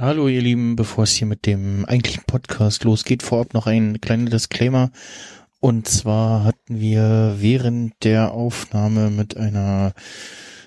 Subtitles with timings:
[0.00, 4.30] Hallo ihr Lieben, bevor es hier mit dem eigentlichen Podcast losgeht, vorab noch ein kleiner
[4.30, 4.90] Disclaimer.
[5.60, 9.92] Und zwar hatten wir während der Aufnahme mit einer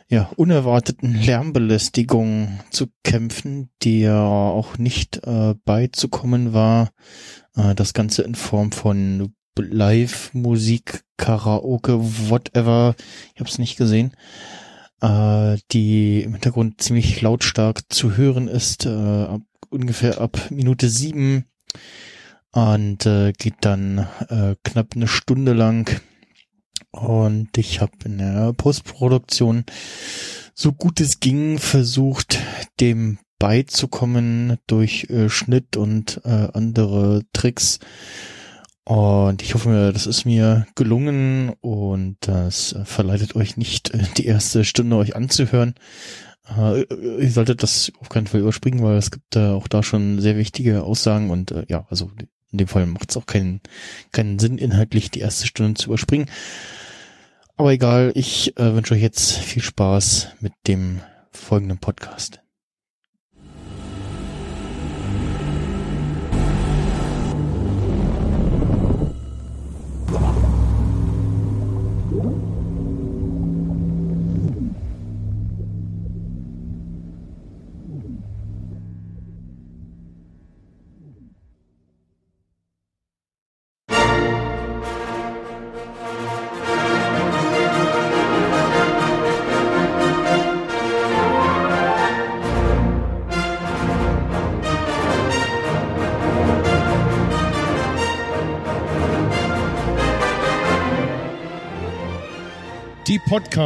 [0.09, 6.91] ja, unerwarteten Lärmbelästigung zu kämpfen, der auch nicht äh, beizukommen war.
[7.55, 11.97] Äh, das Ganze in Form von Live-Musik, Karaoke,
[12.29, 12.93] whatever.
[13.33, 14.15] Ich habe es nicht gesehen
[15.01, 21.45] äh, die im Hintergrund ziemlich lautstark zu hören ist, äh, ab, ungefähr ab Minute sieben
[22.51, 26.01] und äh, geht dann äh, knapp eine Stunde lang.
[26.91, 29.65] Und ich habe in der Postproduktion
[30.53, 32.39] so gut es ging versucht,
[32.79, 37.79] dem beizukommen durch äh, Schnitt und äh, andere Tricks.
[38.85, 44.95] Und ich hoffe, das ist mir gelungen und das verleitet euch nicht, die erste Stunde
[44.97, 45.73] euch anzuhören.
[46.55, 50.21] Äh, ihr solltet das auf keinen Fall überspringen, weil es gibt äh, auch da schon
[50.21, 52.11] sehr wichtige Aussagen und äh, ja, also
[52.51, 53.61] in dem Fall macht es auch keinen,
[54.11, 56.29] keinen Sinn, inhaltlich die erste Stunde zu überspringen.
[57.57, 62.44] Aber egal, ich äh, wünsche euch jetzt viel Spaß mit dem folgenden Podcast.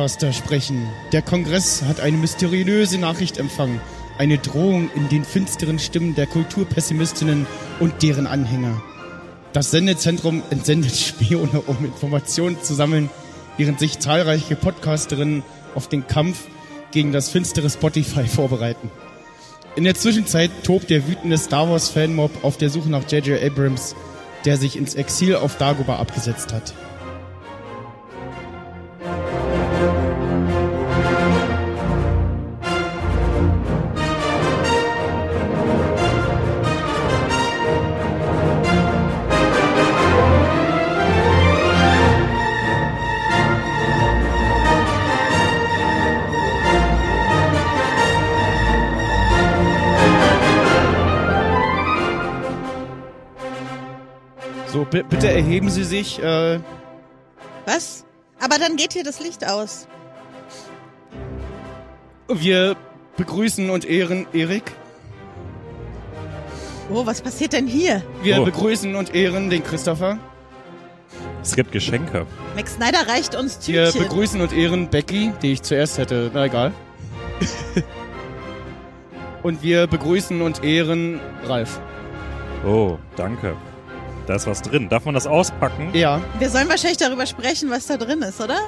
[0.09, 0.89] Podcaster sprechen.
[1.11, 3.79] Der Kongress hat eine mysteriöse Nachricht empfangen.
[4.17, 7.45] Eine Drohung in den finsteren Stimmen der Kulturpessimistinnen
[7.79, 8.81] und deren Anhänger.
[9.53, 13.11] Das Sendezentrum entsendet Spione, um Informationen zu sammeln,
[13.57, 15.43] während sich zahlreiche Podcasterinnen
[15.75, 16.47] auf den Kampf
[16.89, 18.89] gegen das finstere Spotify vorbereiten.
[19.75, 23.43] In der Zwischenzeit tobt der wütende Star Wars Fanmob auf der Suche nach J.J.
[23.43, 23.95] Abrams,
[24.43, 26.73] der sich ins Exil auf Dagobah abgesetzt hat.
[54.91, 56.21] Bitte erheben Sie sich.
[56.21, 56.59] Äh,
[57.65, 58.05] Was?
[58.39, 59.87] Aber dann geht hier das Licht aus.
[62.27, 62.75] wir
[63.17, 64.71] begrüßen und ehren Erik.
[66.91, 68.01] Oh, was passiert denn hier?
[68.23, 68.45] Wir Oh.
[68.45, 70.17] begrüßen und ehren den Christopher.
[71.41, 72.25] Es gibt Geschenke.
[72.55, 74.03] Max Snyder reicht uns Wir Tütchen.
[74.03, 76.31] begrüßen und ehren Becky, die ich zuerst hätte.
[76.33, 76.71] Na egal.
[79.43, 81.79] und wir begrüßen und ehren Ralf.
[82.65, 83.55] Oh, danke.
[84.29, 84.89] Da ist was drin.
[84.89, 85.89] Darf man das auspacken?
[85.93, 86.21] Ja.
[86.37, 88.59] Wir sollen wahrscheinlich darüber sprechen, was da drin ist, oder?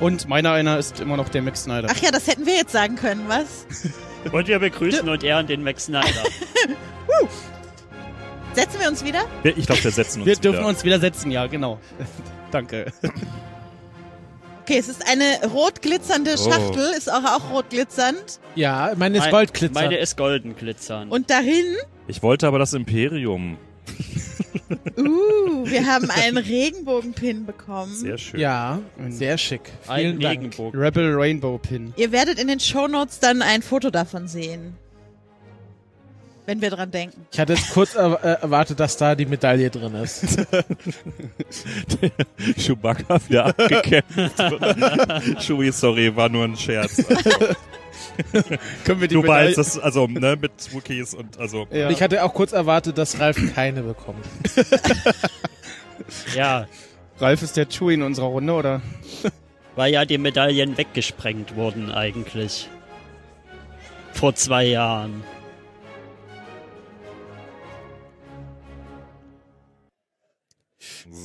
[0.00, 1.88] Und meiner einer ist immer noch der Max Snyder.
[1.90, 3.66] Ach ja, das hätten wir jetzt sagen können, was?
[4.32, 6.04] Und wir begrüßen und ehren den Max Snyder.
[8.52, 9.20] Setzen wir uns wieder?
[9.42, 10.68] Wir- Ich glaube, wir setzen uns wir dürfen wieder.
[10.68, 11.78] uns wieder setzen, ja, genau.
[12.50, 12.92] Danke.
[14.62, 16.50] Okay, es ist eine rot glitzernde Oh.
[16.50, 18.40] Schachtel, ist auch, auch rot glitzernd.
[18.56, 19.72] Ja, meine ist Mein- Goldglitzer.
[19.80, 21.08] Meine ist golden glitzern.
[21.08, 21.64] Und dahin,
[22.08, 23.56] Ich wollte aber das Imperium.
[24.98, 27.94] uh, wir haben einen Regenbogenpin bekommen.
[27.94, 28.40] Sehr schön.
[28.40, 29.72] ja, sehr schick.
[29.86, 30.40] ein Vielen Dank.
[30.40, 30.80] Regenbogen.
[30.80, 31.92] Rebel Rainbow Pin.
[31.96, 34.74] Ihr werdet in den Shownotes dann ein Foto davon sehen.
[36.46, 37.26] Wenn wir dran denken.
[37.30, 40.24] Ich hatte jetzt kurz er äh, erwartet, dass da die Medaille drin ist.
[42.56, 44.16] Chewbacca wieder abgekämpft.
[45.40, 47.04] Chewie, sorry, war nur ein Scherz.
[48.84, 51.90] Können wir die Du Medaille- weißt, das, also, ne, mit Wookiees und, also, Ja.
[51.90, 54.24] Ich hatte auch kurz erwartet, dass Ralf keine bekommt.
[56.34, 56.66] Ja,
[57.18, 58.80] Ralf ist der Chewie in unserer Runde, oder?
[59.76, 62.68] weil ja die Medaillen weggesprengt wurden eigentlich.
[64.12, 65.22] Vor zwei Jahren.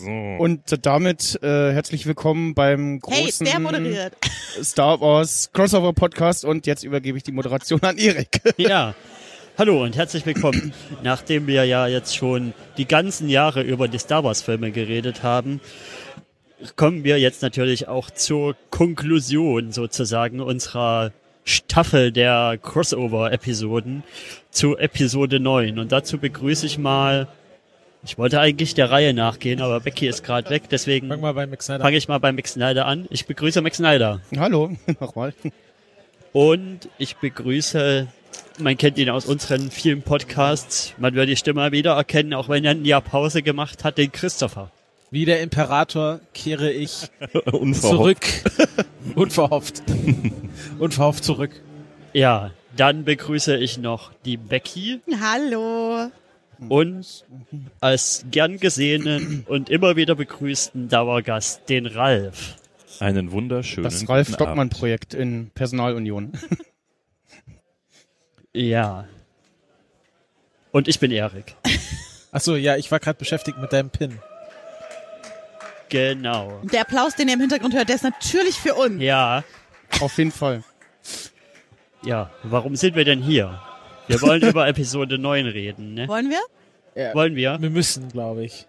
[0.03, 0.11] So.
[0.11, 4.13] Und damit äh, herzlich willkommen beim Hey, großen moderiert.
[4.61, 8.41] Star Wars Crossover Podcast und jetzt übergebe ich die Moderation an Erik.
[8.57, 8.95] Ja.
[9.57, 10.73] Hallo und herzlich willkommen.
[11.03, 15.61] Nachdem wir ja jetzt schon die ganzen Jahre über die Star Wars Filme geredet haben,
[16.75, 21.11] kommen wir jetzt natürlich auch zur Konklusion sozusagen unserer
[21.45, 24.03] Staffel der Crossover-Episoden
[24.49, 25.77] zu Episode 9.
[25.77, 27.27] Und dazu begrüße ich mal,
[28.05, 31.17] ich wollte eigentlich der Reihe nachgehen, aber Becky ist gerade weg, deswegen fange
[31.97, 33.05] ich mal bei Max Snyder an.
[33.09, 34.19] Ich begrüße Max Snyder.
[34.37, 35.33] Hallo, nochmal.
[36.33, 38.07] Und ich begrüße,
[38.59, 42.65] man kennt ihn aus unseren vielen Podcasts, man wird die Stimme wieder erkennen, auch wenn
[42.65, 44.69] er ein Jahr Pause gemacht hat, den Christopher.
[45.11, 47.07] Wie der Imperator kehre ich
[47.51, 47.81] Unverhofft.
[47.81, 48.27] zurück.
[49.15, 49.83] Unverhofft.
[50.79, 51.51] Unverhofft zurück.
[52.13, 56.09] Ja, dann begrüße ich noch die Becky Hallo.
[56.69, 57.25] Und
[57.79, 62.55] als gern gesehenen und immer wieder begrüßten Dauergast, den Ralf.
[62.99, 64.29] Einen wunderschönen Das Ralf.
[64.33, 66.33] Stockmann-Projekt in Personalunion.
[68.55, 69.07] Ja.
[70.71, 71.55] Und ich bin Erik.
[72.31, 74.19] Achso, ja, ich war gerade beschäftigt mit deinem Pin.
[75.89, 76.61] Genau.
[76.71, 79.01] Der Applaus, den ihr im Hintergrund hört, der ist natürlich für uns.
[79.01, 79.43] Ja,
[79.99, 80.63] Auf jeden Fall.
[82.03, 82.29] ja.
[82.43, 83.59] Warum sind wir denn hier?
[84.07, 86.07] Wir wollen über Episode 9 reden, ne?
[86.07, 87.13] Wollen wir?
[87.13, 87.57] Wollen wir?
[87.59, 88.67] Wir müssen, glaube ich.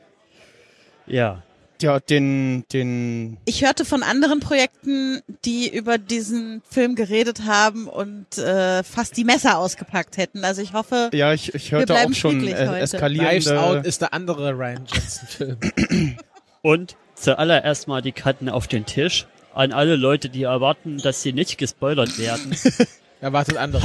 [1.07, 1.43] Ja.
[1.83, 8.39] Ja, den, den, Ich hörte von anderen Projekten, die über diesen Film geredet haben und
[8.39, 10.45] äh, fast die Messer ausgepackt hätten.
[10.45, 12.57] Also ich hoffe, ja, ich, ich hörte auch schon äh, heute.
[12.57, 16.17] Knives Out eskalierende, ist der andere Ryan Johnson-Film.
[16.63, 19.27] Und zuallererst mal die Karten auf den Tisch.
[19.53, 22.57] An alle Leute, die erwarten, dass sie nicht gespoilert werden.
[23.25, 23.83] Erwartet anderes.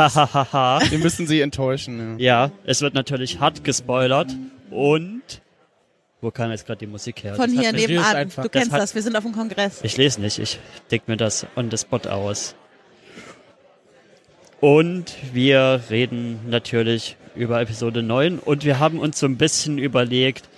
[0.91, 2.19] Wir müssen sie enttäuschen.
[2.19, 2.47] Ja.
[2.47, 4.35] ja, es wird natürlich hart gespoilert.
[4.69, 5.21] Und
[6.19, 7.35] wo kam jetzt gerade die Musik her?
[7.35, 8.15] von Das hier nebenan.
[8.17, 8.43] einfach.
[8.43, 9.79] Du Das kennst hat- das, wir sind auf dem Kongress.
[9.83, 10.59] Ich lese nicht, ich
[10.91, 12.53] denk mir das on the spot aus.
[14.59, 20.48] Und wir reden natürlich über Episode 9 und wir haben uns so ein bisschen überlegt,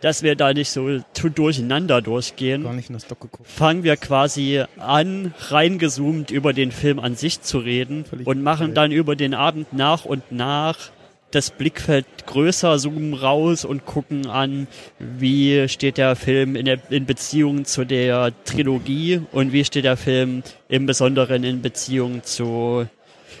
[0.00, 2.64] dass wir da nicht so zu durcheinander durchgehen.
[2.64, 3.48] Gar nicht in das Doc geguckt.
[3.48, 8.74] fangen wir quasi an, reingezoomt über den Film an sich zu reden Völlig und machen
[8.74, 10.90] dann über den Abend nach und nach
[11.30, 14.66] das Blickfeld größer, zoomen raus und gucken an,
[14.98, 19.96] wie steht der Film in, der, in Beziehung zu der Trilogie und wie steht der
[19.96, 22.88] Film im Besonderen in Beziehung zur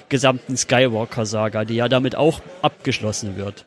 [0.08, 3.64] gesamten Skywalker-Saga, die ja damit auch abgeschlossen wird.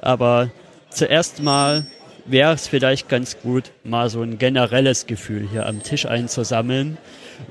[0.00, 0.50] Aber
[0.90, 1.86] zuerst mal
[2.30, 6.98] wäre es vielleicht ganz gut, mal so ein generelles Gefühl hier am Tisch einzusammeln,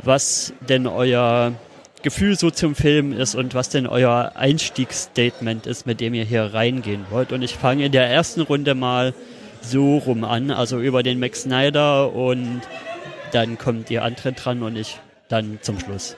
[0.03, 1.53] was denn euer
[2.01, 6.53] Gefühl so zum Film ist und was denn euer Einstiegsstatement ist, mit dem ihr hier
[6.53, 7.33] reingehen wollt.
[7.33, 9.13] Und ich fange in der ersten Runde mal
[9.61, 12.61] so rum an, also über den Max Snyder und
[13.33, 14.97] dann kommt ihr andere dran und ich
[15.27, 16.15] dann zum Schluss.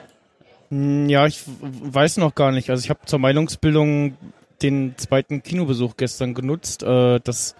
[0.70, 2.70] Hm, Ja, ich weiß noch gar nicht.
[2.70, 4.16] Also ich habe zur Meinungsbildung
[4.62, 7.56] den zweiten Kinobesuch gestern genutzt, äh, das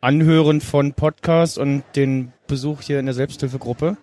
[0.00, 3.96] Anhören von Podcast und den Besuch hier in der Selbsthilfegruppe.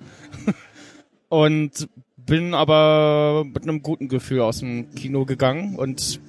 [1.30, 1.88] und
[2.18, 6.20] bin aber mit einem guten Gefühl aus dem Kino gegangen und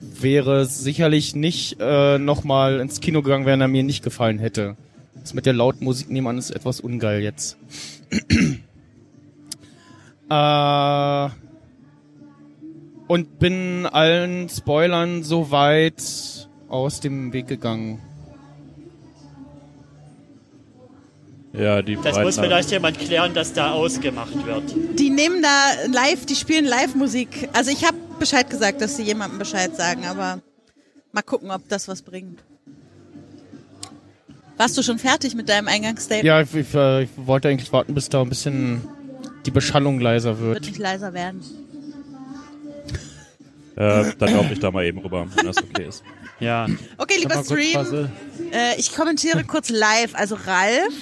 [0.00, 4.76] wäre sicherlich nicht äh, nochmal ins Kino gegangen, wenn er mir nicht gefallen hätte.
[5.14, 7.56] Das mit der lauten Musik nebenan ist etwas ungeil jetzt.
[10.28, 11.28] Äh,
[13.06, 16.02] und bin allen Spoilern soweit
[16.68, 18.00] aus dem Weg gegangen.
[21.58, 24.64] Ja, die Das muss vielleicht jemand klären, dass da ausgemacht wird.
[24.98, 25.48] Die nehmen da
[25.90, 27.48] live, die spielen Live-Musik.
[27.52, 30.40] Also ich habe Bescheid gesagt, dass sie jemandem Bescheid sagen, aber
[31.12, 32.40] mal gucken, ob das was bringt.
[34.58, 36.24] Warst du schon fertig mit deinem Eingangsstatement?
[36.24, 38.82] Ja, ich, ich, äh, ich wollte eigentlich warten, bis da ein bisschen
[39.44, 40.66] die Beschallung leiser Wird wird.
[40.66, 41.42] nicht leiser werden.
[43.76, 46.02] Äh, dann laufe ich da mal eben rüber, wenn das okay ist.
[46.40, 48.08] Ja, Okay, lieber Stream,
[48.50, 50.14] äh, ich kommentiere kurz live.
[50.14, 50.94] Also Ralf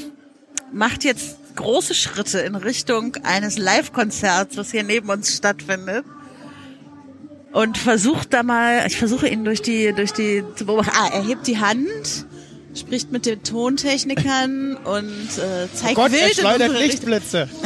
[0.75, 6.04] macht jetzt große Schritte in Richtung eines Live-Konzerts, was hier neben uns stattfindet.
[7.52, 10.90] Und versucht da mal, ich versuche ihn durch die, durch die zu beobachten.
[10.97, 12.26] Ah, er hebt die Hand,
[12.75, 16.73] spricht mit den Tontechnikern und äh, zeigt Gott, er wild in schleudert.
[16.73, 17.49] Lichtblitze.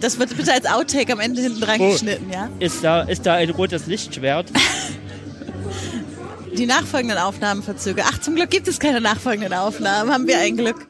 [0.00, 2.48] Das wird bitte als Outtake am Ende hinten reingeschnitten, ja?
[2.58, 4.50] ist da, ist da ein rotes Lichtschwert?
[6.56, 8.06] Die nachfolgenden Aufnahmen verzögert.
[8.10, 10.12] Ach, zum Glück gibt es keine nachfolgenden Aufnahmen.
[10.12, 10.88] Haben wir ein Glück.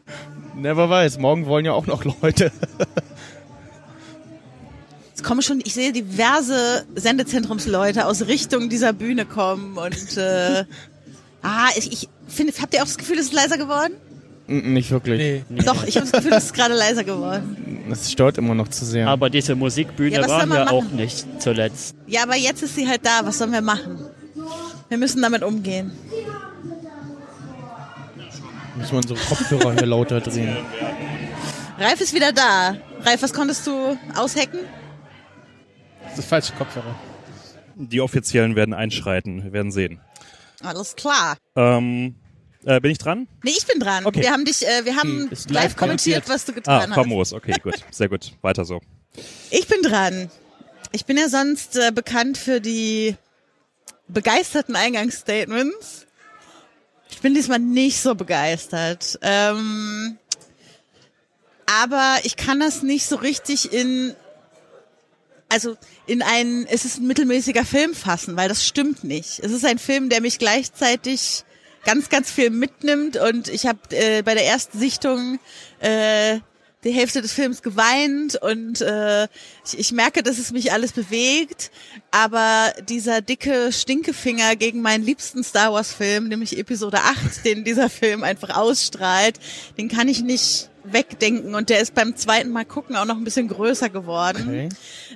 [0.57, 2.52] Never weiß, morgen wollen ja auch noch Leute.
[5.14, 10.64] Es kommen schon, ich sehe diverse Sendezentrumsleute aus Richtung dieser Bühne kommen und äh,
[11.43, 13.93] ah, ich, ich finde, habt ihr auch das Gefühl, es ist leiser geworden?
[14.47, 15.45] Nicht wirklich.
[15.49, 15.62] Nee.
[15.64, 17.85] Doch, ich habe das Gefühl, es ist gerade leiser geworden.
[17.88, 19.09] Das stört immer noch zu sehr.
[19.09, 21.95] Aber diese Musikbühne Ja, war ja auch nicht zuletzt.
[22.07, 23.21] Ja, aber jetzt ist sie halt da.
[23.25, 24.07] Was sollen wir machen?
[24.91, 25.93] Wir müssen damit umgehen.
[28.77, 30.57] Müssen wir unsere Kopfhörer hier lauter drehen.
[31.79, 32.77] Ralf ist wieder da.
[33.05, 34.61] Ralf, was konntest du aushacken?
[36.09, 36.95] Das ist falsche Kopfhörer.
[37.77, 39.45] Die Offiziellen werden einschreiten.
[39.45, 40.01] Wir werden sehen.
[40.63, 41.37] Alles klar.
[41.57, 42.17] Ähm,
[42.65, 43.27] äh, bin ich dran?
[43.43, 44.05] Nee, ich bin dran.
[44.05, 44.21] Okay.
[44.23, 46.95] Wir haben dich, äh, wir haben ist live live kommentiert, was du Ah, getan hast.
[46.97, 47.33] famos.
[47.33, 47.77] Okay, gut.
[47.91, 48.33] Sehr gut.
[48.43, 48.81] Weiter so.
[49.51, 50.31] Ich bin dran.
[50.93, 53.17] Ich bin ja sonst äh, bekannt für die
[54.12, 56.07] begeisterten Eingangsstatements.
[57.11, 59.19] Ich bin diesmal nicht so begeistert.
[59.23, 60.19] Ähm,
[61.67, 64.14] aber ich kann das nicht so richtig in,
[65.49, 65.76] also
[66.07, 69.38] in einen, es ist ein mittelmäßiger Film fassen, weil das stimmt nicht.
[69.40, 71.45] Es ist ein Film, der mich gleichzeitig
[71.85, 75.38] ganz, ganz viel mitnimmt und ich habe äh, bei der ersten Sichtung
[75.81, 76.40] äh,
[76.85, 79.25] die Hälfte des Films geweint und äh,
[79.67, 81.71] ich, ich merke, dass es mich alles bewegt,
[82.11, 87.91] aber dieser dicke Stinkefinger gegen meinen liebsten Star Wars Film, nämlich Episode 8, den dieser
[87.91, 89.39] Film einfach ausstrahlt,
[89.77, 93.25] den kann ich nicht wegdenken und der ist beim zweiten Mal gucken auch noch ein
[93.25, 94.43] bisschen größer geworden.
[94.43, 94.69] Okay.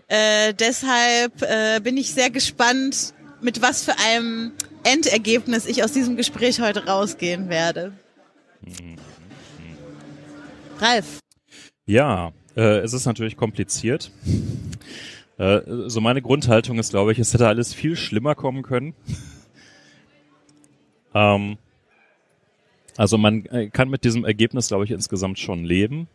[0.08, 4.52] Äh, deshalb äh, bin ich sehr gespannt, mit was für einem
[4.82, 7.92] Endergebnis ich aus diesem Gespräch heute rausgehen werde.
[10.78, 11.23] Ralf.
[11.86, 14.10] Ja, äh, es ist natürlich kompliziert.
[15.36, 18.94] Äh, so meine Grundhaltung ist, glaube ich, es hätte alles viel schlimmer kommen können.
[21.14, 21.58] ähm,
[22.96, 26.08] also man äh, kann mit diesem Ergebnis, glaube ich, insgesamt schon leben.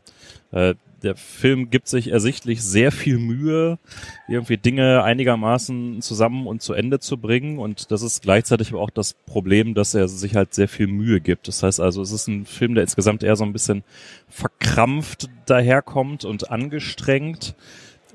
[0.51, 3.79] Äh, der Film gibt sich ersichtlich sehr viel Mühe,
[4.27, 7.59] irgendwie Dinge einigermaßen zusammen und zu Ende zu bringen.
[7.59, 11.21] Und das ist gleichzeitig aber auch das Problem, dass er sich halt sehr viel Mühe
[11.21, 11.47] gibt.
[11.47, 13.83] Das heißt also, es ist ein Film, der insgesamt eher so ein bisschen
[14.27, 17.55] verkrampft daherkommt und angestrengt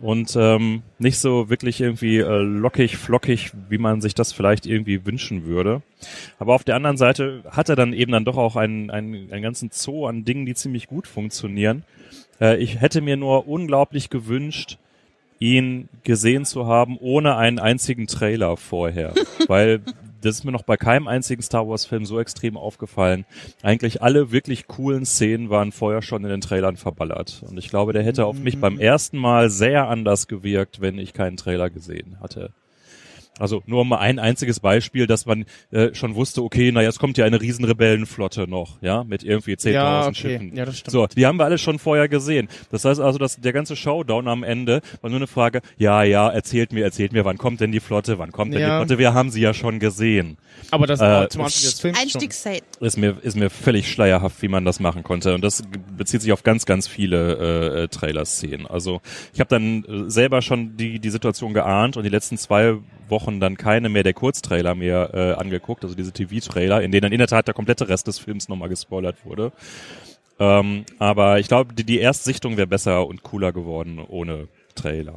[0.01, 5.07] und ähm, nicht so wirklich irgendwie äh, lockig, flockig, wie man sich das vielleicht irgendwie
[5.07, 5.83] wünschen würde.
[6.39, 9.43] Aber auf der anderen Seite hat er dann eben dann doch auch einen, einen, einen
[9.43, 11.85] ganzen Zoo an Dingen, die ziemlich gut funktionieren.
[12.41, 14.79] Äh, ich hätte mir nur unglaublich gewünscht,
[15.39, 19.15] ihn gesehen zu haben ohne einen einzigen Trailer vorher,
[19.49, 19.81] weil
[20.21, 23.27] das ist mir noch bei keinem einzigen Star Wars Film so extrem aufgefallen.
[23.63, 27.93] Eigentlich alle wirklich coolen Szenen waren vorher schon in den Trailern verballert und ich glaube,
[27.93, 32.19] der hätte auf mich beim ersten Mal sehr anders gewirkt, wenn ich keinen Trailer gesehen
[32.21, 32.53] hatte.
[33.39, 37.19] Also nur mal ein einziges Beispiel, dass man äh, schon wusste, okay, na jetzt kommt
[37.19, 40.15] ja eine riesen Rebellenflotte noch, ja, mit irgendwie 10.000 Ja, okay.
[40.15, 40.57] Schiffen.
[40.57, 40.93] Ja, das stimmt.
[40.93, 42.49] So, die haben wir alle schon vorher gesehen.
[42.71, 46.29] Das heißt also, dass der ganze Showdown am Ende war nur eine Frage, ja, ja,
[46.31, 48.79] erzählt mir, erzählt mir, wann kommt denn die Flotte, wann kommt denn Ja.
[48.81, 48.99] die Flotte?
[48.99, 50.37] Wir haben sie ja schon gesehen.
[50.71, 52.05] Aber das Äh, war zum Anfang des Films schon.
[52.07, 52.63] Einstiegsfate.
[52.81, 55.35] Ist mir, ist mir völlig schleierhaft, wie man das machen konnte.
[55.35, 55.63] Und das
[55.97, 57.35] bezieht sich auf ganz, ganz viele
[57.81, 58.67] äh, äh, Trailer-Szenen.
[58.67, 59.01] Also
[59.33, 62.77] ich habe dann äh, selber schon die, die Situation geahnt und die letzten zwei
[63.09, 67.13] Wochen dann keine mehr der Kurztrailer mehr äh, angeguckt, also diese TV-Trailer, in denen dann
[67.13, 69.53] in der Tat der komplette Rest des Films nochmal gespoilert wurde.
[70.39, 75.15] Ähm, aber ich glaube, die, die Erstsichtung wäre besser und cooler geworden ohne Trailer.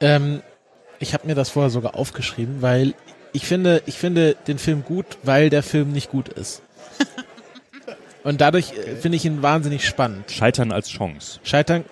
[0.00, 0.42] Ähm,
[1.00, 2.94] ich habe mir das vorher sogar aufgeschrieben, weil
[3.32, 6.62] ich finde, ich finde den Film gut, weil der Film nicht gut ist.
[8.28, 10.30] Und dadurch äh, finde ich ihn wahnsinnig spannend.
[10.30, 11.40] Scheitern als Chance.
[11.44, 11.86] Scheitern,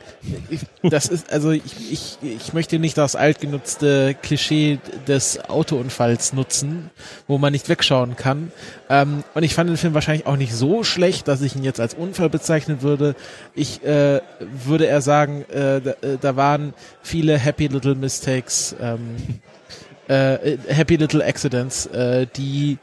[0.50, 4.78] ich, das ist, also ich, ich, ich möchte nicht das altgenutzte Klischee
[5.08, 6.90] des Autounfalls nutzen,
[7.26, 8.52] wo man nicht wegschauen kann.
[8.90, 11.80] Ähm, und ich fand den Film wahrscheinlich auch nicht so schlecht, dass ich ihn jetzt
[11.80, 13.14] als Unfall bezeichnen würde.
[13.54, 19.16] Ich äh, würde eher sagen, äh, da, äh, da waren viele Happy Little Mistakes, ähm,
[20.08, 22.76] äh, Happy Little Accidents, äh, die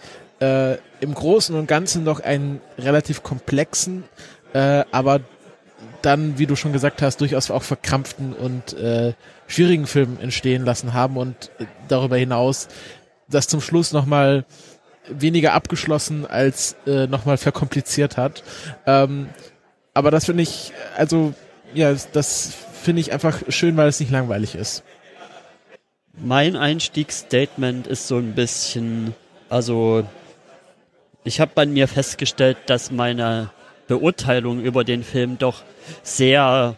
[0.43, 4.03] äh, im Großen und Ganzen noch einen relativ komplexen,
[4.53, 5.21] äh, aber
[6.01, 9.13] dann, wie du schon gesagt hast, durchaus auch verkrampften und äh,
[9.47, 12.67] schwierigen Film entstehen lassen haben und äh, darüber hinaus
[13.29, 14.45] das zum Schluss nochmal
[15.07, 18.43] weniger abgeschlossen als äh, nochmal verkompliziert hat.
[18.85, 19.29] Ähm,
[19.93, 21.33] aber das finde ich, also
[21.73, 24.83] ja, das finde ich einfach schön, weil es nicht langweilig ist.
[26.17, 29.15] Mein Einstiegsstatement ist so ein bisschen,
[29.50, 30.05] also
[31.23, 33.49] ich habe bei mir festgestellt, dass meine
[33.87, 35.63] Beurteilung über den Film doch
[36.01, 36.75] sehr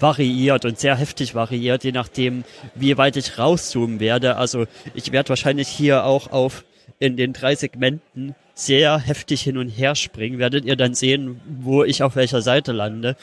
[0.00, 4.36] variiert und sehr heftig variiert, je nachdem, wie weit ich rauszoomen werde.
[4.36, 6.64] Also ich werde wahrscheinlich hier auch auf
[6.98, 10.38] in den drei Segmenten sehr heftig hin und her springen.
[10.38, 13.16] Werdet ihr dann sehen, wo ich auf welcher Seite lande.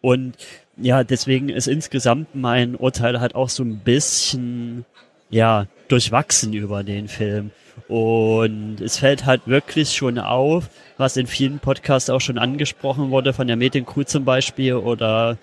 [0.00, 0.36] Und
[0.76, 4.84] ja, deswegen ist insgesamt mein Urteil halt auch so ein bisschen
[5.30, 7.50] ja, durchwachsen über den Film.
[7.88, 13.32] Und es fällt halt wirklich schon auf, was in vielen Podcasts auch schon angesprochen wurde,
[13.32, 15.38] von der Mediencrew zum Beispiel oder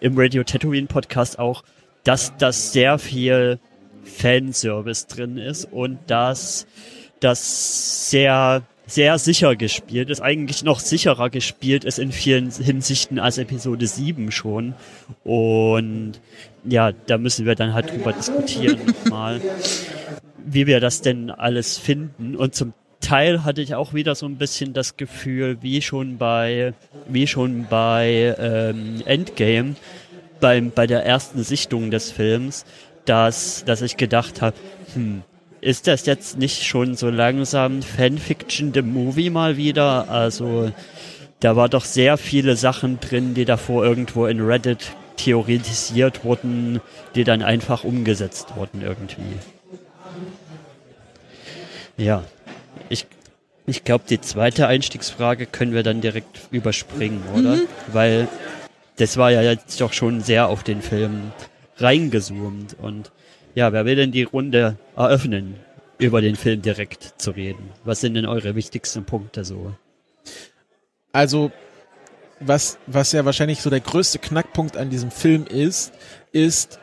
[0.00, 1.62] im Radio Tatooine Podcast auch,
[2.02, 3.58] dass das sehr viel
[4.04, 6.66] Fanservice drin ist und dass
[7.20, 13.36] das sehr sehr sicher gespielt ist, eigentlich noch sicherer gespielt ist in vielen Hinsichten als
[13.36, 14.74] Episode 7 schon.
[15.24, 16.20] Und
[16.64, 19.40] ja, da müssen wir dann halt drüber diskutieren nochmal,
[20.46, 22.36] wie wir das denn alles finden.
[22.36, 26.72] Und zum Teil hatte ich auch wieder so ein bisschen das Gefühl, wie schon bei,
[27.08, 29.76] wie schon bei ähm, Endgame,
[30.40, 32.64] beim, bei der ersten Sichtung des Films,
[33.04, 34.56] dass, dass ich gedacht habe,
[34.94, 35.22] hm,
[35.60, 40.08] ist das jetzt nicht schon so langsam Fanfiction the Movie mal wieder?
[40.08, 40.70] Also
[41.40, 46.80] da war doch sehr viele Sachen drin, die davor irgendwo in Reddit theoretisiert wurden,
[47.14, 49.38] die dann einfach umgesetzt wurden irgendwie.
[51.96, 52.24] Ja,
[52.88, 53.06] ich,
[53.66, 57.58] ich glaube, die zweite Einstiegsfrage können wir dann direkt überspringen, oder?
[57.92, 58.28] Weil
[58.96, 61.32] das war ja jetzt doch schon sehr auf den Film
[61.78, 62.76] reingezoomt.
[62.80, 63.12] Und
[63.54, 65.56] ja, wer will denn die Runde eröffnen,
[65.98, 67.70] über den Film direkt zu reden?
[67.84, 69.74] Was sind denn eure wichtigsten Punkte so?
[71.12, 71.50] Also,
[72.40, 75.92] was, was ja wahrscheinlich so der größte Knackpunkt an diesem Film ist,
[76.32, 76.78] ist,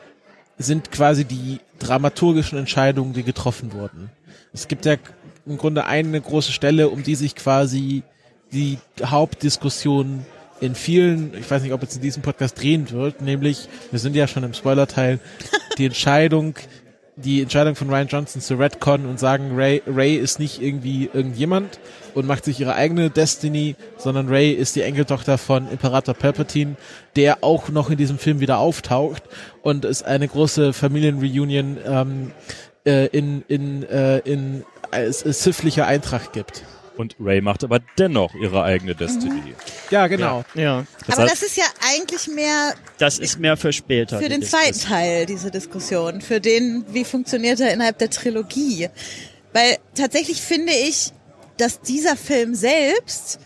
[0.57, 4.09] sind quasi die dramaturgischen Entscheidungen, die getroffen wurden.
[4.53, 4.95] Es gibt ja
[5.45, 8.03] im Grunde eine große Stelle, um die sich quasi
[8.51, 10.25] die Hauptdiskussion
[10.61, 14.15] in vielen, ich weiß nicht, ob jetzt in diesem Podcast drehen wird, nämlich, wir sind
[14.15, 15.19] ja schon im Spoiler-Teil,
[15.77, 16.55] die Entscheidung,
[17.15, 21.79] die Entscheidung von Ryan Johnson zu Redcon und sagen, Ray, Ray ist nicht irgendwie irgendjemand
[22.13, 26.75] und macht sich ihre eigene Destiny, sondern Ray ist die Enkeltochter von Imperator Palpatine,
[27.15, 29.23] der auch noch in diesem Film wieder auftaucht
[29.63, 32.31] und es eine große Familienreunion ähm,
[32.85, 36.63] äh, in in äh, in äh, sifflicher Eintracht gibt.
[36.95, 39.55] Und Ray macht aber dennoch ihre eigene Destiny.
[39.89, 40.45] Ja, genau.
[40.53, 40.85] Ja.
[41.07, 44.19] Das Aber heißt- das ist ja eigentlich mehr Das ist mehr für später.
[44.19, 44.79] für den zweiten.
[44.79, 46.21] Teil, diese Diskussion.
[46.21, 48.89] Für den, wie funktioniert er innerhalb der Trilogie.
[49.53, 51.11] Weil tatsächlich finde ich,
[51.57, 53.39] dass dieser Film selbst,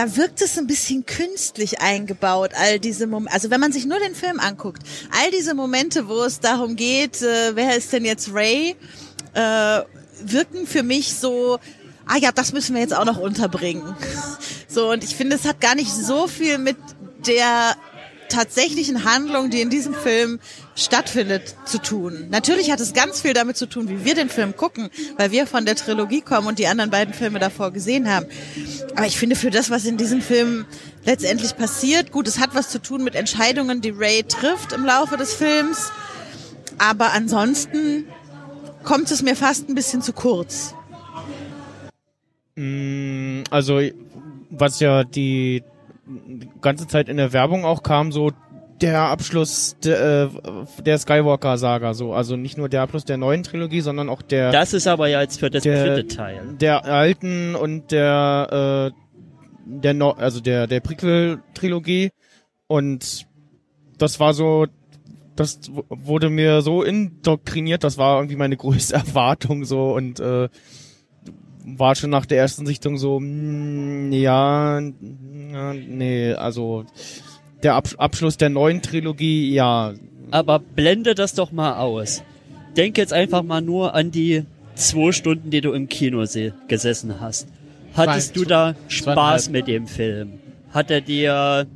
[0.00, 3.34] da wirkt es ein bisschen künstlich eingebaut, all diese Momente.
[3.34, 7.20] Also wenn man sich nur den Film anguckt, all diese Momente, wo es darum geht,
[7.20, 8.76] äh, wer ist denn jetzt Ray,
[9.34, 9.80] äh,
[10.22, 11.58] wirken für mich so,
[12.06, 13.94] ah ja, das müssen wir jetzt auch noch unterbringen.
[14.72, 16.76] So, und ich finde, es hat gar nicht so viel mit
[17.26, 17.74] der
[18.28, 20.38] tatsächlichen Handlung, die in diesem Film
[20.80, 22.26] stattfindet, zu tun.
[22.30, 25.46] Natürlich hat es ganz viel damit zu tun, wie wir den Film gucken, weil wir
[25.46, 28.26] von der Trilogie kommen und die anderen beiden Filme davor gesehen haben.
[28.96, 30.66] Aber ich finde, für das, was in diesem Film
[31.04, 35.16] letztendlich passiert, gut, es hat was zu tun mit Entscheidungen, die Ray trifft im Laufe
[35.16, 35.90] des Films.
[36.78, 38.06] Aber ansonsten
[38.82, 40.74] kommt es mir fast ein bisschen zu kurz.
[42.56, 43.80] Mm, Also,
[44.50, 45.62] was ja die
[46.60, 48.32] ganze Zeit in der Werbung auch kam, so
[48.80, 52.12] der Abschluss der, äh, der Skywalker-Saga, so.
[52.14, 55.20] Also nicht nur der Abschluss der neuen Trilogie, sondern auch der, Das ist aber ja
[55.20, 56.42] jetzt für das Der- dritte Teil.
[56.60, 59.00] der alten und der, äh,
[59.66, 62.10] der, no also der, der Prequel-Trilogie.
[62.66, 63.26] Und
[63.98, 64.66] das war so,
[65.36, 70.48] das wurde mir so indoktriniert, das war irgendwie meine größte Erwartung so und äh,
[71.64, 76.84] war schon nach der ersten Sichtung so, mm, ja, ja, nee, also
[77.62, 79.94] der Ab Abschluss der neuen Trilogie, ja,
[80.30, 82.22] Aber blende das doch mal aus.
[82.76, 84.44] Denk jetzt einfach mal nur an die
[84.76, 87.48] zwei Stunden, die du im Kino se- gesessen hast.
[87.94, 90.34] Hattest Zwei- du da Spaß mit dem Film?
[90.72, 91.66] Hat er dir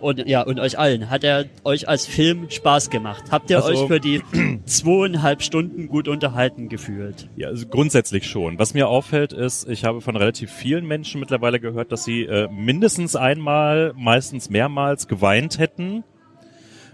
[0.00, 3.24] und ja und euch allen hat er euch als Film Spaß gemacht?
[3.30, 4.22] Habt ihr Also- euch für die
[4.64, 7.28] zweieinhalb Stunden gut unterhalten gefühlt?
[7.36, 8.58] Ja, also grundsätzlich schon.
[8.58, 12.48] Was mir auffällt ist, ich habe von relativ vielen Menschen mittlerweile gehört, dass sie äh,
[12.50, 16.04] mindestens einmal, meistens mehrmals geweint hätten.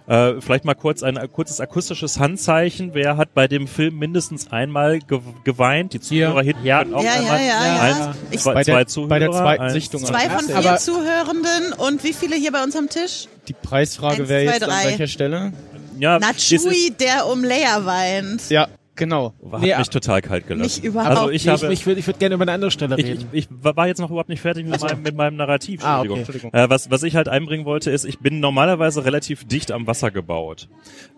[0.06, 2.90] Äh, vielleicht mal kurz ein kurzes akustisches Handzeichen.
[2.92, 5.94] Wer hat bei dem Film mindestens einmal ge geweint?
[5.94, 6.82] Die Zuhörer hinten Ja.
[6.82, 7.40] können auch Ja, ja, einmal.
[7.40, 7.80] ja, ja.
[8.08, 9.08] Eins, Ich- zwei, Bei der- zwei Zuhörer.
[9.08, 10.04] bei der zweiten Sichtung.
[10.04, 13.28] Zwei von vier Aber- Zuhörenden und wie viele hier bei uns am Tisch?
[13.48, 14.84] die Preisfrage wäre jetzt an drei.
[14.90, 15.52] welcher Stelle?
[15.98, 18.50] Ja, Na, es ist- Chewie, der um Leia weint.
[18.50, 19.34] Ja, genau.
[19.52, 20.82] hat Nee, mich total kalt gelassen.
[20.82, 22.70] Mich überhaupt Also ich Nee, habe, ich, ich würde ich würd gerne über eine andere
[22.70, 23.28] Stelle ich, reden.
[23.32, 25.84] ich, ich war jetzt noch überhaupt nicht fertig mit, meinem, mit meinem Narrativ.
[25.84, 26.20] Ah, Entschuldigung.
[26.22, 26.32] okay.
[26.32, 26.52] Entschuldigung.
[26.52, 30.10] Äh, was, was ich halt einbringen wollte, ist, ich bin normalerweise relativ dicht am Wasser
[30.10, 30.68] gebaut.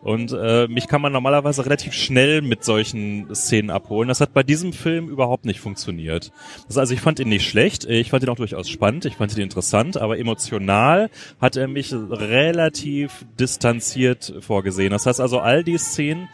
[0.03, 4.09] Und äh, mich kann man normalerweise relativ schnell mit solchen Szenen abholen.
[4.09, 6.33] Das hat bei diesem Film überhaupt nicht funktioniert.
[6.69, 9.37] Das, also ich fand ihn nicht schlecht, ich fand ihn auch durchaus spannend, ich fand
[9.37, 11.11] ihn interessant, aber emotional
[11.41, 14.91] hat er mich relativ distanziert vorgesehen.
[14.91, 16.29] Das heißt also, all die Szenen,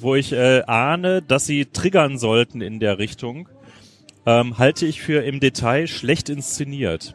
[0.00, 3.48] wo ich äh, ahne, dass sie triggern sollten in der Richtung,
[4.26, 7.14] ähm, halte ich für im Detail schlecht inszeniert.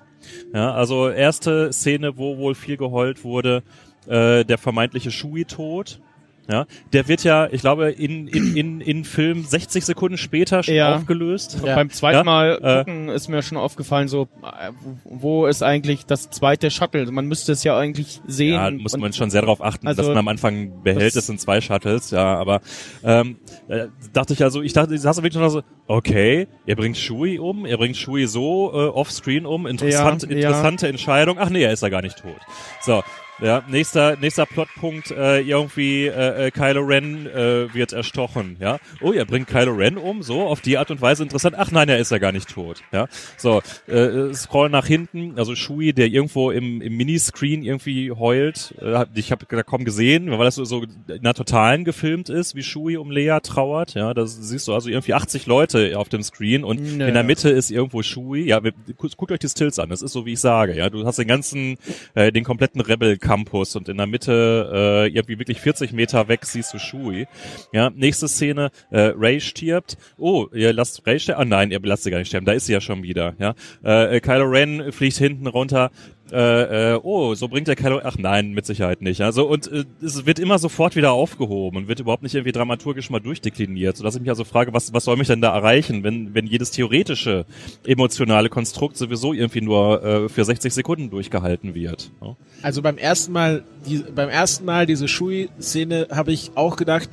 [0.54, 3.64] Ja, also erste Szene, wo wohl viel geheult wurde,
[4.08, 6.00] äh, der vermeintliche Shui-Tod.
[6.50, 10.74] Ja, der wird ja, ich glaube, in, in, in, in Film 60 Sekunden später schon
[10.74, 10.96] Ja.
[10.96, 11.60] aufgelöst.
[11.64, 11.76] Ja.
[11.76, 14.72] Beim zweiten Ja, Mal äh, gucken ist mir schon aufgefallen, so äh,
[15.06, 17.10] wo ist eigentlich das zweite Shuttle?
[17.12, 18.54] Man müsste es ja eigentlich sehen.
[18.56, 21.28] Ja, muss man schon sehr darauf achten, Also, dass man am Anfang behält, das- es
[21.28, 22.62] sind zwei Shuttles, ja, aber
[23.04, 26.98] ähm, äh, dachte ich also, ich dachte, ich saß wirklich noch so, okay, er bringt
[26.98, 31.64] Shui um, er bringt Shui so äh, offscreen um, interessant, Ja, interessante Entscheidung, ach nee,
[31.64, 32.36] er ist ja gar nicht tot.
[32.82, 33.04] So,
[33.42, 38.80] ja, nächster, nächster Plotpunkt, äh, irgendwie äh, äh, Kylo Ren äh, wird erstochen, ja.
[39.02, 41.56] Oh, er bringt Kylo Ren um, so, auf die Art und Weise interessant.
[41.58, 43.08] Ach nein, er ist ja gar nicht tot, ja.
[43.38, 48.94] So, äh, scroll nach hinten, also Shui, der irgendwo im, im Miniscreen irgendwie heult, äh,
[48.94, 52.56] hab- ich habe da kaum gesehen, weil das so, so in einer totalen gefilmt ist,
[52.56, 54.14] wie Shui um Lea trauert, ja.
[54.14, 57.08] Da siehst du also irgendwie 80 Leute auf dem Screen und Nö.
[57.08, 58.60] in der Mitte ist irgendwo Shui, ja,
[58.98, 60.90] guckt euch die Stills an, das ist so, wie ich sage, ja.
[60.90, 61.78] Du hast den ganzen,
[62.14, 66.44] äh, den kompletten Rebel Campus und in der Mitte äh, irgendwie wirklich 40 Meter weg
[66.44, 67.28] siehst du Shui.
[67.72, 69.98] Ja, nächste Szene, äh, Ray stirbt.
[70.18, 71.42] Oh, ihr lasst Ray sterben?
[71.42, 73.36] Ah nein, ihr lasst sie gar nicht sterben, da ist sie ja schon wieder.
[73.40, 75.92] Ja, äh, Kylo Ren fliegt hinten runter.
[76.32, 79.22] Äh, äh, oh, so bringt der Kylo, ach nein, mit Sicherheit nicht.
[79.22, 83.10] Also und äh, es wird immer sofort wieder aufgehoben und wird überhaupt nicht irgendwie dramaturgisch
[83.10, 86.34] mal durchdekliniert, sodass ich mich also frage, was was soll mich denn da erreichen, wenn
[86.34, 87.46] wenn jedes theoretische
[87.86, 92.12] emotionale Konstrukt sowieso irgendwie nur äh, für 60 Sekunden durchgehalten wird.
[92.22, 92.38] Ja?
[92.62, 97.10] Also beim ersten Mal, die, beim ersten Mal diese Shui-Szene habe ich auch gedacht,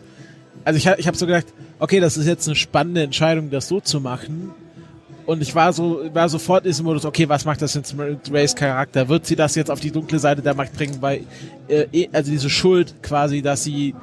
[0.64, 1.46] also ich, ich habe so gedacht,
[1.80, 4.52] okay, das ist jetzt eine spannende Entscheidung, das so zu machen.
[5.28, 8.32] Und ich war so, war sofort in diesem Modus, okay, was macht das jetzt mit
[8.32, 9.10] Rays Charakter?
[9.10, 10.96] Wird sie das jetzt auf die dunkle Seite der Macht bringen?
[11.02, 11.20] Weil,
[11.68, 13.94] äh, eh- also diese Schuld quasi, dass sie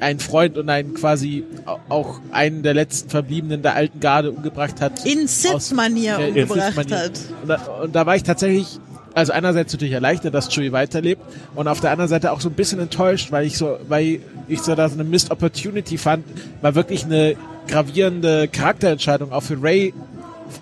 [0.00, 4.80] einen Freund und einen quasi au- auch einen der letzten Verbliebenen der alten Garde umgebracht
[4.80, 5.04] hat.
[5.04, 6.96] In Sith-Manier umgebracht Sith-Manier.
[6.98, 7.12] hat.
[7.42, 8.78] Und da, und da war ich tatsächlich,
[9.12, 11.20] also einerseits natürlich erleichtert, dass Chewie weiterlebt
[11.56, 14.62] und auf der anderen Seite auch so ein bisschen enttäuscht, weil ich so, weil ich
[14.62, 16.24] so da so eine Missed Opportunity fand,
[16.62, 19.92] war wirklich eine gravierende Charakterentscheidung auch für Ray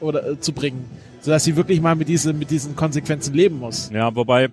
[0.00, 0.84] oder äh, zu bringen,
[1.20, 3.90] sodass sie wirklich mal mit diesen mit diesen Konsequenzen leben muss.
[3.92, 4.48] Ja, wobei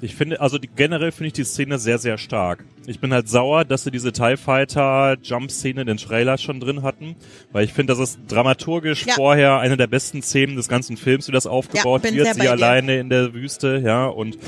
[0.00, 2.64] ich finde, also die, generell finde ich die Szene sehr, sehr stark.
[2.86, 6.60] Ich bin halt sauer, dass sie diese TIE Fighter Jump Szene in den Trailer schon
[6.60, 7.16] drin hatten,
[7.50, 9.14] weil ich finde, das ist dramaturgisch Ja.
[9.14, 12.44] vorher eine der besten Szenen des ganzen Films, wie das aufgebaut bin wird, sie bei
[12.44, 12.52] dir.
[12.52, 14.38] alleine in der Wüste, ja, und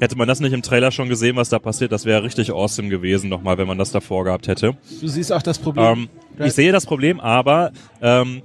[0.00, 2.88] hätte man das nicht im Trailer schon gesehen, was da passiert, das wäre richtig awesome
[2.88, 4.76] gewesen nochmal, wenn man das davor gehabt hätte.
[5.00, 6.08] Du siehst auch das Problem.
[6.38, 8.42] Ähm, ich sehe das Problem, aber ähm,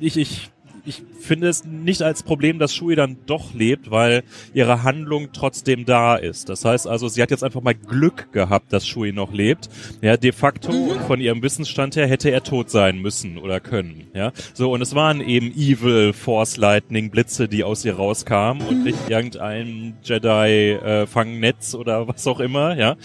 [0.00, 0.50] ich, ich,
[0.84, 4.22] ich finde es nicht als Problem, dass Shui dann doch lebt, weil
[4.54, 6.48] ihre Handlung trotzdem da ist.
[6.48, 9.68] Das heißt also, sie hat jetzt einfach mal Glück gehabt, dass Shui noch lebt.
[10.00, 14.06] Ja, de facto und von ihrem Wissensstand her hätte er tot sein müssen oder können.
[14.14, 18.84] Ja, so und es waren eben Evil Force Lightning Blitze, die aus ihr rauskamen und
[18.84, 22.76] nicht irgendein Jedi äh, Fangnetz oder was auch immer.
[22.76, 22.96] Ja,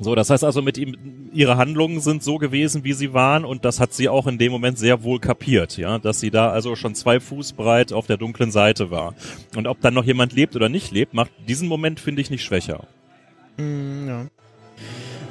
[0.00, 0.96] so, das heißt also, mit ihm,
[1.32, 4.52] ihre Handlungen sind so gewesen, wie sie waren, und das hat sie auch in dem
[4.52, 8.16] Moment sehr wohl kapiert, ja, dass sie da also schon zwei Fuß breit auf der
[8.16, 9.14] dunklen Seite war.
[9.56, 12.44] Und ob dann noch jemand lebt oder nicht lebt, macht diesen Moment, finde ich, nicht
[12.44, 12.84] schwächer.
[13.56, 14.26] Mm, ja.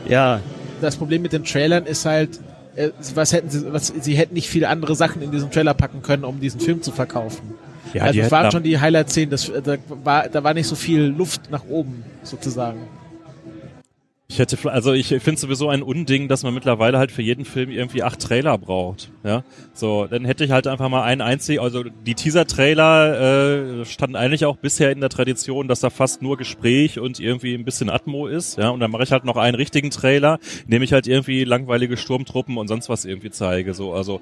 [0.10, 0.42] Ja,
[0.82, 2.40] das Problem mit den Trailern ist halt,
[2.76, 6.02] äh, was hätten sie, was, sie hätten nicht viele andere Sachen in diesen Trailer packen
[6.02, 7.54] können, um diesen Film zu verkaufen.
[7.94, 11.04] Ja, also es waren schon die Highlight-Szenen, das, da war, da war nicht so viel
[11.04, 12.80] Luft nach oben, sozusagen.
[14.30, 17.72] Ich hätte, also ich finde sowieso ein Unding, dass man mittlerweile halt für jeden Film
[17.72, 19.10] irgendwie acht Trailer braucht.
[19.24, 21.62] Ja, so dann hätte ich halt einfach mal einen einzigen.
[21.62, 26.36] Also die Teaser-Trailer äh, standen eigentlich auch bisher in der Tradition, dass da fast nur
[26.36, 28.58] Gespräch und irgendwie ein bisschen Atmo ist.
[28.58, 31.46] Ja, und dann mache ich halt noch einen richtigen Trailer, in dem ich halt irgendwie
[31.46, 33.74] langweilige Sturmtruppen und sonst was irgendwie zeige.
[33.74, 34.20] So, also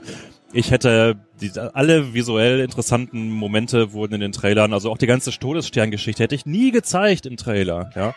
[0.54, 5.32] ich hätte die, alle visuell interessanten Momente wurden in den Trailern, also auch die ganze
[5.32, 7.89] Todessterngeschichte hätte ich nie gezeigt im Trailer.
[7.96, 8.13] Ja,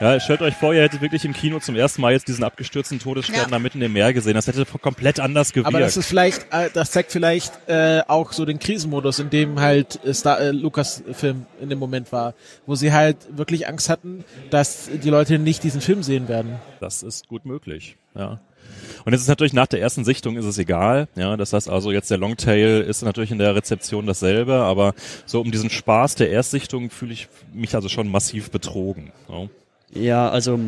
[0.00, 2.98] ja stellt euch vor, ihr hättet wirklich im Kino zum ersten Mal jetzt diesen abgestürzten
[2.98, 3.46] Todesstern Ja.
[3.46, 4.34] da mitten im Meer gesehen.
[4.34, 5.68] Das hätte komplett anders gewirkt.
[5.68, 9.60] Aber das ist vielleicht, äh, das zeigt vielleicht äh, auch so den Krisenmodus, in dem
[9.60, 12.34] halt äh, Star, äh, Lukas Film in dem Moment war,
[12.66, 16.56] wo sie halt wirklich Angst hatten, dass die Leute nicht diesen Film sehen werden.
[16.80, 18.40] Das ist gut möglich, ja.
[19.04, 21.36] Und jetzt ist natürlich nach der ersten Sichtung ist es egal, ja.
[21.36, 24.94] Das heißt also jetzt der Longtail ist natürlich in der Rezeption dasselbe, aber
[25.26, 29.12] so um diesen Spaß der Erstsichtung fühle ich mich also schon massiv betrogen.
[29.28, 29.48] Ja.
[29.92, 30.58] Ja, also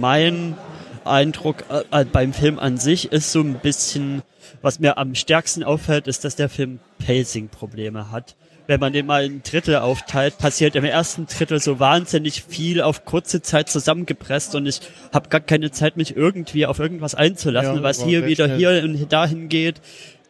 [0.00, 0.56] mein
[1.04, 4.22] Eindruck äh, äh, beim Film an sich ist so ein bisschen,
[4.62, 8.36] was mir am stärksten auffällt, ist, dass der Film Pacing-Probleme hat.
[8.68, 13.04] Wenn man den mal in Drittel aufteilt, passiert im ersten Drittel so wahnsinnig viel auf
[13.04, 14.80] kurze Zeit zusammengepresst und ich
[15.12, 18.58] habe gar keine Zeit, mich irgendwie auf irgendwas einzulassen, Ja, was hier wieder schnell.
[18.58, 19.80] hier und dahin geht.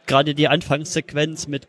[0.06, 1.66] Gerade die Anfangssequenz mit,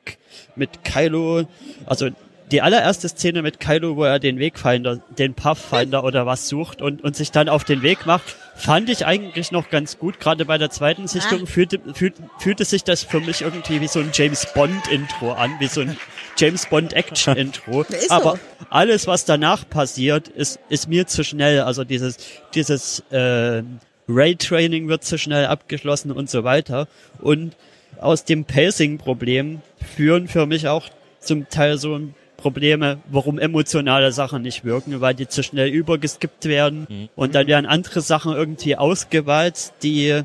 [0.56, 1.48] mit Kylo,
[1.86, 2.10] also
[2.52, 7.04] die allererste Szene mit Kylo, wo er den Wegfinder, den Pathfinder oder was sucht und,
[7.04, 10.20] und sich dann auf den Weg macht, fand ich eigentlich noch ganz gut.
[10.20, 14.00] Gerade bei der zweiten Sichtung fühlte, fühlte, fühlte sich das für mich irgendwie wie so
[14.00, 15.98] ein James Bond Intro an, wie so ein
[16.38, 17.86] James Bond Action Intro.
[18.08, 18.14] So.
[18.14, 21.62] Aber alles, was danach passiert, ist, ist mir zu schnell.
[21.62, 22.18] Also dieses,
[22.54, 23.64] dieses äh,
[24.08, 26.88] Raytraining wird zu schnell abgeschlossen und so weiter.
[27.20, 27.56] Und
[28.00, 29.62] aus dem Pacing-Problem
[29.96, 32.00] führen für mich auch zum Teil so
[32.38, 37.10] Probleme, warum emotionale Sachen nicht wirken, weil die zu schnell übergeskippt werden.
[37.16, 40.22] Und dann werden andere Sachen irgendwie ausgewalzt, die,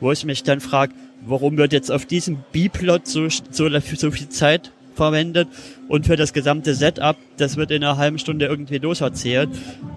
[0.00, 0.92] wo ich mich dann frage,
[1.26, 5.48] warum wird jetzt auf diesem B-Plot so, so, so viel Zeit verwendet
[5.88, 9.48] und für das gesamte Setup, das wird in einer halben Stunde irgendwie loserzählt.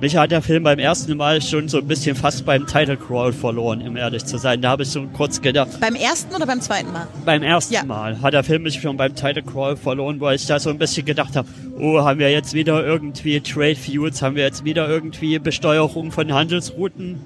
[0.01, 3.33] Mich hat der Film beim ersten Mal schon so ein bisschen fast beim Title Crawl
[3.33, 4.62] verloren, um ehrlich zu sein.
[4.62, 7.07] Da habe ich so kurz gedacht, Beim ersten oder beim zweiten Mal?
[7.25, 7.83] beim ersten Ja.
[7.83, 10.77] Mal hat der Film mich schon beim Title Crawl verloren, weil ich da so ein
[10.77, 11.47] bisschen gedacht habe,
[11.79, 16.31] oh, haben wir jetzt wieder irgendwie Trade Feuds, haben wir jetzt wieder irgendwie Besteuerung von
[16.33, 17.19] Handelsrouten?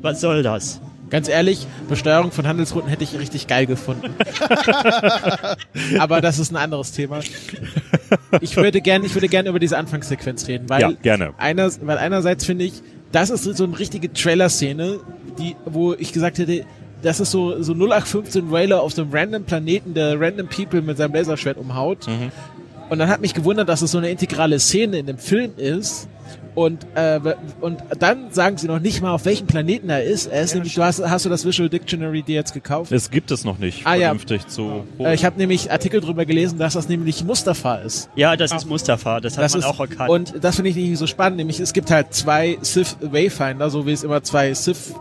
[0.00, 0.80] Was soll das?
[1.12, 4.14] Ganz ehrlich, Besteuerung von Handelsrouten hätte ich richtig geil gefunden.
[5.98, 7.20] Aber das ist ein anderes Thema.
[8.40, 11.34] Ich würde gern, ich würde gern über diese Anfangssequenz reden, weil, Ja, gerne.
[11.36, 15.00] Einer, weil einerseits finde ich, das ist so eine richtige Trailer-Szene,
[15.38, 16.64] die, wo ich gesagt hätte,
[17.02, 20.96] das ist so, so 0815 Railer auf so einem random Planeten, der random People mit
[20.96, 22.06] seinem Laserschwert umhaut.
[22.92, 26.08] Und dann hat mich gewundert, dass es so eine integrale Szene in dem Film ist.
[26.54, 27.18] Und, äh,
[27.62, 30.26] und dann sagen sie noch nicht mal, auf welchem Planeten er ist.
[30.26, 32.92] Er ist nämlich, du hast, hast du das Visual Dictionary dir jetzt gekauft?
[32.92, 34.08] Es gibt es noch nicht Ah, ja.
[34.08, 38.10] vernünftig zu Äh, ich habe nämlich Artikel drüber gelesen, dass das nämlich Mustafa ist.
[38.14, 40.10] Ja, das ist Mustafa, das hat Das man ist, auch erkannt.
[40.10, 43.86] Und das finde ich nicht so spannend, nämlich es gibt halt zwei Sith Wayfinder, so
[43.86, 44.92] wie es immer zwei Sith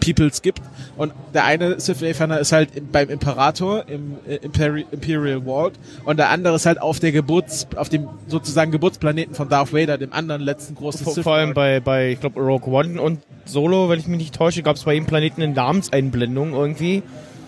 [0.00, 0.60] Peoples gibt.
[0.96, 5.74] Und der eine Sith Wayfinder ist halt im, beim Imperator im äh, Imperi Imperial Vault
[6.04, 9.98] und der andere ist halt auf der Geburts, auf dem sozusagen Geburtsplaneten von Darth Vader,
[9.98, 13.20] dem anderen letzten großen Vor, Sith vor allem bei, bei, ich glaube, Rogue One und
[13.44, 17.02] Solo, wenn ich mich nicht täusche, gab es bei jedem Planeten eine Namenseinblendung irgendwie.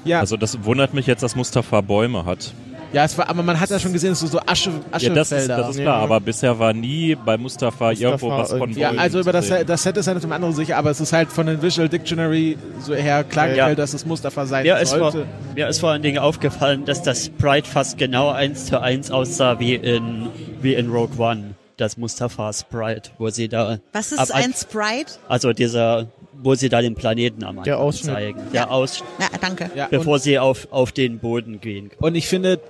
[0.04, 2.52] ja, Also das wundert mich jetzt, dass Mustafa Bäume hat.
[2.92, 5.02] Ja, es war, aber man hat ja schon gesehen, es ist so Asche, Ja, das
[5.02, 5.56] ist, Aschefelder.
[5.58, 8.70] das ist klar, aber bisher war nie bei Mustafa, irgendwo was von.
[8.72, 11.12] Ja, also über das, das Set ist ja nicht im anderen sicher, aber es ist
[11.12, 15.12] halt von den Visual Dictionary so her klargestellt, dass es Mustafa sein mir, ist vor,
[15.12, 15.26] sollte.
[15.54, 19.58] mir ist vor allen Dingen aufgefallen, dass das Sprite fast genau eins zu eins aussah
[19.58, 20.28] wie in,
[20.60, 21.54] wie in Rogue One.
[21.78, 23.78] Das Mustafa Sprite, wo sie da.
[23.92, 25.14] Was ab- ist ein Sprite?
[25.26, 26.06] Also dieser,
[26.42, 28.40] wo sie da den Planeten am Anfang zeigen.
[28.52, 29.70] Der Ausschnitt, Ja, danke.
[29.74, 31.90] Ja, bevor sie auf, auf den Boden gehen.
[31.98, 32.60] und ich finde,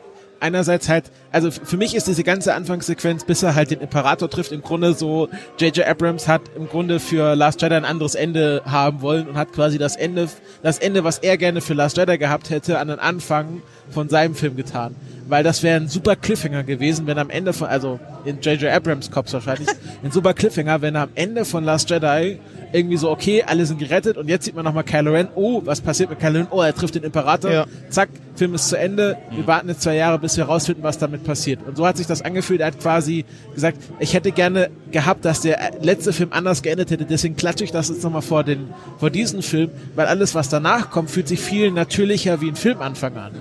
[0.43, 4.53] einerseits halt, also für mich ist diese ganze Anfangssequenz, bis er halt den Imperator trifft,
[4.53, 5.29] im Grunde so,
[5.59, 5.87] J.J.
[5.87, 9.79] Abrams hat im Grunde für Last Jedi ein anderes Ende haben wollen und hat quasi
[9.79, 10.29] das Ende,
[10.63, 14.35] das Ende, was er gerne für Last Jedi gehabt hätte, an den Anfang von seinem
[14.35, 14.95] Film getan.
[15.29, 18.71] Weil das wäre ein super Cliffhanger gewesen, wenn am Ende von, also in J.J.
[18.73, 19.69] Abrams Cops wahrscheinlich,
[20.03, 22.39] ein super Cliffhanger, wenn am Ende von Last Jedi
[22.73, 25.81] irgendwie so, okay, alle sind gerettet und jetzt sieht man nochmal Kylo Ren, oh, was
[25.81, 26.47] passiert mit Kylo Ren?
[26.51, 27.67] Oh, er trifft den Imperator, Ja.
[27.91, 31.23] zack, Film ist zu Ende, wir warten jetzt zwei Jahre, bis wir rausfinden, was damit
[31.25, 31.61] passiert.
[31.67, 35.43] Und so hat sich das angefühlt, er hat quasi gesagt, ich hätte gerne gehabt, dass
[35.43, 39.11] der letzte Film anders geendet hätte, deswegen klatsche ich das jetzt nochmal vor den, vor
[39.11, 43.33] diesen Film, weil alles, was danach kommt, fühlt sich viel natürlicher wie ein Filmanfang an.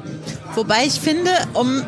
[0.55, 1.81] Wobei ich finde, um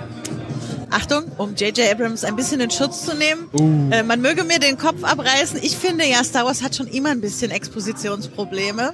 [0.93, 1.91] Achtung, um J.J.
[1.91, 3.49] Abrams ein bisschen in Schutz zu nehmen.
[3.53, 3.91] Uh.
[3.91, 5.60] Äh, man möge mir den Kopf abreißen.
[5.62, 8.93] Ich finde ja, Star Wars hat schon immer ein bisschen Expositionsprobleme.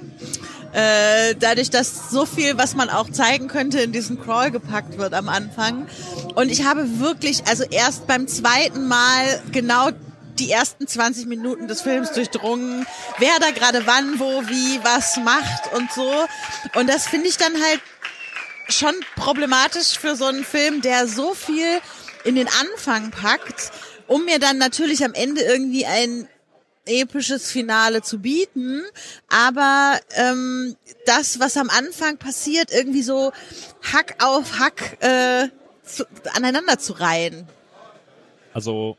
[0.72, 5.14] Äh, dadurch, dass so viel, was man auch zeigen könnte, in diesen Crawl gepackt wird
[5.14, 5.88] am Anfang.
[6.36, 9.90] Und ich habe wirklich, also erst beim zweiten Mal genau
[10.40, 12.86] die ersten 20 Minuten des Films durchdrungen,
[13.18, 16.10] wer da gerade wann, wo, wie, was macht und so.
[16.76, 17.82] Und das finde ich dann halt
[18.70, 21.80] schon problematisch für so einen Film, der so viel
[22.24, 23.72] in den Anfang packt,
[24.08, 26.28] um mir dann natürlich am Ende irgendwie ein
[26.86, 28.84] episches Finale zu bieten,
[29.28, 33.32] aber ähm, das, was am Anfang passiert, irgendwie so
[33.94, 35.50] Hack auf Hack äh,
[35.84, 37.48] zu, aneinander zu reihen.
[38.54, 38.98] Also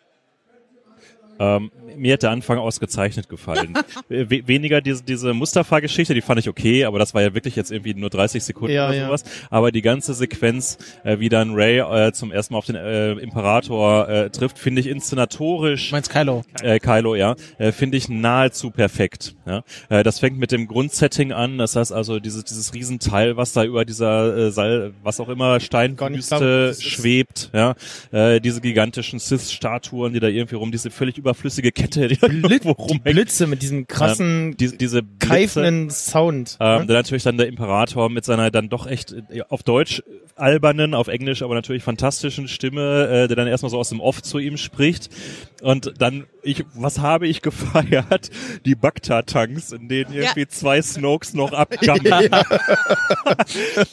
[1.40, 3.74] ähm, mir hat der Anfang ausgezeichnet gefallen.
[4.08, 7.72] We weniger diese, diese Mustafa-Geschichte, die fand ich okay, aber das war ja wirklich jetzt
[7.72, 9.06] irgendwie nur 30 Sekunden Ja, oder ja.
[9.06, 9.24] sowas.
[9.50, 13.12] Aber die ganze Sequenz, äh, wie dann Ray äh, zum ersten Mal auf den äh,
[13.12, 16.42] Imperator äh, trifft, finde ich inszenatorisch meinst Kylo?
[16.62, 19.34] äh, Kylo, ja, äh, finde ich nahezu perfekt.
[19.46, 19.62] Ja?
[19.88, 23.64] Äh, das fängt mit dem Grundsetting an, das heißt also dieses, dieses Riesenteil, was da
[23.64, 27.74] über dieser äh, Seil, was auch immer Steinwüste schwebt, ja,
[28.12, 33.04] äh, diese gigantischen Sith-Statuen, die da irgendwie rum, diese völlig silberflüssige Kette, die Die rumhängt.
[33.04, 36.56] Blitze mit diesem krassen, diese, diese Blitze, keifenden Sound.
[36.60, 36.86] ähm, ne?
[36.86, 40.02] dann natürlich dann der Imperator mit seiner dann doch echt äh, auf Deutsch
[40.36, 44.22] albernen, auf Englisch aber natürlich fantastischen Stimme, äh, der dann erstmal so aus dem Off
[44.22, 45.10] zu ihm spricht.
[45.62, 48.30] Und dann, ich, was habe ich gefeiert?
[48.64, 52.30] Die Bagdad-Tanks, in denen irgendwie zwei Snokes noch abgammeln.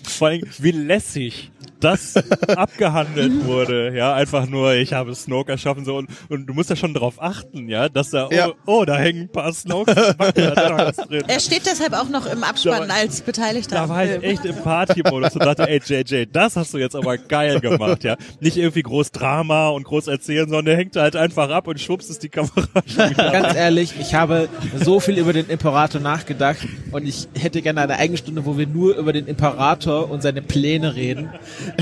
[0.03, 2.15] Vor allem, wie lässig das
[2.47, 6.75] abgehandelt wurde, ja, einfach nur, ich habe Snoke erschaffen, so, und, und du musst ja
[6.75, 8.49] schon darauf achten, ja, dass da, Ja.
[8.65, 11.23] oh, oh, da hängen ein paar Snokes drin.
[11.27, 13.75] Er steht deshalb auch noch im Abspann Da- als Beteiligter.
[13.75, 14.23] Da war ich Film.
[14.23, 18.15] echt im Party-Modus und dachte, ey JJ, das hast du jetzt aber geil gemacht, ja.
[18.39, 22.09] Nicht irgendwie groß Drama und groß erzählen, sondern der hängt halt einfach ab und schwupps
[22.09, 23.31] ist die Kamera schon wieder.
[23.31, 24.49] Ganz ehrlich, ich habe
[24.83, 26.57] so viel über den Imperator nachgedacht
[26.91, 30.41] und ich hätte gerne eine eigene Stunde, wo wir nur über den Imperator und seine
[30.41, 31.29] Pläne reden.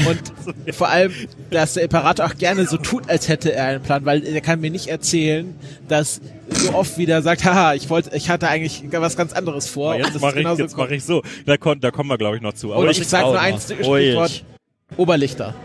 [0.08, 1.13] Und vor allem,
[1.52, 4.62] dass der Imperator auch gerne so tut, als hätte er einen Plan, weil er kann
[4.62, 5.56] mir nicht erzählen,
[5.88, 9.93] dass so oft wieder sagt, haha, ich wollte, ich hatte eigentlich was ganz anderes vor.
[9.93, 11.24] Aber jetzt mache ich, jetzt mach ich so.
[11.45, 12.71] Da, kon, da kommen wir, glaube ich, noch zu.
[12.71, 14.43] Aber Und das ich sage nur ein Stichwort,
[14.98, 15.56] Oberlichter.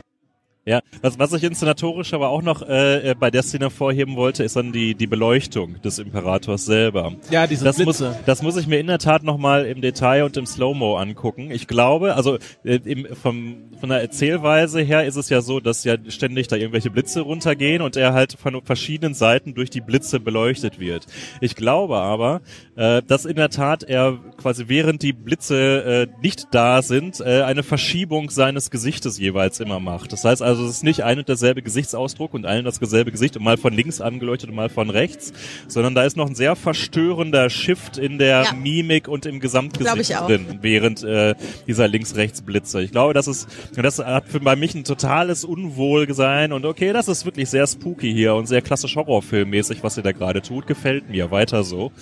[0.67, 4.45] Ja, was, was ich inszenatorisch aber auch noch äh, äh, bei der Szene vorheben wollte,
[4.45, 7.15] ist dann die, die Beleuchtung des Imperators selber.
[7.31, 8.19] Ja, diese Das muss, Blitze.
[8.27, 11.51] das muss ich mir in der Tat nochmal im Detail und im Slow-Mo angucken.
[11.51, 15.85] Ich glaube, also äh, im, vom, von der Erzählweise her ist es ja so, dass
[15.85, 20.21] ja ständig da irgendwelche Blitze runtergehen und er halt von verschiedenen Seiten durch die Blitze
[20.21, 21.07] beleuchtet wird.
[21.41, 22.43] Ich glaube aber,
[22.77, 27.43] äh, dass in der Tat er quasi während die Blitze äh, nicht da sind, äh,
[27.45, 30.13] eine Verschiebung seines Gesichtes jeweils immer macht.
[30.13, 33.37] Das heißt also, es ist nicht ein und derselbe Gesichtsausdruck und ein und dasselbe Gesicht
[33.37, 35.33] und mal von links angeleuchtet und mal von rechts,
[35.69, 38.53] sondern da ist noch ein sehr verstörender Shift in der Ja.
[38.53, 41.35] Mimik und im Gesamtgesicht drin, während äh,
[41.67, 42.83] dieser links-rechts-Blitze.
[42.83, 47.09] Ich glaube, das ist, das hat für bei mich ein totales Unwohlsein und okay, das
[47.09, 51.09] ist wirklich sehr spooky hier und sehr klassisch Horrorfilmmäßig, was ihr da gerade tut, gefällt
[51.11, 51.93] mir weiter so.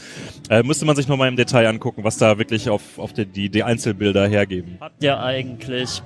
[0.51, 3.49] Äh, müsste man sich nochmal im Detail angucken, was da wirklich auf, auf die, die,
[3.49, 4.79] die Einzelbilder hergeben.
[4.81, 6.03] Habt ihr eigentlich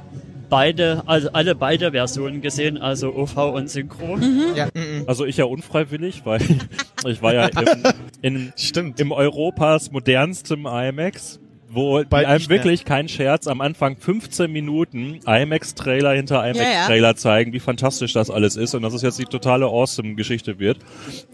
[0.53, 4.19] beide, also alle beide Versionen gesehen, also OV und Synchro?
[4.55, 4.69] Ja.
[5.07, 6.43] Also ich ja unfreiwillig, weil
[7.07, 7.83] ich war ja im,
[8.21, 9.01] in, Stimmt.
[9.01, 16.13] im Europas modernstem IMAX, wo Bald einem wirklich kein Scherz am Anfang 15 Minuten IMAX-Trailer
[16.13, 16.51] hinter ja.
[16.51, 20.77] IMAX-Trailer zeigen, wie fantastisch das alles ist und dass es jetzt die totale Awesome-Geschichte wird.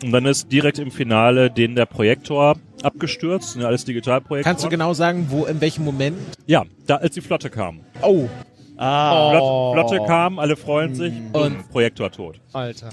[0.01, 2.55] Und dann ist direkt im Finale den der Projektor
[2.85, 4.45] abgestürzt, ja alles Digitalprojektoren.
[4.45, 6.19] Kannst du genau sagen, wo, in welchem Moment?
[6.47, 7.81] Ja, da als die Flotte kam.
[8.01, 8.29] Oh,
[8.81, 9.73] Ah, Oh.
[9.75, 12.41] Flotte, kam, alle freuen sich und Und- Projektor tot.
[12.53, 12.89] Alter.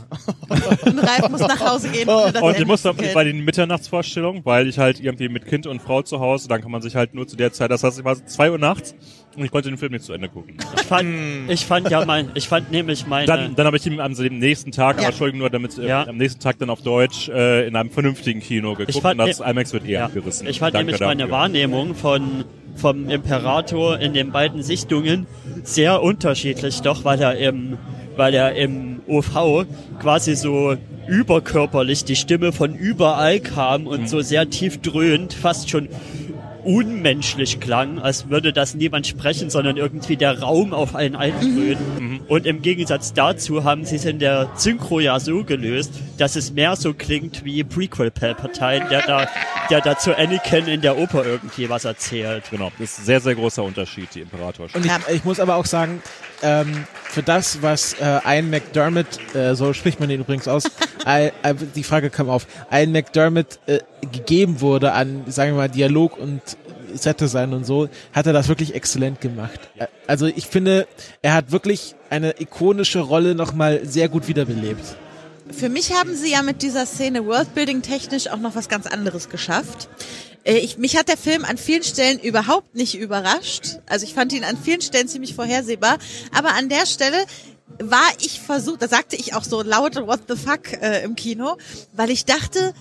[0.85, 2.07] Und Ralf muss nach Hause gehen.
[2.07, 2.67] das Und ich
[2.97, 3.13] kennen.
[3.13, 6.71] bei den Mitternachtsvorstellungen, weil ich halt irgendwie mit Kind und Frau zu Hause, dann kann
[6.71, 8.95] man sich halt nur zu der Zeit, das heißt, ich war zwei Uhr nachts
[9.37, 10.57] und ich konnte den Film nicht zu Ende gucken.
[10.75, 13.99] ich fand, ich fand ja mein, ich fand nämlich meine, Dann, dann habe ich ihn
[13.99, 15.03] am dem nächsten Tag, Ja.
[15.03, 16.07] aber Entschuldigung nur, damit äh, Ja.
[16.07, 19.39] am nächsten Tag dann auf Deutsch äh, in einem vernünftigen Kino geguckt fand und das
[19.39, 20.47] ne- IMAX wird eher ja, abgerissen.
[20.47, 21.31] ich fand Danke nämlich meine dafür.
[21.37, 22.43] Wahrnehmung von
[22.75, 25.27] vom Imperator in den beiden Sichtungen
[25.63, 27.77] sehr unterschiedlich, doch weil er im
[28.17, 29.65] weil er im OV
[29.99, 30.75] quasi so
[31.07, 35.89] überkörperlich die Stimme von überall kam und so sehr tief dröhnt, fast schon
[36.65, 42.21] unmenschlich klang, als würde das niemand sprechen, sondern irgendwie der Raum auf einen eindröhnen.
[42.27, 46.51] Und im Gegensatz dazu haben sie es in der Synchro ja so gelöst, dass es
[46.51, 49.27] mehr so klingt wie Prequel Palpatine, der da,
[49.69, 52.43] der da zu Anakin in der Oper irgendwie was erzählt.
[52.49, 54.67] Genau, das ist ein sehr, sehr großer Unterschied, die Imperator.
[54.73, 56.01] Und ich, ich muss aber auch sagen,
[56.41, 60.65] ähm, für das, was äh, Ian McDermott, äh, so spricht man den übrigens aus,
[61.07, 63.79] I, I, die Frage kam auf, Ian McDermott äh,
[64.11, 66.41] gegeben wurde an, sagen wir mal, Dialog und
[66.97, 69.59] Set-Design und so, hat er das wirklich exzellent gemacht.
[70.07, 70.87] Also ich finde,
[71.21, 74.95] er hat wirklich eine ikonische Rolle nochmal sehr gut wiederbelebt.
[75.51, 79.29] Für mich haben sie ja mit dieser Szene Worldbuilding technisch auch noch was ganz anderes
[79.29, 79.87] geschafft.
[80.43, 83.79] Äh, Ich, mich hat der Film an vielen Stellen überhaupt nicht überrascht.
[83.85, 85.97] Also ich fand ihn an vielen Stellen ziemlich vorhersehbar.
[86.35, 87.17] Aber an der Stelle
[87.79, 91.57] war ich versucht, da sagte ich auch so laut What the fuck äh, im Kino,
[91.93, 92.73] weil ich dachte,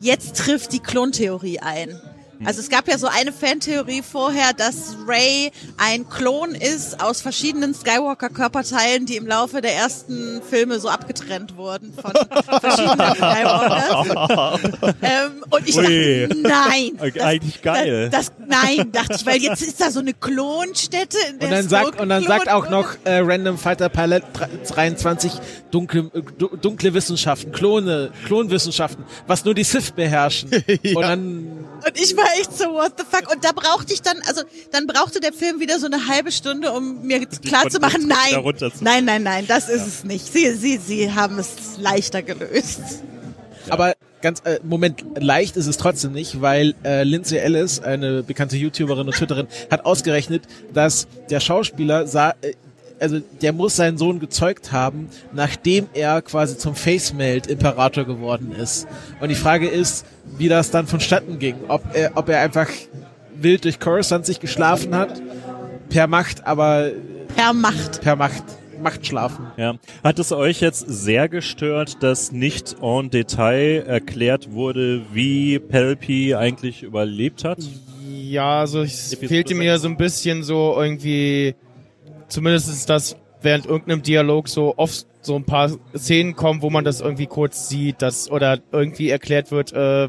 [0.00, 2.00] jetzt trifft die Klontheorie ein.
[2.44, 7.74] Also es gab ja so eine Fantheorie vorher, dass Ray ein Klon ist aus verschiedenen
[7.74, 12.12] Skywalker-Körperteilen, die im Laufe der ersten Filme so abgetrennt wurden von
[12.60, 14.94] verschiedenen Skywalkers.
[15.02, 15.82] ähm, und ich Ui.
[16.28, 16.98] dachte, nein.
[16.98, 18.08] Eig- eigentlich geil.
[18.10, 21.18] Das, das, nein, dachte ich, weil jetzt ist da so eine Klonstätte.
[21.30, 24.22] In der Und dann sagt, und dann sagt auch noch äh, Random Fighter Pilot
[24.68, 25.32] 23
[25.70, 30.50] dunkle, äh, du- dunkle Wissenschaften, Klone, Klonwissenschaften, was nur die Sith beherrschen.
[30.94, 33.32] Und dann Und ich war echt so, what the fuck?
[33.32, 36.72] Und da brauchte ich dann, also dann brauchte der Film wieder so eine halbe Stunde,
[36.72, 40.32] um mir klar zu machen, Konflikte nein, nein, nein, nein, das ist es nicht.
[40.32, 42.80] Sie, sie, sie haben es leichter gelöst.
[43.68, 48.56] Aber ganz äh, Moment leicht ist es trotzdem nicht, weil äh, Lindsay Ellis, eine bekannte
[48.56, 52.54] YouTuberin und Twitterin, hat ausgerechnet, dass der Schauspieler sah, äh,
[53.00, 58.86] also der muss seinen Sohn gezeugt haben, nachdem er quasi zum Face-Melt Imperator geworden ist.
[59.20, 60.06] Und die Frage ist,
[60.38, 61.56] wie das dann vonstatten ging.
[61.68, 62.68] Ob er, ob er einfach
[63.34, 65.20] wild durch Coruscant sich geschlafen hat,
[65.88, 66.90] per Macht, aber
[67.34, 68.00] Per Macht.
[68.02, 68.44] per Macht,
[68.82, 69.46] Macht schlafen.
[69.56, 69.74] Ja.
[70.04, 76.82] Hat es euch jetzt sehr gestört, dass nicht en Detail erklärt wurde, wie Pelpi eigentlich
[76.82, 77.58] überlebt hat?
[78.08, 81.54] Ja, also es fehlte mir so ein bisschen so irgendwie,
[82.30, 86.84] zumindest ist das während irgendeinem Dialog so oft so ein paar Szenen kommen, wo man
[86.84, 90.08] das irgendwie kurz sieht, dass oder irgendwie erklärt wird, äh,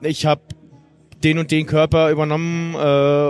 [0.00, 0.42] ich habe
[1.24, 3.28] den und den Körper übernommen äh,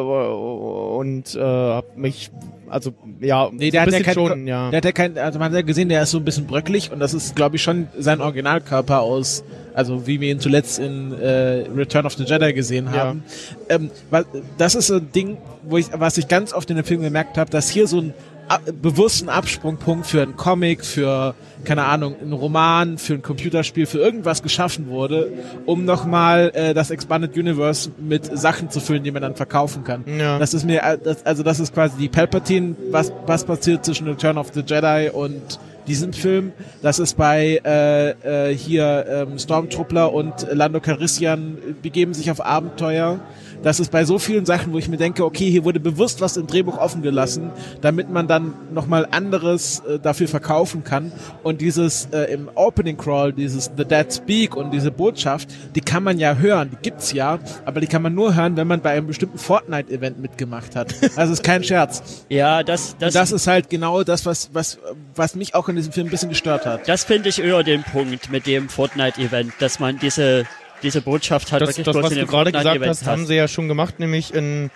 [0.99, 2.31] und äh, hab mich
[2.69, 5.19] also ja Nee, so der ein hat ja kein, schon ja der hat ja kein,
[5.19, 7.57] also man hat ja gesehen, der ist so ein bisschen bröckelig und das ist, glaube
[7.57, 12.25] ich, schon sein Originalkörper aus, also wie wir ihn zuletzt in äh, Return of the
[12.25, 12.99] Jedi gesehen Ja.
[13.09, 13.25] haben.
[13.69, 14.25] Ähm, weil,
[14.57, 17.37] das ist so ein Ding, wo ich, was ich ganz oft in dem Film gemerkt
[17.37, 18.15] habe, dass hier so ein
[18.49, 21.35] a- bewussten Absprungpunkt für einen Comic, für,
[21.65, 25.33] keine Ahnung, einen Roman, für ein Computerspiel, für irgendwas geschaffen wurde,
[25.67, 30.05] um nochmal äh, das Expanded Universe mit Sachen zu füllen, die man dann verkaufen kann.
[30.07, 30.39] Ja.
[30.39, 34.09] Das ist mir, äh, das, also das ist quasi die Palpatine, was, was passiert zwischen
[34.09, 36.53] Return of the Jedi und diesem Film.
[36.81, 38.11] Das ist bei äh,
[38.51, 43.21] äh, hier ähm, Stormtruppler und Lando Calrissian begeben sich auf Abenteuer.
[43.63, 46.37] Das ist bei so vielen Sachen, wo ich mir denke, okay, hier wurde bewusst was
[46.37, 47.51] im Drehbuch offen gelassen,
[47.81, 51.13] damit man dann nochmal anderes äh, dafür verkaufen kann.
[51.43, 56.03] Und dieses äh, im Opening Crawl, dieses The Dead Speak und diese Botschaft, die kann
[56.03, 58.91] man ja hören, die gibt's ja, aber die kann man nur hören, wenn man bei
[58.91, 60.95] einem bestimmten Fortnite-Event mitgemacht hat.
[61.17, 62.03] Also ist kein Scherz.
[62.29, 64.79] Ja, das, das, Und das ist halt genau das, was, was,
[65.15, 66.89] was mich auch in diesem Film ein bisschen gestört hat.
[66.89, 70.47] das finde ich eher den Punkt mit dem Fortnite-Event, dass man diese,
[70.83, 73.49] diese Botschaft halt das, wirklich das was du gerade gesagt Fortnite-Event hast, haben sie ja
[73.49, 74.71] schon gemacht, nämlich in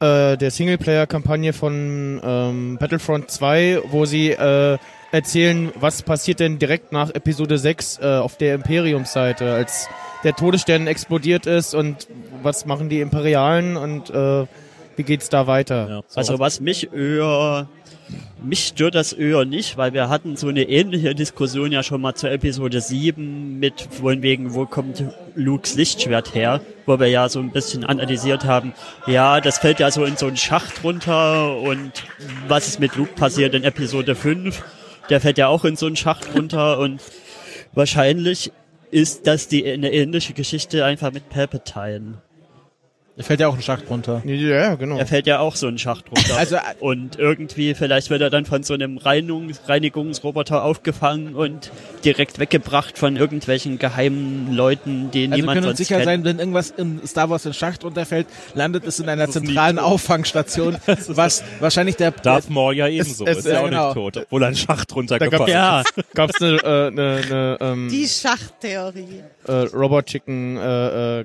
[0.00, 4.78] äh, der Singleplayer-Kampagne von ähm, Battlefront 2, wo sie äh,
[5.12, 9.88] erzählen, was passiert denn direkt nach Episode 6 äh, auf der Imperium-Seite, als
[10.24, 12.08] der Todesstern explodiert ist und
[12.42, 14.46] was machen die Imperialen und äh,
[14.96, 15.88] wie geht's da weiter?
[15.88, 16.02] Ja.
[16.06, 16.18] So.
[16.18, 17.68] Also was mich eher,
[18.42, 22.14] mich stört das eher nicht, weil wir hatten so eine ähnliche Diskussion ja schon mal
[22.14, 25.04] zur Episode 7 mit von wegen, wo kommt
[25.34, 28.72] Lukes Lichtschwert her, wo wir ja so ein bisschen analysiert haben,
[29.06, 32.04] ja, das fällt ja so in so einen Schacht runter und
[32.48, 34.62] was ist mit Luke passiert in Episode 5,
[35.10, 37.02] der fällt ja auch in so einen Schacht runter und
[37.72, 38.52] wahrscheinlich
[38.90, 42.22] ist das die eine ähnliche Geschichte einfach mit Palpatine.
[43.20, 44.22] Da fällt ja auch ein Schacht runter.
[44.24, 44.96] ja, ja, genau.
[44.96, 46.38] Er fällt ja auch so einen Schacht runter.
[46.38, 51.70] Also, äh, und irgendwie, vielleicht wird er dann von so einem Reinungs Reinigungsroboter aufgefangen und
[52.04, 56.04] direkt weggebracht von irgendwelchen geheimen Leuten, die Also niemand können uns sonst sicher kennt.
[56.06, 59.78] sein, wenn irgendwas in Star Wars in Schacht runterfällt, landet es in einer ist zentralen.
[59.78, 60.76] Auffangstation,
[61.08, 63.84] was wahrscheinlich der Darth Maul ja ebenso, es- ist ja ja, auch genau.
[63.88, 65.52] nicht tot, obwohl er einen Schacht runtergefallen ist.
[65.52, 65.82] Ja,
[66.14, 69.22] gab's eine, äh, eine, eine ähm, Die Schachttheorie.
[69.46, 71.24] Äh, Robot Chicken äh, äh,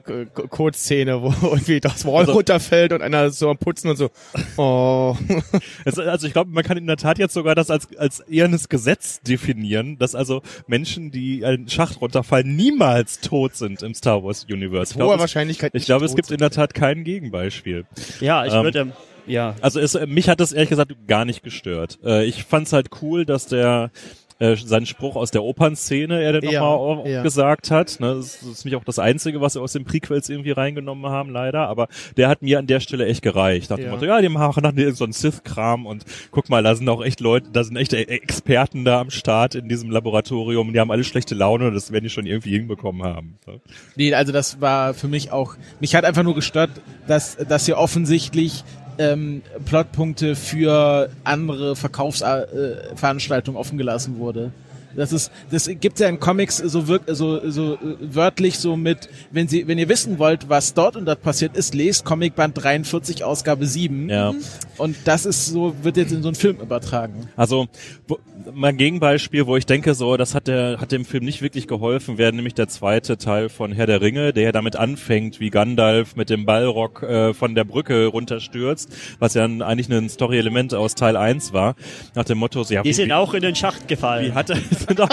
[0.50, 4.10] Code-Szene, wo irgendwie das Wall Also- runterfällt und einer so am Putzen und so,
[4.58, 5.16] oh.
[5.86, 9.22] Also ich glaube, man kann in der Tat jetzt sogar das als, als ehernes Gesetz
[9.22, 14.92] definieren, dass also Menschen, die einen Schacht runterfallen, niemals tot sind im Star Wars Universe.
[14.94, 15.72] Ich hoher glaube, es, Wahrscheinlichkeit.
[15.76, 16.36] ich glaube, es gibt sind.
[16.36, 17.86] in der Tat kein Gegenbeispiel.
[18.22, 18.92] ja, ich Ähm, würde,
[19.28, 19.56] ja.
[19.62, 22.00] Also es, mich hat das ehrlich gesagt gar nicht gestört.
[22.04, 23.92] Äh, ich fand's halt cool, dass der
[24.40, 27.24] äh, seinen Spruch aus der Opernszene er dann Ja, nochmal ja.
[27.24, 28.00] gesagt hat.
[28.00, 31.30] Ne, das ist nämlich auch das Einzige, was wir aus den Prequels irgendwie reingenommen haben,
[31.30, 31.68] leider.
[31.68, 33.70] Aber der hat mir an der Stelle echt gereicht.
[33.70, 33.92] Nach dem Ja.
[33.92, 37.22] Motto, ja, die machen nach so einen Sith-Kram und guck mal, da sind auch echt
[37.22, 40.74] Leute, da sind echte Experten da am Start in diesem Laboratorium.
[40.74, 43.38] Die haben alle schlechte Laune und das werden die schon irgendwie hinbekommen haben.
[43.48, 43.62] Ne?
[43.96, 46.72] Nee, also das war für mich auch, mich hat einfach nur gestört,
[47.08, 48.64] dass, dass hier offensichtlich
[48.98, 54.52] ähm, Plotpunkte für andere Verkaufsveranstaltungen äh, offen gelassen wurde.
[54.96, 59.10] Das ist, das gibt's ja in Comics so, wirk so, so äh, wörtlich so mit,
[59.32, 63.24] wenn Sie, wenn ihr wissen wollt, was dort und dort passiert ist, lest Comicband 43
[63.24, 64.10] Ausgabe 7.
[64.10, 64.34] Ja.
[64.78, 67.30] Und das ist so, wird jetzt in so einen Film übertragen.
[67.36, 67.68] Also
[68.08, 68.20] wo,
[68.54, 72.18] mein Gegenbeispiel, wo ich denke, so, das hat der hat dem Film nicht wirklich geholfen,
[72.18, 76.16] wäre nämlich der zweite Teil von Herr der Ringe, der ja damit anfängt, wie Gandalf
[76.16, 80.96] mit dem Ballrock äh, von der Brücke runterstürzt, was ja ein, eigentlich ein Story-Element aus
[80.96, 81.76] Teil 1 war,
[82.14, 84.36] nach dem Motto, so, ja, Die wie, sind wie, auch in den Schacht wie gefallen.
[84.36, 84.58] hat er
[84.88, 85.10] sind auch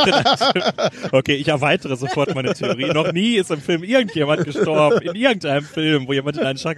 [1.12, 2.92] Okay, ich erweitere sofort meine Theorie.
[2.92, 6.74] Noch nie ist im Film irgendjemand gestorben, in irgendeinem Film, wo jemand in einen Schach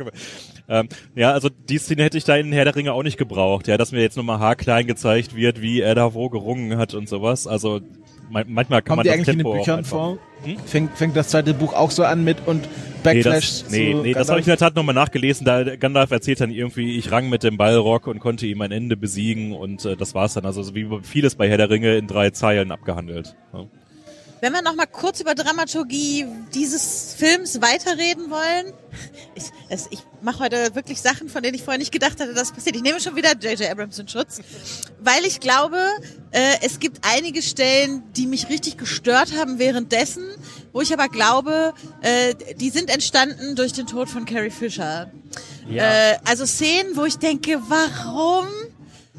[0.68, 3.68] ähm, Ja, also die Szene hätte ich da in Herr der Ringe auch nicht gebraucht,
[3.68, 7.08] ja, dass mir jetzt nochmal haarklein gezeigt wird, wie er da wo gerungen hat und
[7.08, 7.46] sowas.
[7.46, 7.80] Also
[8.46, 10.18] manchmal kann Kommt man die das eigentlich in den Tempo Büchern vor?
[10.42, 10.58] Hm?
[10.66, 12.68] Fängt, fängt das zweite Buch auch so an mit und
[13.04, 15.44] Nee, Backlash das, nee, nee, das habe ich in der Tat nochmal nachgelesen.
[15.44, 18.96] Da Gandalf erzählt dann irgendwie, ich rang mit dem Ballrock und konnte ihm ein Ende
[18.96, 20.46] besiegen und äh, das war's dann.
[20.46, 23.36] Also so wie vieles bei Herr der Ringe in drei Zeilen abgehandelt.
[23.52, 23.66] Ja.
[24.40, 28.72] Wenn wir noch mal kurz über Dramaturgie dieses Films weiterreden wollen.
[29.34, 32.52] Ich, es, ich mache heute wirklich Sachen, von denen ich vorher nicht gedacht hatte, dass
[32.52, 32.76] passiert.
[32.76, 33.68] Ich nehme schon wieder J.J.
[33.70, 34.40] Abrams in Schutz,
[35.00, 35.78] weil ich glaube,
[36.30, 40.24] äh, es gibt einige Stellen, die mich richtig gestört haben währenddessen,
[40.72, 45.10] wo ich aber glaube, äh, die sind entstanden durch den Tod von Carrie Fisher.
[45.70, 48.46] Äh, also Szenen, wo ich denke, warum?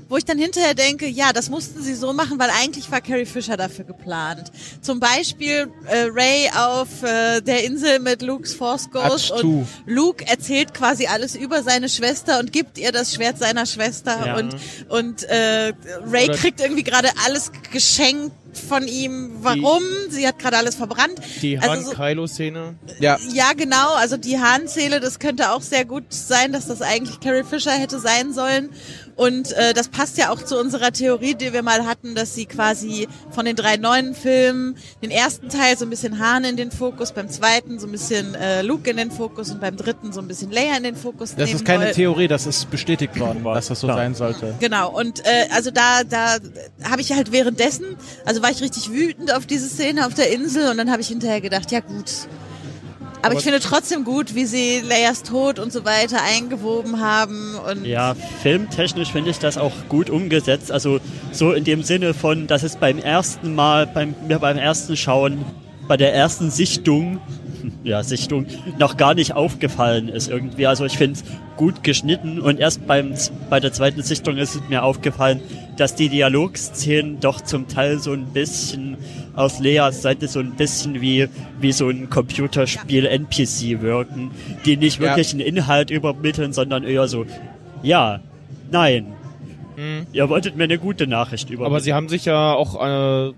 [0.08, 3.26] Wo ich dann hinterher denke, ja, das mussten sie so machen, weil eigentlich war Carrie
[3.26, 4.52] Fisher dafür geplant.
[4.82, 9.68] Zum Beispiel äh, Ray auf äh, der Insel mit Lukes Force Ghost und.
[9.88, 14.38] Luke erzählt quasi alles über seine Schwester und gibt ihr das Schwert seiner Schwester Ja.
[14.38, 14.56] und
[14.90, 15.74] und äh,
[16.12, 19.32] Ray Oder- kriegt irgendwie gerade alles geschenkt von ihm.
[19.42, 19.84] Warum?
[20.10, 21.20] Sie hat gerade alles verbrannt.
[21.42, 22.76] Die Also so- Han-Kylo-Szene.
[23.00, 23.94] Ja, ja, genau.
[23.96, 28.00] Also die Hahnzähle, das könnte auch sehr gut sein, dass das eigentlich Carrie Fisher hätte
[28.00, 28.70] sein sollen.
[29.16, 32.46] Und äh, das passt ja auch zu unserer Theorie, die wir mal hatten, dass sie
[32.46, 36.70] quasi von den drei neuen Filmen den ersten Teil so ein bisschen Hahn in den
[36.70, 40.20] Fokus, beim zweiten so ein bisschen äh, Luke in den Fokus und beim dritten so
[40.20, 43.18] ein bisschen Leia in den Fokus das nehmen ist keine woll- Theorie, das ist bestätigt
[43.18, 43.96] worden, War dass das so klar.
[43.98, 44.54] sein sollte.
[44.60, 46.36] Genau, und äh, also da, da
[46.84, 47.96] habe ich halt währenddessen,
[48.26, 51.08] also war ich richtig wütend auf diese Szene auf der Insel und dann habe ich
[51.08, 52.12] hinterher gedacht, ja gut.
[53.18, 57.56] Aber, Aber- ich finde trotzdem gut, wie sie Leias Tod und so weiter eingewoben haben
[57.56, 60.72] und Ja, filmtechnisch finde ich das auch gut umgesetzt.
[60.72, 61.00] Also
[61.32, 65.44] so in dem Sinne von, dass es beim ersten Mal, beim, mir beim ersten Schauen,
[65.88, 67.20] bei der ersten Sichtung,
[67.86, 68.46] ja, Sichtung,
[68.80, 70.68] noch gar nicht aufgefallen ist irgendwie.
[70.68, 71.24] Also ich finde es
[71.56, 73.14] gut geschnitten und erst beim,
[73.50, 75.40] bei der zweiten Sichtung ist es mir aufgefallen,
[75.78, 78.98] dass die Dialogszenen doch zum Teil so ein bisschen
[79.36, 81.28] aus Leas Seite so ein bisschen wie,
[81.62, 84.32] wie so ein Computerspiel-NPC wirken,
[84.66, 85.10] die nicht Ja.
[85.10, 87.26] wirklich einen Inhalt übermitteln, sondern eher so,
[87.84, 88.20] ja,
[88.72, 89.08] nein.
[90.14, 91.66] Ihr wolltet mir eine gute Nachricht übermitteln.
[91.74, 92.76] Aber sie haben sich ja auch,
[93.30, 93.34] äh,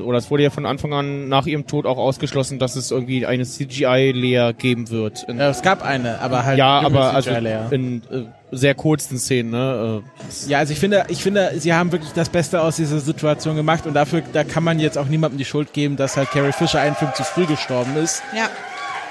[0.00, 3.26] oder es wurde ja von Anfang an nach ihrem Tod auch ausgeschlossen, dass es irgendwie
[3.26, 5.24] eine CGI-Leer geben wird.
[5.28, 7.72] In, Ja, es gab eine, aber halt ja, aber also CGI-Layer.
[7.72, 10.02] in äh, sehr kurzen Szenen, ne?
[10.46, 13.56] Äh, Ja, also ich finde, ich finde, sie haben wirklich das Beste aus dieser Situation
[13.56, 16.52] gemacht und dafür, da kann man jetzt auch niemandem die Schuld geben, dass halt Carrie
[16.52, 18.22] Fisher einen Film zu früh gestorben ist.
[18.36, 18.48] ja.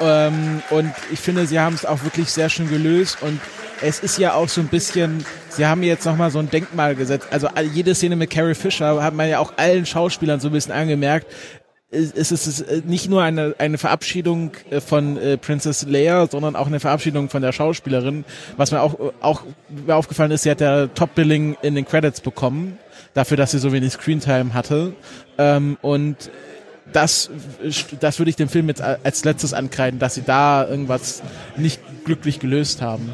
[0.04, 3.40] Ähm, und ich finde, sie haben es auch wirklich sehr schön gelöst und
[3.82, 7.28] es ist ja auch so ein bisschen, sie haben jetzt nochmal so ein Denkmal gesetzt.
[7.32, 10.74] Also jede Szene mit Carrie Fisher hat man ja auch allen Schauspielern so ein bisschen
[10.74, 11.28] angemerkt.
[11.94, 16.80] Es ist nicht nur eine, eine Verabschiedung äh, von äh, Princess Leia, sondern auch eine
[16.80, 18.24] Verabschiedung von der Schauspielerin.
[18.56, 22.78] Was mir auch, auch mir aufgefallen ist, sie hat ja Top-Billing in den Credits bekommen,
[23.14, 24.94] dafür, dass sie so wenig Screentime hatte.
[25.38, 26.32] Ähm, und
[26.94, 27.30] das,
[28.00, 31.22] das würde ich dem Film jetzt als letztes ankreiden, dass sie da irgendwas
[31.58, 33.12] nicht glücklich gelöst haben.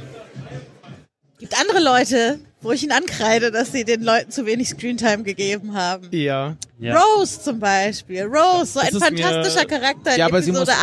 [1.39, 5.73] Gibt andere Leute, wo ich ihn ankreide, dass sie den Leuten zu wenig Screentime gegeben
[5.73, 6.07] haben.
[6.11, 6.55] ja.
[6.80, 6.97] Ja.
[6.99, 8.23] Rose zum Beispiel.
[8.23, 10.80] Rose, so Das ein fantastischer Charakter in Ja, aber sie Episode muss-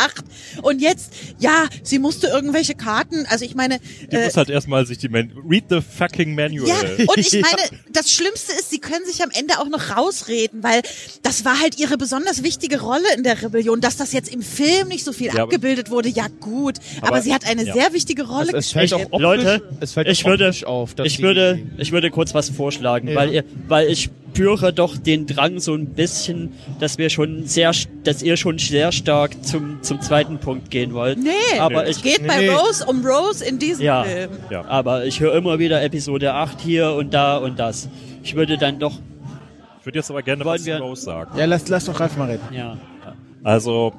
[0.57, 0.63] 8.
[0.63, 3.79] Und jetzt, ja, sie musste irgendwelche Karten, also ich meine,
[4.11, 6.67] Die äh, muss halt erstmal sich die Man Read the fucking manual.
[6.67, 6.75] ja,
[7.07, 10.81] und ich meine, das Schlimmste ist, sie können sich am Ende auch noch rausreden, weil
[11.23, 13.81] das war halt ihre besonders wichtige Rolle in der Rebellion.
[13.81, 16.77] Dass das jetzt im Film nicht so viel Ja, abgebildet wurde, ja gut.
[16.99, 17.73] Aber, Aber- sie hat eine ja.
[17.73, 19.13] sehr wichtige Rolle Es, es fällt auch gespielt.
[19.25, 20.93] optisch, Leute, es fällt ich würde- auf.
[20.95, 23.15] Dass Ich würde, ich würde kurz was vorschlagen, Ja.
[23.15, 27.71] weil ihr, weil ich spüre doch den Drang so ein bisschen, dass wir schon sehr,
[28.03, 31.17] dass ihr schon sehr stark zum, zum zweiten Punkt gehen wollt.
[31.17, 32.49] Nee, aber es ich, geht bei nee.
[32.49, 34.03] Rose um Rose in diesem Ja.
[34.03, 34.31] Film.
[34.49, 34.65] Ja.
[34.65, 37.89] aber ich höre immer wieder Episode 8 hier und da und das.
[38.23, 38.93] Ich würde dann doch,
[39.79, 41.37] Ich würde jetzt aber gerne was wir- zu Rose sagen.
[41.37, 42.43] Ja, lass, lass doch Ralf mal reden.
[42.53, 42.77] ja.
[43.43, 43.93] Also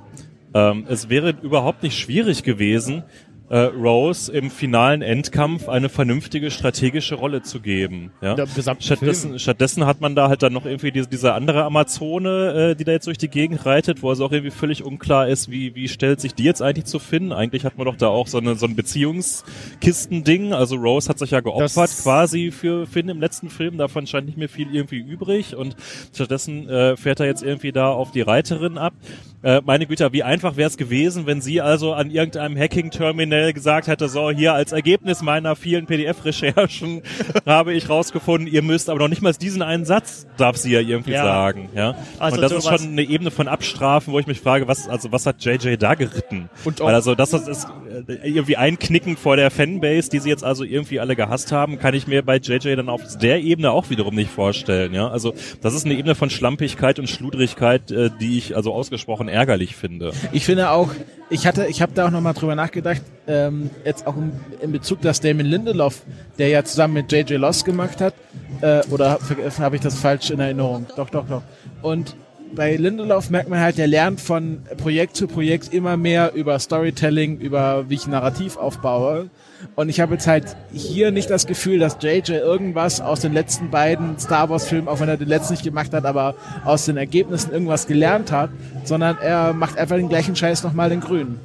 [0.54, 3.04] ähm, es wäre überhaupt nicht schwierig gewesen,
[3.48, 8.10] äh, Rose im finalen Endkampf eine vernünftige strategische Rolle zu geben.
[8.20, 8.34] Ja?
[8.80, 9.38] Stattdessen, Film.
[9.38, 12.92] stattdessen hat man da halt dann noch irgendwie diese, diese andere Amazone, äh, die da
[12.92, 16.20] jetzt durch die Gegend reitet, wo es auch irgendwie völlig unklar ist, wie, wie stellt
[16.20, 17.32] sich die jetzt eigentlich zu Finn.
[17.32, 20.52] Eigentlich hat man doch da auch so, eine, so ein Beziehungskistending.
[20.52, 23.78] Also Rose hat sich ja geopfert Das- quasi für Finn im letzten Film.
[23.78, 25.76] Davon scheint nicht mehr viel irgendwie übrig und
[26.12, 28.94] stattdessen äh, fährt er jetzt irgendwie da auf die Reiterin ab.
[29.42, 33.86] Äh, meine Güte, wie einfach wäre es gewesen, wenn sie also an irgendeinem Hacking-Terminal gesagt
[33.86, 37.02] hätte, so hier als Ergebnis meiner vielen PDF-Recherchen
[37.46, 40.80] habe ich rausgefunden, ihr müsst aber noch nicht mal diesen einen Satz darf sie ja
[40.80, 41.24] irgendwie Ja.
[41.24, 41.68] sagen.
[41.74, 41.94] Ja?
[42.18, 45.12] Also Und das ist schon eine Ebene von Abstrafen, wo ich mich frage, was also
[45.12, 46.48] was hat JJ da geritten?
[46.64, 47.66] Und Weil also das ist ist,
[48.08, 51.94] äh, irgendwie einknicken vor der Fanbase, die sie jetzt also irgendwie alle gehasst haben, kann
[51.94, 54.94] ich mir bei JJ dann auf der Ebene auch wiederum nicht vorstellen.
[54.94, 59.28] Ja, also das ist eine Ebene von Schlampigkeit und Schludrigkeit, äh, die ich also ausgesprochen
[59.28, 60.12] ärgerlich finde.
[60.32, 60.90] Ich finde auch,
[61.30, 65.00] ich hatte, ich habe da auch nochmal drüber nachgedacht, ähm, jetzt auch in, in Bezug,
[65.02, 66.02] dass Damon Lindelof,
[66.38, 68.14] der ja zusammen mit JJ Loss gemacht hat,
[68.60, 69.18] äh, oder
[69.58, 70.86] habe ich das falsch in Erinnerung?
[70.96, 71.42] Doch, doch, doch.
[71.82, 72.16] Und
[72.54, 77.38] bei Lindelof merkt man halt, der lernt von Projekt zu Projekt immer mehr über Storytelling,
[77.38, 79.30] über wie ich Narrativ aufbaue.
[79.74, 83.70] Und ich habe jetzt halt hier nicht das Gefühl, dass JJ irgendwas aus den letzten
[83.70, 86.96] beiden Star Wars Filmen, auch wenn er den letzten nicht gemacht hat, aber aus den
[86.96, 88.50] Ergebnissen irgendwas gelernt hat,
[88.84, 91.40] sondern er macht einfach den gleichen Scheiß nochmal in grün.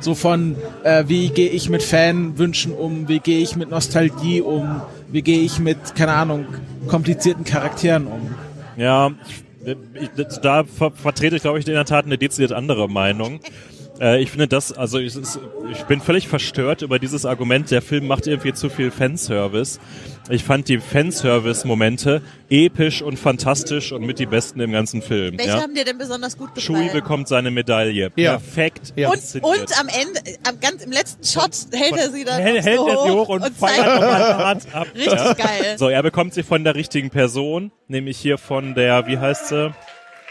[0.00, 4.80] So von, äh, wie gehe ich mit Fanwünschen um, wie gehe ich mit Nostalgie um,
[5.08, 6.46] wie gehe ich mit, keine Ahnung,
[6.86, 8.34] komplizierten Charakteren um.
[8.76, 9.10] Ja,
[9.94, 10.10] ich,
[10.42, 13.40] da ver vertrete ich, glaube ich, in der Tat eine dezidiert andere Meinung.
[14.00, 15.14] Äh, ich finde das, also ich,
[15.70, 19.80] ich bin völlig verstört über dieses Argument, der Film macht irgendwie zu viel Fanservice.
[20.30, 25.38] Ich fand die Fanservice-Momente episch und fantastisch und mit die besten im ganzen Film.
[25.38, 25.62] Welche Ja?
[25.62, 26.92] haben dir denn besonders gut Chewie gefallen?
[26.92, 28.10] bekommt seine Medaille.
[28.16, 28.32] Ja.
[28.38, 29.08] Perfekt Ja.
[29.10, 32.78] und, und am Ende, am ganz im letzten Shot hält er sie dann hält, hält
[32.78, 34.86] so er sie hoch und, feiert zeigt nochmal Rad ab.
[34.94, 35.32] Richtig Ja.
[35.34, 35.76] geil.
[35.78, 39.74] So, er bekommt sie von der richtigen Person, nämlich hier von der, wie heißt sie?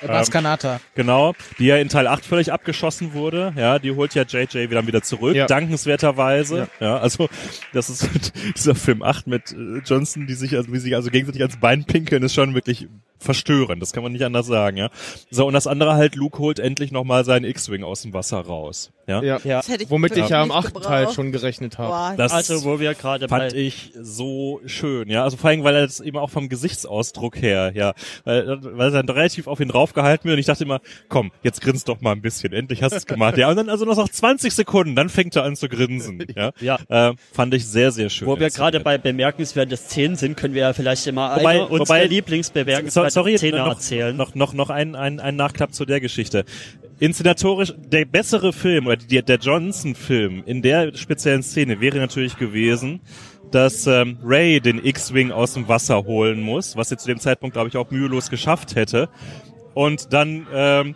[0.01, 0.79] Was Kanata.
[0.95, 3.53] Genau, die ja in Teil 8 völlig abgeschossen wurde.
[3.55, 5.47] Ja, die holt ja JJ wieder wieder zurück, Ja.
[5.47, 6.67] dankenswerterweise.
[6.79, 6.97] Ja.
[6.99, 7.29] also
[7.73, 8.07] das ist
[8.55, 11.85] dieser Film 8 mit äh, Johnson, die sich also wie sich also gegenseitig ans Bein
[11.85, 12.87] pinkeln, ist schon wirklich
[13.19, 13.81] verstörend.
[13.81, 14.89] Das kann man nicht anders sagen, ja.
[15.31, 18.39] So und das andere halt Luke holt endlich noch mal seinen X-Wing aus dem Wasser
[18.39, 18.91] raus.
[19.07, 19.23] Ja.
[19.23, 19.39] Ja.
[19.43, 19.57] Ja.
[19.57, 22.15] Das hätte ich Womit ich ja nicht achten Teil schon gerechnet habe.
[22.17, 25.23] Das Also wo wir gerade bei fand ich so schön, ja.
[25.23, 27.93] Also vor allem, weil er das eben auch vom Gesichtsausdruck her, ja,
[28.25, 31.61] weil, weil er dann relativ auf ihn draufgehalten wird und ich dachte immer, komm, jetzt
[31.61, 33.37] grinst doch mal ein bisschen, endlich hast du es gemacht.
[33.37, 36.51] Ja, und dann also noch so 20 Sekunden, dann fängt er an zu grinsen, ja.
[36.59, 36.79] Ja.
[36.89, 38.27] Äh, fand ich sehr, sehr schön.
[38.27, 42.03] Wo wir gerade bei bemerkenswerten Szenen sind, können wir ja vielleicht immer Wobei- eine unserer
[42.03, 44.15] So, Lieblingsbemerkenswerten sorry, Szene noch, erzählen.
[44.15, 46.45] noch, noch, noch ein, ein, ein Nachklapp zu der Geschichte.
[46.99, 53.01] Inszenatorisch, der bessere Film, oder die, der Johnson-Film in der speziellen Szene wäre natürlich gewesen,
[53.51, 57.53] dass ähm, Ray den X-Wing aus dem Wasser holen muss, was sie zu dem Zeitpunkt,
[57.53, 59.09] glaube ich, auch mühelos geschafft hätte.
[59.77, 60.95] Und dann ähm,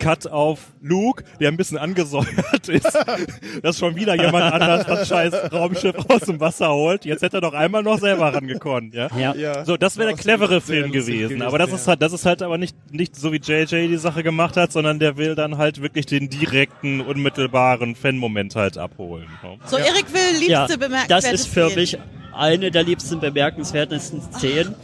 [0.00, 2.98] Cut auf Luke, der ein bisschen angesäuert ist,
[3.62, 7.04] dass schon wieder jemand anders das scheiß Raumschiff aus dem Wasser holt.
[7.04, 9.08] Jetzt hätte er doch einmal noch selber rangekonnt, ja?
[9.16, 9.32] Ja.
[9.36, 9.64] Ja.
[9.64, 11.28] So, das wäre der clevere Film gewesen.
[11.28, 11.76] gewesen, Aber das ja.
[11.76, 14.72] ist halt, das ist halt aber nicht, nicht so wie JJ die Sache gemacht hat,
[14.72, 19.28] sondern der will dann halt wirklich den direkten, unmittelbaren Fan-Moment halt abholen.
[19.44, 19.56] ne?
[19.66, 21.76] So, Erik will liebste Ja, bemerkenswerte das ist für Szenen.
[21.76, 21.98] mich
[22.34, 24.74] eine der liebsten bemerkenswertesten Szenen.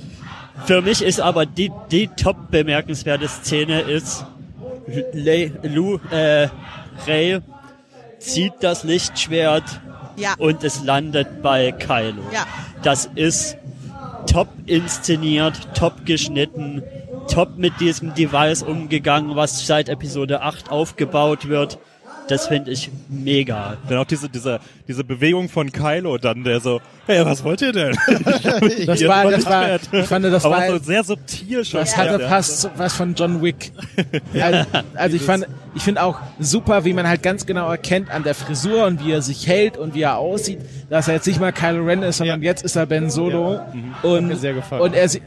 [0.65, 4.25] Für mich ist aber die, die top bemerkenswerte Szene ist,
[5.13, 6.49] Le, Lu, äh,
[7.07, 7.41] Ray
[8.19, 9.65] zieht das Lichtschwert
[10.17, 10.35] Ja.
[10.39, 12.23] und es landet bei Kylo.
[12.33, 12.47] Ja.
[12.83, 13.57] Das ist
[14.31, 16.83] top inszeniert, top geschnitten,
[17.33, 21.79] top mit diesem Device umgegangen, was seit Episode 8 aufgebaut wird.
[22.29, 23.77] Das finde ich mega.
[23.89, 27.73] Dann auch diese, diese, diese Bewegung von Kylo dann, der so, hey, was wollt ihr
[27.73, 27.97] denn?
[28.87, 31.81] Das Ihr war, das war, ich fand, das aber war, so sehr subtil schon.
[31.81, 32.29] Das hatte Ja.
[32.29, 33.73] fast was von John Wick.
[34.41, 38.23] Also, also ich fand, ich finde auch super, wie man halt ganz genau erkennt an
[38.25, 40.59] der Frisur und wie er sich hält und wie er aussieht,
[40.91, 43.61] dass er jetzt nicht mal Kylo Ren ist, sondern jetzt ist er Ben Solo.
[44.03, 44.83] Und, mir sehr gefallen.
[44.83, 45.21] und er, ich,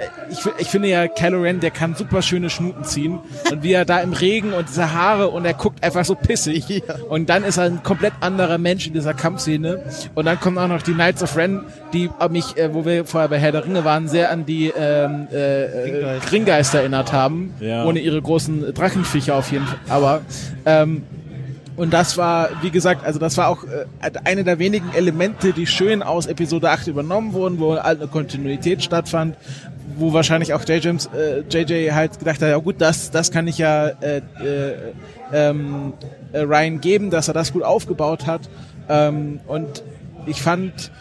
[0.57, 3.19] ich finde ja, Kylo Ren, der kann super schöne Schnuten ziehen.
[3.51, 6.84] Und wie er da im Regen und diese Haare und er guckt einfach so pissig.
[7.09, 9.84] Und dann ist er ein komplett anderer Mensch in dieser Kampfszene.
[10.13, 13.30] Und dann kommen auch noch die Knights of Ren, die mich, äh, wo wir vorher
[13.30, 16.32] bei Herr der Ringe waren, sehr an die ähm, äh, Ringgeister.
[16.32, 17.53] Ringgeister erinnert haben.
[17.59, 17.86] Ja.
[17.86, 19.80] Ohne ihre großen Drachenviecher auf jeden Fall.
[19.89, 20.22] Aber
[20.66, 21.03] ähm,
[21.78, 25.68] und das war, wie gesagt, also das war auch äh, eine der wenigen Elemente, die
[25.68, 29.36] schön aus Episode 8 übernommen wurden, wo halt eine Kontinuität stattfand,
[29.97, 30.84] wo wahrscheinlich auch J.
[30.84, 34.74] James, äh, JJ halt gedacht hat, ja gut, das, das kann ich ja äh, äh,
[35.34, 35.93] ähm,
[36.32, 38.41] äh, Ryan geben, dass er das gut aufgebaut hat.
[38.88, 39.84] Ähm, und
[40.26, 40.91] ich fand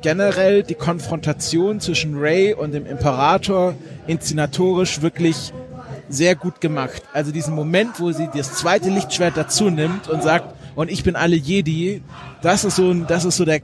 [0.00, 3.74] generell die Konfrontation zwischen Ray und dem Imperator
[4.06, 5.52] inszenatorisch wirklich
[6.08, 7.02] sehr gut gemacht.
[7.12, 11.16] Also diesen Moment, wo sie das zweite Lichtschwert dazu nimmt und sagt, und ich bin
[11.16, 12.02] alle Jedi,
[12.40, 13.60] das ist so ein, das ist so der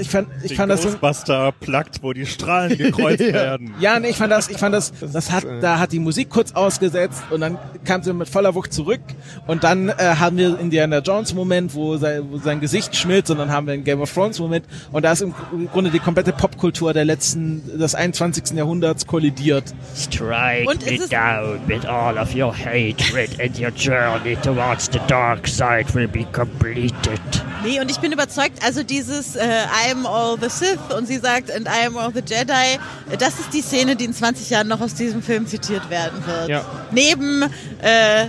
[0.00, 3.74] ich fand, ich Den fand das so, Ghostbuster plagt, wo die Strahlen gekreuzt werden.
[3.80, 6.52] ja, nee, ich fand das, ich fand das, das hat, da hat die Musik kurz
[6.52, 9.00] ausgesetzt und dann kam sie mit voller Wucht zurück
[9.46, 13.38] und dann äh, haben wir Indiana Jones Moment, wo sein, wo sein Gesicht schmilzt und
[13.38, 15.34] dann haben wir einen Game of Thrones Moment und da ist im
[15.72, 18.56] Grunde die komplette Popkultur der letzten, des 21.
[18.56, 19.64] Jahrhunderts kollidiert.
[19.96, 25.46] Strike Und me down with all of your hatred and your journey towards the dark
[25.48, 27.20] side will be completed.
[27.64, 31.18] Nee, und ich bin überzeugt, also dieses äh, I am all the Sith und sie
[31.18, 32.78] sagt and I am all the Jedi,
[33.18, 36.48] das ist die Szene, die in 20 Jahren noch aus diesem Film zitiert werden wird.
[36.48, 36.64] Ja.
[36.90, 37.42] Neben
[37.80, 38.26] äh,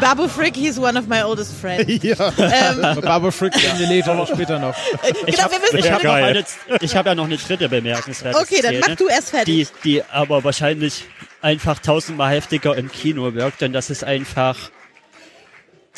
[0.00, 1.84] Babu Frick, he's one of my oldest friends.
[2.02, 2.32] Ja.
[2.38, 4.74] ähm, Barbara Frick in the later später noch.
[5.02, 6.44] äh, Ich genau, habe wir wissen ich hab eine,
[6.80, 9.68] ich hab ja noch eine dritte bemerkenswerte Okay, dann Szene, mach du erst fertig.
[9.84, 11.04] die, die aber wahrscheinlich
[11.42, 14.56] einfach tausendmal heftiger im Kino wirkt, denn das ist einfach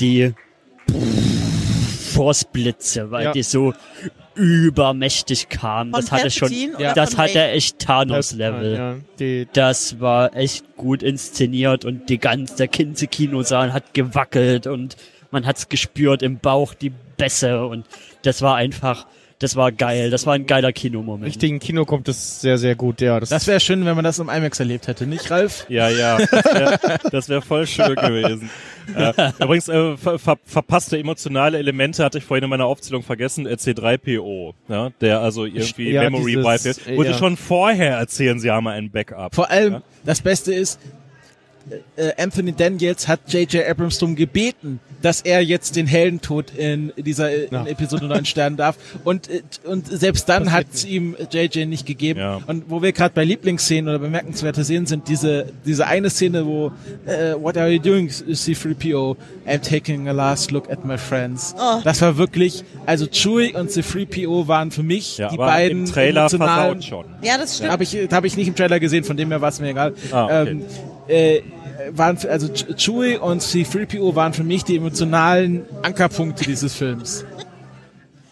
[0.00, 0.34] die
[2.14, 3.32] Force-Blitze, weil Ja.
[3.32, 3.74] die so
[4.34, 5.92] übermächtig kamen.
[5.92, 9.02] Von Das hatte schon, oder das hatte echt Thanos-Level.
[9.20, 14.96] Ja, Das war echt gut inszeniert und die ganze, der ganze Kinosaal hat gewackelt und
[15.30, 17.86] man hat's gespürt im Bauch, die Bässe und
[18.22, 19.06] das war einfach,
[19.42, 20.10] das war geil.
[20.10, 21.24] Das war ein geiler Kinomoment.
[21.26, 23.18] richtigen Kino kommt es sehr, sehr gut, ja.
[23.20, 25.66] Das, Das wäre schön, wenn man das im IMAX erlebt hätte, nicht Ralf?
[25.68, 26.78] Ja, ja, das wäre
[27.10, 28.50] das wär voll schön gewesen.
[28.96, 33.46] Äh, übrigens, äh, ver ver verpasste emotionale Elemente hatte ich vorhin in meiner Aufzählung vergessen,
[33.46, 37.18] äh, C3PO, ja, der also irgendwie Ja, Memory dieses, Wipe äh, Wollte ja.
[37.18, 39.34] schon vorher erzählen, sie haben ein Backup.
[39.34, 39.82] Vor allem, Ja.
[40.04, 40.80] das Beste ist,
[41.96, 43.64] äh, Anthony Daniels hat J.J.
[43.68, 47.66] Abrams darum gebeten, dass er jetzt den Heldentod in dieser äh, in Ja.
[47.66, 48.76] Episode 9 sterben darf.
[49.04, 51.68] Und, äh, und selbst dann hat es ihm J.J.
[51.68, 52.20] nicht gegeben.
[52.20, 52.40] Ja.
[52.46, 56.72] Und wo wir gerade bei Lieblingsszenen oder bemerkenswerte Szenen sind, diese, diese eine Szene, wo
[57.06, 59.16] äh, What are you doing, C3PO?
[59.46, 61.54] I'm taking a last look at my friends.
[61.58, 61.80] Oh.
[61.84, 65.92] Das war wirklich, also Chewie und C3PO waren für mich Ja, die aber beiden im
[65.92, 67.04] Trailer emotionalen schon.
[67.22, 67.70] ja, das stimmt.
[67.72, 69.94] habe ich, hab ich nicht im Trailer gesehen, von dem her war es mir egal.
[70.12, 70.50] Ah, okay.
[70.50, 70.62] ähm,
[71.08, 71.40] äh,
[71.92, 77.24] waren also Ch- Chewie und C3PO waren für mich die emotionalen Ankerpunkte dieses Films.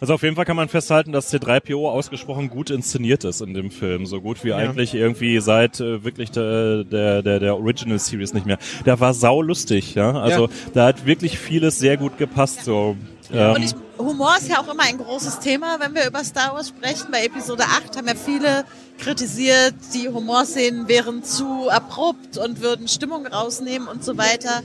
[0.01, 3.71] Also auf jeden Fall kann man festhalten, dass C3PO ausgesprochen gut inszeniert ist in dem
[3.71, 4.07] Film.
[4.07, 8.47] So gut wie eigentlich irgendwie seit äh, wirklich der, der, der, der Original Series nicht
[8.47, 8.59] mehr.
[8.87, 10.13] Der war sau lustig, ja.
[10.13, 10.53] Also Ja.
[10.75, 12.65] da hat wirklich vieles sehr gut gepasst.
[12.65, 12.97] So.
[13.33, 16.55] Ähm, Und ich, Humor ist ja auch immer ein großes Thema, wenn wir über Star
[16.55, 17.09] Wars sprechen.
[17.13, 18.65] Bei Episode 8 haben ja viele
[18.99, 24.63] kritisiert, die Humorszenen wären zu abrupt und würden Stimmung rausnehmen und so weiter.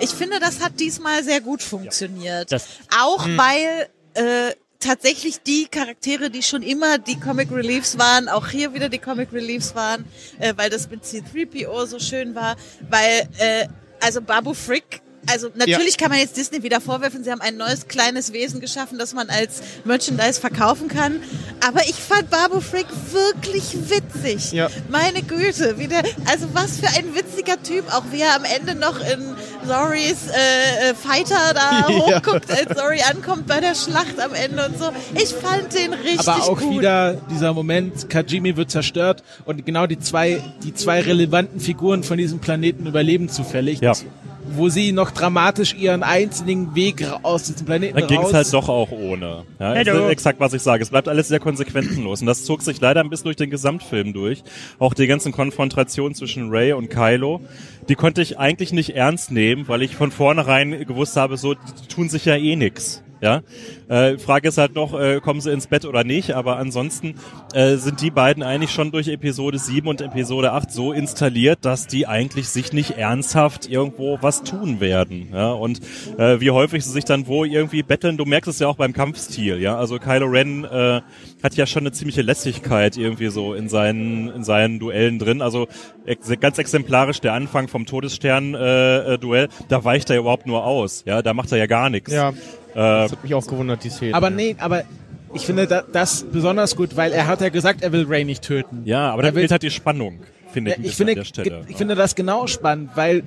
[0.00, 2.50] Ich finde, das hat diesmal sehr gut funktioniert.
[2.52, 2.68] Das-
[2.98, 8.74] auch weil äh, tatsächlich die Charaktere, die schon immer die Comic Reliefs waren, auch hier
[8.74, 10.04] wieder die Comic Reliefs waren,
[10.38, 12.56] äh, weil das mit C3PO so schön war,
[12.88, 13.66] weil äh,
[14.00, 17.88] also Babu Frick also natürlich kann man jetzt Disney wieder vorwerfen, sie haben ein neues
[17.88, 21.20] kleines Wesen geschaffen, das man als Merchandise verkaufen kann.
[21.66, 24.52] Aber ich fand Babu Frick wirklich witzig.
[24.52, 24.68] Ja.
[24.88, 28.74] Meine Güte, wie der, also was für ein witziger Typ, auch wie er am Ende
[28.74, 29.36] noch in
[29.68, 32.16] Zorys äh, äh, Fighter da Ja.
[32.16, 34.90] hochguckt, als Zori ankommt bei der Schlacht am Ende und so.
[35.14, 36.78] Ich fand den richtig Aber auch gut.
[36.78, 42.18] wieder dieser Moment, Kajimi wird zerstört und genau die zwei, die zwei relevanten Figuren von
[42.18, 43.80] diesem Planeten überleben zufällig.
[43.80, 43.92] Ja.
[44.54, 48.68] Wo sie noch dramatisch ihren einzigen Weg aus diesem Planeten Da ging es halt doch
[48.68, 49.44] auch ohne.
[49.58, 50.82] Ja, das ist exakt, was ich sage.
[50.82, 52.20] Es bleibt alles sehr konsequenzenlos.
[52.20, 54.42] Und das zog sich leider ein bisschen durch den Gesamtfilm durch.
[54.78, 57.40] Auch die ganzen Konfrontationen zwischen Ray und Kylo,
[57.88, 61.88] die konnte ich eigentlich nicht ernst nehmen, weil ich von vornherein gewusst habe, so, die
[61.88, 63.02] tun sich ja eh nix.
[63.20, 63.42] Ja,
[63.88, 67.14] äh, Frage ist halt noch, äh, kommen sie ins Bett oder nicht, aber ansonsten
[67.52, 71.86] äh, sind die beiden eigentlich schon durch Episode 7 und Episode 8 so installiert, dass
[71.86, 75.30] die eigentlich sich nicht ernsthaft irgendwo was tun werden.
[75.32, 75.80] Ja, und
[76.18, 78.92] äh, wie häufig sie sich dann wo irgendwie betteln, du merkst es ja auch beim
[78.92, 79.76] Kampfstil, ja.
[79.76, 81.00] Also Kylo Ren äh,
[81.42, 85.42] hat ja schon eine ziemliche Lässigkeit irgendwie so in seinen, in seinen Duellen drin.
[85.42, 85.66] Also
[86.06, 91.02] ex ganz exemplarisch der Anfang vom Todesstern-Duell, äh, Duell, da weicht er überhaupt nur aus.
[91.06, 92.12] Ja, da macht er ja gar nichts.
[92.12, 92.32] ja, Äh,
[92.78, 94.14] das hat mich auch gewundert, die Szene.
[94.14, 94.82] Aber nee, aber
[95.34, 98.42] ich finde da, das besonders gut, weil er hat ja gesagt, er will Ray nicht
[98.42, 98.82] töten.
[98.84, 100.20] ja, aber Er will- fehlt halt die Spannung,
[100.52, 101.64] finde ich, Ja, ich, finde, an der Stelle.
[101.68, 103.22] ich finde das genau spannend, weil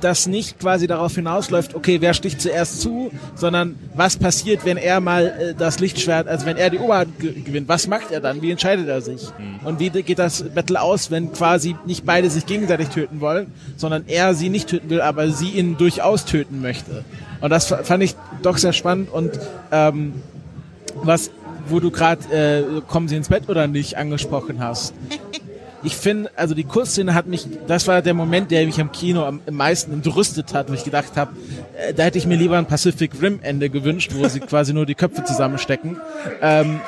[0.00, 5.00] das nicht quasi darauf hinausläuft, okay, wer sticht zuerst zu, sondern was passiert, wenn er
[5.00, 8.42] mal äh, das Lichtschwert, also wenn er die Oberhand ge gewinnt, was macht er dann,
[8.42, 9.22] wie entscheidet er sich?
[9.38, 9.66] Mhm.
[9.66, 14.04] Und wie geht das Battle aus, wenn quasi nicht beide sich gegenseitig töten wollen, sondern
[14.08, 17.04] er sie nicht töten will, aber sie ihn durchaus töten möchte.
[17.40, 19.38] Und das fa- fand ich doch sehr spannend und
[19.72, 20.14] ähm,
[21.02, 21.30] was,
[21.68, 24.94] wo du gerade äh, kommen sie ins Bett oder nicht angesprochen hast.
[25.82, 29.24] Ich finde, also die Kursszene hat mich, das war der Moment, der mich am Kino
[29.24, 31.32] am, am meisten entrüstet hat, wo ich gedacht habe,
[31.76, 34.86] äh, da hätte ich mir lieber ein Pacific Rim Ende gewünscht, wo sie quasi nur
[34.86, 35.98] die Köpfe zusammenstecken.
[36.40, 36.80] Ähm,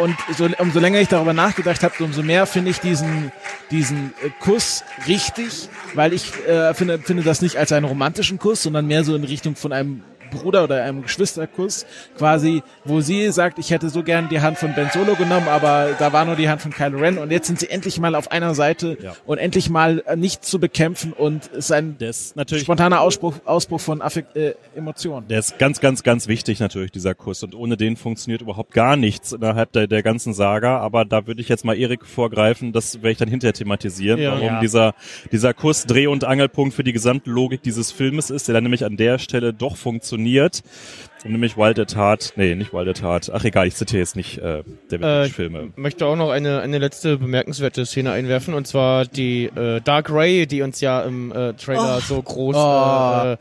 [0.00, 3.32] und so, umso länger ich darüber nachgedacht habe, umso mehr finde ich diesen,
[3.70, 8.62] diesen äh, Kuss richtig, weil ich äh, finde, finde das nicht als einen romantischen Kuss,
[8.62, 13.58] sondern mehr so in Richtung von einem Bruder oder einem Geschwisterkuss, quasi, wo sie sagt,
[13.58, 16.48] ich hätte so gern die Hand von Ben Solo genommen, aber da war nur die
[16.48, 19.14] Hand von Kylo Ren und jetzt sind sie endlich mal auf einer Seite Ja.
[19.26, 23.34] und endlich mal äh, nicht zu bekämpfen und es ist ein ist natürlich spontaner Ausspruch,
[23.44, 25.28] Ausbruch von Affekt, äh, Emotionen.
[25.28, 27.42] Der ist ganz, ganz, ganz wichtig natürlich, dieser Kuss.
[27.42, 30.78] Und ohne den funktioniert überhaupt gar nichts innerhalb der, der ganzen Saga.
[30.78, 34.32] Aber da würde ich jetzt mal Erik vorgreifen, das werde ich dann hinterher thematisieren, Ja.
[34.32, 34.60] warum Ja.
[34.60, 34.94] dieser,
[35.32, 38.84] dieser Kuss Dreh- und Angelpunkt für die gesamte Logik dieses Filmes ist, der dann nämlich
[38.84, 40.19] an der Stelle doch funktioniert.
[41.24, 43.30] Und nämlich Wild at Heart, nee, nicht Wild at Heart.
[43.34, 45.72] Ach egal, ich zitiere jetzt nicht äh, David Äh, Lynch-Filme.
[45.76, 50.46] möchte auch noch eine, eine letzte bemerkenswerte Szene einwerfen und zwar die äh, Dark Ray,
[50.46, 52.00] die uns ja im äh, Trailer Oh.
[52.00, 53.32] so groß Oh.
[53.32, 53.36] äh,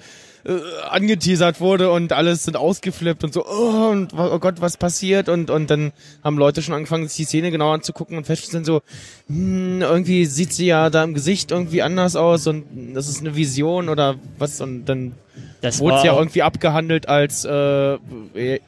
[0.46, 0.58] äh,
[0.90, 5.30] angeteasert wurde und alles sind ausgeflippt und so, oh, und, oh Gott, was passiert?
[5.30, 5.92] Und, und dann
[6.24, 8.82] haben Leute schon angefangen, sich die Szene genau anzugucken und feststellen so,
[9.28, 13.36] hm, irgendwie sieht sie ja da im Gesicht irgendwie anders aus und das ist eine
[13.36, 15.14] Vision oder was und dann
[15.62, 17.98] Das wurde war, es ja irgendwie abgehandelt als, äh,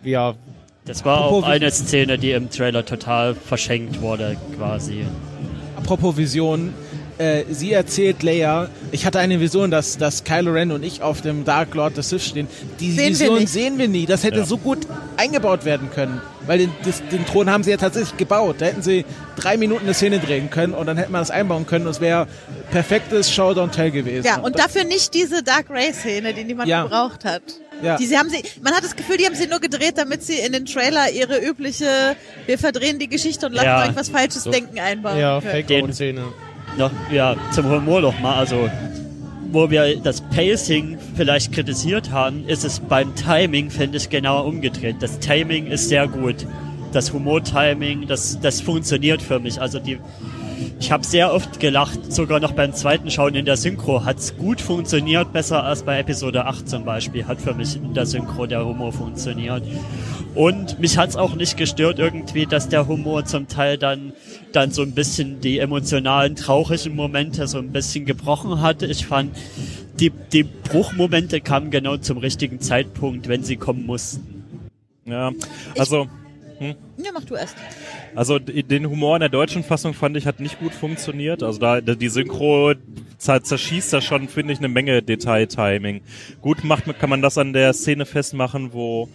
[0.03, 0.35] ja,
[0.85, 5.05] das war auch eine Szene, die im Trailer total verschenkt wurde, quasi.
[5.77, 6.73] Apropos Vision,
[7.21, 11.21] äh, sie erzählt Leia, ich hatte eine Vision, dass, dass Kylo Ren und ich auf
[11.21, 12.47] dem Dark Lord des Sith stehen.
[12.79, 13.49] Die Sehen wir Vision nicht.
[13.53, 14.05] sehen wir nie.
[14.05, 14.45] Das hätte Ja.
[14.45, 14.79] so gut
[15.17, 16.21] eingebaut werden können.
[16.47, 18.55] Weil den, das, den Thron haben sie ja tatsächlich gebaut.
[18.59, 19.05] Da hätten sie
[19.35, 22.01] drei Minuten eine Szene drehen können und dann hätte man das einbauen können und es
[22.01, 22.27] wäre
[22.71, 24.25] perfektes Show Don't Tell gewesen.
[24.25, 26.83] Ja, und dafür nicht diese Dark Ray-Szene, die niemand Ja.
[26.83, 27.43] gebraucht hat.
[27.83, 27.97] Ja.
[27.97, 30.35] Die, sie haben sie, man hat das Gefühl, die haben sie nur gedreht, damit sie
[30.35, 32.15] in den Trailer ihre übliche,
[32.45, 33.83] wir verdrehen die Geschichte und lassen Ja.
[33.87, 35.17] euch was Falsches denken einbauen.
[35.19, 35.41] ja.
[35.41, 36.23] Fake-Szene.
[36.77, 38.69] Noch, ja, zum Humor noch mal, also
[39.51, 44.97] wo wir das Pacing vielleicht kritisiert haben, ist es beim Timing, finde ich, genau umgedreht.
[45.01, 46.47] Das Timing ist sehr gut.
[46.93, 49.61] Das Humor-Timing, das, das funktioniert für mich.
[49.61, 49.97] Also die,
[50.79, 54.59] ich habe sehr oft gelacht, sogar noch beim zweiten Schauen in der Synchro hat's gut
[54.59, 58.65] funktioniert, besser als bei Episode 8 zum Beispiel, hat für mich in der Synchro der
[58.65, 59.63] Humor funktioniert.
[60.33, 64.13] Und mich hat's auch nicht gestört irgendwie, dass der Humor zum Teil dann,
[64.53, 68.81] dann so ein bisschen die emotionalen, traurigen Momente so ein bisschen gebrochen hat.
[68.81, 69.35] Ich fand,
[69.99, 74.61] die, die Bruchmomente kamen genau zum richtigen Zeitpunkt, wenn sie kommen mussten.
[75.05, 75.31] Ja,
[75.77, 76.07] also...
[76.97, 77.55] Ja, mach du erst.
[78.13, 81.41] Also den Humor in der deutschen Fassung fand ich hat nicht gut funktioniert.
[81.41, 82.73] Also da die Synchro
[83.19, 86.01] zer- zerschießt da schon, finde ich, eine Menge Detail-Timing.
[86.39, 89.09] Gut macht kann man das an der Szene festmachen, wo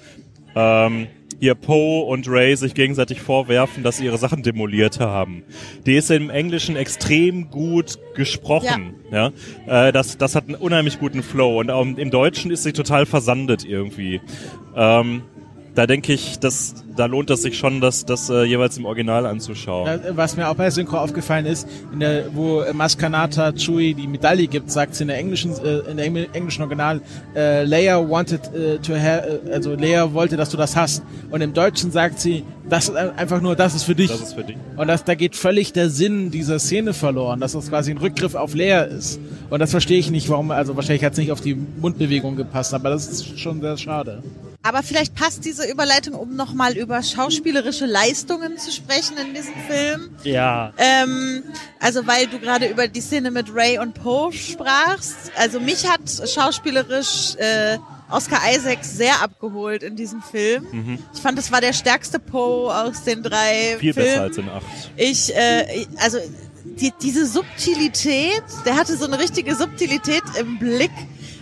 [0.57, 1.07] ähm,
[1.38, 5.44] hier Poe und Ray sich gegenseitig vorwerfen, dass sie ihre Sachen demoliert haben.
[5.84, 8.94] Die ist im Englischen extrem gut gesprochen.
[9.12, 9.32] Ja,
[9.66, 13.07] Äh, das das hat einen unheimlich guten Flow und auch im Deutschen ist sie total
[13.07, 14.20] versandet irgendwie.
[14.74, 15.22] Ähm,
[15.77, 19.27] da denke ich, dass da lohnt es sich schon, das, das äh, jeweils im Original
[19.27, 19.87] anzuschauen.
[19.87, 24.47] Äh, Was mir auch bei Synchro aufgefallen ist, in der, wo Maskanata Chewie die Medaille
[24.47, 27.03] gibt, sagt sie in der englischen, äh, in der Engl- englischen Original,
[27.35, 31.03] äh, Leia wanted äh, to have, äh, also Leia wollte, dass du das hast.
[31.31, 34.11] Und im Deutschen sagt sie, das ist einfach nur, das ist für dich.
[34.11, 34.57] Das ist für dich.
[34.77, 38.35] Und das, da geht völlig der Sinn dieser Szene verloren, dass das quasi ein Rückgriff
[38.35, 39.20] auf Leia ist.
[39.51, 42.72] Und das verstehe ich nicht, warum, also wahrscheinlich hat es nicht auf die Mundbewegung gepasst,
[42.72, 44.22] aber das ist schon sehr schade.
[44.66, 50.10] Aber vielleicht passt diese Überleitung, um nochmal über schauspielerische Leistungen zu sprechen in diesem Film.
[50.24, 51.44] Ja, Ähm,
[51.78, 55.30] also weil du gerade über die Szene mit Ray und Poe sprachst.
[55.36, 57.78] Also mich hat schauspielerisch äh,
[58.10, 60.98] Oscar Isaacs sehr abgeholt in diesem Film.
[61.14, 64.08] Ich fand, es war der stärkste Poe aus den drei Viel Filmen.
[64.10, 64.62] besser als in 8.
[64.96, 66.18] Ich, äh, also
[66.64, 70.90] die, diese Subtilität, der hatte so eine richtige Subtilität im Blick.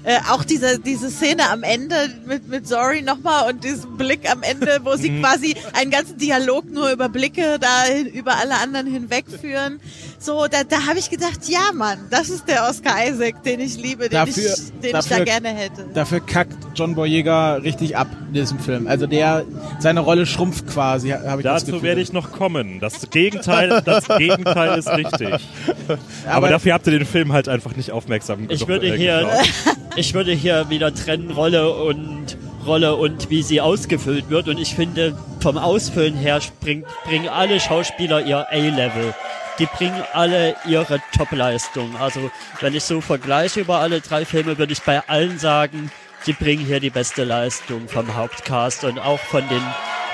[0.05, 1.97] Äh, auch diese, diese Szene am Ende
[2.27, 6.71] mit, mit Zori nochmal und diesem Blick am Ende, wo sie quasi einen ganzen Dialog
[6.71, 9.81] nur über Blicke da hin, über alle anderen hinwegführen.
[10.25, 13.77] So, da, da habe ich gedacht, ja Mann, das ist der Oscar Isaac, den ich
[13.77, 15.85] liebe, den, Dafür- ich, den ich dafür- da gerne hätte.
[15.93, 18.87] Dafür kackt John Boyega richtig ab in diesem Film.
[18.87, 19.45] Also der,
[19.81, 22.81] seine Rolle schrumpft quasi, habe ich Dazu werde ich noch kommen.
[22.81, 25.29] Das Gegenteil, das Gegenteil ist richtig.
[25.29, 25.99] Aber,
[26.37, 29.29] Aber- dafür habt ihr den Film halt einfach nicht aufmerksam ich würde äh, hier,
[29.97, 34.49] ich würde hier wieder trennen Rolle und Rolle und wie sie ausgefüllt wird.
[34.49, 39.13] Und ich finde, vom Ausfüllen her springt, bringen alle Schauspieler ihr A-Level.
[39.59, 41.97] Die bringen alle ihre Top-Leistung.
[42.01, 42.31] Also,
[42.61, 45.93] wenn ich so vergleiche über alle drei Filme, würde ich bei allen sagen,
[46.27, 49.63] die bringen hier die beste Leistung vom Hauptcast und auch von den,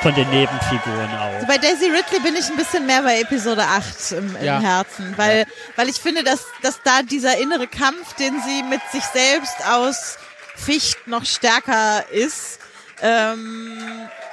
[0.03, 1.47] von den Nebenfiguren auch.
[1.47, 4.61] Bei Daisy Ridley bin ich ein bisschen mehr bei Episode 8 im, im Ja.
[4.61, 9.05] Herzen, weil, weil ich finde, dass, dass da dieser innere Kampf, den sie mit sich
[9.05, 12.59] selbst ausficht, noch stärker ist.
[13.03, 13.79] Ähm,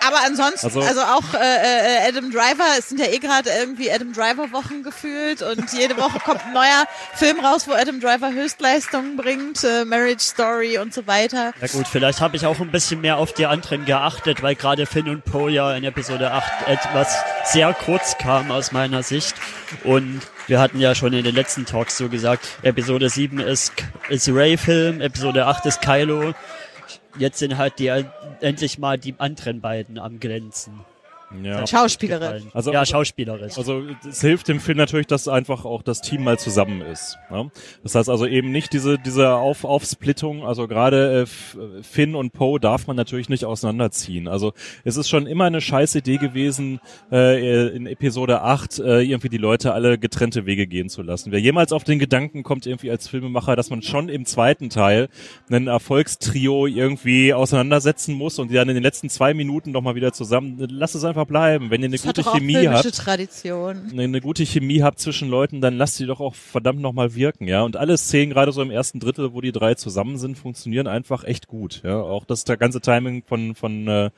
[0.08, 1.38] Aber ansonsten, Also- also, auch äh,
[2.06, 5.98] äh, Adam Driver, es sind ja eh gerade irgendwie Adam Driver Wochen gefühlt und jede
[5.98, 10.94] Woche kommt ein neuer Film raus, wo Adam Driver Höchstleistungen bringt, äh, Marriage Story und
[10.94, 11.54] so weiter.
[11.60, 14.86] Na gut, vielleicht habe ich auch ein bisschen mehr auf die anderen geachtet, weil gerade
[14.86, 19.36] Finn und Poe ja in Episode 8 etwas sehr kurz kam aus meiner Sicht.
[19.84, 23.74] Und wir hatten ja schon in den letzten Talks so gesagt, Episode 7 ist,
[24.10, 26.34] ist Ray-Film, Episode 8 ist Kylo.
[27.18, 27.92] Jetzt sind halt die
[28.42, 30.86] endlich mal die anderen beiden am Glänzen.
[31.44, 31.68] Ja.
[31.68, 32.44] Schauspielerisch.
[32.54, 33.58] Also- ja, schauspielerisch.
[33.58, 37.18] Also es hilft dem Film natürlich, dass einfach auch das Team mal zusammen ist.
[37.30, 37.46] Ja?
[37.84, 40.46] Das heißt also eben nicht diese diese Auf Aufsplittung.
[40.46, 44.28] Also gerade äh, Finn und Poe darf man natürlich nicht auseinanderziehen.
[44.28, 44.54] Also
[44.86, 46.80] es ist schon immer eine scheiß Idee gewesen,
[47.12, 51.32] äh, in Episode 8 äh, irgendwie die Leute alle getrennte Wege gehen zu lassen.
[51.32, 55.10] Wer jemals auf den Gedanken kommt, irgendwie als Filmemacher, dass man schon im zweiten Teil
[55.50, 59.96] ein Erfolgstrio irgendwie auseinandersetzen muss und die dann in den letzten zwei Minuten noch mal
[59.96, 61.72] wieder zusammen, lass es einfach bleiben.
[61.72, 63.90] Wenn ihr eine Das hat gute doch auch Chemie filmische habt, Tradition.
[63.92, 67.48] eine, eine gute Chemie habt zwischen Leuten, dann lasst die doch auch verdammt nochmal wirken,
[67.48, 67.64] ja.
[67.64, 71.24] Und alle Szenen, gerade so im ersten Drittel, wo die drei zusammen sind, funktionieren einfach
[71.24, 72.00] echt gut, ja.
[72.00, 74.10] Auch das der ganze Timing von, von äh,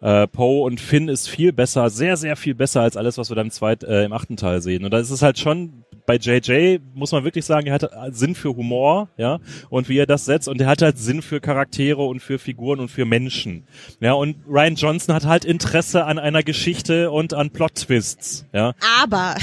[0.00, 3.36] äh, Poe und Finn ist viel besser, sehr, sehr viel besser als alles, was wir
[3.36, 4.84] dann im, zweit, äh, im achten Teil sehen.
[4.84, 8.34] Und da ist es halt schon, bei JJ muss man wirklich sagen, er hat Sinn
[8.34, 9.38] für Humor, ja,
[9.70, 12.80] und wie er das setzt, und er hat halt Sinn für Charaktere und für Figuren
[12.80, 13.66] und für Menschen.
[14.00, 18.74] Ja, und Ryan Johnson hat halt Interesse an einer Geschichte und an Plot-Twists, ja.
[19.02, 19.34] Aber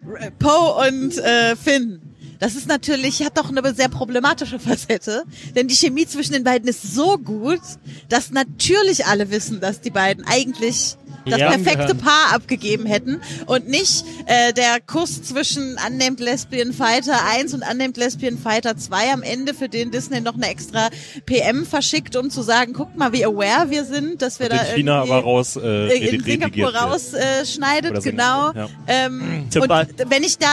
[0.38, 2.00] Poe und äh, Finn,
[2.40, 5.24] das ist natürlich, hat doch eine sehr problematische Facette,
[5.54, 7.60] denn die Chemie zwischen den beiden ist so gut,
[8.08, 11.50] dass natürlich alle wissen, dass die beiden eigentlich das Ja.
[11.50, 11.94] perfekte.
[11.94, 17.98] Paar abgegeben hätten und nicht äh, der Kuss zwischen Unnamed Lesbian Fighter 1 und Unnamed
[17.98, 20.88] Lesbian Fighter 2 am Ende, für den Disney noch eine extra
[21.26, 24.64] PM verschickt, um zu sagen, guck mal, wie aware wir sind, dass wir Den da
[24.64, 28.52] China irgendwie aber raus äh, in Singapur rausschneidet, äh, genau.
[28.52, 29.68] Singapur, Ähm, und
[30.10, 30.48] wenn ich da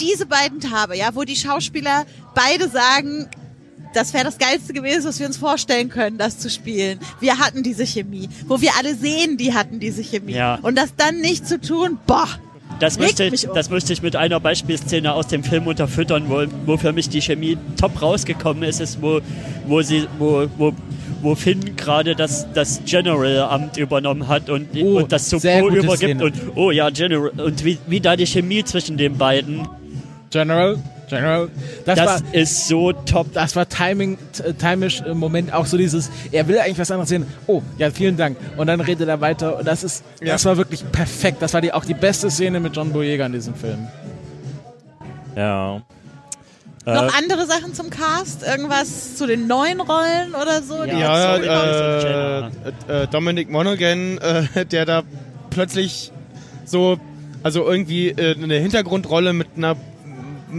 [0.00, 3.28] diese beiden habe, ja, wo die Schauspieler beide sagen,
[3.94, 6.98] das wäre das Geilste gewesen, was wir uns vorstellen können, das zu spielen.
[7.20, 10.32] Wir hatten diese Chemie, wo wir alle sehen, die hatten diese Chemie.
[10.32, 10.58] Ja.
[10.62, 12.26] Und das dann nicht zu tun, boah,
[12.80, 13.54] Das müsste, mich um.
[13.54, 17.20] das müsste ich mit einer Beispielszene aus dem Film unterfüttern, wo, wo für mich die
[17.22, 19.20] Chemie top rausgekommen ist, ist, wo,
[19.68, 20.72] wo sie, wo, wo,
[21.22, 25.98] wo Finn gerade das, das General-Amt übernommen hat und, Oh, und das zu gute übergibt
[25.98, 26.24] Szene.
[26.24, 29.68] und, oh ja, General, und wie, wie da die Chemie zwischen den beiden,
[30.34, 30.76] General,
[31.08, 31.48] General.
[31.86, 33.32] Das, das war, ist so top.
[33.32, 34.18] das war Timing,
[34.58, 37.24] timisch im Moment auch so dieses, er will eigentlich was anderes sehen.
[37.46, 38.36] Oh, ja, vielen Dank.
[38.56, 39.58] Und dann redet er weiter.
[39.58, 41.40] Und das ist, das war wirklich perfekt.
[41.40, 43.86] Das war die, auch die beste Szene mit John Boyega in diesem Film.
[45.36, 45.82] Ja.
[46.84, 48.42] noch Äh, andere Sachen zum Cast?
[48.42, 50.82] Irgendwas zu den neuen Rollen oder so?
[50.82, 52.50] die Ja, Ja,
[52.88, 55.02] äh, äh, Dominic Monaghan, äh, der da
[55.50, 56.10] plötzlich
[56.64, 56.98] so,
[57.44, 59.76] also irgendwie äh, eine Hintergrundrolle mit einer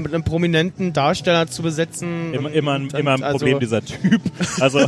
[0.03, 2.33] mit einem prominenten Darsteller zu besetzen.
[2.33, 4.21] Immer, immer, ein, immer ein also- Problem dieser Typ.
[4.59, 4.79] Also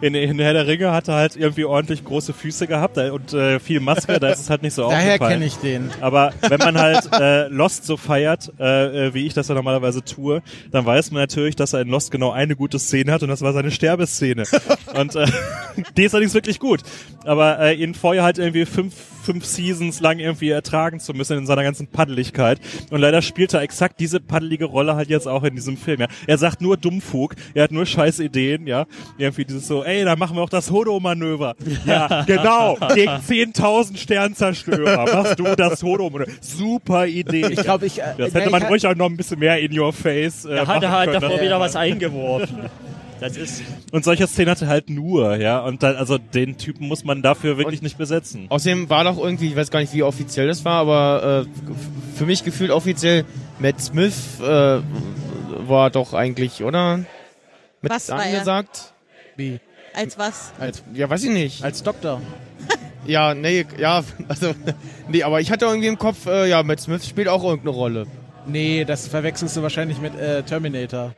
[0.00, 3.32] in, in Herr der Ringe hat er halt irgendwie ordentlich große Füße gehabt äh, und
[3.32, 5.32] äh, viel Maske, da ist es halt nicht so Daher aufgefallen.
[5.34, 5.90] kenne ich den.
[6.00, 10.04] Aber wenn man halt äh, Lost so feiert, äh, äh, wie ich das ja normalerweise
[10.04, 10.42] tue,
[10.72, 13.42] dann weiß man natürlich, dass er in Lost genau eine gute Szene hat und das
[13.42, 14.44] war seine Sterbeszene.
[14.94, 15.26] und äh,
[15.96, 16.80] die ist allerdings wirklich gut.
[17.24, 21.46] Aber äh, ihn vorher halt irgendwie fünf, fünf Seasons lang irgendwie ertragen zu müssen in
[21.46, 22.60] seiner ganzen Paddeligkeit.
[22.90, 26.00] Und leider spielt er exakt diese paddelige Rolle halt jetzt auch in diesem Film.
[26.00, 26.06] Ja.
[26.26, 28.86] Er sagt nur Dummfug, er hat nur scheiß Ideen, ja.
[29.18, 31.54] Irgendwie dieses so, ey, dann machen wir auch das Hodo-Manöver.
[31.86, 36.30] Ja, genau, gegen 10.000 Sternzerstörer machst du das Hodo-Manöver.
[36.40, 37.46] Super Idee.
[37.50, 38.00] Ich glaube, ich.
[38.00, 40.66] äh, das hätte man ruhig auch noch ein bisschen mehr in your face äh, Da
[40.66, 42.58] hat er machen halt davor Das- wieder was eingeworfen.
[43.24, 45.60] Das ist, Und solche Szenen hat er halt nur, ja.
[45.60, 48.48] Und dann, also den Typen muss man dafür wirklich nicht besetzen.
[48.50, 52.26] Außerdem war doch irgendwie, ich weiß gar nicht, wie offiziell das war, aber äh, für
[52.26, 53.24] mich gefühlt offiziell
[53.58, 54.80] Matt Smith äh,
[55.66, 56.98] war doch eigentlich, oder?
[57.80, 58.24] Mit Was war er?
[58.26, 58.92] angesagt?
[59.36, 59.58] Wie?
[59.94, 60.52] Als was?
[60.58, 61.64] Als, ja, weiß ich nicht.
[61.64, 62.20] Als Doktor.
[63.06, 64.54] Ja, nee, ja, also,
[65.10, 68.06] nee, aber ich hatte irgendwie im Kopf, äh, ja, Matt Smith spielt auch irgendeine Rolle.
[68.46, 71.14] Nee, das verwechselst du wahrscheinlich mit äh, Terminator.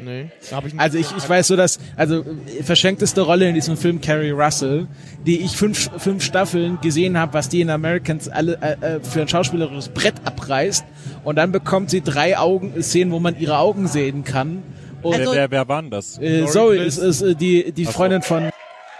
[0.00, 3.54] Nee, da hab ich Also ich, ich weiß so, dass, also äh, verschenkteste Rolle in
[3.54, 4.86] diesem Film Carrie Russell,
[5.24, 9.20] die ich fünf, fünf Staffeln gesehen habe, was die in Americans alle äh, äh, für
[9.22, 10.84] ein schauspielerisches Brett abreißt
[11.22, 14.62] und dann bekommt sie drei Augen Szenen, wo man ihre Augen sehen kann.
[15.02, 16.18] Und Also- wer, wer, wer war denn das?
[16.18, 17.96] äh, Zoe ist, ist äh, die, die Ach so.
[17.98, 18.50] Freundin von,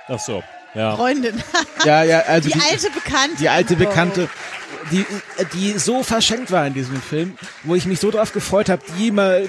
[0.09, 0.43] Ach so,
[0.75, 0.95] ja.
[0.97, 1.35] Freundin.
[1.85, 3.37] ja, ja, also Die alte Bekannte.
[3.41, 3.75] die alte.
[3.77, 4.29] Bekannte,
[4.93, 5.05] die,
[5.55, 9.11] die so verschenkt war in diesem Film, wo ich mich so drauf gefreut habe, die
[9.11, 9.49] mal,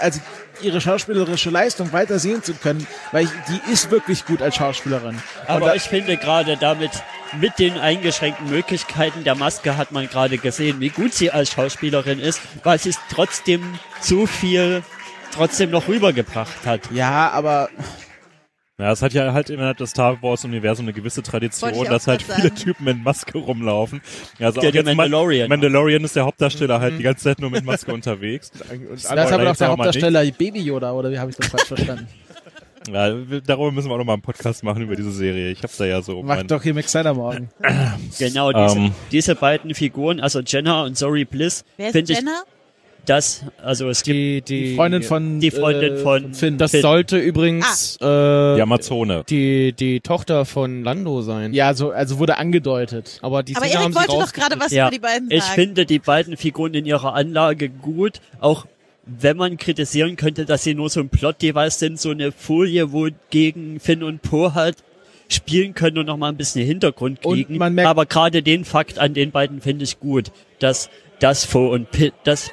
[0.00, 0.18] also
[0.60, 5.20] ihre schauspielerische Leistung weiter sehen zu können, weil ich, die ist wirklich gut als Schauspielerin.
[5.46, 6.90] Aber da- ich finde gerade damit,
[7.40, 12.18] mit den eingeschränkten Möglichkeiten der Maske hat man gerade gesehen, wie gut sie als Schauspielerin
[12.18, 14.82] ist, weil sie es trotzdem so viel
[15.34, 16.82] trotzdem noch rübergebracht hat.
[16.92, 17.70] ja, aber
[18.82, 22.20] Ja, es hat ja halt innerhalb des Star Wars Universum eine gewisse Tradition, dass halt
[22.22, 22.56] viele sagen.
[22.56, 24.00] Typen in Maske rumlaufen.
[24.40, 25.48] Ja, also Der- auch der Mandalorian.
[25.48, 28.50] Mandalorian ist der Hauptdarsteller halt die ganze Zeit nur mit Maske unterwegs.
[28.70, 31.64] Und das ist aber doch der Hauptdarsteller Baby Yoda, oder wie habe ich das falsch
[31.68, 32.08] verstanden?
[32.92, 35.50] Ja, wir- darüber müssen wir auch nochmal einen Podcast machen über diese Serie.
[35.52, 37.48] Ich habe da ja so Macht doch hier Max Snyder morgen.
[38.18, 38.90] Genau, diese, Ähm.
[39.12, 42.42] diese beiden Figuren, also Jenna und Zoe Bliss, Wer ist finde ich, Jenna?
[43.06, 46.58] Das, also es gibt Die, die, Die Freundin von, Die Freundin äh, von- Finn.
[46.58, 46.82] Das Finn.
[46.82, 48.04] sollte übrigens äh,
[48.56, 49.24] die Amazone.
[49.28, 51.52] die, die Tochter von Lando sein.
[51.52, 53.18] ja, so, also wurde angedeutet.
[53.22, 55.42] Aber die Aber Szene haben Erik wollte doch gerade was Ja, über die beiden ich
[55.42, 55.54] sagen.
[55.54, 58.66] finde die beiden Figuren in ihrer Anlage gut, auch
[59.04, 63.08] wenn man kritisieren könnte, dass sie nur so ein Plot-Device sind, so eine Folie, wo
[63.30, 64.76] gegen Finn und Po halt
[65.28, 67.60] spielen können und nochmal ein bisschen Hintergrund Und kriegen.
[67.84, 70.30] Aber gerade den Fakt an den beiden finde ich gut,
[70.60, 70.88] dass
[71.18, 72.52] das Po und Pin, das,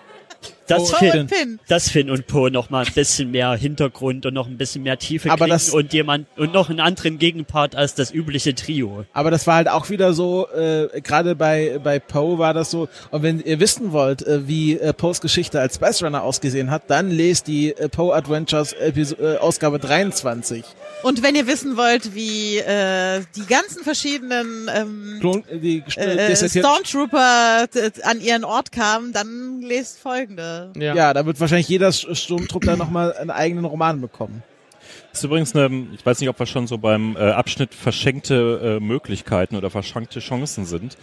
[0.70, 1.28] das Po und Finn.
[1.30, 1.60] Finn.
[1.68, 4.98] dass Finn und Po noch mal ein bisschen mehr Hintergrund und noch ein bisschen mehr
[4.98, 9.06] Tiefe Aber kriegen das- und jemand und noch einen anderen Gegenpart als das übliche Trio.
[9.14, 12.88] Aber das war halt auch wieder so, äh, gerade bei, bei Poe war das so,
[13.12, 16.84] und wenn ihr wissen wollt, äh, wie äh, Poes Geschichte als Space Runner ausgesehen hat,
[16.88, 20.64] dann lest die äh, Poe Adventures Episo äh, Ausgabe 23.
[21.04, 26.28] Und wenn ihr wissen wollt, wie äh, die ganzen verschiedenen ähm, Klon, äh, die äh,
[26.28, 30.59] desertiert- Stormtrooper t- an ihren Ort kamen, dann lest folgende.
[30.76, 30.96] Ja.
[30.96, 34.44] ja, da wird wahrscheinlich jeder Sch- Sturmtruppler nochmal einen eigenen Roman bekommen.
[35.12, 38.84] ist übrigens eine, ich weiß nicht, ob wir schon so beim äh, Abschnitt verschenkte äh,
[38.84, 40.98] Möglichkeiten oder verschenkte Chancen sind.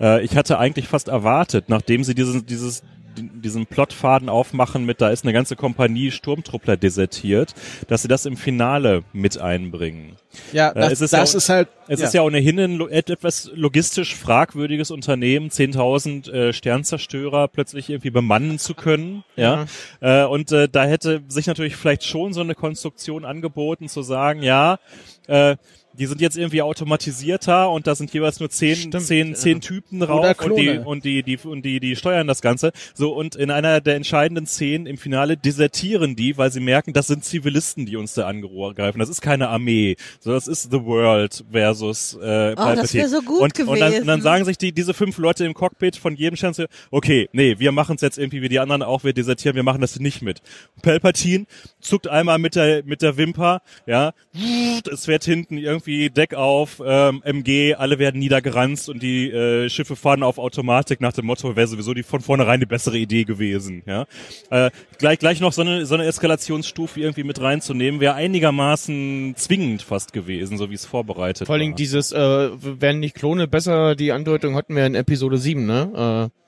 [0.00, 2.82] Äh, ich hatte eigentlich fast erwartet, nachdem sie diesen, dieses
[3.20, 7.54] diesen Plotfaden aufmachen mit, da ist eine ganze Kompanie Sturmtruppler desertiert,
[7.88, 10.16] dass sie das im Finale mit einbringen.
[10.52, 11.68] Ja, das, es ist das ja- ist halt.
[11.88, 18.60] Es ist ja ohnehin ein etwas logistisch fragwürdiges Unternehmen, 10.000 äh, Sternzerstörer plötzlich irgendwie bemannen
[18.60, 19.24] zu können.
[19.34, 19.66] Ja.
[20.00, 24.42] Äh, und äh, da hätte sich natürlich vielleicht schon so eine Konstruktion angeboten, zu sagen,
[24.42, 24.78] ja,
[25.26, 25.56] äh,
[26.00, 29.34] die sind jetzt irgendwie automatisierter und da sind jeweils nur zehn, Stimmt, zehn, ja.
[29.34, 32.72] zehn Typen drauf Oder und die, und die, die, und die, die steuern das Ganze.
[32.94, 37.06] So, und in einer der entscheidenden Szenen im Finale desertieren die, weil sie merken, das
[37.06, 38.98] sind Zivilisten, die uns da angreifen.
[38.98, 39.96] Das ist keine Armee.
[40.20, 43.92] So, das ist The World versus äh, Oh, das wär so gut und, Und dann,
[43.92, 44.22] und dann gewesen.
[44.22, 47.96] sagen sich die, diese fünf Leute im Cockpit von jedem Chance, okay, nee, wir machen
[47.96, 50.40] es jetzt irgendwie wie die anderen auch, wir desertieren, wir machen das nicht mit.
[50.80, 51.44] Palpatine
[51.80, 54.14] zuckt einmal mit der, mit der Wimper, ja,
[54.90, 59.96] es fährt hinten irgendwie Deck auf, ähm, MG, alle werden niedergeranzt und die äh, Schiffe
[59.96, 63.82] fahren auf Automatik nach dem Motto, wäre sowieso die von vornherein die bessere Idee gewesen,
[63.86, 64.06] ja.
[64.50, 69.82] Äh, gleich, gleich noch so eine, so eine Eskalationsstufe irgendwie mit reinzunehmen, wäre einigermaßen zwingend
[69.82, 73.94] fast gewesen, so wie es vorbereitet Vor allen Dingen dieses, äh, werden nicht Klone besser,
[73.96, 76.30] die Andeutung hatten wir in Episode 7, ne?
[76.30, 76.39] Äh,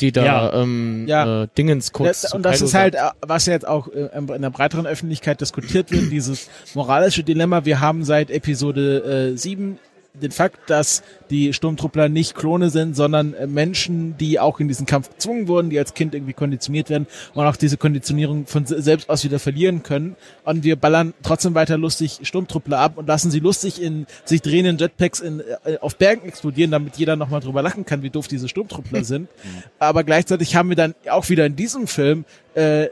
[0.00, 0.52] die da Ja.
[0.62, 1.42] ähm, Ja.
[1.42, 2.22] Äh, Dingens kurz.
[2.22, 5.90] Zu und das ist halt, äh, was jetzt auch äh, in der breiteren Öffentlichkeit diskutiert
[5.90, 7.64] wird, dieses moralische Dilemma.
[7.64, 9.78] Wir haben seit Episode äh, 7
[10.14, 14.84] den Fakt, dass die Sturmtruppler nicht Klone sind, sondern äh, Menschen, die auch in diesen
[14.86, 18.82] Kampf gezwungen wurden, die als Kind irgendwie konditioniert werden und auch diese Konditionierung von se-
[18.82, 20.16] selbst aus wieder verlieren können.
[20.44, 24.78] Und wir ballern trotzdem weiter lustig Sturmtruppler ab und lassen sie lustig in sich drehenden
[24.78, 28.48] Jetpacks in, äh, auf Bergen explodieren, damit jeder nochmal drüber lachen kann, wie doof diese
[28.48, 29.28] Sturmtruppler sind.
[29.78, 32.24] Aber gleichzeitig haben wir dann auch wieder in diesem Film
[32.54, 32.88] äh, äh,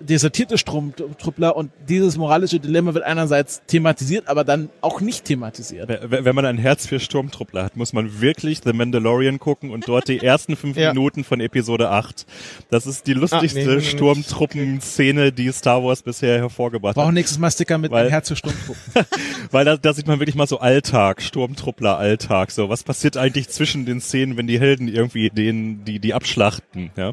[0.00, 5.88] desertierte Sturmtruppler und dieses moralische Dilemma wird einerseits thematisiert, aber dann auch nicht thematisiert.
[5.88, 9.88] Wenn wenn man ein Herz für Sturmtruppler hat, muss man wirklich The Mandalorian gucken und
[9.88, 10.92] dort die ersten fünf Ja.
[10.92, 12.26] Minuten von Episode 8.
[12.70, 13.80] Das ist die lustigste Ah, nee, nee.
[13.82, 17.14] Sturmtruppen-Szene, die Star Wars bisher hervorgebracht Brauchen hat.
[17.14, 18.82] nächstes Mal Sticker mit Weil- einem Herz für Sturmtruppen.
[19.50, 22.50] Weil da, da sieht man wirklich mal so Alltag, Sturmtruppler-Alltag.
[22.50, 26.90] So, was passiert eigentlich zwischen den Szenen, wenn die Helden irgendwie den, die, die abschlachten,
[26.96, 27.12] ja?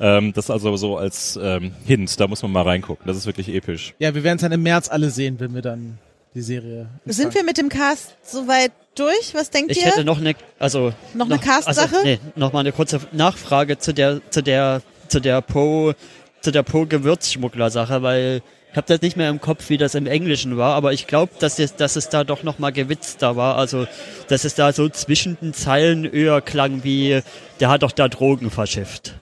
[0.00, 3.06] Ähm, das also so als ähm, Hint, da muss man mal reingucken.
[3.06, 3.94] Das ist wirklich episch.
[3.98, 5.98] ja, wir werden es dann im März alle sehen, wenn wir dann
[6.34, 6.86] die Serie.
[7.06, 9.32] Sind wir mit dem Cast soweit durch?
[9.34, 9.86] Was denkt Ich ihr?
[9.86, 11.96] hätte noch eine, also Noch eine Cast-Sache?
[11.96, 15.94] Also, nee, noch mal eine kurze Nachfrage zu der, zu der, zu der Po,
[16.42, 20.06] zu der Po Gewürzschmuggler-Sache, weil ich habe das nicht mehr im Kopf, wie das im
[20.06, 23.56] Englischen war, aber ich glaube, dass es, dass es da doch noch mal gewitzter war,
[23.56, 23.86] also
[24.28, 27.22] dass es da so zwischen den Zeilen eher klang wie,
[27.60, 29.14] der hat doch da Drogen verschifft.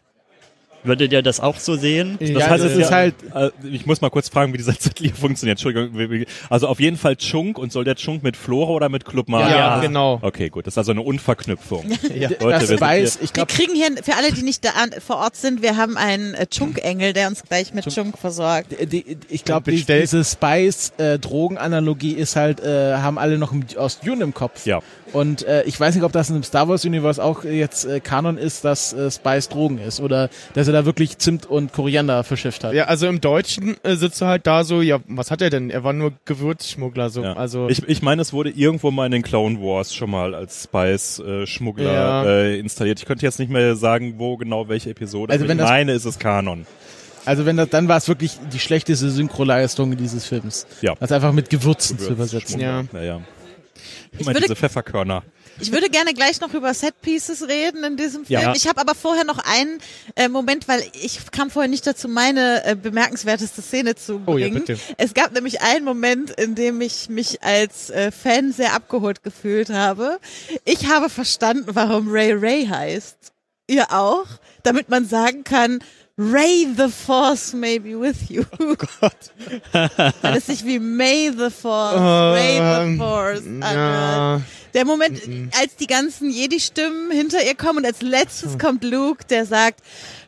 [0.85, 2.17] Würdet ihr das auch so sehen?
[2.21, 4.79] Das Ja, heißt, das es ist halt- äh, ich muss mal kurz fragen, wie dieser
[4.79, 5.59] Zettel hier funktioniert.
[5.65, 6.27] Entschuldigung.
[6.51, 9.49] Also auf jeden Fall Chunk und soll der Chunk mit Flora oder mit Club Mara?
[9.51, 9.81] Ja, Ja.
[9.81, 10.19] genau.
[10.23, 10.67] Okay, gut.
[10.67, 11.85] Das ist also eine Unverknüpfung.
[12.15, 12.29] Ja.
[12.41, 14.91] Leute, das wir Spice, ich Wir glaube, kriegen hier, für alle, die nicht da an,
[15.05, 18.69] vor Ort sind, wir haben einen äh, Chunk-Engel, der uns gleich mit Chunk versorgt.
[18.93, 24.23] die, ich glaube, die, diese Spice-Drogenanalogie ist halt, äh, haben alle noch im, aus Dune
[24.25, 24.67] im Kopf.
[24.67, 24.81] Ja.
[25.14, 28.00] Und äh, ich weiß nicht, ob das in dem Star Wars Universe auch jetzt äh,
[28.00, 32.24] Kanon ist, dass äh, Spice Drogen ist oder dass er da wirklich Zimt und Koriander
[32.24, 32.74] verschifft hat.
[32.74, 35.70] Ja, also im Deutschen äh, sitzt du halt da so, ja, was hat er denn?
[35.70, 37.22] Er war nur Gewürzschmuggler, so.
[37.22, 37.34] Ja.
[37.34, 40.64] Also, ich, ich meine, es wurde irgendwo mal in den Clone Wars schon mal als
[40.64, 42.24] Spice-Schmuggler Ja.
[42.24, 42.99] äh, installiert.
[42.99, 45.32] Ich könnte jetzt nicht mehr sagen, wo genau welche Episode.
[45.32, 46.66] Also wenn ich das- meine, ist es Kanon.
[47.26, 50.66] Also wenn das, dann war es wirklich die schlechteste Synchroleistung dieses Films.
[50.82, 50.95] Ja.
[51.00, 52.61] Das einfach mit Gewürzen zu übersetzen.
[52.61, 52.82] Ja.
[52.92, 53.20] Naja.
[53.34, 53.34] Ich
[54.13, 55.22] Ich meine, würde- diese Pfefferkörner.
[55.61, 58.41] Ich würde gerne gleich noch über Set-Pieces reden in diesem Film.
[58.42, 58.53] Ja.
[58.57, 59.79] Ich habe aber vorher noch einen
[60.17, 64.49] äh, Moment, weil ich kam vorher nicht dazu, meine äh, bemerkenswerteste Szene zu Oh ja,
[64.49, 64.64] bringen.
[64.64, 64.80] bitte.
[64.99, 69.71] Es gab nämlich einen Moment, in dem ich mich als äh, Fan sehr abgeholt gefühlt
[69.71, 70.18] habe.
[70.64, 73.17] Ich habe verstanden, warum Ray Ray heißt.
[73.68, 74.26] Ihr auch?
[74.64, 75.79] Damit man sagen kann,
[76.16, 78.45] Ray the Force may be with you.
[78.61, 79.32] Oh Gott.
[80.22, 83.74] Weil es sich wie May the Force, Ray the Ähm, Force anhört.
[83.74, 84.41] ja.
[84.74, 85.20] Der Moment,
[85.61, 88.08] als die ganzen Jedi-Stimmen hinter ihr kommen und als Hm.
[88.08, 89.80] letztes kommt Luke, der sagt,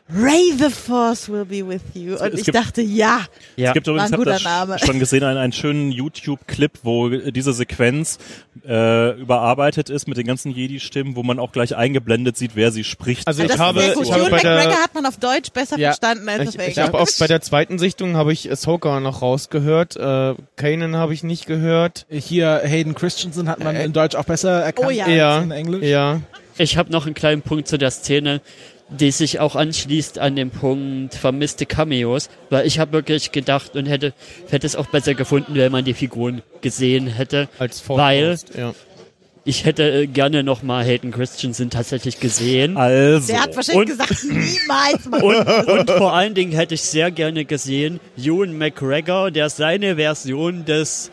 [0.09, 2.15] Ray the Force will be with you.
[2.15, 3.19] Und es ich gibt- dachte, ja.
[3.57, 3.69] Ja.
[3.69, 4.79] Es gibt übrigens, War ein ich habe guter Name.
[4.79, 8.17] schon gesehen, einen, einen schönen YouTube-Clip, wo diese Sequenz
[8.65, 12.85] äh, überarbeitet ist mit den ganzen Jedi-Stimmen, wo man auch gleich eingeblendet sieht, wer sie
[12.85, 13.27] spricht.
[13.27, 15.89] Also das ich habe, ich habe bei der, hat man auf Deutsch besser Ja.
[15.89, 17.19] verstanden als ich, auf ich habe auch Englisch.
[17.19, 19.97] bei der zweiten Sichtung habe ich Ahsoka noch rausgehört.
[19.97, 22.05] Äh, Kanan habe ich nicht gehört.
[22.09, 25.03] Hier Hayden Christensen hat man in Deutsch auch besser erkannt Oh ja.
[25.05, 25.83] als Ja, in Englisch.
[25.83, 26.21] ja.
[26.57, 28.41] Ich habe noch einen kleinen Punkt zu der Szene,
[28.89, 33.85] die sich auch anschließt an den Punkt vermisste Cameos, weil ich habe wirklich gedacht und
[33.85, 34.13] hätte,
[34.49, 37.49] hätte es auch besser gefunden, wenn man die Figuren gesehen hätte.
[37.59, 38.73] Als Weil ja.
[39.43, 42.77] ich hätte äh, gerne noch mal Hayden Christensen tatsächlich gesehen.
[42.77, 45.07] Also, Der hat wahrscheinlich Und- gesagt, niemals.
[45.67, 50.63] Und, und vor allen Dingen hätte ich sehr gerne gesehen, Ewan McGregor, der seine Version
[50.63, 51.11] des,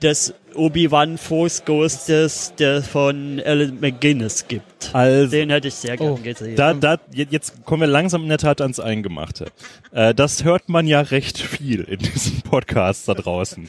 [0.00, 4.94] des Obi-Wan Force Ghostes der von Alan McGuinness gibt.
[4.94, 6.56] also Den hätte ich sehr gerne Oh, gesehen.
[6.56, 9.46] da, da, je- jetzt kommen wir langsam in der Tat ans Eingemachte.
[9.92, 13.68] Äh, das hört man ja recht viel in diesem Podcast da draußen.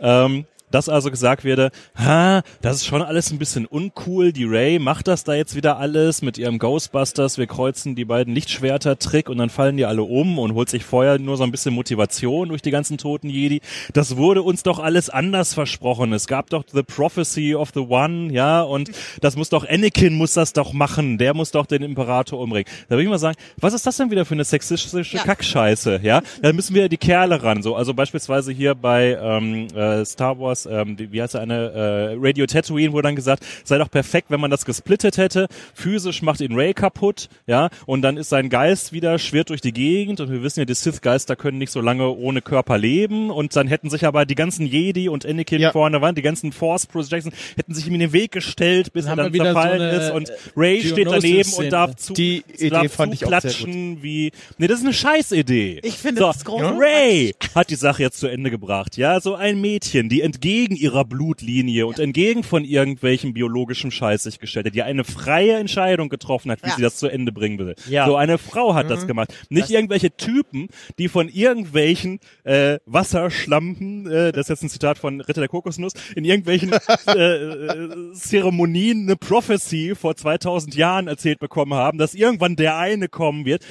[0.00, 4.78] Ähm, dass also gesagt werde, ha, das ist schon alles ein bisschen uncool, die Ray
[4.78, 9.38] macht das da jetzt wieder alles mit ihrem Ghostbusters, wir kreuzen die beiden Lichtschwerter-Trick und
[9.38, 12.62] dann fallen die alle um und holt sich vorher nur so ein bisschen Motivation durch
[12.62, 13.60] die ganzen toten Jedi.
[13.92, 16.12] Das wurde uns doch alles anders versprochen.
[16.12, 18.90] Es gab doch The Prophecy of the One, ja, und
[19.20, 22.70] das muss doch, Anakin muss das doch machen, der muss doch den Imperator umbringen.
[22.88, 25.22] Da würde ich mal sagen, was ist das denn wieder für eine sexistische Ja.
[25.24, 26.22] Kackscheiße, ja?
[26.42, 27.74] Da müssen wir die Kerle ran, so.
[27.74, 32.16] Also beispielsweise hier bei ähm, äh, Star Wars, ähm, die, wie heißt der eine, äh,
[32.18, 35.46] Radio Tatooine wurde dann gesagt, sei doch perfekt, wenn man das gesplittet hätte.
[35.74, 39.72] Physisch macht ihn Ray kaputt, ja, und dann ist sein Geist wieder, schwirrt durch die
[39.72, 43.54] Gegend und wir wissen ja, die Sith-Geister können nicht so lange ohne Körper leben und
[43.56, 45.72] dann hätten sich aber die ganzen Jedi und Anakin Ja.
[45.72, 49.18] vorne waren, die ganzen Force Projections, hätten sich ihm in den Weg gestellt, bis Dann
[49.18, 51.64] er dann so zerfallen eine, ist und Ray steht daneben Geonosis-Szene.
[51.66, 54.84] und darf zu, Die Idee darf fand ich auch sehr zuklatschen wie, nee, das ist
[54.84, 55.80] eine Scheißidee.
[55.82, 56.80] Ich finde so, das großartig.
[56.80, 61.04] Ray hat die Sache jetzt zu Ende gebracht, ja, so ein Mädchen, die entgegen ihrer
[61.04, 66.50] Blutlinie und entgegen von irgendwelchem biologischen Scheiß sich gestellt hat, die eine freie Entscheidung getroffen
[66.50, 66.76] hat, wie Ja.
[66.76, 67.74] sie das zu Ende bringen will.
[67.88, 68.06] Ja.
[68.06, 70.68] So eine Frau hat das gemacht, nicht irgendwelche Typen,
[70.98, 75.92] die von irgendwelchen äh, Wasserschlampen, äh, das ist jetzt ein Zitat von Ritter der Kokosnuss,
[76.16, 76.72] in irgendwelchen
[77.06, 83.08] äh, äh, Zeremonien eine Prophecy vor 2000 Jahren erzählt bekommen haben, dass irgendwann der eine
[83.08, 83.66] kommen wird.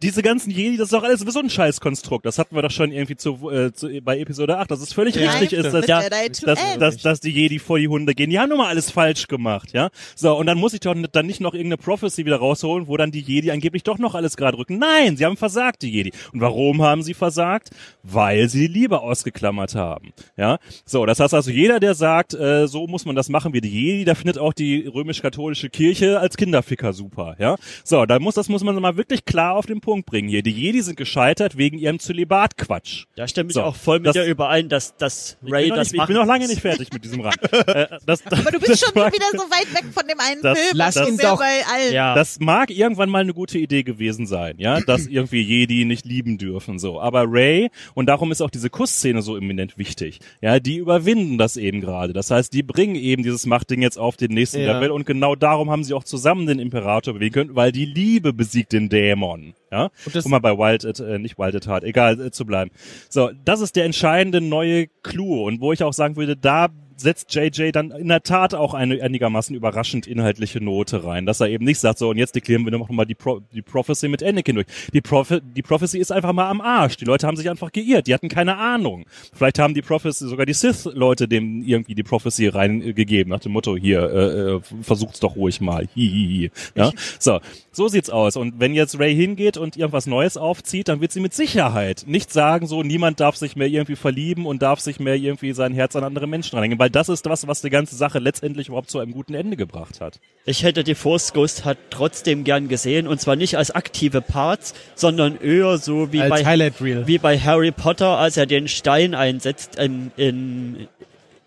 [0.00, 2.24] Diese ganzen Jedi, das ist doch alles sowieso ein Scheißkonstrukt.
[2.24, 5.16] Das hatten wir doch schon irgendwie zu, äh, zu, bei Episode 8, dass es völlig
[5.16, 8.30] Ja, richtig ist, dass, ja, dass, dass, dass die Jedi vor die Hunde gehen.
[8.30, 9.90] Die haben nun mal alles falsch gemacht, ja.
[10.14, 13.10] So, und dann muss ich doch dann nicht noch irgendeine Prophecy wieder rausholen, wo dann
[13.10, 14.78] die Jedi angeblich doch noch alles gerade rücken.
[14.78, 16.12] Nein, sie haben versagt, die Jedi.
[16.32, 17.70] Und warum haben sie versagt?
[18.04, 20.58] Weil sie die Liebe ausgeklammert haben, ja.
[20.84, 23.68] So, das heißt also, jeder, der sagt, äh, so muss man das machen wie die
[23.68, 27.56] Jedi, der findet auch die römisch-katholische Kirche als Kinderficker super, ja.
[27.82, 30.42] So, da muss, das muss man mal wirklich klar auf den Punkt bringen hier.
[30.42, 33.04] Die Jedi sind gescheitert wegen ihrem Zölibat-Quatsch.
[33.16, 35.68] Da stimme ich So, auch voll mit das- dir überein, dass, dass Ich Ray bin,
[35.70, 37.36] noch das nicht, ich machen bin noch lange nicht fertig mit diesem Rand.
[37.52, 40.20] äh, das, das, Aber du bist das schon mag, wieder so weit weg von dem
[40.20, 40.72] einen Das- Film.
[40.74, 41.38] lass Das ihn ist ja doch.
[41.38, 41.94] Bei allen.
[41.94, 42.14] Ja.
[42.14, 46.36] Das mag irgendwann mal eine gute Idee gewesen sein, ja, dass irgendwie Jedi nicht lieben
[46.36, 47.00] dürfen, so.
[47.00, 51.56] Aber Ray, und darum ist auch diese Kussszene so eminent wichtig, ja, die überwinden das
[51.56, 52.12] eben gerade.
[52.12, 54.74] Das heißt, die bringen eben dieses Machtding jetzt auf den nächsten Ja.
[54.74, 58.34] Level und genau darum haben sie auch zusammen den Imperator bewegen können, weil die Liebe
[58.34, 59.54] besiegt den Dämon.
[59.70, 62.30] Ja, Und das- um mal bei Wild at, äh, nicht Wild at Heart, egal äh,
[62.30, 62.70] zu bleiben.
[63.10, 66.68] So, das ist der entscheidende neue Clou und wo ich auch sagen würde, da
[67.00, 71.48] setzt JJ dann in der Tat auch eine einigermaßen überraschend inhaltliche Note rein, dass er
[71.48, 74.22] eben nicht sagt, so und jetzt deklarieren wir noch mal die, Pro die Prophecy mit
[74.22, 74.66] Anakin durch.
[74.92, 76.96] Die, Prophe die Prophecy ist einfach mal am Arsch.
[76.96, 79.04] Die Leute haben sich einfach geirrt, die hatten keine Ahnung.
[79.32, 83.76] Vielleicht haben die Prophecy, sogar die Sith-Leute dem irgendwie die Prophecy reingegeben, nach dem Motto,
[83.76, 85.88] hier, äh, äh, versucht's doch ruhig mal.
[85.94, 86.50] Hihihi.
[86.74, 86.92] Ja?
[87.18, 87.40] So,
[87.72, 88.36] so sieht's aus.
[88.36, 92.32] Und wenn jetzt Ray hingeht und irgendwas Neues aufzieht, dann wird sie mit Sicherheit nicht
[92.32, 95.94] sagen, so niemand darf sich mehr irgendwie verlieben und darf sich mehr irgendwie sein Herz
[95.96, 98.98] an andere Menschen reinhängen, weil das ist was, was die ganze Sache letztendlich überhaupt zu
[98.98, 100.20] einem guten Ende gebracht hat.
[100.44, 104.74] Ich hätte die Force Ghost hat trotzdem gern gesehen und zwar nicht als aktive Parts,
[104.94, 107.06] sondern eher so wie Als bei Highlight Reel.
[107.06, 110.88] wie bei Harry Potter, als er den Stein einsetzt in, in,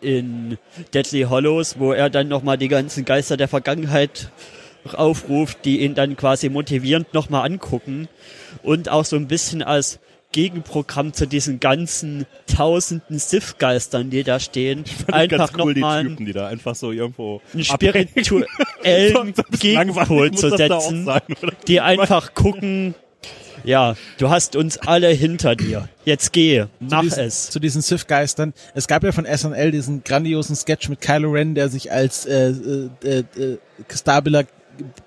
[0.01, 0.57] in
[0.93, 4.29] Deadly Hollows, wo er dann nochmal die ganzen Geister der Vergangenheit
[4.93, 8.07] aufruft, die ihn dann quasi motivierend nochmal angucken
[8.63, 9.99] und auch so ein bisschen als
[10.31, 16.25] Gegenprogramm zu diesen ganzen tausenden Sith-Geistern, die da stehen, einfach Ganz cool, die nochmal Typen,
[16.25, 18.45] die da einfach so irgendwo einen spirituellen
[19.59, 21.21] Gegenpol zu setzen, sein,
[21.67, 22.95] die einfach gucken,
[23.63, 25.87] ja, du hast uns alle hinter dir.
[26.05, 27.49] Jetzt geh, mach diesen, es.
[27.49, 28.53] Zu diesen Sith-Geistern.
[28.73, 32.49] Es gab ja von SNL diesen grandiosen Sketch mit Kylo Ren, der sich als äh,
[32.49, 33.57] äh, äh, äh,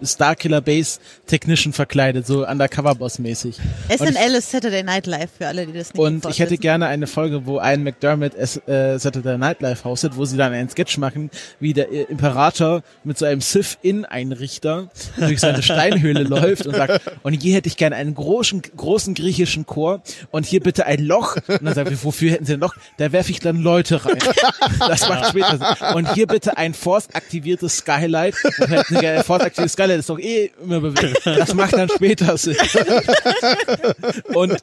[0.03, 3.57] Starkiller, Base Technician verkleidet, so Undercover-Boss-mäßig.
[3.89, 7.07] SNL ist Saturday Night Live für alle, die das nicht Und ich hätte gerne eine
[7.07, 10.99] Folge, wo Ian McDermott es, äh, Saturday Night Live hostet, wo sie dann einen Sketch
[10.99, 11.31] machen,
[11.61, 17.32] wie der äh, Imperator mit so einem Sith-In-Einrichter durch seine Steinhöhle läuft und sagt, und
[17.32, 21.36] hier hätte ich gerne einen großen, großen griechischen Chor und hier bitte ein Loch.
[21.47, 22.74] Und dann sagt er, wofür hätten sie ein Loch?
[22.99, 24.19] Da werfe ich dann Leute rein.
[24.78, 25.95] Das macht später Sinn.
[25.95, 28.35] Und hier bitte ein Force-aktiviertes Skylight.
[28.59, 29.23] Und hätten sie, ein
[29.55, 31.21] Force-aktiviertes Skylight ist doch eh immer bewegt.
[31.25, 32.57] Das macht dann später Sinn.
[34.35, 34.57] Und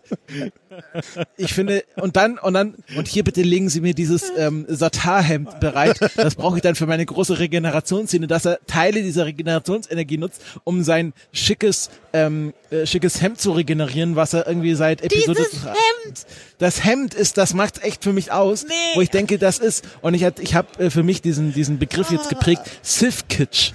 [1.37, 5.59] ich finde, und dann, und dann, und hier bitte legen Sie mir dieses ähm, Satarhemd
[5.59, 5.99] bereit.
[6.15, 10.83] Das brauche ich dann für meine große Regenerationsszene, dass er Teile dieser Regenerationsenergie nutzt, um
[10.83, 16.25] sein schickes, ähm, äh, schickes Hemd zu regenerieren, was er irgendwie seit Episode Dieses Hemd!
[16.57, 18.73] das Hemd ist, das macht's echt für mich aus, Nee.
[18.95, 21.79] wo ich denke, das ist, und ich, hat- ich habe äh, für mich diesen, diesen
[21.79, 23.71] Begriff jetzt geprägt, Sith-Kitsch.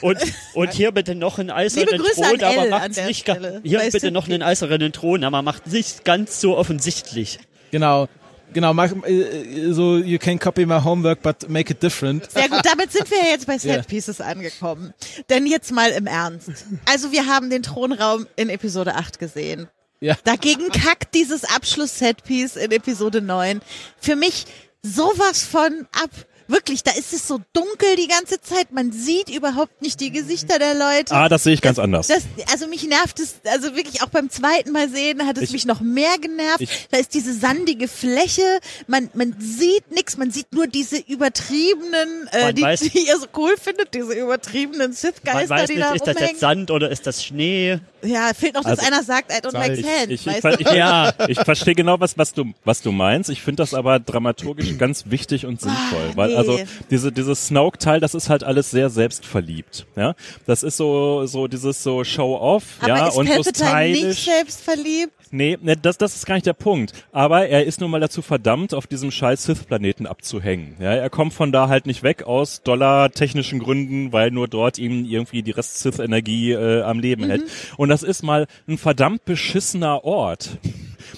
[0.00, 0.18] Und,
[0.54, 3.60] und hier bitte noch einen eisernen Grüße Thron, aber macht's der nicht ga- Stelle.
[3.64, 7.38] hier bitte noch einen eisernen Thron, aber macht nicht ganz so offensichtlich.
[7.70, 8.08] Genau.
[8.52, 12.30] Genau, mach, äh, so, you can copy my homework, but make it different.
[12.30, 13.58] Sehr gut, damit sind wir ja jetzt bei.
[13.58, 14.92] Set Pieces angekommen.
[15.28, 16.50] Denn jetzt mal im Ernst.
[16.84, 19.68] Also wir haben den Thronraum in Episode 8 gesehen.
[20.00, 20.16] Ja.
[20.24, 23.60] Dagegen kackt dieses Abschluss-Setpiece in Episode 9
[24.00, 24.46] für mich
[24.82, 26.10] sowas von ab.
[26.50, 28.72] Wirklich, da ist es so dunkel die ganze Zeit.
[28.72, 31.14] Man sieht überhaupt nicht die Gesichter der Leute.
[31.14, 32.08] Ah, das sehe ich ganz anders.
[32.08, 32.22] Das,
[32.52, 35.66] also mich nervt es, also wirklich auch beim zweiten Mal sehen hat es Ich- mich
[35.66, 36.60] noch mehr genervt.
[36.60, 38.42] Ich- da ist diese sandige Fläche,
[38.86, 43.26] man, man sieht nichts, man sieht nur diese übertriebenen, äh, die, weiß- die ihr so
[43.36, 46.30] cool findet, diese übertriebenen Man Sith-Geister, weiß die nicht, da ist das rumhängen.
[46.30, 47.78] jetzt Sand oder ist das Schnee?
[48.02, 50.40] Ja, fehlt noch, dass Also- einer sagt, I don't like ich, sand, ich, ich, weißt
[50.40, 50.62] ver- du?
[50.62, 51.12] ich, Ja.
[51.28, 53.30] ich verstehe genau, was, was, du, was du meinst.
[53.30, 56.12] Ich finde das aber dramaturgisch ganz wichtig und sinnvoll.
[56.14, 56.34] Weil nee.
[56.40, 56.58] Also
[56.90, 59.86] diese, dieses Snoke-Teil, das ist halt alles sehr selbstverliebt.
[59.96, 60.14] Ja,
[60.46, 64.24] Das ist so, so dieses so Show-off ja, ist und so Palpatine nicht stylisch.
[64.24, 65.12] selbstverliebt?
[65.32, 66.92] Nee, ne, das, das ist gar nicht der Punkt.
[67.12, 70.74] Aber er ist nun mal dazu verdammt, auf diesem scheiß Sith-Planeten abzuhängen.
[70.80, 75.04] Ja, er kommt von da halt nicht weg aus dollar-technischen Gründen, weil nur dort ihm
[75.04, 77.44] irgendwie die Rest-Sith-Energie äh, am Leben hält.
[77.76, 80.58] Und das ist mal ein verdammt beschissener Ort.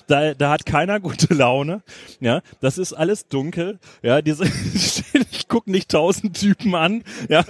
[0.06, 1.82] Da, da hat keiner gute Laune.
[2.20, 3.78] Ja, das ist alles dunkel.
[4.02, 4.44] Ja, diese,
[4.74, 5.04] ich
[5.52, 7.04] guck nicht tausend Typen an.
[7.28, 7.44] Ja,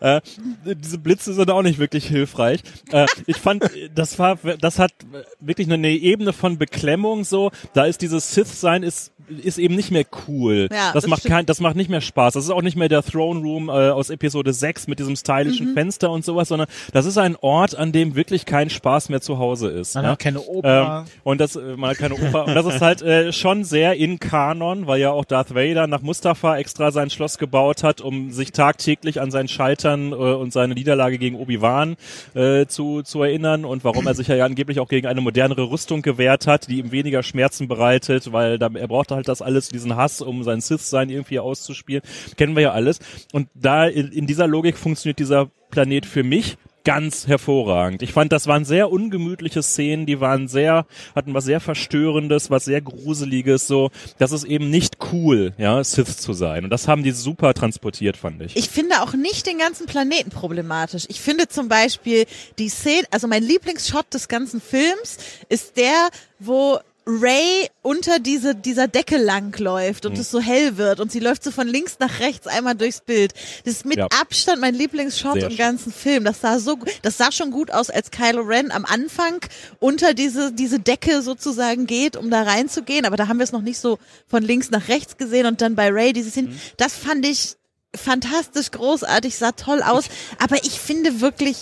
[0.00, 0.20] ja äh,
[0.64, 2.62] diese Blitze sind auch nicht wirklich hilfreich.
[2.90, 4.92] Äh, ich fand, das war, das hat
[5.40, 7.50] wirklich eine Ebene von Beklemmung so.
[7.74, 10.68] Da ist dieses Sith-Sein ist ist eben nicht mehr cool.
[10.70, 11.34] Ja, das, das macht stimmt.
[11.34, 12.34] kein, das macht nicht mehr Spaß.
[12.34, 15.70] Das ist auch nicht mehr der Throne Room äh, aus Episode 6 mit diesem stylischen
[15.70, 15.74] Mhm.
[15.74, 19.38] Fenster und sowas, sondern das ist ein Ort, an dem wirklich kein Spaß mehr zu
[19.38, 19.94] Hause ist.
[19.94, 20.10] Man ja?
[20.10, 21.04] hat keine Oper.
[21.06, 22.46] Ähm, und das, äh, man hat keine Oper.
[22.46, 26.02] und das ist halt äh, schon sehr in Kanon, weil ja auch Darth Vader nach
[26.02, 30.74] Mustafa extra sein Schloss gebaut hat, um sich tagtäglich an sein Scheitern äh, und seine
[30.74, 31.96] Niederlage gegen Obi-Wan
[32.34, 36.02] äh, zu, zu erinnern und warum er sich ja angeblich auch gegen eine modernere Rüstung
[36.02, 39.96] gewehrt hat, die ihm weniger Schmerzen bereitet, weil da, er brauchte halt das alles, diesen
[39.96, 42.02] Hass, um sein Sith-Sein irgendwie auszuspielen.
[42.36, 43.00] Kennen wir ja alles.
[43.32, 48.02] Und da in, in dieser Logik funktioniert dieser Planet für mich ganz hervorragend.
[48.02, 52.66] Ich fand, das waren sehr ungemütliche Szenen, die waren sehr, hatten was sehr Verstörendes, was
[52.66, 53.90] sehr Gruseliges, so.
[54.18, 56.64] Das ist eben nicht cool, ja, Sith zu sein.
[56.64, 58.56] Und das haben die super transportiert, fand ich.
[58.56, 61.04] Ich finde auch nicht den ganzen Planeten problematisch.
[61.08, 62.26] Ich finde zum Beispiel
[62.58, 65.16] die Szene, also mein Lieblingsshot des ganzen Films
[65.48, 66.08] ist der,
[66.38, 70.20] wo Ray unter diese, dieser Decke langläuft und Mhm.
[70.20, 73.34] es so hell wird und sie läuft so von links nach rechts einmal durchs Bild.
[73.64, 74.06] Das ist mit Ja.
[74.20, 76.24] Abstand mein Lieblingsshot Sehr im ganzen Film.
[76.24, 79.40] Das sah so, das sah schon gut aus, als Kylo Ren am Anfang
[79.80, 83.04] unter diese, diese Decke sozusagen geht, um da reinzugehen.
[83.04, 85.74] Aber da haben wir es noch nicht so von links nach rechts gesehen und dann
[85.74, 86.46] bei Ray dieses hin.
[86.46, 86.60] Mhm.
[86.78, 87.56] Das fand ich
[87.94, 90.04] fantastisch großartig, sah toll aus.
[90.42, 91.56] Aber ich finde wirklich,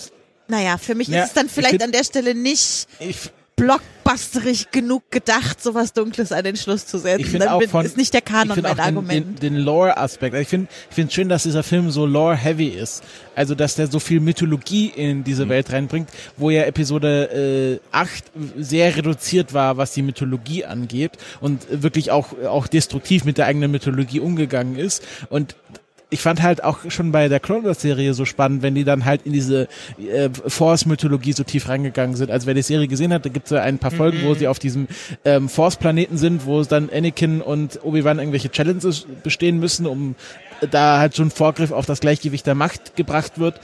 [0.47, 3.29] naja, für mich Ja, ist es dann ich vielleicht an der Stelle nicht Ich,
[3.63, 7.21] blockbusterig genug gedacht, sowas Dunkles an den Schluss zu setzen.
[7.21, 9.41] ich finde auch von, ist nicht der Kanon mein Argument.
[9.41, 10.35] Den, den Lore-Aspekt.
[10.35, 13.03] Ich finde, ich finde schön, dass dieser Film so lore-heavy ist.
[13.35, 15.23] Also, dass der so viel Mythologie in Mhm.
[15.23, 18.25] diese Welt reinbringt, wo ja Episode äh, 8
[18.57, 21.11] sehr reduziert war, was die Mythologie angeht
[21.41, 25.55] und wirklich auch auch destruktiv mit der eigenen Mythologie umgegangen ist und
[26.13, 29.03] ich fand halt auch schon bei der Clone Wars Serie so spannend, wenn die dann
[29.03, 29.67] halt in diese
[29.97, 32.29] äh, Force-Mythologie so tief reingegangen sind.
[32.29, 34.47] Also wer die Serie gesehen hat, da gibt es ja ein paar Folgen, wo sie
[34.47, 34.87] auf diesem
[35.25, 40.15] ähm, Force-Planeten sind, wo dann Anakin und Obi-Wan irgendwelche Challenges bestehen müssen, um
[40.69, 43.59] da halt schon Vorgriff auf das Gleichgewicht der Macht gebracht wird.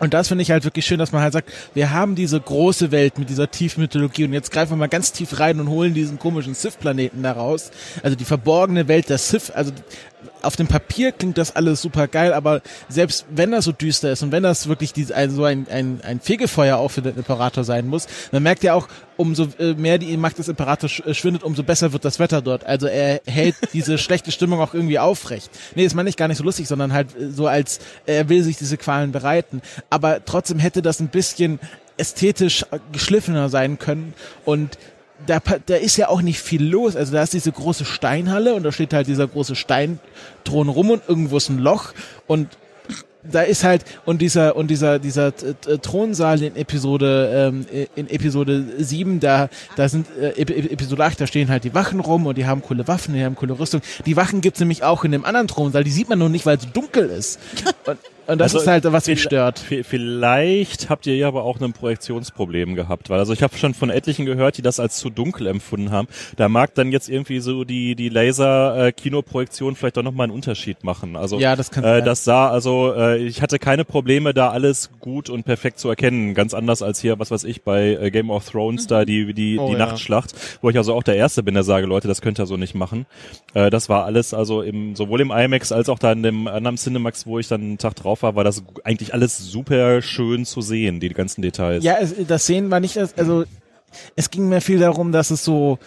[0.00, 2.90] Und das finde ich halt wirklich schön, dass man halt sagt, wir haben diese große
[2.90, 5.92] Welt mit dieser tiefen Mythologie und jetzt greifen wir mal ganz tief rein und holen
[5.92, 7.70] diesen komischen Sith-Planeten da raus.
[8.02, 9.50] Also die verborgene Welt der Sith.
[9.50, 9.72] Also
[10.42, 14.22] auf dem Papier klingt das alles super geil, aber selbst wenn das so düster ist
[14.22, 17.64] und wenn das wirklich diese, also so ein, ein, ein Fegefeuer auch für den Imperator
[17.64, 21.42] sein muss, man merkt ja auch, umso äh, mehr die Macht des Imperators äh, schwindet,
[21.42, 22.64] umso besser wird das Wetter dort.
[22.64, 25.50] Also er hält diese schlechte Stimmung auch irgendwie aufrecht.
[25.74, 28.42] Nee, das meine ich gar nicht so lustig, sondern halt äh, so als er will
[28.42, 29.60] sich diese Qualen bereiten.
[29.90, 31.60] Aber trotzdem hätte das ein bisschen
[31.98, 34.14] ästhetisch geschliffener sein können
[34.46, 34.78] und
[35.26, 36.96] da, da ist ja auch nicht viel los.
[36.96, 41.02] Also da ist diese große Steinhalle und da steht halt dieser große Steinthron rum und
[41.08, 41.92] irgendwo ist ein Loch
[42.26, 42.48] und
[43.22, 48.08] da ist halt und dieser und dieser dieser T- T- Thronsaal in Episode ähm, in
[48.08, 52.00] Episode 7 da da sind äh, Ep- Ep- Episode 8 da stehen halt die Wachen
[52.00, 55.04] rum und die haben coole Waffen die haben coole Rüstung die Wachen gibt's nämlich auch
[55.04, 57.38] in dem anderen Thronsaal die sieht man nur nicht weil es dunkel ist
[57.84, 57.98] und,
[58.30, 61.60] und das Also, ist halt was mich stört vi- Vielleicht habt ihr ja aber auch
[61.60, 65.10] ein Projektionsproblem gehabt, weil also ich habe schon von etlichen gehört, die das als zu
[65.10, 66.08] dunkel empfunden haben.
[66.36, 70.24] Da mag dann jetzt irgendwie so die die Laser äh, Kinoprojektion vielleicht doch noch mal
[70.24, 71.16] einen Unterschied machen.
[71.16, 72.04] Also Ja, das kann äh, sein.
[72.04, 76.34] das sah also äh, ich hatte keine Probleme da alles gut und perfekt zu erkennen,
[76.34, 79.58] ganz anders als hier was weiß ich bei äh, Game of Thrones da die die
[79.58, 79.78] Oh, die ja.
[79.78, 80.32] Nachtschlacht,
[80.62, 82.74] wo ich also auch der erste bin, der sage, Leute, das könnt ihr so nicht
[82.74, 83.06] machen.
[83.54, 86.76] Äh, das war alles also im sowohl im IMAX als auch da in dem anderen
[86.76, 90.60] Cinemax, wo ich dann einen Tag drauf war, war das eigentlich alles super schön zu
[90.60, 91.84] sehen, die ganzen Details.
[91.84, 93.44] Ja, es, das Sehen war nicht, also
[94.16, 95.78] es ging mir viel darum, dass es so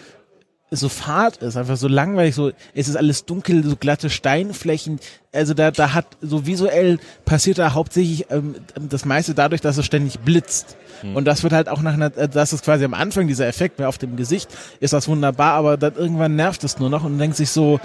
[0.70, 4.98] so fad ist, einfach so langweilig, so es ist alles dunkel, so glatte Steinflächen.
[5.32, 9.86] Also da da hat so visuell passiert da hauptsächlich ähm, das meiste dadurch, dass es
[9.86, 10.76] ständig blitzt.
[11.12, 13.78] Und das wird halt auch nach einer, äh, das ist quasi am Anfang dieser Effekt
[13.78, 14.48] mehr auf dem Gesicht,
[14.80, 17.78] ist das wunderbar, aber dann irgendwann nervt es nur noch und denkt sich so,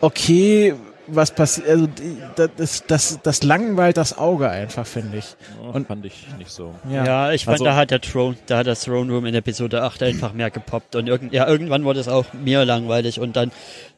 [0.00, 0.74] okay,
[1.06, 5.36] was passiert, also die- das, das, das, das langweilt das Auge einfach, finde ich.
[5.72, 6.74] Und- fand ich nicht so.
[6.90, 9.82] Ja, ich fand, Also- da hat der Throne, da hat das Throne Room in Episode
[9.82, 13.50] 8 einfach mehr gepoppt und irgend, ja, irgendwann wurde es auch mir langweilig und dann,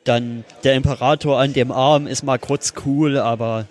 [0.04, 3.66] dann der Imperator an dem Arm ist mal kurz cool, aber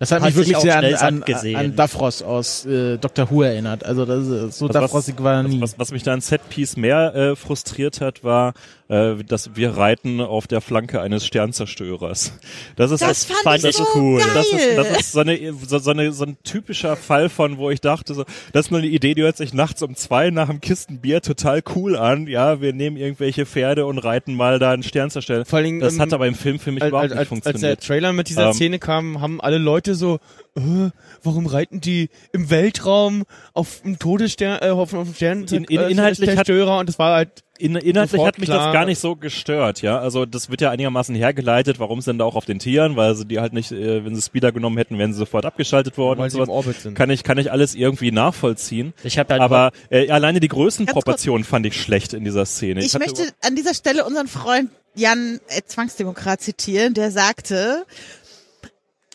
[0.00, 3.30] Das hat, Hat mich wirklich sehr an, schnell an, an Davros aus äh, Dr.
[3.30, 3.84] Who erinnert.
[3.86, 5.60] Also das ist, so Also Davrosig war er was, nie.
[5.62, 8.54] was, was mich da an Setpiece mehr äh, frustriert hat, war,
[8.88, 12.38] äh, dass wir reiten auf der Flanke eines Sternzerstörers.
[12.76, 14.20] Das ist Das fand, fand ich so cool.
[14.20, 14.28] geil.
[14.34, 17.70] das ist, das ist so, eine, so, so, eine, so ein typischer Fall von, wo
[17.70, 20.48] ich dachte, so, das ist nur eine Idee, die hört sich nachts um zwei nach
[20.50, 22.26] einem Kistenbier total cool an.
[22.26, 25.44] Ja, wir nehmen irgendwelche Pferde und reiten mal da einen Sternzerstörer.
[25.44, 27.20] Vor allen Dingen, Das ähm, hat aber im Film für mich als, überhaupt als, nicht
[27.20, 27.84] als, als der funktioniert.
[27.84, 30.18] Trailer mit dieser Ähm, Szene kam, haben alle Leute so,
[30.56, 30.90] äh,
[31.22, 33.24] warum reiten die im Weltraum
[33.54, 37.14] auf einem Todesstern, äh, auf einem Stern, In- in- inhaltlich hat- Zerstörer und das war
[37.16, 38.66] halt In, inhaltlich hat mich klar.
[38.66, 39.98] das gar nicht so gestört, ja.
[39.98, 43.14] Also das wird ja einigermaßen hergeleitet, warum es denn da auch auf den Tieren, weil
[43.14, 46.18] sie die halt nicht, äh, wenn sie Speeder genommen hätten, wären sie sofort abgeschaltet worden
[46.18, 46.56] weil und sie im sowas.
[46.66, 46.94] Orbit sind.
[46.94, 48.92] Kann ich, kann ich alles irgendwie nachvollziehen.
[49.04, 52.80] ich habe dann Aber äh, alleine die Größenproportion fand ich schlecht in dieser Szene.
[52.84, 57.84] Ich hatte möchte an dieser Stelle unseren Freund Jan äh, Zwangsdemokrat zitieren, der sagte,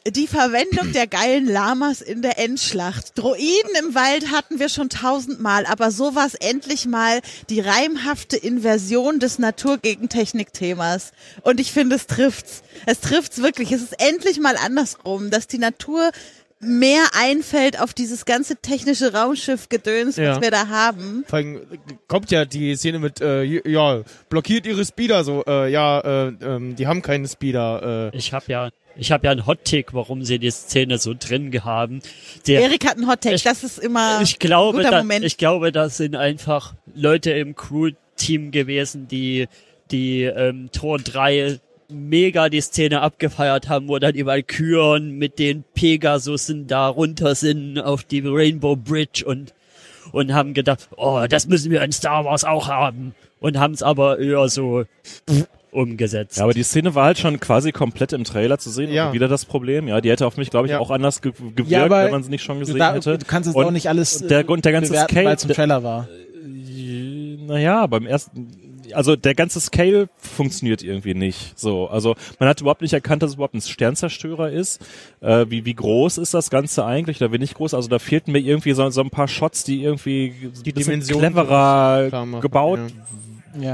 [0.07, 3.17] die Verwendung der geilen Lamas in der Endschlacht.
[3.17, 9.39] Droiden im Wald hatten wir schon tausendmal, aber sowas endlich mal die reimhafte Inversion des
[9.39, 11.11] Natur-gegen-Technik-Themas.
[11.41, 12.61] Und ich finde, es trifft's.
[12.85, 13.71] Es trifft's wirklich.
[13.71, 16.11] Es ist endlich mal andersrum, dass die Natur
[16.59, 20.31] mehr einfällt auf dieses ganze technische Raumschiff-Gedöns, Ja.
[20.35, 21.23] was wir da haben.
[21.27, 21.61] Vor allem
[22.07, 26.75] kommt ja die Szene mit, äh, ja, blockiert ihre Speeder so, äh, ja, äh, ähm,
[26.75, 28.11] die haben keine Speeder.
[28.13, 28.17] Äh.
[28.17, 32.01] Ich habe ja, ich habe ja einen Hot-Take, warum sie die Szene so drin haben.
[32.47, 35.23] Der, Erik hat einen Hottake, Ich- das ist immer ich glaube, guter da, Moment.
[35.23, 39.47] ich glaube, das sind einfach Leute im Crew-Team gewesen, die
[39.91, 41.59] die ähm, Tor 3
[41.89, 47.79] mega die Szene abgefeiert haben, wo dann die Valkyren mit den Pegasussen da runter sind
[47.79, 49.53] auf die Rainbow Bridge und
[50.11, 53.83] und haben gedacht, oh, das müssen wir in Star Wars auch haben und haben es
[53.83, 54.85] aber eher so
[55.71, 56.37] umgesetzt.
[56.37, 58.91] Ja, aber die Szene war halt schon quasi komplett im Trailer zu sehen.
[58.91, 59.07] Ja.
[59.07, 59.87] Und wieder das Problem.
[59.87, 60.79] Ja, die hätte auf mich, glaube ich, Ja.
[60.79, 63.19] auch anders ge gewirkt, Ja, wenn man sie nicht schon gesehen da, hätte.
[63.19, 65.43] du kannst es Und auch nicht alles der- und der ganze bewerten, Scale- weil es
[65.45, 66.07] im Trailer war.
[67.45, 68.47] Naja, beim ersten,
[68.93, 71.57] also der ganze Scale funktioniert irgendwie nicht.
[71.57, 74.81] So, also man hat überhaupt nicht erkannt, dass es überhaupt ein Sternzerstörer ist.
[75.21, 77.17] Äh, wie wie groß ist das Ganze eigentlich?
[77.17, 77.73] Da bin ich groß.
[77.73, 82.39] Also da fehlten mir irgendwie so, so ein paar Shots, die irgendwie Die Dimensionen cleverer
[82.41, 82.85] gebaut Ja.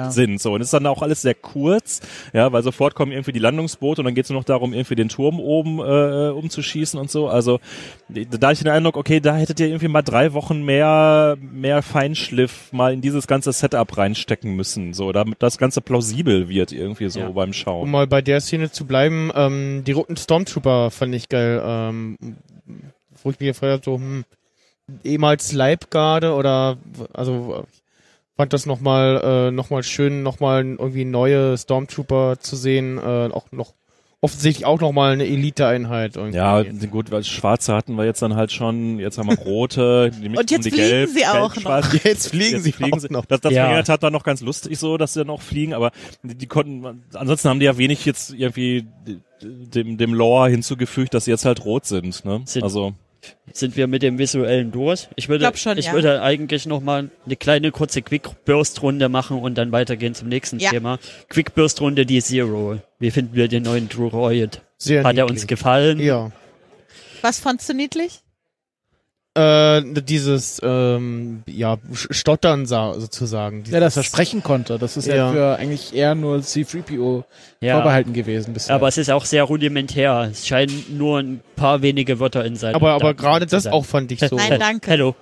[0.09, 0.41] Sind.
[0.41, 2.01] So und es ist dann auch alles sehr kurz,
[2.33, 4.95] ja, weil sofort kommen irgendwie die Landungsboote und dann geht es nur noch darum, irgendwie
[4.95, 7.27] den Turm oben äh, umzuschießen und so.
[7.27, 7.59] Also
[8.09, 12.71] da ich den Eindruck, okay, da hättet ihr irgendwie mal drei Wochen mehr mehr Feinschliff
[12.71, 17.19] mal in dieses ganze Setup reinstecken müssen, so damit das Ganze plausibel wird irgendwie so
[17.19, 17.29] Ja.
[17.29, 17.91] beim Um Schauen.
[17.91, 21.61] mal bei der Szene zu bleiben, ähm, die roten Stormtrooper fand ich geil.
[21.65, 22.17] Ähm,
[23.23, 24.23] wo ich mir gefragt habe, so, hm,
[25.03, 26.77] ehemals Leibgarde oder,
[27.13, 27.81] also, ich
[28.37, 33.45] fand das nochmal, äh, noch mal schön, nochmal irgendwie neue Stormtrooper zu sehen, äh, auch
[33.51, 33.73] noch,
[34.21, 36.15] offensichtlich auch nochmal eine Elite-Einheit.
[36.15, 36.37] irgendwie.
[36.37, 40.29] Ja, gut, weil Schwarze hatten wir jetzt dann halt schon, jetzt haben wir rote, die
[40.29, 41.93] mich Und jetzt um die fliegen gelb, sie auch gelb, noch.
[42.03, 43.25] Jetzt fliegen sie auch noch.
[43.25, 43.71] Das, das Ja.
[43.71, 43.87] ja.
[43.87, 45.91] hat war noch ganz lustig so, dass sie dann auch fliegen, aber
[46.23, 48.87] die, die konnten, ansonsten haben die ja wenig jetzt irgendwie
[49.43, 52.41] dem, dem Lore hinzugefügt, dass sie jetzt halt rot sind, ne?
[52.45, 52.93] Sind- also,
[53.53, 55.07] Sind wir mit dem visuellen durch?
[55.15, 55.93] Ich würde, Glaub schon, ich ja.
[55.93, 60.27] würde eigentlich noch mal eine kleine kurze Quick Burst Runde machen und dann weitergehen zum
[60.27, 60.71] nächsten Ja.
[60.71, 60.99] Thema.
[61.29, 62.79] Quick Burst Runde die Zero.
[62.99, 64.61] Wie finden wir den neuen Droid?
[64.77, 65.41] Sehr Hat er niedlich.
[65.41, 65.99] uns gefallen?
[65.99, 66.31] Ja.
[67.21, 68.19] Was fandst du niedlich?
[69.37, 73.63] Äh, dieses, ähm, ja, Stottern sa- sozusagen.
[73.69, 74.79] Ja, dass er sprechen konnte.
[74.79, 75.31] Das ist ja, Ja.
[75.31, 77.25] für eigentlich eher nur C-3PO
[77.59, 77.75] Ja.
[77.75, 78.75] vorbehalten gewesen bisher.
[78.75, 80.29] Aber es ist auch sehr rudimentär.
[80.31, 83.73] Es scheinen nur ein paar wenige Wörter in seinem Aber, aber gerade das sein.
[83.73, 84.37] auch fand ich so.
[84.37, 84.89] Nein, danke.
[84.91, 85.15] Hello.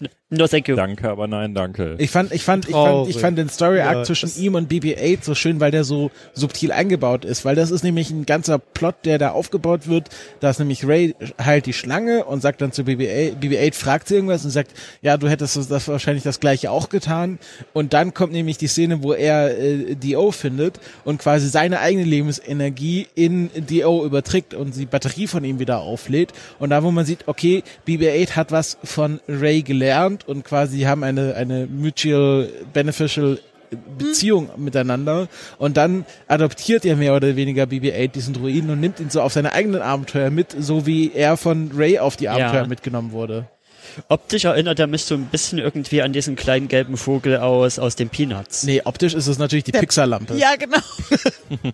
[0.30, 0.74] No thank you.
[0.74, 1.94] danke, aber nein, danke.
[1.98, 4.70] Ich fand, ich fand, ich fand, ich fand den Story Arc Ja, zwischen ihm und
[4.70, 8.58] BB-8 so schön, weil der so subtil eingebaut ist, weil das ist nämlich ein ganzer
[8.58, 10.08] Plot, der da aufgebaut wird.
[10.40, 14.14] Da ist nämlich Ray halt die Schlange und sagt dann zu BB-8, BB-8 fragt sie
[14.16, 14.72] irgendwas und sagt,
[15.02, 17.38] ja, du hättest das, das wahrscheinlich das gleiche auch getan.
[17.72, 22.04] Und dann kommt nämlich die Szene, wo er äh, Dio findet und quasi seine eigene
[22.04, 26.32] Lebensenergie in Dio überträgt und die Batterie von ihm wieder auflädt.
[26.58, 29.83] Und da, wo man sieht, okay, BB-8 hat was von Ray gelernt
[30.26, 33.38] und quasi haben eine, eine mutual beneficial
[33.98, 35.28] Beziehung miteinander
[35.58, 39.32] und dann adoptiert er mehr oder weniger BB-8 diesen Druiden und nimmt ihn so auf
[39.32, 42.66] seine eigenen Abenteuer mit, so wie er von Ray auf die Abenteuer Ja.
[42.68, 43.48] mitgenommen wurde.
[44.08, 47.96] Optisch erinnert er mich so ein bisschen irgendwie an diesen kleinen gelben Vogel aus, aus
[47.96, 48.64] den Peanuts.
[48.64, 50.36] Nee, optisch ist es natürlich die Pixar-Lampe.
[50.36, 50.78] Ja, genau.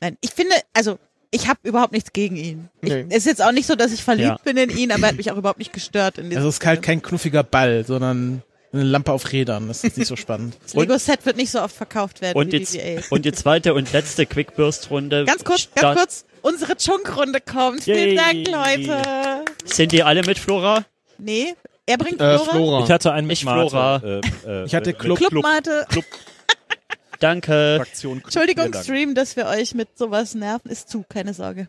[0.00, 0.98] Nein, ich finde, also
[1.34, 2.68] ich habe überhaupt nichts gegen ihn.
[2.80, 3.06] Ich, Nee.
[3.10, 4.38] Es ist jetzt auch nicht so, dass ich verliebt Ja.
[4.44, 6.18] bin in ihn, aber er hat mich auch überhaupt nicht gestört.
[6.18, 8.42] In Also es ist halt kein knuffiger Ball, sondern
[8.72, 9.68] eine Lampe auf Rädern.
[9.68, 10.56] Das ist nicht so spannend.
[10.62, 13.10] das Lego-Set wird nicht so oft verkauft werden Und wie die, BB-8.
[13.10, 15.24] und die zweite und letzte Quick Burst Runde.
[15.26, 16.24] Ganz kurz, ganz kurz.
[16.42, 17.84] Unsere Chunk-Runde kommt.
[17.84, 18.44] Vielen Yay.
[18.44, 18.48] Dank,
[18.86, 19.02] Leute.
[19.64, 20.84] Sind die alle mit Flora?
[21.18, 21.54] Nee,
[21.86, 22.50] er bringt Äh, Flora.
[22.50, 22.84] Flora.
[22.84, 24.02] Ich hatte einen mit Ich Flora.
[24.04, 25.86] Äh, äh, Ich hatte äh, Club- Clubmate.
[27.24, 27.76] Danke.
[27.78, 28.20] Fraktion.
[28.22, 28.84] Entschuldigung, Dank.
[28.84, 30.70] Stream, dass wir euch mit sowas nerven.
[30.70, 31.68] Ist zu, keine Sorge.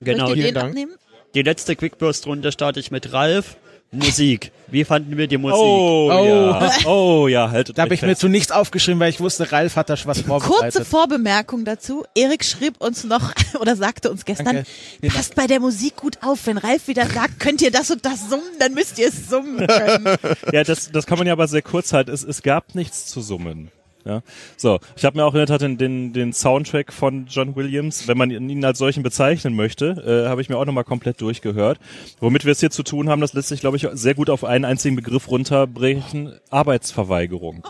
[0.00, 0.26] Genau.
[0.26, 0.68] Vielen den Dank.
[0.68, 0.92] abnehmen?
[1.34, 3.56] Die letzte Quick Burst Runde starte ich mit Ralf.
[3.92, 4.50] Musik.
[4.66, 5.56] Wie fanden wir die Musik?
[5.58, 6.24] Oh, Oh.
[6.24, 6.70] ja.
[6.86, 8.20] Oh ja, haltet Da habe ich mir fest.
[8.20, 10.86] zu nichts aufgeschrieben, weil ich wusste, Ralf hat da schon was Kurze vorbereitet.
[10.86, 12.04] Vorbemerkung dazu.
[12.14, 14.64] Erik schrieb uns noch oder sagte uns gestern,
[15.08, 16.46] passt bei der Musik gut auf.
[16.46, 19.66] Wenn Ralf wieder sagt, könnt ihr das und das summen, dann müsst ihr es summen
[19.66, 20.16] können.
[20.52, 22.10] Ja, das, das kann man ja aber sehr kurz halten.
[22.10, 23.70] Es, es gab nichts zu summen.
[24.06, 24.22] Ja,
[24.56, 24.78] so.
[24.94, 28.16] Ich habe mir auch in der Tat den, den, den Soundtrack von John Williams, wenn
[28.16, 31.80] man ihn als solchen bezeichnen möchte, äh, habe ich mir auch nochmal komplett durchgehört.
[32.20, 34.44] Womit wir es hier zu tun haben, das lässt sich, glaube ich, sehr gut auf
[34.44, 36.34] einen einzigen Begriff runterbrechen.
[36.50, 37.66] Arbeitsverweigerung.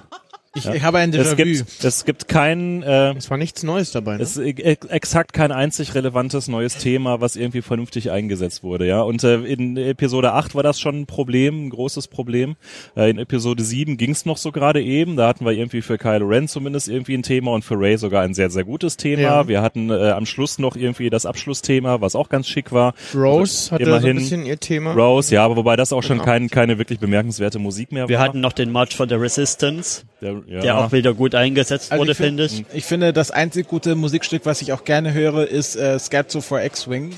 [0.57, 0.75] Ich, Ja.
[0.75, 1.37] ich habe ein Es Déjà-vu.
[1.37, 4.17] gibt, es gibt kein, äh, Es war nichts Neues dabei.
[4.17, 4.23] Ne?
[4.23, 9.03] es ist e- exakt kein einzig relevantes neues Thema, was irgendwie vernünftig eingesetzt wurde, ja.
[9.03, 12.57] Und äh, in Episode 8 war das schon ein Problem, ein großes Problem.
[12.97, 15.17] Äh, in Episode 7 ging es noch so gerade eben.
[15.17, 18.23] Da hatten wir irgendwie für Kylo Ren zumindest irgendwie ein Thema und für Ray sogar
[18.23, 19.23] ein sehr, sehr gutes Thema.
[19.23, 19.49] Ja.
[19.49, 22.95] Wir hatten äh, am Schluss noch irgendwie das Abschlussthema, was auch ganz schick war.
[23.15, 24.93] Rose hatte so ein immerhin bisschen ihr Thema.
[24.93, 26.25] Rose, ja, aber wobei das auch schon Genau.
[26.25, 28.25] kein, keine wirklich bemerkenswerte Musik mehr Wir war.
[28.25, 30.61] hatten noch den March for the Resistance, der, ja.
[30.61, 32.65] der auch wieder gut eingesetzt Also wurde, ich find- finde ich.
[32.73, 36.63] Ich finde, das einzig gute Musikstück, was ich auch gerne höre, ist äh, Scherzo for
[36.63, 37.15] X-Wing.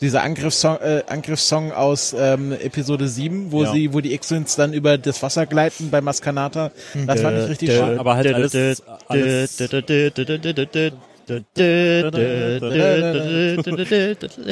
[0.00, 3.72] Dieser Angriffssong, äh, Angriffssong aus ähm, Episode 7, wo Ja.
[3.72, 6.70] sie, wo die X-Wings dann über das Wasser gleiten bei Maskanata.
[7.06, 7.98] Das fand ich richtig schön.
[7.98, 9.58] aber halt alles- alles-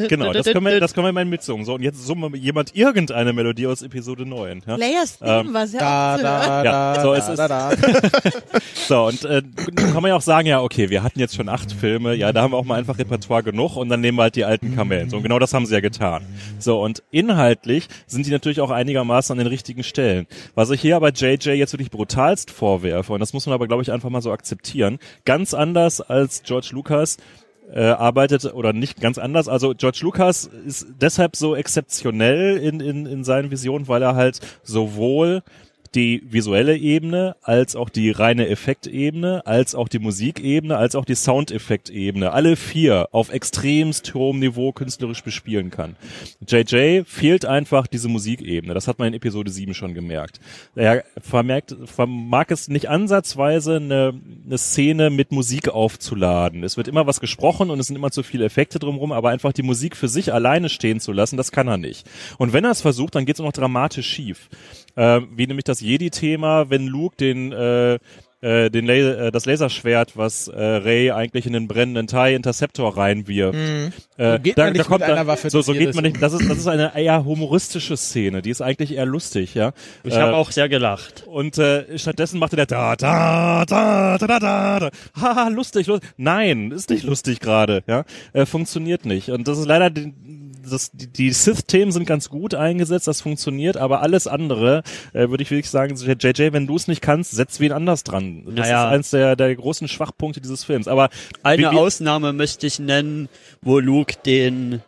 [0.09, 1.65] genau, das können, wir, das können wir mal mitsummen.
[1.65, 4.63] So, und jetzt summe jemand irgendeine Melodie aus Episode 9.
[4.67, 4.77] Ja?
[4.77, 7.37] Layers Theme ähm, war sehr da, da, ja, so, es ist
[8.89, 9.43] so, und äh,
[9.75, 12.43] kann man ja auch sagen, ja, okay, wir hatten jetzt schon acht Filme, ja, da
[12.43, 15.11] haben wir auch mal einfach Repertoire genug und dann nehmen wir halt die alten Kamellen.
[15.11, 16.25] So, und genau das haben sie ja getan.
[16.59, 20.27] So, und inhaltlich sind die natürlich auch einigermaßen an den richtigen Stellen.
[20.55, 23.83] Was ich hier aber JJ jetzt wirklich brutalst vorwerfe, und das muss man aber, glaube
[23.83, 27.17] ich, einfach mal so akzeptieren, ganz anders als George Lucas,
[27.73, 29.49] äh, arbeitet oder nicht ganz anders.
[29.49, 34.41] Also George Lucas ist deshalb so exzeptionell in, in, in seinen Visionen, weil er halt
[34.63, 35.43] sowohl
[35.95, 41.15] die visuelle Ebene, als auch die reine Effektebene, als auch die Musikebene, als auch die
[41.15, 45.97] Soundeffektebene, alle vier auf extremst hohem Niveau künstlerisch bespielen kann.
[46.47, 48.75] JJ fehlt einfach diese Musikebene.
[48.75, 50.41] Das hat man in Episode 7 schon gemerkt.
[50.75, 56.65] Er vermerkt, vermag es nicht ansatzweise eine, eine Szene mit Musik aufzuladen.
[56.65, 59.53] Es wird immer was gesprochen und es sind immer zu viele Effekte drumherum, aber einfach
[59.53, 62.09] die Musik für sich alleine stehen zu lassen, das kann er nicht.
[62.39, 64.49] Und wenn er es versucht, dann geht es auch noch dramatisch schief.
[64.97, 67.99] Äh, wie nämlich das Jedi-Thema, wenn Luke den äh,
[68.43, 72.95] äh, den La äh, das Laserschwert, was äh, Ray eigentlich in den brennenden TIE Interceptor
[72.97, 73.57] reinwirft.
[74.19, 76.21] Äh, So geht man nicht mit einer Waffe so, so geht man nicht.
[76.21, 78.43] Das ist, das ist eine eher humoristische Szene.
[78.43, 79.73] Die ist eigentlich eher lustig, ja.
[80.05, 81.25] Ich Äh, habe auch sehr gelacht.
[81.27, 86.11] und äh, stattdessen machte der da da da da da da da haha lustig lustig
[86.19, 88.05] nein ist nicht lustig gerade ja
[88.35, 90.13] äh, funktioniert nicht und das ist leider die,
[90.71, 94.83] das, die, die Sith-Themen sind ganz gut eingesetzt, das funktioniert, aber alles andere
[95.13, 98.45] äh, würde ich wirklich sagen, JJ, wenn du es nicht kannst, setz wen anders dran.
[98.47, 98.89] Das Naja.
[98.89, 100.89] ist eins der, der großen Schwachpunkte dieses Films.
[100.89, 101.09] Aber
[101.43, 103.29] Eine wie- wie- Ausnahme möchte ich nennen,
[103.63, 104.83] wo Luke den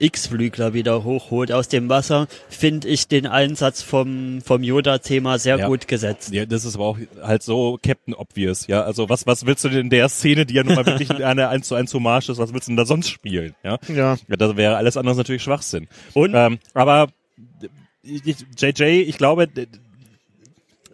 [0.00, 5.66] X-Flügler wieder hochholt aus dem Wasser, finde ich den Einsatz vom, vom Yoda-Thema sehr Ja.
[5.66, 6.32] gut gesetzt.
[6.32, 8.82] Ja, das ist aber auch halt so Captain Obvious, ja.
[8.82, 11.48] Also was, was willst du denn in der Szene, die ja nun mal wirklich eine
[11.48, 13.78] 1 zu 1 Hommage ist, was willst du denn da sonst spielen, ja?
[13.88, 14.16] Ja.
[14.28, 15.88] Ja, das wäre alles andere natürlich Schwachsinn.
[16.14, 17.08] Und Ähm, aber
[18.04, 19.48] JJ, ich glaube,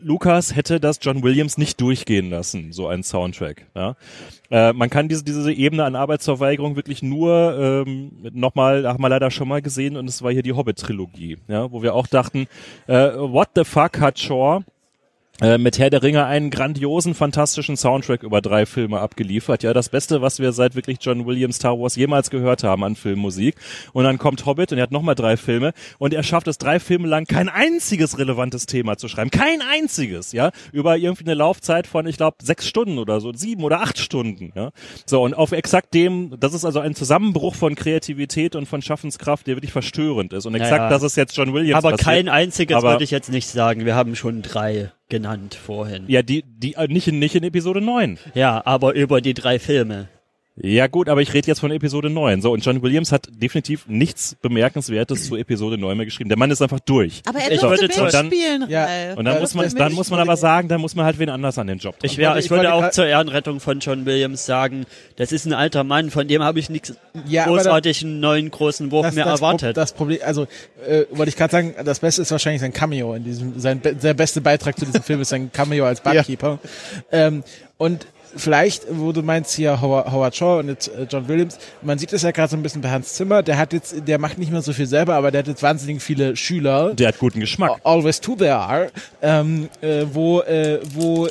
[0.01, 3.67] Lukas hätte das John Williams nicht durchgehen lassen, so ein Soundtrack.
[3.75, 3.97] Ja?
[4.55, 9.33] Äh, man kann diese, diese Ebene an Arbeitsverweigerung wirklich nur ähm, nochmal, haben wir leider
[9.33, 12.47] schon mal gesehen, und es war hier die Hobbit-Trilogie, ja, wo wir auch dachten,
[12.87, 14.63] äh, what the fuck hat Shaw
[15.41, 19.63] äh, mit Herr der Ringe einen grandiosen, fantastischen Soundtrack über drei Filme abgeliefert.
[19.65, 22.95] Ja, das Beste, was wir seit wirklich John Williams Star Wars jemals gehört haben an
[22.95, 23.57] Filmmusik.
[23.93, 26.79] Und dann kommt Hobbit und er hat nochmal drei Filme und er schafft es drei
[26.79, 29.31] Filme lang kein einziges relevantes Thema zu schreiben.
[29.31, 30.51] Kein einziges, ja.
[30.73, 34.53] Über irgendwie eine Laufzeit von, ich glaube, sechs Stunden oder so, sieben oder acht Stunden,
[34.55, 34.71] ja.
[35.07, 39.47] So, und auf exakt dem, das ist also ein Zusammenbruch von Kreativität und von Schaffenskraft,
[39.47, 40.47] der wirklich verstörend ist.
[40.47, 40.91] Und exakt Naja.
[40.91, 42.05] das ist jetzt John Williams aber passiert.
[42.07, 43.85] kein einziges Aber- würde ich jetzt nicht sagen.
[43.85, 46.05] Wir haben schon drei genannt vorhin.
[46.09, 48.19] Ja, die, die, äh, nicht in, nicht in Episode 9.
[48.35, 50.09] Ja, aber über die drei Filme.
[50.57, 52.41] Ja gut, aber ich rede jetzt von Episode 9.
[52.41, 56.29] So, und John Williams hat definitiv nichts Bemerkenswertes zu Episode 9 mehr geschrieben.
[56.29, 57.23] Der Mann ist einfach durch.
[57.27, 59.17] Aber er Ich durfte würde zum- mitspielen, Ja, Ralf.
[59.17, 61.29] Und dann Ja, muss man, dann muss man aber sagen, dann muss man halt wen
[61.29, 62.09] anders an den Job dran.
[62.09, 64.87] Ich, wär, ich ich würde auch zur Ehrenrettung von John Williams sagen,
[65.17, 66.95] das ist ein alter Mann, von dem habe ich nichts
[67.27, 69.75] Ja, großartig einen neuen großen Wurf mehr das, erwartet.
[69.75, 70.47] Pro- das Problem, also
[70.87, 74.15] äh, wollte ich gerade sagen, das Beste ist wahrscheinlich sein Cameo in diesem, sein der
[74.15, 76.61] beste Beitrag zu diesem Film ist sein Cameo als Barkeeper.
[77.11, 77.43] Ähm,
[77.77, 78.07] und
[78.37, 82.13] vielleicht, wo du meinst hier Howard, Howard Shaw und jetzt äh, John Williams, man sieht
[82.13, 84.53] es ja gerade so ein bisschen bei Hans Zimmer, der hat jetzt, der macht nicht
[84.53, 86.95] mehr so viel selber, aber der hat jetzt wahnsinnig viele Schüler.
[86.95, 87.81] Der hat guten Geschmack.
[87.85, 88.91] Always Two There Are,
[89.23, 91.29] ähm, äh, wo, äh, wo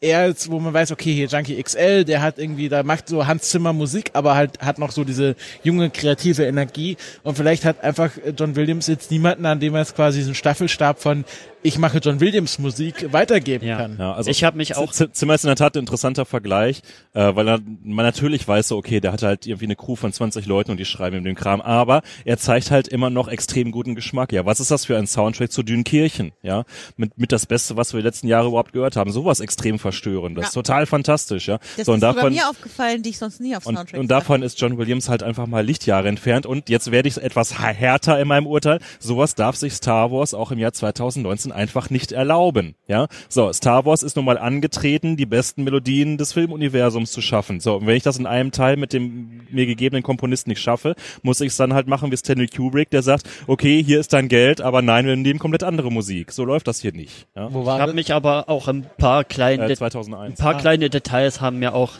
[0.00, 3.26] er jetzt, wo man weiß, okay, hier Junkie XL, der hat irgendwie, da macht so
[3.26, 7.82] Hans Zimmer Musik, aber halt hat noch so diese junge kreative Energie und vielleicht hat
[7.82, 11.24] einfach John Williams jetzt niemanden, an dem er jetzt quasi diesen Staffelstab von
[11.66, 13.76] ich mache John Williams Musik weitergeben Ja.
[13.78, 13.96] kann.
[13.98, 16.82] Ja, also Ich habe mich auch Z- Zimmer ist in der Tat ein interessanter Vergleich,
[17.14, 20.12] äh, weil er, man natürlich weiß, so, okay, der hat halt irgendwie eine Crew von
[20.12, 23.72] 20 Leuten und die schreiben ihm den Kram, aber er zeigt halt immer noch extrem
[23.72, 24.32] guten Geschmack.
[24.32, 26.32] Ja, was ist das für ein Soundtrack zu Dünkirchen?
[26.42, 26.64] Ja,
[26.96, 29.10] mit, mit das Beste, was wir die letzten Jahre überhaupt gehört haben.
[29.10, 30.50] Sowas extrem verstörendes, Ja.
[30.52, 31.58] total fantastisch, ja.
[31.76, 34.08] Das so, und ist davon, mir aufgefallen, die ich sonst nie auf und, Soundtracks und
[34.08, 36.46] davon ist John Williams halt einfach mal Lichtjahre entfernt.
[36.46, 38.78] Und jetzt werde ich etwas härter in meinem Urteil.
[39.00, 42.76] Sowas darf sich Star Wars auch im Jahr 2019 einfach nicht erlauben.
[42.86, 47.58] Ja, so Star Wars ist nun mal angetreten, die besten Melodien des Filmuniversums zu schaffen.
[47.58, 50.94] So, und wenn ich das in einem Teil mit dem mir gegebenen Komponisten nicht schaffe,
[51.22, 54.28] muss ich es dann halt machen wie Stanley Kubrick, der sagt, okay, hier ist dein
[54.28, 56.30] Geld, aber nein, wir nehmen komplett andere Musik.
[56.30, 57.26] So läuft das hier nicht.
[57.34, 57.52] Ja?
[57.52, 57.94] Wo Ich war habe das?
[57.96, 60.38] mich aber auch ein paar kleine, Äh, ein 2001.
[60.38, 61.92] paar kleine Details haben mir auch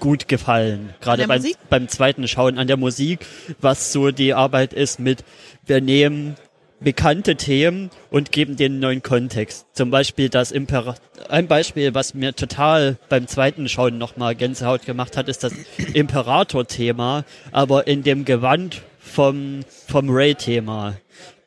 [0.00, 0.94] gut gefallen.
[1.00, 1.56] Gerade beim, Musik?
[1.70, 3.26] beim zweiten Schauen an der Musik,
[3.60, 5.22] was so die Arbeit ist mit,
[5.66, 6.34] wir nehmen
[6.82, 9.66] bekannte Themen und geben denen neuen Kontext.
[9.72, 10.94] Zum Beispiel das Impera
[11.28, 15.52] ein Beispiel, was mir total beim zweiten Schauen nochmal Gänsehaut gemacht hat, ist das
[15.94, 20.96] Imperator-Thema, aber in dem Gewand vom, vom Ray-Thema.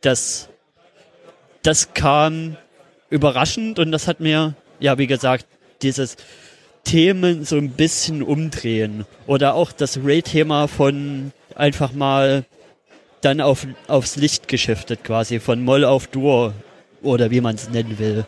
[0.02, 0.50] Das,
[1.62, 2.58] das kam
[3.10, 5.46] überraschend und das hat mir, ja, wie gesagt,
[5.82, 6.18] dieses
[6.84, 9.06] Themen so ein bisschen umdrehen.
[9.28, 12.46] Oder auch das Ray-Thema von einfach mal
[13.26, 16.54] dann auf, aufs Licht geschiftet quasi, von Moll auf Dur
[17.02, 18.26] oder wie man es nennen will.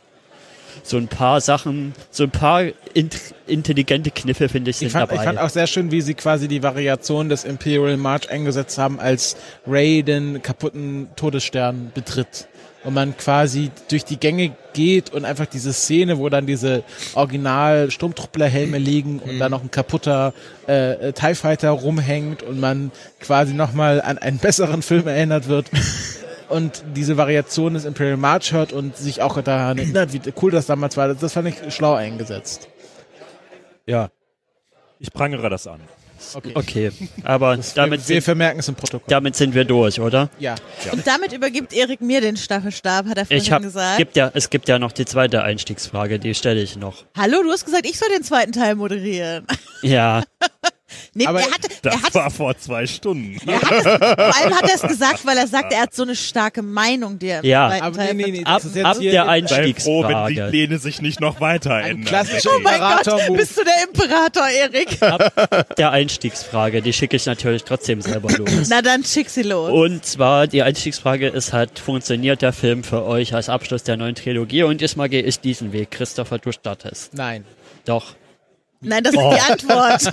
[0.84, 2.64] So ein paar Sachen, so ein paar
[2.94, 5.22] int intelligente Kniffe finde ich sind Ich fand, dabei.
[5.22, 9.00] ich fand auch sehr schön, wie sie quasi die Variation des Imperial March eingesetzt haben,
[9.00, 12.48] als Ray den kaputten Todesstern betritt.
[12.84, 16.84] Und man quasi durch die Gänge geht und einfach diese Szene, wo dann diese
[17.16, 20.34] original Sturmtrupplerhelme liegen und dann noch ein kaputter
[20.68, 25.70] äh, TIE Fighter rumhängt und man quasi nochmal an einen besseren Film erinnert wird.
[26.50, 30.66] Und diese Variation des Imperial March hört und sich auch daran erinnert, wie cool das
[30.66, 32.70] damals war, das fand ich schlau eingesetzt.
[33.86, 34.10] Ja.
[35.00, 35.82] Ich prangere das an.
[36.36, 36.52] Okay.
[36.56, 36.92] okay,
[37.24, 39.06] aber damit wir sind, vermerken es im Protokoll.
[39.08, 40.30] damit sind wir durch, oder?
[40.40, 40.56] Ja.
[40.92, 43.98] Und damit übergibt Erik mir den Staffelstab, hat er vorhin Ich hab, gesagt.
[43.98, 47.06] gibt ja, es gibt ja noch die zweite Einstiegsfrage, die stelle ich noch.
[47.18, 49.46] Hallo, du hast gesagt, ich soll den zweiten Teil moderieren.
[49.82, 50.24] Ja,
[51.14, 53.38] Nee, Aber er hatte, Das er hat, war vor zwei Stunden.
[53.46, 56.04] er hat es, vor allem hat er es gesagt, weil er sagt, er hat so
[56.04, 57.68] eine starke Meinung, die er im Ja.
[57.70, 60.04] zweiten Aber Teil nee, nee, nee, ab, das ist jetzt ab hier der Sei froh,
[60.04, 60.50] wenn die Einstiegsfrage.
[60.50, 62.06] Pläne sich nicht noch weiter ein ändern.
[62.06, 65.02] klassischer Oh mein Gott, bist du der Imperator, Erik?
[65.04, 68.50] Ab der Einstiegsfrage, die schicke ich natürlich trotzdem selber los.
[68.70, 69.72] Na dann schick sie los.
[69.72, 74.16] Und zwar, die Einstiegsfrage ist halt, funktioniert der Film für euch als Abschluss der neuen
[74.16, 74.64] Trilogie?
[74.64, 75.92] Und diesmal gehe ich diesen Weg.
[75.92, 77.14] Christopher, du startest.
[77.14, 77.44] Nein.
[77.86, 78.16] Doch.
[78.82, 80.02] Nein, das ist die Antwort.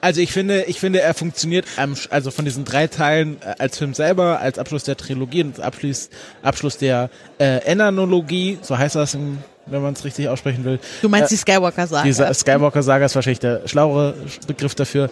[0.00, 1.66] Also ich finde, ich finde, er funktioniert
[2.10, 5.60] also von diesen drei Teilen äh, als Film selber, als Abschluss der Trilogie und als
[5.60, 6.10] Abschluss,
[6.42, 10.78] Abschluss der äh, Enanologie, so heißt das, im, wenn man es richtig aussprechen will.
[11.02, 12.04] Du meinst die Skywalker-Saga.
[12.04, 14.14] Diese Skywalker-Saga ist wahrscheinlich der schlauere
[14.46, 15.10] Begriff dafür.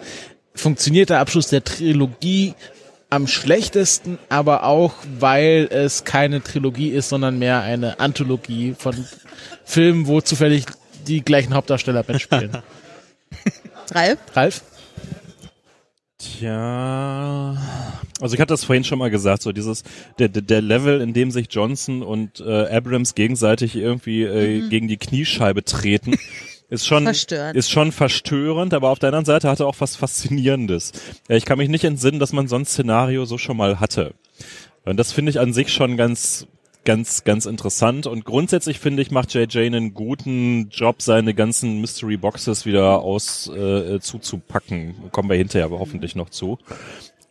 [0.55, 2.53] Funktioniert der Abschluss der Trilogie
[3.09, 9.07] am schlechtesten, aber auch, weil es keine Trilogie ist, sondern mehr eine Anthologie von
[9.65, 10.65] Filmen, wo zufällig
[11.07, 12.51] die gleichen Hauptdarsteller mitspielen.
[13.91, 14.19] Ralf?
[14.33, 14.61] Ralf?
[16.17, 17.57] Tja,
[18.21, 19.83] also ich hatte das vorhin schon mal gesagt, so dieses
[20.19, 24.95] der der, Level, in dem sich Johnson und äh, Abrams gegenseitig irgendwie äh, gegen die
[24.95, 26.15] Kniescheibe treten,
[26.69, 27.57] ist schon Verstörend.
[27.57, 30.93] ist schon verstörend, aber auf der anderen Seite hatte auch was faszinierendes.
[31.27, 34.13] Ja, ich kann mich nicht entsinnen, dass man so ein Szenario so schon mal hatte.
[34.85, 36.47] Und das finde ich an sich schon ganz
[36.85, 42.17] ganz ganz interessant und grundsätzlich finde ich macht JJ einen guten Job seine ganzen Mystery
[42.17, 44.95] Boxes wieder aus äh, zuzupacken.
[45.11, 46.57] Kommen wir hinterher aber hoffentlich noch zu.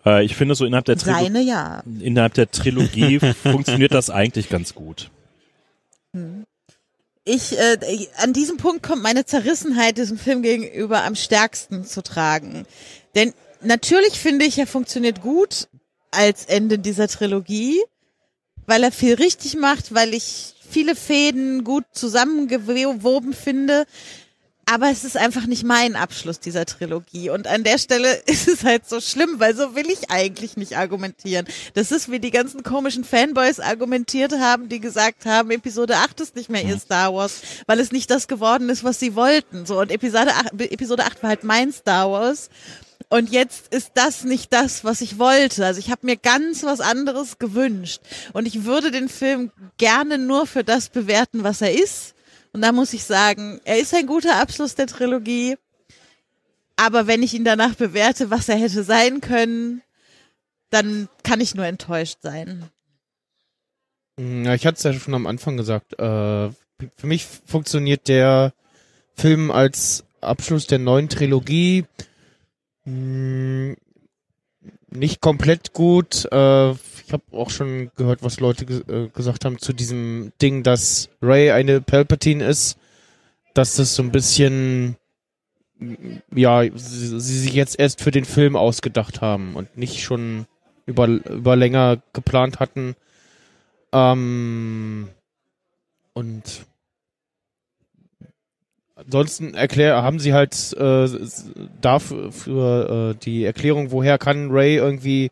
[0.04, 1.82] Äh, ich finde so innerhalb der Trilogie Seine ja.
[2.00, 5.10] innerhalb der Trilogie funktioniert das eigentlich ganz gut.
[7.24, 7.78] Ich, äh,
[8.18, 12.66] an diesem Punkt kommt meine Zerrissenheit diesem Film gegenüber am stärksten zu tragen.
[13.14, 15.68] Denn natürlich finde ich, er funktioniert gut
[16.10, 17.80] als Ende dieser Trilogie,
[18.66, 23.86] weil er viel richtig macht, weil ich viele Fäden gut zusammengewoben finde.
[24.64, 27.30] Aber es ist einfach nicht mein Abschluss dieser Trilogie.
[27.30, 30.76] Und an der Stelle ist es halt so schlimm, weil so will ich eigentlich nicht
[30.76, 31.46] argumentieren.
[31.74, 36.36] Das ist, wie die ganzen komischen Fanboys argumentiert haben, die gesagt haben, Episode 8 ist
[36.36, 39.66] nicht mehr ihr Star Wars, weil es nicht das geworden ist, was sie wollten.
[39.66, 42.48] So, und Episode 8, Episode 8 war halt mein Star Wars.
[43.12, 45.66] Und jetzt ist das nicht das, was ich wollte.
[45.66, 48.00] Also ich habe mir ganz was anderes gewünscht.
[48.32, 52.14] Und ich würde den Film gerne nur für das bewerten, was er ist.
[52.54, 55.58] Und da muss ich sagen, er ist ein guter Abschluss der Trilogie.
[56.76, 59.82] Aber wenn ich ihn danach bewerte, was er hätte sein können,
[60.70, 62.64] dann kann ich nur enttäuscht sein.
[64.18, 65.92] Hm, Ja, ich hatte es ja schon am Anfang gesagt.
[65.98, 66.48] Äh,
[66.96, 68.54] für mich funktioniert der
[69.16, 71.84] Film als Abschluss der neuen Trilogie
[72.84, 73.80] nicht
[75.20, 76.26] komplett gut.
[76.30, 81.08] Äh, ich habe auch schon gehört, was Leute äh, gesagt haben zu diesem Ding, dass
[81.20, 82.78] Ray eine Palpatine ist,
[83.54, 84.96] dass das so ein bisschen
[86.34, 90.46] ja, sie, sie sich jetzt erst für den Film ausgedacht haben und nicht schon
[90.86, 92.94] über, über länger geplant hatten.
[93.92, 95.08] Ähm,
[96.14, 96.66] und
[99.04, 101.08] ansonsten erklär, haben sie halt äh,
[101.80, 105.30] dafür für äh, die Erklärung, woher kann Ray irgendwie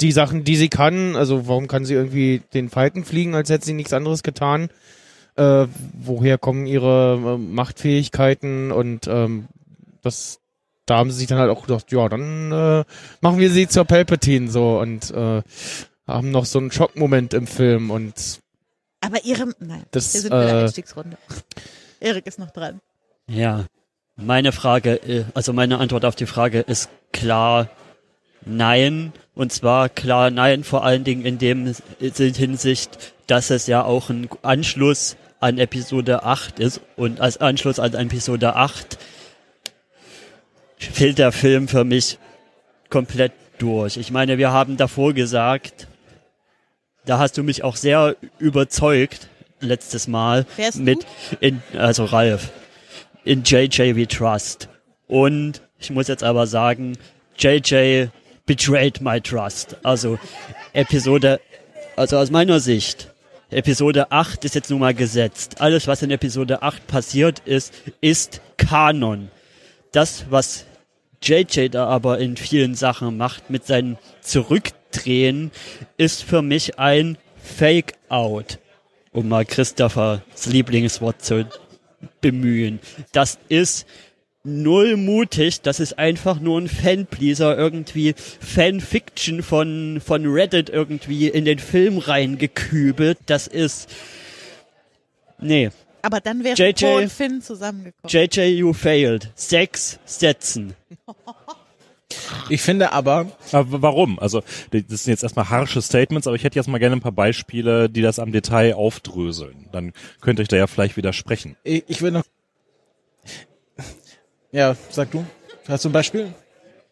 [0.00, 3.64] die Sachen, die sie kann, also warum kann sie irgendwie den Falken fliegen, als hätte
[3.66, 4.70] sie nichts anderes getan.
[5.36, 5.66] Äh,
[6.00, 9.48] woher kommen ihre äh, Machtfähigkeiten und ähm,
[10.02, 10.40] das
[10.86, 12.84] da haben sie sich dann halt auch gedacht, ja, dann äh,
[13.20, 15.42] machen wir sie zur Palpatine so und äh,
[16.06, 18.40] haben noch so einen Schockmoment im Film und
[19.00, 21.18] Aber ihre, nein, Das, wir sind in der äh, Einstiegsrunde.
[22.00, 22.80] Erik ist noch dran.
[23.26, 23.66] Ja,
[24.16, 27.68] meine Frage, äh, also meine Antwort auf die Frage ist klar
[28.44, 29.12] nein.
[29.34, 34.28] Und zwar klar nein, vor allen Dingen in dem Hinsicht, dass es ja auch ein
[34.42, 36.80] Anschluss an Episode 8 ist.
[36.96, 38.98] Und als Anschluss an Episode 8
[40.78, 42.18] fehlt der Film für mich
[42.90, 43.96] komplett durch.
[43.96, 45.86] Ich meine, wir haben davor gesagt,
[47.04, 49.28] da hast du mich auch sehr überzeugt
[49.60, 51.06] letztes Mal Wer ist mit
[51.40, 52.50] in also Ralf
[53.24, 54.68] in JJ We Trust
[55.06, 56.96] und ich muss jetzt aber sagen
[57.38, 58.06] JJ
[58.46, 59.76] betrayed my trust.
[59.82, 60.18] Also
[60.72, 61.40] Episode
[61.96, 63.12] also aus meiner Sicht
[63.50, 65.60] Episode 8 ist jetzt nun mal gesetzt.
[65.60, 69.30] Alles was in Episode 8 passiert ist ist Kanon.
[69.92, 70.64] Das was
[71.22, 75.50] JJ da aber in vielen Sachen macht mit seinen Zurückdrehen,
[75.96, 78.58] ist für mich ein Fake-Out,
[79.18, 81.46] um mal Christophers Lieblingswort zu
[82.20, 82.78] bemühen.
[83.12, 83.86] Das ist
[84.44, 91.44] null mutig, das ist einfach nur ein Fanpleaser, irgendwie Fanfiction von, von Reddit irgendwie in
[91.44, 93.18] den Film reingekübelt.
[93.26, 93.90] Das ist,
[95.40, 95.70] nee,
[96.02, 98.08] Aber dann wäre JJ Poe und Finn zusammengekommen.
[98.08, 99.30] JJ, you failed.
[99.34, 100.74] Sechs Sätzen.
[102.48, 104.18] Ich finde aber, Aber warum?
[104.18, 107.12] Also, das sind jetzt erstmal harsche Statements, aber ich hätte jetzt mal gerne ein paar
[107.12, 109.68] Beispiele, die das am Detail aufdröseln.
[109.72, 111.56] Dann könnte ich da ja vielleicht widersprechen.
[111.64, 112.24] ich, ich will noch.
[114.50, 115.24] Ja, sag du.
[115.68, 116.32] Hast du ein Beispiel?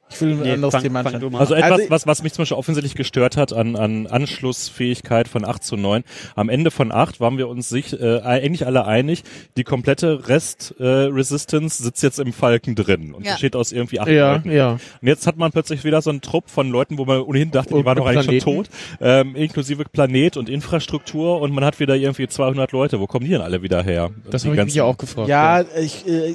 [0.09, 1.20] Ich will ein Nee, anderes fang- Thema fang anschauen.
[1.20, 4.07] du mal Also etwas, Also- was, was mich zum Beispiel offensichtlich gestört hat an, an
[4.07, 6.05] Anschlussfähigkeit von 8 zu 9.
[6.37, 9.24] Am Ende von 8 waren wir uns sich äh, eigentlich alle einig,
[9.57, 13.33] die komplette Rest-Resistance sitzt jetzt im Falken drin und Ja.
[13.33, 14.51] besteht aus irgendwie acht ja, Leuten.
[14.53, 14.73] ja.
[14.73, 17.70] Und jetzt hat man plötzlich wieder so einen Trupp von Leuten, wo man ohnehin dachte,
[17.70, 18.69] die Und waren doch eigentlich schon tot,
[19.01, 23.01] ähm, inklusive Planet und Infrastruktur und man hat wieder irgendwie 200 Leute.
[23.01, 24.11] Wo kommen die denn alle wieder her?
[24.31, 25.28] Das habe ich mich ja auch gefragt.
[25.28, 26.35] Ja, ich, äh,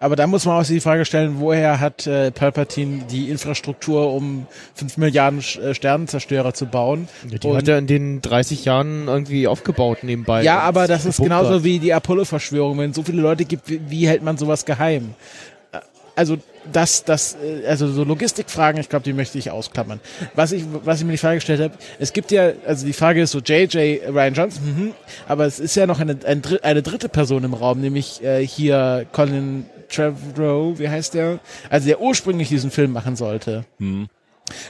[0.00, 4.46] aber da muss man auch die Frage stellen, woher hat äh, Palpatine die Infrastruktur, um
[4.74, 7.08] 5 Milliarden äh, Sternenzerstörer zu bauen?
[7.30, 10.42] Ja, die Und- hat er in den 30 Jahren irgendwie aufgebaut nebenbei.
[10.42, 12.78] Ja, aber das ist genauso wie die Apollo-Verschwörung.
[12.78, 15.14] Wenn es so viele Leute gibt, wie, wie hält man sowas geheim?
[16.14, 16.36] Also
[16.70, 20.00] das, das, äh, also so Logistikfragen, ich glaube, die möchte ich ausklammern.
[20.34, 23.22] Was ich, was ich mir die Frage gestellt habe, es gibt ja, also die Frage
[23.22, 24.92] ist so JJ Ryan Johnson, mhm,
[25.26, 26.18] aber es ist ja noch eine,
[26.62, 31.38] eine dritte Person im Raum, nämlich äh, hier Colin Trevorrow, wie heißt der?
[31.68, 34.08] Also der ursprünglich diesen Film machen sollte Hm.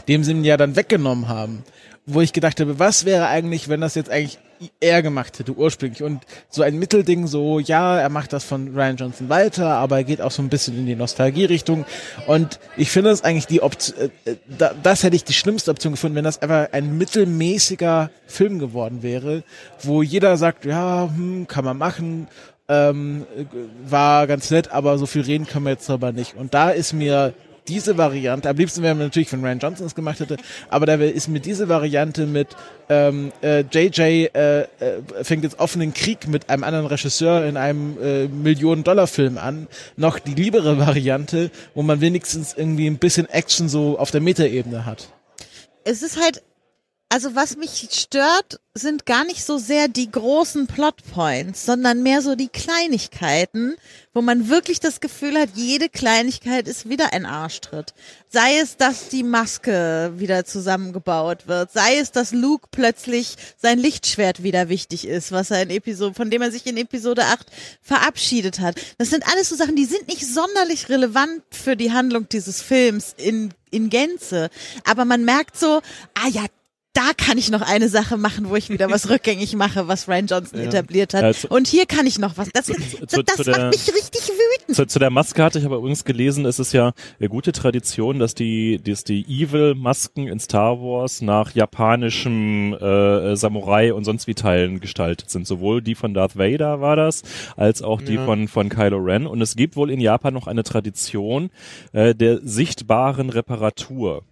[0.09, 1.65] dem sie ihn ja dann weggenommen haben.
[2.05, 4.39] Wo ich gedacht habe, was wäre eigentlich, wenn das jetzt eigentlich
[4.81, 8.97] er gemacht hätte ursprünglich und so ein Mittelding so, ja, er macht das von Ryan
[8.97, 11.85] Johnson weiter, aber er geht auch so ein bisschen in die Nostalgie-Richtung
[12.27, 15.71] und ich finde das eigentlich die Option, äh, äh, da, das hätte ich die schlimmste
[15.71, 19.43] Option gefunden, wenn das einfach ein mittelmäßiger Film geworden wäre,
[19.83, 22.29] wo jeder sagt, ja, hm, kann man machen,
[22.69, 23.45] ähm, äh,
[23.91, 26.37] war ganz nett, aber so viel reden können wir jetzt aber nicht.
[26.37, 27.35] Und da ist mir
[27.69, 30.37] diese Variante, am liebsten wäre mir natürlich, wenn Ryan Johnson es gemacht hätte,
[30.69, 32.49] aber da ist mir diese Variante mit
[32.89, 34.67] ähm, äh, JJ äh, äh,
[35.23, 40.35] fängt jetzt offenen Krieg mit einem anderen Regisseur in einem äh, Millionen-Dollar-Film an, noch die
[40.35, 45.09] liebere Variante, wo man wenigstens irgendwie ein bisschen Action so auf der Metaebene hat.
[45.85, 46.43] es ist halt,
[47.13, 52.37] also was mich stört, sind gar nicht so sehr die großen Plotpoints, sondern mehr so
[52.37, 53.77] die Kleinigkeiten,
[54.15, 57.93] wo man wirklich das Gefühl hat, jede Kleinigkeit ist wieder ein Arschtritt.
[58.31, 64.43] Sei es, dass die Maske wieder zusammengebaut wird, sei es, dass Luke plötzlich sein Lichtschwert
[64.43, 67.47] wieder wichtig ist, was er in Episode, von dem er sich in Episode 8
[67.83, 68.77] verabschiedet hat.
[68.97, 73.15] Das sind alles so Sachen, die sind nicht sonderlich relevant für die Handlung dieses Films
[73.19, 74.49] in, in Gänze.
[74.89, 75.83] Aber man merkt so,
[76.15, 76.47] ah ja,
[76.95, 80.27] da kann ich noch eine Sache machen, wo ich wieder was rückgängig mache, was Ryan
[80.27, 81.23] Johnson etabliert hat.
[81.23, 82.49] Ja, zu- und hier kann ich noch was.
[82.53, 82.77] Das, das,
[83.09, 84.77] zu- das zu macht der- mich richtig wütend.
[84.77, 88.19] Zu, zu der Maske hatte ich aber übrigens gelesen, es ist ja eine gute Tradition,
[88.19, 94.35] dass die, dass die Evil-Masken in Star Wars nach japanischem äh, Samurai und sonst wie
[94.35, 95.47] Teilen gestaltet sind.
[95.47, 97.23] Sowohl die von Darth Vader war das,
[97.57, 98.25] als auch die Ja.
[98.25, 99.27] von, von Kylo Ren.
[99.27, 101.51] Und es gibt wohl in Japan noch eine Tradition
[101.93, 104.25] äh, der sichtbaren Reparatur.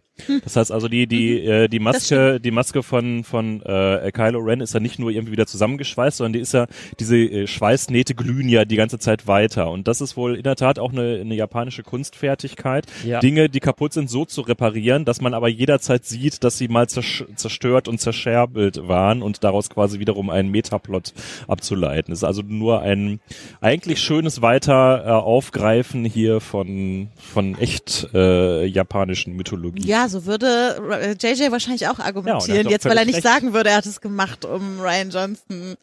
[0.45, 4.61] Das heißt also die die äh, die Maske die Maske von von äh, Kylo Ren
[4.61, 6.67] ist ja nicht nur irgendwie wieder zusammengeschweißt, sondern die ist ja
[6.99, 10.57] diese äh, Schweißnähte glühen ja die ganze Zeit weiter und das ist wohl in der
[10.57, 13.21] Tat auch eine, eine japanische Kunstfertigkeit, Ja.
[13.21, 16.89] Dinge, die kaputt sind, so zu reparieren, dass man aber jederzeit sieht, dass sie mal
[16.89, 21.13] zerstört und zerscherbelt waren und daraus quasi wiederum einen Metaplot
[21.49, 22.13] abzuleiten.
[22.13, 23.21] Das ist also nur ein
[23.61, 29.87] eigentlich schönes weiter äh, Aufgreifen hier von von echt äh, japanischen Mythologie.
[29.87, 33.17] Ja, so würde äh, JJ wahrscheinlich auch Ja, er argumentieren, doch jetzt weil er nicht
[33.17, 33.27] recht.
[33.27, 35.77] sagen würde, er hat es gemacht, um Ryan Johnson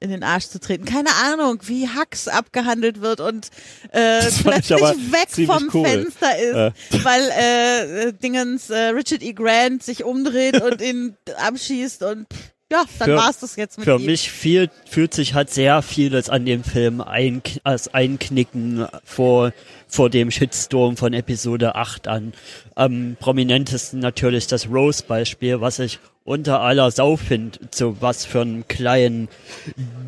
[0.00, 0.84] in den Arsch zu treten.
[0.84, 3.48] Keine Ahnung, wie Hux abgehandelt wird und
[3.90, 5.86] äh, plötzlich weg vom cool.
[5.86, 9.32] Fenster ist, weil äh, äh, Dingens äh, Richard E.
[9.32, 12.26] Grant sich umdreht und ihn abschießt und
[12.72, 14.06] ja, dann Für- war's das jetzt mit Für ihm.
[14.06, 19.52] mich viel, fühlt sich halt sehr vieles an dem Film ein, als Einknicken vor,
[19.86, 22.32] vor dem Shitstorm von Episode 8 an.
[22.74, 28.66] Am prominentesten natürlich das Rose-Beispiel, was ich unter aller Sau finde, zu was für einen
[28.68, 29.28] kleinen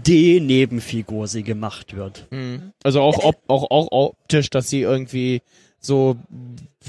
[0.06, 2.26] D-Nebenfigur sie gemacht wird.
[2.82, 5.42] Also auch, op, auch, auch optisch, dass sie irgendwie
[5.80, 6.16] so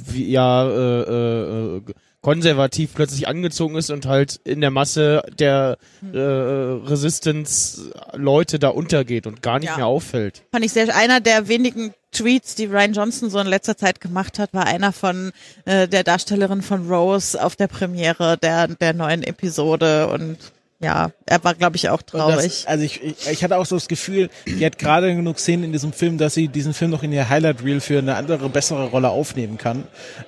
[0.07, 1.81] wie, ja äh, äh, äh,
[2.25, 5.77] konservativ plötzlich angezogen ist und halt in der Masse der
[6.11, 9.77] äh, Resistance-Leute da untergeht und gar nicht Ja.
[9.77, 10.41] mehr auffällt.
[10.51, 14.39] Fand ich sehr, einer der wenigen Tweets, die Ryan Johnson so in letzter Zeit gemacht
[14.39, 15.33] hat, war einer von
[15.65, 20.37] äh, der Darstellerin von Rose auf der Premiere der, der neuen Episode und
[20.85, 22.35] ja, er war, glaube ich, auch traurig.
[22.35, 25.63] Das, also ich, ich, ich hatte auch so das Gefühl, die hat gerade genug Szenen
[25.63, 28.49] in diesem Film, dass sie diesen Film noch in ihr Highlight Reel für eine andere,
[28.49, 29.85] bessere Rolle aufnehmen kann.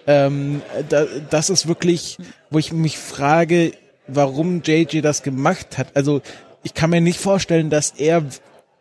[0.07, 2.17] Ähm, da, das ist wirklich,
[2.49, 3.73] wo ich mich frage,
[4.07, 5.89] warum JJ das gemacht hat.
[5.93, 6.21] Also
[6.63, 8.23] ich kann mir nicht vorstellen, dass er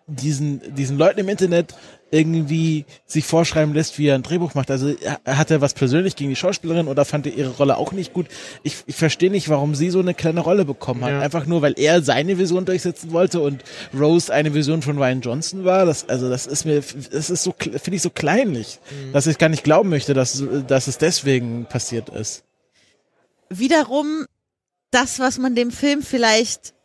[0.07, 1.75] diesen, diesen Leuten im Internet
[2.11, 4.71] irgendwie sich vorschreiben lässt, wie er ein Drehbuch macht.
[4.71, 8.13] Also hat er was persönlich gegen die Schauspielerin oder fand er ihre Rolle auch nicht
[8.13, 8.27] gut?
[8.63, 11.11] Ich, ich verstehe nicht, warum sie so eine kleine Rolle bekommen hat.
[11.11, 11.21] Ja.
[11.21, 15.65] Einfach nur, weil er seine Vision durchsetzen wollte und Rose eine Vision von Ryan Johnson
[15.65, 15.85] war.
[15.85, 16.81] Das, also das ist mir,
[17.11, 18.79] das ist so, finde ich so kleinlich,
[19.13, 22.45] dass ich gar nicht glauben möchte, dass, dass es deswegen passiert ist.
[23.49, 24.27] Wiederum
[24.93, 26.76] das, was man dem Film vielleicht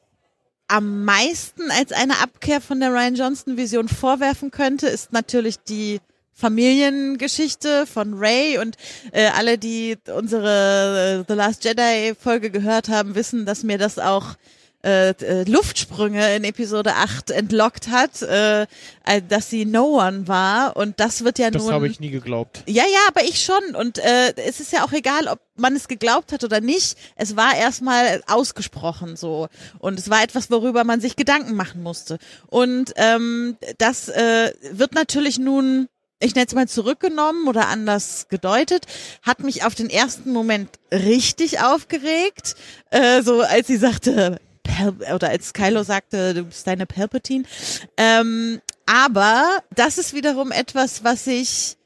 [0.72, 6.00] am meisten als eine Abkehr von der Ryan Johnson Vision vorwerfen könnte, ist natürlich die
[6.34, 8.58] Familiengeschichte von Ray.
[8.58, 8.78] Und
[9.12, 14.00] äh, alle, die unsere äh, The Last Jedi Folge gehört haben, wissen, dass mir das
[14.00, 14.36] auch
[14.84, 20.76] äh, äh, Luftsprünge in Episode 8 entlockt hat, äh, äh, dass sie No One war
[20.78, 22.64] und das wird ja Das nun habe ich nie geglaubt.
[22.68, 23.76] ja, ja, aber ich schon.
[23.76, 26.98] Und äh, es ist ja auch egal, ob man es geglaubt hat oder nicht.
[27.16, 29.48] Es war erstmal ausgesprochen so.
[29.80, 32.18] Und es war etwas, worüber man sich Gedanken machen musste.
[32.48, 35.88] Und ähm, das äh, wird natürlich nun,
[36.20, 38.86] ich nenne es mal zurückgenommen oder anders gedeutet,
[39.22, 42.56] hat mich auf den ersten Moment richtig aufgeregt.
[42.90, 44.40] Äh, so als sie sagte,
[44.72, 47.44] Pal oder als Kylo sagte, du bist deine Palpatine.
[47.98, 51.78] Ähm, aber das ist wiederum etwas, was ich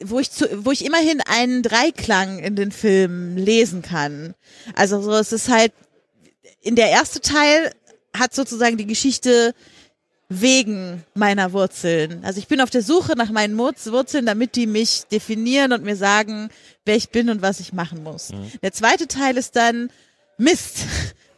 [0.00, 4.34] wo ich zu, wo ich immerhin einen Dreiklang in den Filmen lesen kann.
[4.74, 5.72] Also so, es ist halt
[6.62, 7.72] in der erste Teil
[8.16, 9.54] hat sozusagen die Geschichte
[10.28, 12.24] wegen meiner Wurzeln.
[12.24, 15.84] Also ich bin auf der Suche nach meinen Wurz- Wurzeln, damit die mich definieren und
[15.84, 16.48] mir sagen,
[16.84, 18.32] wer ich bin und was ich machen muss.
[18.62, 19.90] Der zweite Teil ist dann
[20.38, 20.78] Mist.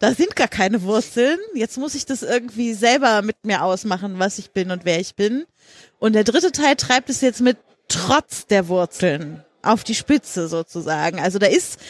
[0.01, 1.39] Da sind gar keine Wurzeln.
[1.55, 5.17] Jetzt muss ich das irgendwie selber mit mir ausmachen, was ich bin und wer ich
[5.17, 5.45] bin.
[5.99, 7.57] Und der dritte Teil treibt es jetzt mit
[7.89, 11.19] trotz der Wurzeln auf die Spitze sozusagen.
[11.21, 11.81] Also da ist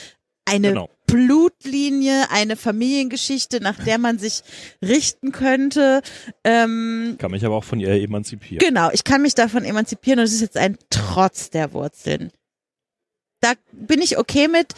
[0.47, 0.91] eine Genau.
[1.07, 4.43] Blutlinie, eine Familiengeschichte, nach der man sich
[4.83, 6.03] richten könnte.
[6.45, 8.59] Ähm, Kann mich aber auch von ihr emanzipieren.
[8.59, 12.31] Genau, ich kann mich davon emanzipieren und es ist jetzt ein Trotz der Wurzeln.
[13.41, 14.75] Da bin ich okay mit,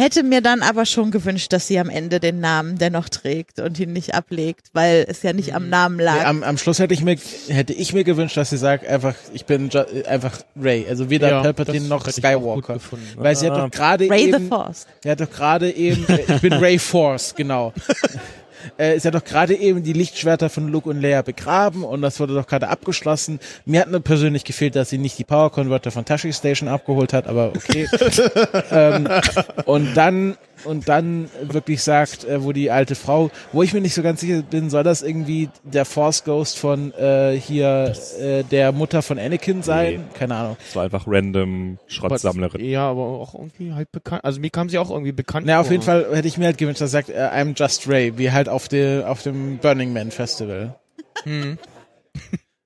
[0.00, 3.78] hätte mir dann aber schon gewünscht, dass sie am Ende den Namen dennoch trägt und
[3.78, 6.14] ihn nicht ablegt, weil es ja nicht am Namen lag.
[6.18, 7.16] Nee, am, am Schluss hätte ich mir
[7.48, 9.70] hätte ich mir gewünscht, dass sie sagt einfach, ich bin
[10.08, 13.06] einfach Ray, also weder Ja, Palpatine noch Skywalker, gefunden.
[13.16, 13.64] weil sie hat Ah.
[13.66, 14.86] doch gerade Ray the eben, Force.
[15.06, 17.72] hat doch gerade eben, ich bin Ray Force, genau.
[18.76, 22.20] Äh, sie hat doch gerade eben die Lichtschwerter von Luke und Leia begraben und das
[22.20, 23.40] wurde doch gerade abgeschlossen.
[23.64, 27.12] Mir hat nur persönlich gefehlt, dass sie nicht die Power Converter von Tashi Station abgeholt
[27.12, 27.88] hat, aber okay.
[28.70, 29.08] ähm,
[29.64, 33.94] und dann und dann wirklich sagt, äh, wo die alte Frau, wo ich mir nicht
[33.94, 38.72] so ganz sicher bin, soll das irgendwie der Force Ghost von äh, hier äh, der
[38.72, 39.92] Mutter von Anakin sein?
[39.92, 40.18] Nee.
[40.18, 40.56] Keine Ahnung.
[40.58, 42.64] Das war einfach random Schrottsammlerin.
[42.64, 44.24] Ja, aber auch irgendwie halt bekannt.
[44.24, 45.72] Also mir kam sie auch irgendwie bekannt Na, auf vor.
[45.72, 48.30] jeden Fall hätte ich mir halt gewünscht, dass er sagt, äh, I'm just Ray, wie
[48.30, 50.74] halt auf, der auf dem Burning Man Festival.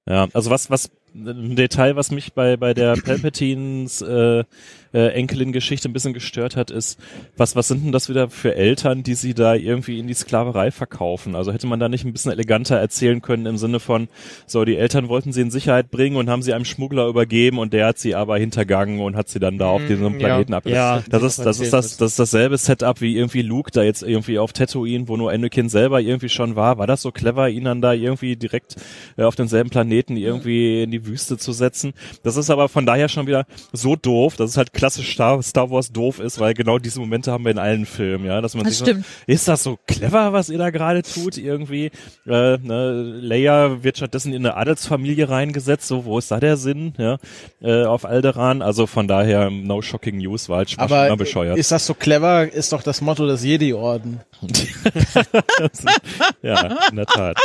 [0.07, 4.45] Ja, also was, was, ein Detail, was mich bei, bei der Palpatines äh,
[4.95, 6.99] äh, Enkelin-Geschichte ein bisschen gestört hat, ist,
[7.37, 10.71] was, was sind denn das wieder für Eltern, die sie da irgendwie in die Sklaverei
[10.71, 11.35] verkaufen?
[11.35, 14.09] Also hätte man da nicht ein bisschen eleganter erzählen können im Sinne von,
[14.47, 17.73] so, die Eltern wollten sie in Sicherheit bringen und haben sie einem Schmuggler übergeben und
[17.73, 20.19] der hat sie aber hintergangen und hat sie dann da auf diesem ja.
[20.19, 20.77] Planeten abgelegt.
[20.77, 24.03] Ja, das ist, das ist das, das ist dasselbe Setup wie irgendwie Luke da jetzt
[24.03, 26.79] irgendwie auf Tatooine, wo nur Anakin selber irgendwie schon war.
[26.79, 28.77] War das so clever, ihn dann da irgendwie direkt
[29.17, 31.95] äh, auf denselben Planeten irgendwie in die Wüste zu setzen?
[32.23, 35.71] Das ist aber von daher schon wieder so doof, dass es halt klassisch Star, Star
[35.71, 38.65] Wars doof ist, weil genau diese Momente haben wir in allen Filmen, ja, dass man
[38.65, 39.07] Das sich stimmt.
[39.07, 41.87] so, ist das so clever, was ihr da gerade tut irgendwie?
[42.27, 46.93] Äh, ne, Leia wird stattdessen in eine Adelsfamilie reingesetzt, so wo ist da der Sinn,
[46.99, 47.17] ja,
[47.63, 48.61] äh, auf Alderan?
[48.61, 51.57] Also von daher no shocking news, war halt schon Aber immer bescheuert.
[51.57, 54.21] ist das so clever, ist doch das Motto des Jedi-Orden.
[56.43, 57.39] ja, in der Tat.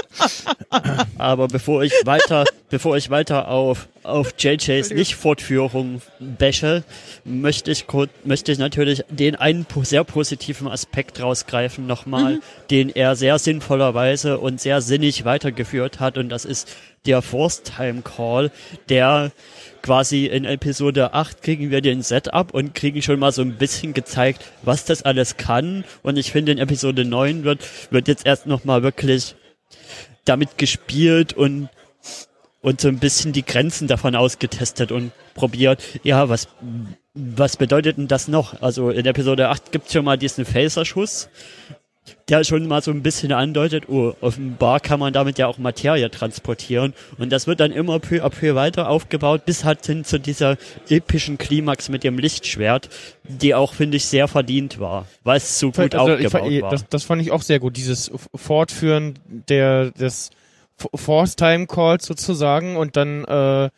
[1.18, 6.84] Aber bevor ich weiter, bevor ich weiter auf, auf JJs Nicht-Fortführung bashe,
[7.30, 13.16] möchte ich kurz, möchte ich natürlich den einen sehr positiven Aspekt rausgreifen nochmal, den er
[13.16, 16.18] sehr sinnvollerweise und sehr sinnig weitergeführt hat.
[16.18, 16.76] Und das ist
[17.06, 18.52] der Force Time Call,
[18.90, 19.32] der
[19.82, 23.94] quasi in Episode 8 kriegen wir den Setup und kriegen schon mal so ein bisschen
[23.94, 25.86] gezeigt, was das alles kann.
[26.04, 29.36] Und ich finde in Episode 9 wird, wird jetzt erst nochmal wirklich
[30.26, 31.70] damit gespielt und
[32.62, 36.50] und so ein bisschen die Grenzen davon ausgetestet und probiert, ja, was,
[37.14, 38.62] was bedeutet denn das noch?
[38.62, 41.30] Also in Episode 8 gibt's schon mal diesen Phaserschuss,
[42.28, 46.10] der schon mal so ein bisschen andeutet, oh, offenbar kann man damit ja auch Materie
[46.10, 46.94] transportieren.
[47.18, 50.58] Und das wird dann immer peu à peu weiter aufgebaut, bis halt hin zu dieser
[50.88, 52.90] epischen Klimax mit dem Lichtschwert,
[53.24, 56.62] die auch, finde ich, sehr verdient war, weil es so gut Also, ich aufgebaut fand-
[56.64, 56.72] war.
[56.72, 60.32] Das, das fand ich auch sehr gut, dieses Fortführen der des
[60.80, 63.70] F- Force Time Calls sozusagen und dann äh,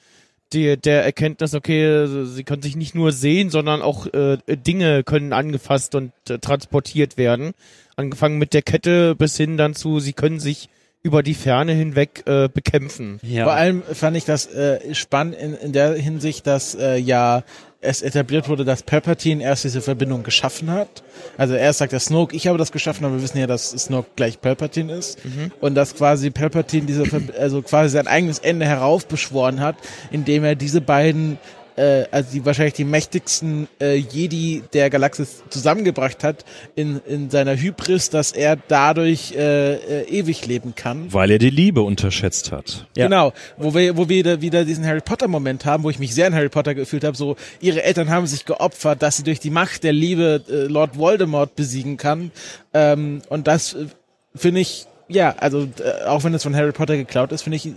[0.53, 5.33] die, der Erkenntnis, okay, sie können sich nicht nur sehen, sondern auch äh, Dinge können
[5.33, 7.53] angefasst und äh, transportiert werden.
[7.95, 10.69] Angefangen mit der Kette bis hin dann zu, sie können sich
[11.03, 13.19] über die Ferne hinweg äh, bekämpfen.
[13.23, 13.45] ja.
[13.45, 17.43] Vor allem fand ich das äh, spannend in, in der Hinsicht, dass äh, ja
[17.81, 21.01] es etabliert wurde, dass Palpatine erst diese Verbindung geschaffen hat.
[21.35, 24.09] Also erst sagt er Snoke, ich habe das geschaffen, aber wir wissen ja, dass Snoke
[24.15, 25.19] gleich Palpatine ist.
[25.59, 27.03] Und dass quasi Palpatine diese,
[27.39, 29.77] also quasi sein eigenes Ende heraufbeschworen hat,
[30.11, 31.39] indem er diese beiden
[31.75, 36.45] äh, also die wahrscheinlich die mächtigsten äh, Jedi der Galaxis zusammengebracht hat
[36.75, 41.11] in, in seiner Hybris, dass er dadurch äh, äh, ewig leben kann.
[41.11, 42.87] Weil er die Liebe unterschätzt hat.
[42.95, 43.05] Ja.
[43.05, 46.13] Genau, wo wir, wo wir wieder, wieder diesen Harry Potter Moment haben, wo ich mich
[46.13, 49.39] sehr in Harry Potter gefühlt habe, so ihre Eltern haben sich geopfert, dass sie durch
[49.39, 52.31] die Macht der Liebe äh, Lord Voldemort besiegen kann.
[52.73, 53.87] Ähm, und das äh,
[54.35, 57.71] finde ich, ja, also äh, auch wenn es von Harry Potter geklaut ist, finde ich,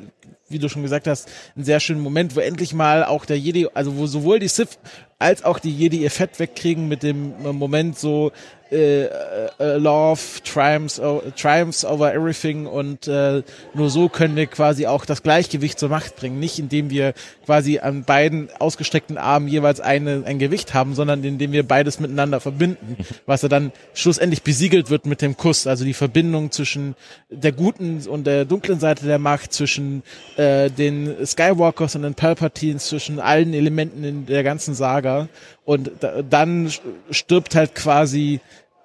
[0.49, 3.69] wie du schon gesagt hast, einen sehr schönen Moment, wo endlich mal auch der Jedi,
[3.73, 4.79] also wo sowohl die Sith
[5.19, 8.33] als auch die Jedi ihr Fett wegkriegen mit dem äh, Moment so
[8.71, 11.01] äh, äh, Love triumphs,
[11.37, 13.43] triumphs over everything und äh,
[13.75, 16.41] nur so können wir quasi auch das Gleichgewicht zur Macht bringen.
[16.41, 17.15] Nicht indem wir
[17.45, 22.41] quasi an beiden ausgestreckten Armen jeweils eine, ein Gewicht haben, sondern indem wir beides miteinander
[22.41, 22.97] verbinden,
[23.27, 25.67] was ja dann schlussendlich besiegelt wird mit dem Kuss.
[25.67, 26.95] Also die Verbindung zwischen
[27.31, 30.03] der guten und der dunklen Seite der Macht, zwischen
[30.37, 35.29] äh, den Skywalkers und den Palpatines, zwischen allen Elementen in der ganzen Saga.
[35.65, 36.71] Und da, dann
[37.11, 38.41] stirbt halt quasi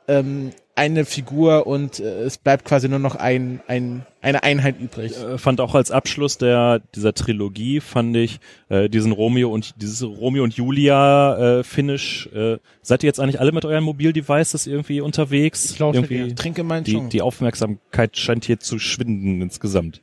[0.07, 5.11] ähm, eine Figur und äh, es bleibt quasi nur noch ein, ein, eine Einheit übrig.
[5.17, 8.39] Äh, fand auch als Abschluss der dieser Trilogie fand ich
[8.69, 12.29] äh, diesen Romeo und dieses Romeo und Julia äh, Finish.
[12.33, 15.69] Äh, seid ihr jetzt eigentlich alle mit euren Mobildevices irgendwie unterwegs?
[15.71, 16.35] Ich lausche irgendwie dir.
[16.35, 19.99] Trinke meinen die, die Aufmerksamkeit scheint hier zu schwinden insgesamt.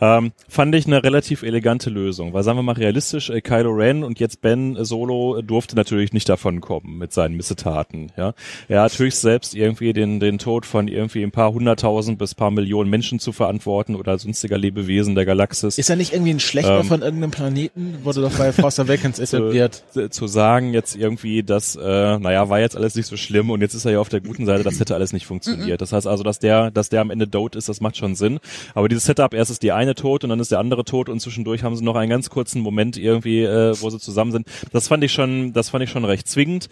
[0.00, 4.04] Ähm, fand ich eine relativ elegante Lösung, weil sagen wir mal realistisch, äh, Kylo Ren
[4.04, 8.12] und jetzt Ben Solo äh, durfte natürlich nicht davon kommen mit seinen Missetaten.
[8.16, 8.34] Ja,
[8.68, 12.50] er hat höchst selbst irgendwie den den Tod von irgendwie ein paar hunderttausend bis paar
[12.50, 15.78] Millionen Menschen zu verantworten oder sonstiger Lebewesen der Galaxis.
[15.78, 17.98] Ist er nicht irgendwie ein Schlechter Ähm, von irgendeinem Planeten?
[18.02, 19.82] Wurde doch bei Force Awakens etabliert.
[19.90, 23.62] zu, zu sagen jetzt irgendwie, dass, äh, naja, war jetzt alles nicht so schlimm und
[23.62, 25.80] jetzt ist er ja auf der guten Seite, das hätte alles nicht funktioniert.
[25.80, 28.40] Das heißt also, dass der, dass der am Ende dote ist, das macht schon Sinn.
[28.74, 31.20] Aber dieses Setup, erst ist die eine tot und dann ist der andere tot und
[31.20, 34.46] zwischendurch haben sie noch einen ganz kurzen Moment irgendwie, äh, wo sie zusammen sind.
[34.72, 36.68] Das fand ich schon, das fand ich schon recht zwingend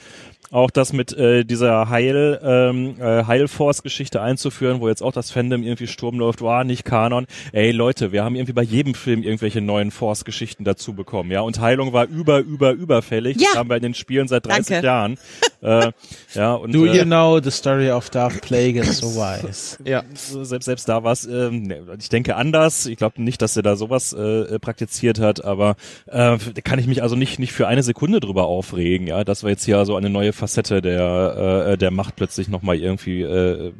[0.55, 5.65] auch das mit äh, dieser Heil ähm, äh, Heilforce-Geschichte einzuführen, wo jetzt auch das Fandom
[5.65, 7.27] irgendwie Sturm läuft, war nicht Kanon.
[7.53, 11.41] Ey Leute, wir haben irgendwie bei jedem Film irgendwelche neuen Force-Geschichten dazu bekommen, ja.
[11.41, 13.41] Und Heilung war über, über, überfällig.
[13.41, 13.49] Ja.
[13.53, 14.87] Das haben wir in den Spielen seit 30 Danke.
[14.87, 15.19] Jahren.
[15.63, 15.93] äh,
[16.35, 19.79] ja, und Do äh, you know the story of Darth Plagueis so wise?
[19.85, 22.87] ja, selbst selbst da war es, ähm, ne, ich denke anders.
[22.87, 25.77] Ich glaube nicht, dass er da sowas äh, praktiziert hat, aber
[26.07, 29.43] äh, da kann ich mich also nicht nicht für eine Sekunde drüber aufregen, ja, dass
[29.43, 33.21] wir jetzt hier so eine neue Facette der äh, der Macht plötzlich noch mal irgendwie
[33.21, 33.73] äh,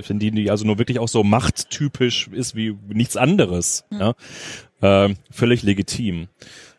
[0.00, 4.14] finde die also nur wirklich auch so machttypisch ist wie nichts anderes, ja,
[4.80, 6.28] äh, völlig legitim.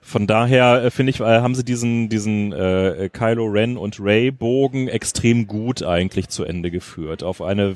[0.06, 4.32] Von daher äh, finde ich, äh, haben sie diesen diesen äh, Kylo Ren und Ray
[4.32, 7.24] Bogen extrem gut eigentlich zu Ende geführt.
[7.24, 7.76] Auf eine,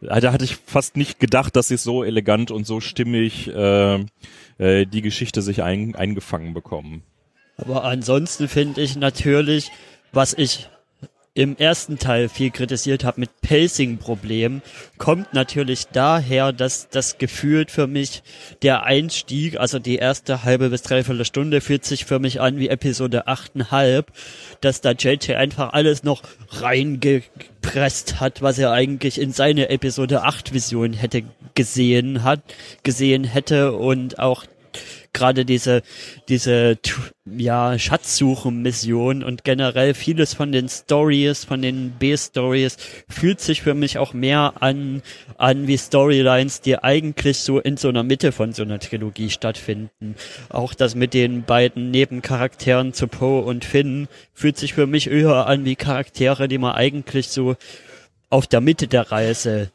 [0.00, 3.96] da hatte ich fast nicht gedacht, dass sie so elegant und so stimmig äh,
[4.58, 7.02] äh, die Geschichte sich ein, eingefangen bekommen.
[7.56, 9.70] Aber ansonsten finde ich natürlich,
[10.12, 10.68] was ich
[11.36, 14.62] im ersten Teil viel kritisiert habe mit Pacing-Problemen,
[14.98, 18.22] kommt natürlich daher, dass das gefühlt für mich
[18.62, 22.68] der Einstieg, also die erste halbe bis dreiviertel Stunde fühlt sich für mich an wie
[22.68, 24.04] Episode 8,5,
[24.60, 30.54] dass da JJ einfach alles noch reingepresst hat, was er eigentlich in seine Episode 8
[30.54, 31.24] Vision hätte
[31.56, 32.42] gesehen hat,
[32.84, 34.44] gesehen hätte und auch
[35.14, 35.82] gerade diese
[36.28, 36.78] diese
[37.24, 42.76] ja Schatzsuchen-Mission und generell vieles von den Stories, von den B-Stories
[43.08, 45.02] fühlt sich für mich auch mehr an
[45.38, 50.16] an wie Storylines, die eigentlich so in so einer Mitte von so einer Trilogie stattfinden.
[50.50, 55.46] Auch das mit den beiden Nebencharakteren zu Poe und Finn fühlt sich für mich eher
[55.46, 57.56] an wie Charaktere, die man eigentlich so
[58.30, 59.70] auf der Mitte der Reise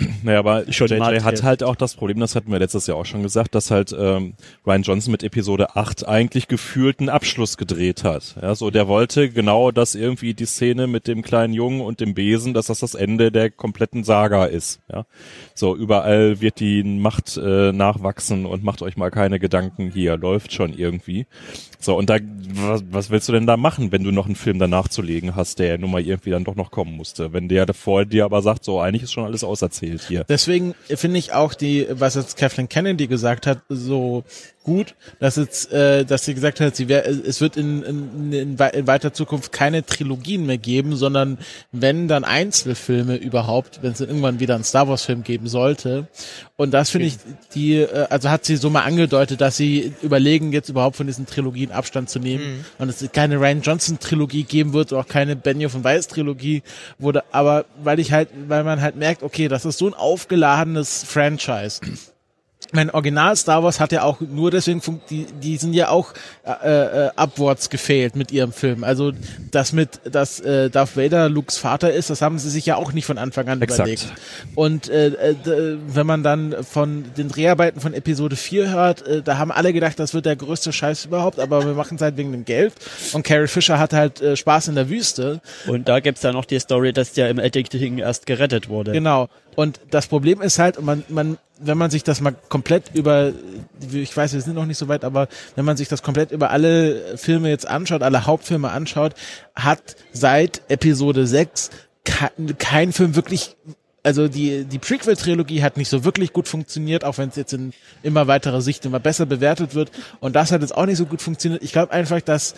[0.22, 1.24] Naja, aber Schon JJ Material.
[1.24, 3.94] hat halt auch das Problem, das hatten wir letztes Jahr auch schon gesagt, dass halt
[3.98, 4.34] ähm,
[4.66, 8.36] Ryan Johnson mit Episode 8 eigentlich gefühlt einen Abschluss gedreht hat.
[8.40, 12.14] Ja, so der wollte genau, dass irgendwie die Szene mit dem kleinen Jungen und dem
[12.14, 14.80] Besen, dass das das Ende der kompletten Saga ist.
[14.92, 15.06] Ja,
[15.60, 20.52] so überall wird die Macht äh, nachwachsen und macht euch mal keine Gedanken hier, läuft
[20.52, 21.26] schon irgendwie.
[21.78, 22.18] So und da
[22.52, 25.36] was, was willst du denn da machen, wenn du noch einen Film danach zu legen
[25.36, 28.24] hast, der ja nun mal irgendwie dann doch noch kommen musste, wenn der davor dir
[28.24, 30.24] aber sagt, so eigentlich ist schon alles auserzählt hier.
[30.28, 34.24] Deswegen finde ich auch die, was jetzt Kathleen Kennedy gesagt hat, so
[34.62, 38.58] gut, dass jetzt, äh, dass sie gesagt hat, sie wär, es wird in, in, in,
[38.58, 41.38] in weiter Zukunft keine Trilogien mehr geben, sondern
[41.72, 46.08] wenn dann Einzelfilme überhaupt, wenn es dann irgendwann wieder einen Star Wars Film geben sollte.
[46.56, 47.16] Und das finde ich,
[47.54, 51.26] die, äh, also hat sie so mal angedeutet, dass sie überlegen, jetzt überhaupt von diesen
[51.26, 52.64] Trilogien Abstand zu nehmen.
[52.78, 56.62] Und es keine Ryan Johnson Trilogie geben wird, auch keine Benioff und Weiss Trilogie
[56.98, 61.04] wurde, aber weil ich halt, weil man halt merkt, okay, das ist so ein aufgeladenes
[61.04, 61.80] Franchise
[62.72, 64.80] mein Original Star Wars hat ja auch nur deswegen
[65.10, 66.12] die die sind ja auch
[66.44, 68.84] äh, äh, abwärts gefailt mit ihrem Film.
[68.84, 69.12] Also
[69.50, 72.92] das mit dass äh, Darth Vader Lukes Vater ist, das haben sie sich ja auch
[72.92, 73.80] nicht von Anfang an Exakt.
[73.80, 74.06] überlegt.
[74.54, 79.38] Und äh, äh, wenn man dann von den Dreharbeiten von Episode 4 hört, äh, da
[79.38, 82.32] haben alle gedacht, das wird der größte Scheiß überhaupt, aber wir machen es halt wegen
[82.32, 82.74] dem Geld.
[83.12, 85.40] Und Carrie Fisher hat halt äh, Spaß in der Wüste.
[85.66, 88.92] Und da gibt's ja noch die Story, dass der im Editing erst gerettet wurde.
[88.92, 89.28] Genau.
[89.56, 93.32] Und das Problem ist halt, man, man, wenn man sich das mal komplett über,
[93.92, 96.50] ich weiß, wir sind noch nicht so weit, aber wenn man sich das komplett über
[96.50, 99.14] alle Filme jetzt anschaut, alle Hauptfilme anschaut,
[99.54, 101.70] hat seit Episode 6
[102.04, 103.56] kein, kein Film wirklich
[104.02, 107.72] also die, die Prequel-Trilogie hat nicht so wirklich gut funktioniert, auch wenn es jetzt in
[108.02, 109.90] immer weiterer Sicht immer besser bewertet wird.
[110.20, 111.62] Und das hat jetzt auch nicht so gut funktioniert.
[111.62, 112.54] Ich glaube einfach, dass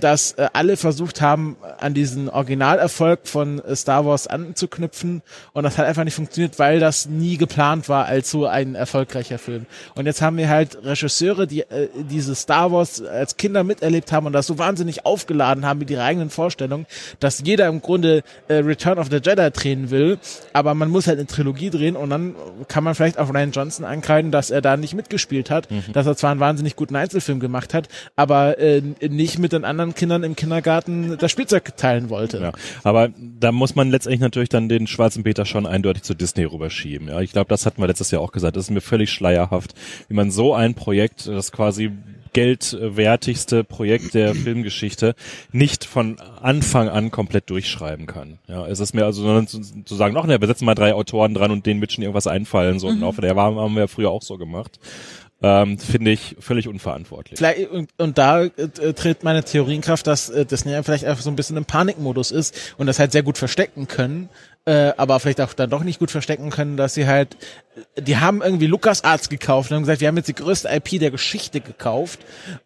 [0.00, 5.22] dass äh, alle versucht haben, an diesen Originalerfolg von äh, Star Wars anzuknüpfen.
[5.52, 9.38] Und das hat einfach nicht funktioniert, weil das nie geplant war als so ein erfolgreicher
[9.38, 9.66] Film.
[9.94, 14.26] Und jetzt haben wir halt Regisseure, die äh, diese Star Wars als Kinder miterlebt haben
[14.26, 16.86] und das so wahnsinnig aufgeladen haben mit ihrer eigenen Vorstellung,
[17.20, 20.18] dass jeder im Grunde äh, Return of the Jedi drehen will,
[20.52, 22.34] aber man muss halt eine Trilogie drehen und dann
[22.68, 26.16] kann man vielleicht auch Ryan Johnson ankreiden, dass er da nicht mitgespielt hat, dass er
[26.16, 30.36] zwar einen wahnsinnig guten Einzelfilm gemacht hat, aber äh, nicht mit den anderen Kindern im
[30.36, 32.40] Kindergarten das Spielzeug teilen wollte.
[32.40, 32.52] Ja,
[32.84, 37.08] aber da muss man letztendlich natürlich dann den schwarzen Peter schon eindeutig zu Disney rüberschieben.
[37.08, 38.56] Ja, ich glaube, das hatten wir letztes Jahr auch gesagt.
[38.56, 39.74] Das ist mir völlig schleierhaft,
[40.08, 41.90] wie man so ein Projekt, das quasi
[42.32, 45.14] geldwertigste Projekt der Filmgeschichte
[45.52, 48.38] nicht von Anfang an komplett durchschreiben kann.
[48.48, 50.94] Ja, es ist mir also sondern zu, zu sagen, noch ne, wir setzen mal drei
[50.94, 53.80] Autoren dran und denen wird schon irgendwas einfallen, so im Laufe der Jahre haben wir
[53.80, 54.78] ja früher auch so gemacht.
[55.42, 57.38] Ähm, Finde ich völlig unverantwortlich.
[57.38, 61.36] Vielleicht, und, und da äh, tritt meine Theorie dass äh, Disney vielleicht einfach so ein
[61.36, 64.28] bisschen im Panikmodus ist und das halt sehr gut verstecken können,
[64.64, 67.36] äh, aber vielleicht auch dann doch nicht gut verstecken können, dass sie halt,
[67.98, 71.00] die haben irgendwie Lukas Arzt gekauft und haben gesagt, wir haben jetzt die größte IP
[71.00, 72.20] der Geschichte gekauft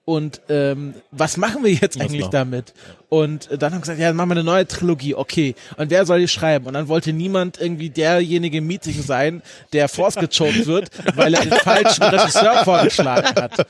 [0.05, 2.73] und ähm, was machen wir jetzt eigentlich damit?
[3.09, 5.55] Und äh, dann haben gesagt, ja, dann machen wir eine neue Trilogie, okay.
[5.77, 6.67] Und wer soll die schreiben?
[6.67, 9.43] Und dann wollte niemand irgendwie derjenige im Meeting sein,
[9.73, 13.67] der force gechoked wird, weil er den falschen Regisseur vorgeschlagen hat.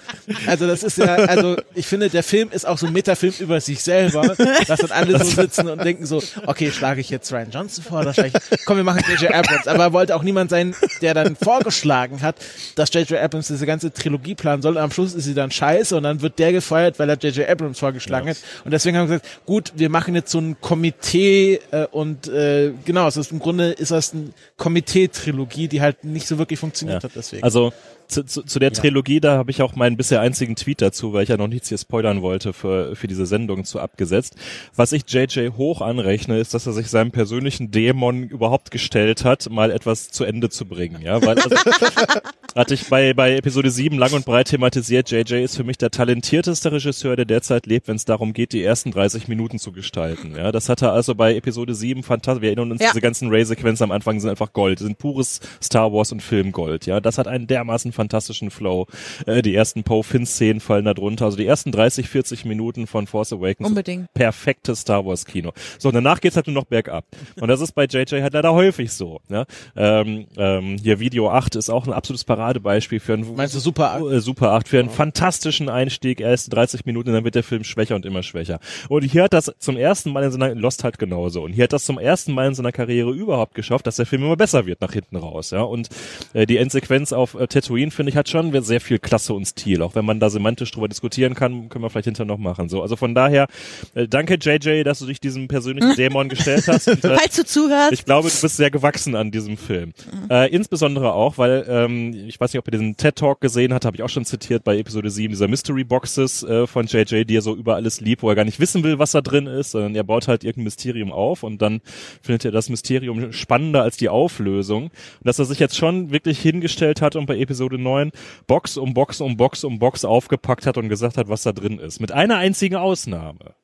[0.46, 3.60] Also das ist ja, also ich finde, der Film ist auch so ein Metafilm über
[3.60, 4.34] sich selber,
[4.66, 8.00] dass dann alle so sitzen und denken so, okay, schlage ich jetzt Ryan Johnson vor,
[8.00, 9.34] oder schlage ich, komm, wir machen J.J.
[9.34, 9.68] Abrams.
[9.68, 12.36] Aber wollte auch niemand sein, der dann vorgeschlagen hat,
[12.76, 13.18] dass J.J.
[13.18, 16.20] Abrams diese ganze Trilogie planen soll und am Schluss ist sie dann scheiße und dann
[16.20, 17.48] wird der gefeuert, weil er J.J.
[17.48, 18.36] Abrams vorgeschlagen hat.
[18.64, 22.72] Und deswegen haben wir gesagt, gut, wir machen jetzt so ein Komitee äh, und äh,
[22.84, 27.02] genau, es ist im Grunde ist das eine Komitee-Trilogie, die halt nicht so wirklich funktioniert
[27.02, 27.08] Ja.
[27.08, 27.42] hat deswegen.
[27.42, 27.72] Also
[28.08, 31.22] zu, zu, zu der Trilogie, da habe ich auch meinen bisher einzigen Tweet dazu, weil
[31.24, 34.36] ich ja noch nichts hier spoilern wollte für, für diese Sendung zu abgesetzt.
[34.74, 39.48] Was ich JJ hoch anrechne, ist, dass er sich seinem persönlichen Dämon überhaupt gestellt hat,
[39.50, 41.02] mal etwas zu Ende zu bringen.
[41.02, 41.50] Ja, weil also,
[42.54, 45.90] hatte ich bei, bei Episode 7 lang und breit thematisiert, JJ ist für mich der
[45.90, 50.34] talentierteste Regisseur, der derzeit lebt, wenn es darum geht, die ersten 30 Minuten zu gestalten.
[50.36, 52.42] Ja, das hat er also bei Episode 7 fantastisch.
[52.42, 52.88] Wir erinnern uns, Ja.
[52.88, 56.86] diese ganzen Ray-Sequenzen am Anfang sind einfach Gold, sind pures Star Wars und Filmgold.
[56.86, 58.86] Ja, das hat einen dermaßen fantastischen Flow.
[59.27, 61.24] Äh, die ersten Poe-Finn-Szenen fallen da drunter.
[61.24, 63.68] Also die ersten 30, 40 Minuten von Force Awakens.
[63.68, 64.12] Unbedingt.
[64.14, 65.52] Perfektes Star Wars Kino.
[65.78, 67.05] So, und danach geht's halt nur noch bergab.
[67.40, 69.20] Und das ist bei JJ halt leider häufig so.
[69.28, 69.44] Ja?
[69.74, 74.01] Ähm, ähm, hier Video 8 ist auch ein absolutes Paradebeispiel für ein Meinst du Super
[74.01, 77.94] äh, Super 8 für einen fantastischen Einstieg, erste 30 Minuten, dann wird der Film schwächer
[77.97, 78.60] und immer schwächer.
[78.89, 81.43] Und hier hat das zum ersten Mal in seiner Lost halt genauso.
[81.43, 84.23] Und hier hat das zum ersten Mal in seiner Karriere überhaupt geschafft, dass der Film
[84.23, 85.51] immer besser wird nach hinten raus.
[85.51, 85.62] Ja.
[85.62, 85.89] Und
[86.32, 89.82] äh, die Endsequenz auf äh, Tatooine finde ich hat schon sehr viel Klasse und Stil.
[89.82, 92.68] Auch wenn man da semantisch drüber diskutieren kann, können wir vielleicht hinterher noch machen.
[92.68, 93.46] So, also von daher
[93.94, 96.88] äh, danke JJ, dass du dich diesem persönlichen Dämon gestellt hast.
[96.88, 99.92] Und, äh, Falls du zuhörst, ich glaube, du bist sehr gewachsen an diesem Film.
[100.30, 103.84] Äh, insbesondere auch, weil ähm, ich weiß nicht, ob ihr diesen TED Talk gesehen habt,
[103.84, 107.36] habe ich auch schon zitiert bei Episode 7, dieser Mystery Boxes äh, von JJ, die
[107.36, 109.72] er so über alles liebt, wo er gar nicht wissen will, was da drin ist,
[109.72, 111.80] sondern er baut halt irgendein Mysterium auf und dann
[112.22, 114.84] findet er das Mysterium spannender als die Auflösung.
[114.84, 114.92] Und
[115.22, 118.10] dass er sich jetzt schon wirklich hingestellt hat und bei Episode 9
[118.46, 121.78] Box um Box um Box um Box aufgepackt hat und gesagt hat, was da drin
[121.78, 122.00] ist.
[122.00, 123.54] Mit einer einzigen Ausnahme.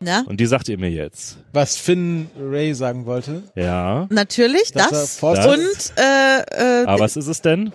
[0.00, 0.24] ne?
[0.26, 1.38] Und die sagt ihr mir jetzt.
[1.52, 3.42] was Finn Ray sagen wollte.
[3.54, 4.06] Ja.
[4.10, 5.18] Natürlich, das.
[5.18, 7.72] Force- Und äh, äh, Aber was ist es denn?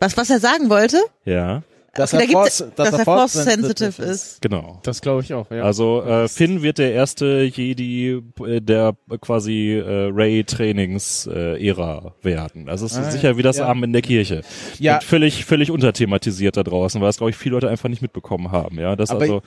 [0.00, 1.62] was, was er sagen wollte, Ja,
[1.96, 4.42] Dass da er gibt's- Force, dass er force sensitive ist.
[4.42, 4.80] genau.
[4.82, 5.62] Das glaube ich auch, ja.
[5.62, 12.66] Also äh, Finn wird der erste Jedi äh, der quasi äh, Ray-Trainings-Ära werden.
[12.66, 13.66] Das ist Ah, sicher wie das ja.
[13.68, 14.42] Amen in der Kirche.
[14.78, 14.96] Ja.
[14.96, 18.52] Und völlig, völlig unterthematisiert da draußen, weil es, glaube ich, viele Leute einfach nicht mitbekommen
[18.52, 18.78] haben.
[18.78, 19.42] Ja, das Aber also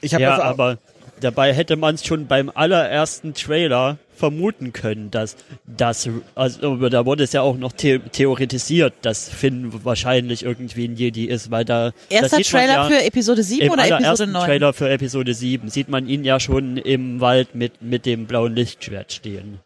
[0.00, 0.78] Ich habe Ja, also aber
[1.20, 5.36] dabei hätte man es schon beim allerersten Trailer vermuten können, dass
[5.66, 10.96] das, also da wurde es ja auch noch the theoretisiert, dass Finn wahrscheinlich irgendwie ein
[10.96, 14.44] Jedi ist, weil da Erster Trailer ja, für Episode 7 im oder Episode allerersten 9?
[14.44, 18.54] Trailer für Episode 7 sieht man ihn ja schon im Wald mit, mit dem blauen
[18.54, 19.60] Lichtschwert stehen.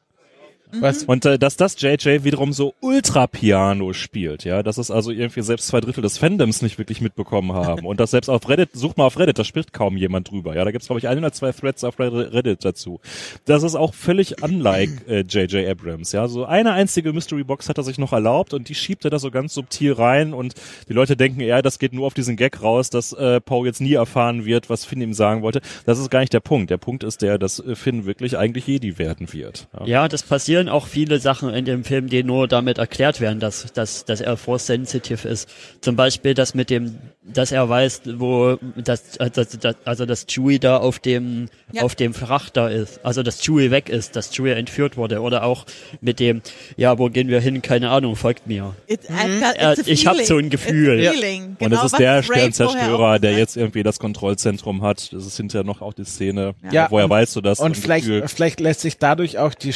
[0.80, 5.10] Was, Und äh, dass das JJ wiederum so ultra Piano spielt, ja, dass es also
[5.10, 8.70] irgendwie selbst zwei Drittel des Fandoms nicht wirklich mitbekommen haben und das selbst auf Reddit,
[8.72, 11.18] such mal auf Reddit, da spricht kaum jemand drüber, ja, da gibt's glaube ich ein
[11.18, 13.00] oder zwei Threads auf Reddit dazu.
[13.44, 17.78] Das ist auch völlig unlike äh, JJ Abrams, ja, so eine einzige Mystery Box hat
[17.78, 20.54] er sich noch erlaubt und die schiebt er da so ganz subtil rein und
[20.88, 23.80] die Leute denken, ja, das geht nur auf diesen Gag raus, dass äh, Poe jetzt
[23.80, 25.60] nie erfahren wird, was Finn ihm sagen wollte.
[25.86, 26.70] Das ist gar nicht der Punkt.
[26.70, 29.68] Der Punkt ist der, dass äh, Finn wirklich eigentlich Jedi werden wird.
[29.78, 29.86] Ja.
[29.86, 30.22] Ja, das
[30.60, 34.20] passieren auch viele Sachen in dem Film, die nur damit erklärt werden, dass, dass, dass
[34.20, 35.48] er force sensitive ist.
[35.80, 40.58] Zum Beispiel das mit dem, dass er weiß, wo das, das, das also dass Chewie
[40.58, 41.82] da auf dem Ja.
[41.82, 45.66] auf dem Frachter ist, also dass Chewie weg ist, dass Chewie entführt wurde oder auch
[46.00, 46.42] mit dem,
[46.76, 47.62] ja, wo gehen wir hin?
[47.62, 48.74] Keine Ahnung, folgt mir.
[48.88, 50.26] It, got, Äh, ich hab feeling.
[50.26, 51.00] so ein Gefühl.
[51.00, 51.12] Ja.
[51.12, 51.56] feeling.
[51.60, 55.12] Und Genau, es ist der Sternzerstörer, der jetzt irgendwie das Kontrollzentrum hat.
[55.12, 56.54] Das ist hinterher noch auch die Szene.
[56.72, 57.60] Ja, woher weißt du das?
[57.60, 58.26] Und vielleicht, Gefühl.
[58.28, 59.72] vielleicht lässt sich dadurch auch die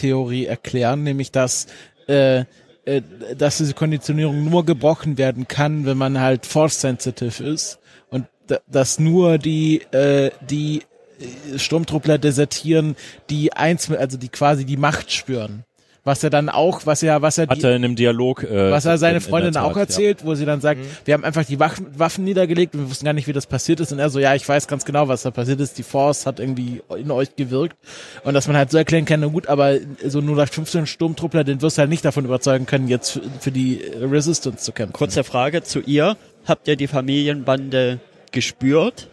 [0.00, 1.66] Sturmtruppler-Theorie erklären, nämlich dass,
[2.08, 2.44] äh,
[2.84, 3.02] äh,
[3.36, 7.78] dass diese Konditionierung nur gebrochen werden kann, wenn man halt force-sensitive ist
[8.10, 10.82] und da, dass nur die, äh, die
[11.18, 12.96] äh, Sturmtruppler desertieren,
[13.28, 15.64] die eins, also die quasi die Macht spüren.
[16.02, 18.42] Was er dann auch, was er, was er Hat die, er in einem Dialog.
[18.42, 21.12] Äh, was er seine in- in Freundin Tat, auch erzählt, wo sie dann sagt, wir
[21.12, 23.92] haben einfach die Waffen, Waffen niedergelegt und wir wussten gar nicht, wie das passiert ist.
[23.92, 25.76] Und er so, ja, ich weiß ganz genau, was da passiert ist.
[25.76, 27.76] Die Force hat irgendwie in euch gewirkt.
[28.24, 31.76] Und dass man halt so erklären kann, na gut, aber so 0815 Sturmtruppler, den wirst
[31.76, 34.94] du halt nicht davon überzeugen können, jetzt für, die Resistance zu kämpfen.
[34.94, 36.16] Kurze Frage zu ihr.
[36.46, 38.00] Habt ihr die Familienbande
[38.32, 39.08] gespürt?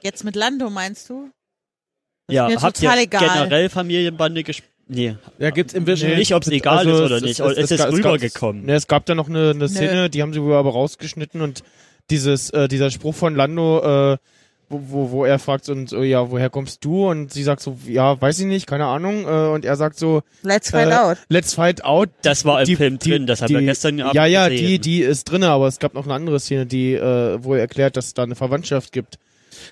[0.00, 1.28] Jetzt mit Lando meinst du?
[2.30, 3.28] Ja, mir habt ihr total egal.
[3.28, 4.70] generell Familienbande gespielt?
[4.88, 6.16] Nee, Ja, gibt's im Vision.
[6.16, 7.40] nicht, ob es egal Also ist oder es- nicht.
[7.40, 8.64] es- Es, es ist rübergekommen.
[8.64, 11.62] Ne, es gab da noch eine, eine Szene, die haben sie wohl aber rausgeschnitten und
[12.10, 14.16] dieses, äh, dieser Spruch von Lando, äh,
[14.70, 17.08] wo, wo, wo er fragt und so, ja, woher kommst du?
[17.08, 19.24] Und sie sagt so, ja, weiß ich nicht, keine Ahnung.
[19.26, 21.16] Äh, und er sagt so, Let's find äh, out.
[21.28, 22.08] let's find out.
[22.22, 24.66] Das war im Die- Film die- drin, das haben wir gestern Abend Ja, ja, gesehen.
[24.66, 27.96] die, die ist drinne, aber es gab noch eine andere Szene, die äh, wohl erklärt,
[27.96, 29.18] dass es da eine Verwandtschaft gibt.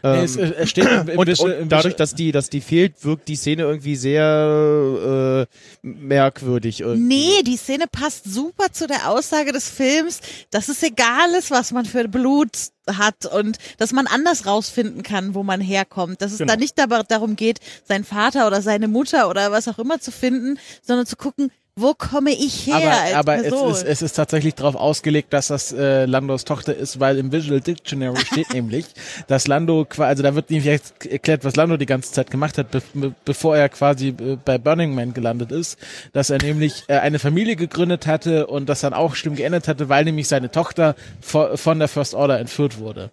[0.02, 2.60] Nee, Ähm, es, es steht im, im und, Vision, und dadurch, dass die, dass die
[2.60, 6.80] fehlt, wirkt die Szene irgendwie sehr äh, merkwürdig.
[6.80, 7.06] Irgendwie.
[7.16, 11.72] Nee, die Szene passt super zu der Aussage des Films, dass es egal ist, was
[11.72, 12.50] man für Blut
[12.88, 16.22] hat und dass man anders rausfinden kann, wo man herkommt.
[16.22, 16.52] Dass es Genau.
[16.52, 20.58] da nicht darum geht, seinen Vater oder seine Mutter oder was auch immer zu finden,
[20.82, 24.54] sondern zu gucken, wo komme ich her als aber, aber es, ist, es ist tatsächlich
[24.54, 28.86] darauf ausgelegt, dass das äh, Landos Tochter ist, weil im Visual Dictionary steht nämlich,
[29.26, 32.70] dass Lando, also da wird nämlich jetzt erklärt, was Lando die ganze Zeit gemacht hat,
[32.70, 35.78] be be bevor er quasi äh, bei Burning Man gelandet ist,
[36.14, 39.88] dass er nämlich äh, eine Familie gegründet hatte und das dann auch schlimm geändert hatte,
[39.90, 43.10] weil nämlich seine Tochter vo- von der First Order entführt wurde.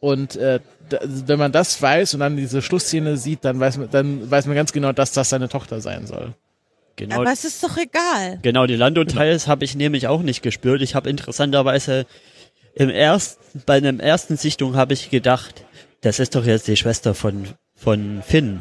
[0.00, 0.60] Und äh,
[1.02, 4.54] wenn man das weiß und dann diese Schlussszene sieht, dann weiß man, dann weiß man
[4.54, 6.32] ganz genau, dass das seine Tochter sein soll.
[6.96, 8.38] Genau, aber es ist doch egal.
[8.42, 10.80] genau die Lando-Teils habe ich nämlich auch nicht gespürt.
[10.82, 12.06] Ich habe interessanterweise
[12.74, 15.64] im ersten, bei einem ersten Sichtung habe ich gedacht,
[16.00, 18.60] das ist doch jetzt die Schwester von, von Finn.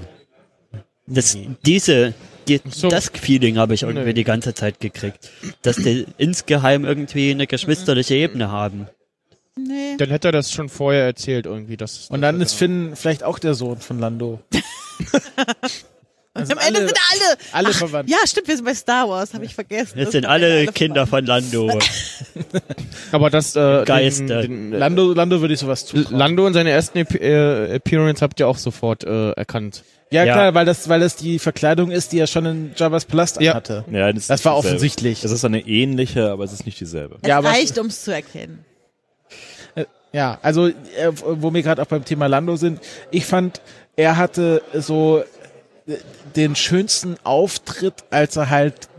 [1.07, 2.13] Das, diese,
[2.47, 2.89] die, so.
[2.89, 4.13] das Feeling habe ich irgendwie Nee.
[4.13, 5.29] die ganze Zeit gekriegt.
[5.61, 8.87] Dass die insgeheim irgendwie eine geschwisterliche Ebene haben.
[9.57, 9.95] Nee.
[9.97, 11.77] Dann hätte er das schon vorher erzählt irgendwie.
[11.77, 14.41] Dass Und dann ist Finn vielleicht auch der Sohn von Lando.
[16.37, 17.37] Also Am Ende alle- sind alle.
[17.53, 18.09] alle Ach, verwandt.
[18.09, 19.97] Ja, stimmt, wir sind bei Star Wars, habe ich vergessen.
[19.97, 21.29] Jetzt Das sind sind alle Kinder verwandt.
[21.51, 21.79] von Lando.
[23.11, 24.41] Aber das äh, Geister.
[24.41, 26.17] Den, den, äh, Lando, Lando würde ich sowas zutrauen.
[26.17, 29.83] Lando in seiner ersten Ep äh, Appearance habt ihr auch sofort äh, erkannt.
[30.11, 30.33] ja, Ja.
[30.33, 33.53] klar, weil das, weil das die Verkleidung ist, die er schon in Jabba's Palast Ja.
[33.53, 33.85] hatte.
[33.91, 34.57] Ja, Das ist war dieselbe.
[34.57, 35.23] offensichtlich.
[35.23, 37.15] Es ist eine ähnliche, aber es ist nicht dieselbe.
[37.21, 38.65] Es Ja, aber- reicht, um es zu erkennen.
[40.11, 40.73] Ja, also äh,
[41.13, 42.79] wo wir gerade auch beim Thema Lando sind,
[43.11, 43.59] ich fand,
[43.97, 45.23] er hatte so äh,
[46.35, 48.89] den schönsten Auftritt, als er halt,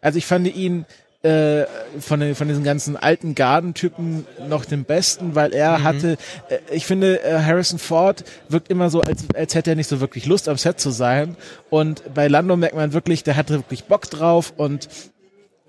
[0.00, 0.86] also ich fand ihn
[1.22, 1.66] äh,
[1.98, 6.18] von, den, von diesen ganzen alten Gardentypen noch den besten, weil er hatte,
[6.48, 10.00] äh, ich finde, äh, Harrison Ford wirkt immer so, als, als hätte er nicht so
[10.00, 11.36] wirklich Lust am Set zu sein.
[11.68, 14.88] Und bei Lando merkt man wirklich, der hatte wirklich Bock drauf und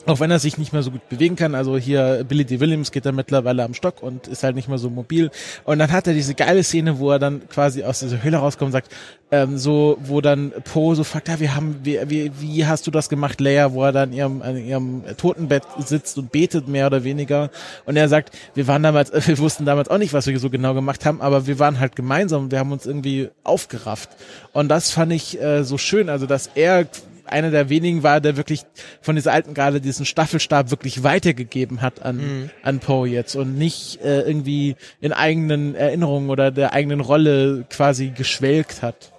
[0.07, 2.59] auch wenn er sich nicht mehr so gut bewegen kann, also hier Billy D.
[2.59, 5.29] Williams geht da mittlerweile am Stock und ist halt nicht mehr so mobil.
[5.65, 8.67] Und dann hat er diese geile Szene, wo er dann quasi aus dieser Höhle rauskommt
[8.67, 8.91] und sagt,
[9.29, 12.91] ähm, so, wo dann Poe so fragt, ja, wir haben, wie, wie, wie hast du
[12.91, 16.87] das gemacht, Leia, wo er dann in ihrem, an ihrem Totenbett sitzt und betet, mehr
[16.87, 17.49] oder weniger.
[17.85, 20.73] Und er sagt, wir waren damals, wir wussten damals auch nicht, was wir so genau
[20.73, 24.09] gemacht haben, aber wir waren halt gemeinsam wir haben uns irgendwie aufgerafft.
[24.53, 26.85] Und das fand ich äh, so schön, also dass er
[27.29, 28.61] einer der wenigen war, der wirklich
[29.01, 34.01] von dieser alten Garde diesen Staffelstab wirklich weitergegeben hat an, an Poe jetzt und nicht
[34.03, 39.11] äh, irgendwie in eigenen Erinnerungen oder der eigenen Rolle quasi geschwelgt hat.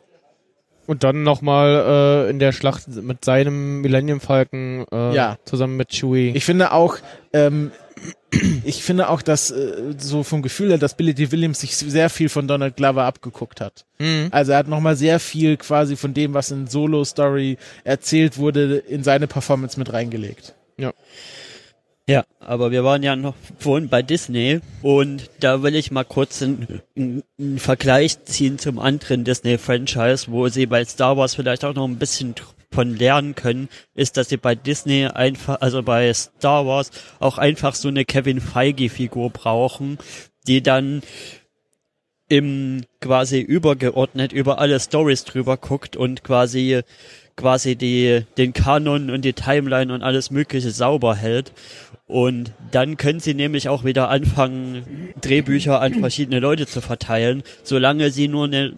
[0.87, 5.37] Und dann nochmal äh, in der Schlacht mit seinem Millennium Falcon äh, Ja.
[5.45, 6.33] zusammen mit Chewie.
[6.35, 6.97] Ich finde auch,
[7.35, 7.73] ähm,
[8.65, 11.33] ich finde auch, dass äh, so vom Gefühl her, dass Billy D.
[11.33, 13.85] Williams sich sehr viel von Donald Glover abgeguckt hat.
[13.99, 14.29] Mhm.
[14.31, 18.77] Also er hat nochmal sehr viel quasi von dem, was in Solo Story erzählt wurde,
[18.77, 20.55] in seine Performance mit reingelegt.
[22.09, 26.43] Ja, aber wir waren ja noch vorhin bei Disney und da will ich mal kurz
[26.43, 31.75] einen, einen, einen Vergleich ziehen zum anderen Disney-Franchise, wo sie bei Star Wars vielleicht auch
[31.75, 32.35] noch ein bisschen
[32.71, 37.75] von lernen können, ist, dass sie bei Disney einfach, also bei Star Wars auch einfach
[37.75, 39.99] so eine Kevin Feige-Figur brauchen,
[40.47, 41.03] die dann
[42.29, 46.83] im quasi übergeordnet über alle Stories drüber guckt und quasi
[47.37, 51.53] quasi die den Kanon und die Timeline und alles mögliche sauber hält.
[52.07, 58.11] Und dann können sie nämlich auch wieder anfangen Drehbücher an verschiedene Leute zu verteilen, solange
[58.11, 58.75] sie nur eine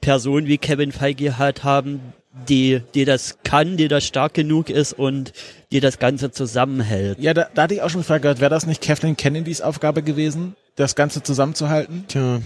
[0.00, 2.00] Person wie Kevin Feige halt haben,
[2.48, 5.32] die die das kann, die das stark genug ist und
[5.72, 7.18] die das ganze zusammenhält.
[7.20, 10.02] Ja, da, da hatte ich auch schon gefragt, gehört, wäre das nicht Kathleen Kennedys Aufgabe
[10.02, 12.04] gewesen, das Ganze zusammenzuhalten?
[12.08, 12.40] Tja.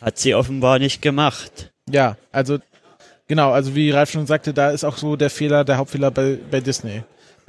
[0.00, 1.70] Hat sie offenbar nicht gemacht.
[1.88, 2.58] Ja, also
[3.28, 6.38] genau, also wie Ralf schon sagte, da ist auch so der Fehler, der Hauptfehler bei,
[6.50, 7.02] bei Disney.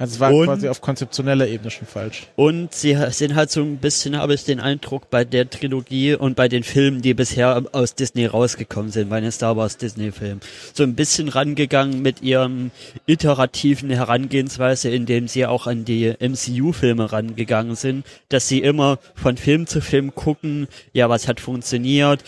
[0.04, 2.26] Also es war Und- quasi auf konzeptioneller Ebene schon falsch.
[2.36, 6.36] Und sie sind halt so ein bisschen, habe ich den Eindruck, bei der Trilogie und
[6.36, 10.40] bei den Filmen, die bisher aus Disney rausgekommen sind, bei den Star Wars Disney-Filmen,
[10.74, 12.70] so ein bisschen rangegangen mit ihrem
[13.06, 19.66] iterativen Herangehensweise, indem sie auch an die MCU-Filme rangegangen sind, dass sie immer von Film
[19.66, 22.22] zu Film gucken, ja, was hat funktioniert,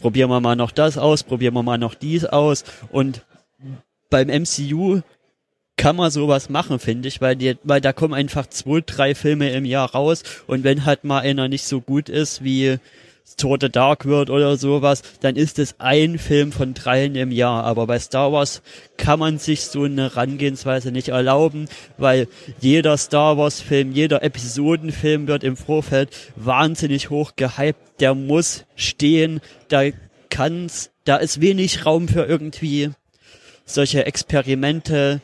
[0.00, 3.20] probieren wir mal noch das aus, probieren wir mal noch dies aus und
[4.08, 5.02] beim MCU
[5.78, 9.50] kann man sowas machen, finde ich, weil die, weil da kommen einfach zwei, drei Filme
[9.52, 12.78] im Jahr raus und wenn halt mal einer nicht so gut ist wie
[13.36, 17.64] Tour the Dark World oder sowas, dann ist es ein Film von dreien im Jahr.
[17.64, 18.62] Aber bei Star Wars
[18.96, 21.68] kann man sich so eine Herangehensweise nicht erlauben,
[21.98, 22.26] weil
[22.60, 28.00] jeder Star Wars Film, jeder Episodenfilm wird im Vorfeld wahnsinnig hoch gehypt.
[28.00, 29.84] Der muss stehen, da
[30.30, 32.90] kann's, da ist wenig Raum für irgendwie
[33.66, 35.20] solche Experimente.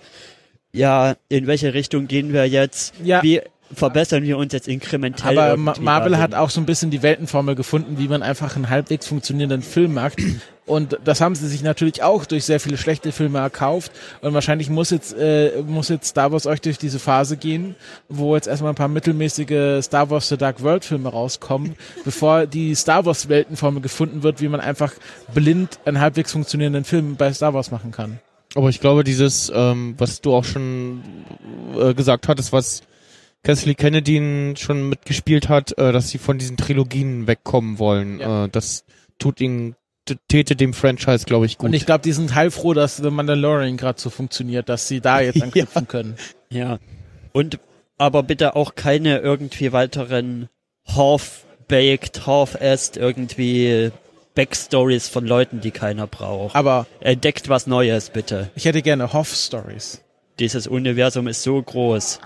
[0.74, 2.94] Ja, in welche Richtung gehen wir jetzt?
[3.02, 3.22] Ja.
[3.22, 3.40] Wie
[3.72, 5.38] verbessern wir uns jetzt inkrementell?
[5.38, 9.06] Aber Marvel hat auch so ein bisschen die Weltenformel gefunden, wie man einfach einen halbwegs
[9.06, 10.18] funktionierenden Film macht.
[10.66, 13.92] Und das haben sie sich natürlich auch durch sehr viele schlechte Filme erkauft.
[14.22, 17.76] Und wahrscheinlich muss jetzt, äh, muss jetzt Star Wars euch durch diese Phase gehen,
[18.08, 22.74] wo jetzt erstmal ein paar mittelmäßige Star Wars The Dark World Filme rauskommen, bevor die
[22.74, 24.94] Star Wars Weltenformel gefunden wird, wie man einfach
[25.34, 28.18] blind einen halbwegs funktionierenden Film bei Star Wars machen kann.
[28.54, 31.02] Aber ich glaube, dieses, ähm, was du auch schon
[31.76, 32.82] äh, gesagt hattest, was
[33.42, 38.20] Kathleen Kennedy schon mitgespielt hat, äh, dass sie von diesen Trilogien wegkommen wollen.
[38.20, 38.44] Ja.
[38.44, 38.84] Äh, das
[39.18, 39.76] tut ihnen,
[40.28, 41.68] täte dem Franchise, glaube ich, gut.
[41.68, 45.20] Und ich glaube, die sind heilfroh, dass The Mandalorian gerade so funktioniert, dass sie da
[45.20, 46.16] jetzt anknüpfen können.
[46.50, 46.78] Ja.
[47.32, 47.58] Und
[47.96, 50.48] aber bitte auch keine irgendwie weiteren
[50.86, 53.92] half-baked, half-assed irgendwie
[54.34, 56.56] Backstories von Leuten, die keiner braucht.
[56.56, 58.50] Aber Entdeckt was Neues, bitte.
[58.54, 60.00] ich hätte gerne Hoff-Stories.
[60.38, 62.20] Dieses Universum ist so groß.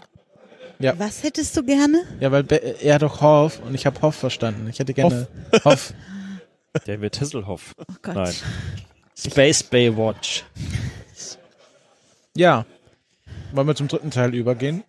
[0.78, 2.04] Was hättest du gerne?
[2.20, 4.68] Ja, weil Be er hat doch Hoff und ich habe Hoff verstanden.
[4.70, 5.26] Ich hätte gerne
[5.64, 5.92] Hoff.
[6.86, 7.74] David Hasselhoff.
[7.78, 8.14] Oh Gott.
[8.14, 8.34] Nein.
[9.18, 10.44] Space Baywatch.
[12.36, 12.64] Ja.
[13.52, 14.84] Wollen wir zum dritten Teil übergehen?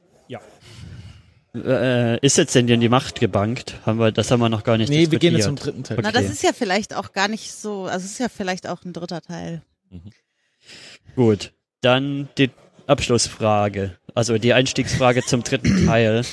[1.65, 3.75] Äh, ist jetzt denn in die Macht gebankt?
[3.85, 5.97] Haben wir, das haben wir noch gar nicht Nee, wir gehen jetzt zum dritten Teil.
[6.01, 6.21] Na, Okay.
[6.21, 8.93] das ist ja vielleicht auch gar nicht so, also es ist ja vielleicht auch ein
[8.93, 9.61] dritter Teil.
[11.15, 12.49] Gut, dann die
[12.87, 13.97] Abschlussfrage.
[14.15, 16.23] Also die Einstiegsfrage zum dritten Teil.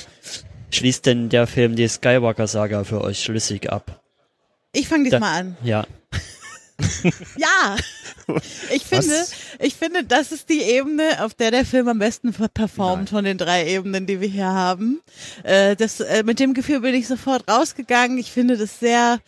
[0.71, 4.01] Schließt denn der Film die Skywalker-Saga für euch schlüssig ab?
[4.73, 5.57] Ich fange Da- diesmal an.
[5.63, 5.85] Ja.
[7.37, 7.75] Ja!
[8.71, 9.15] Ich finde,
[9.59, 13.23] ich finde, das ist die Ebene, auf der der Film am besten per- performt von
[13.23, 15.01] den drei Ebenen, die wir hier haben.
[15.43, 18.17] Äh, das, äh, mit dem Gefühl bin ich sofort rausgegangen.
[18.17, 19.19] Ich finde das sehr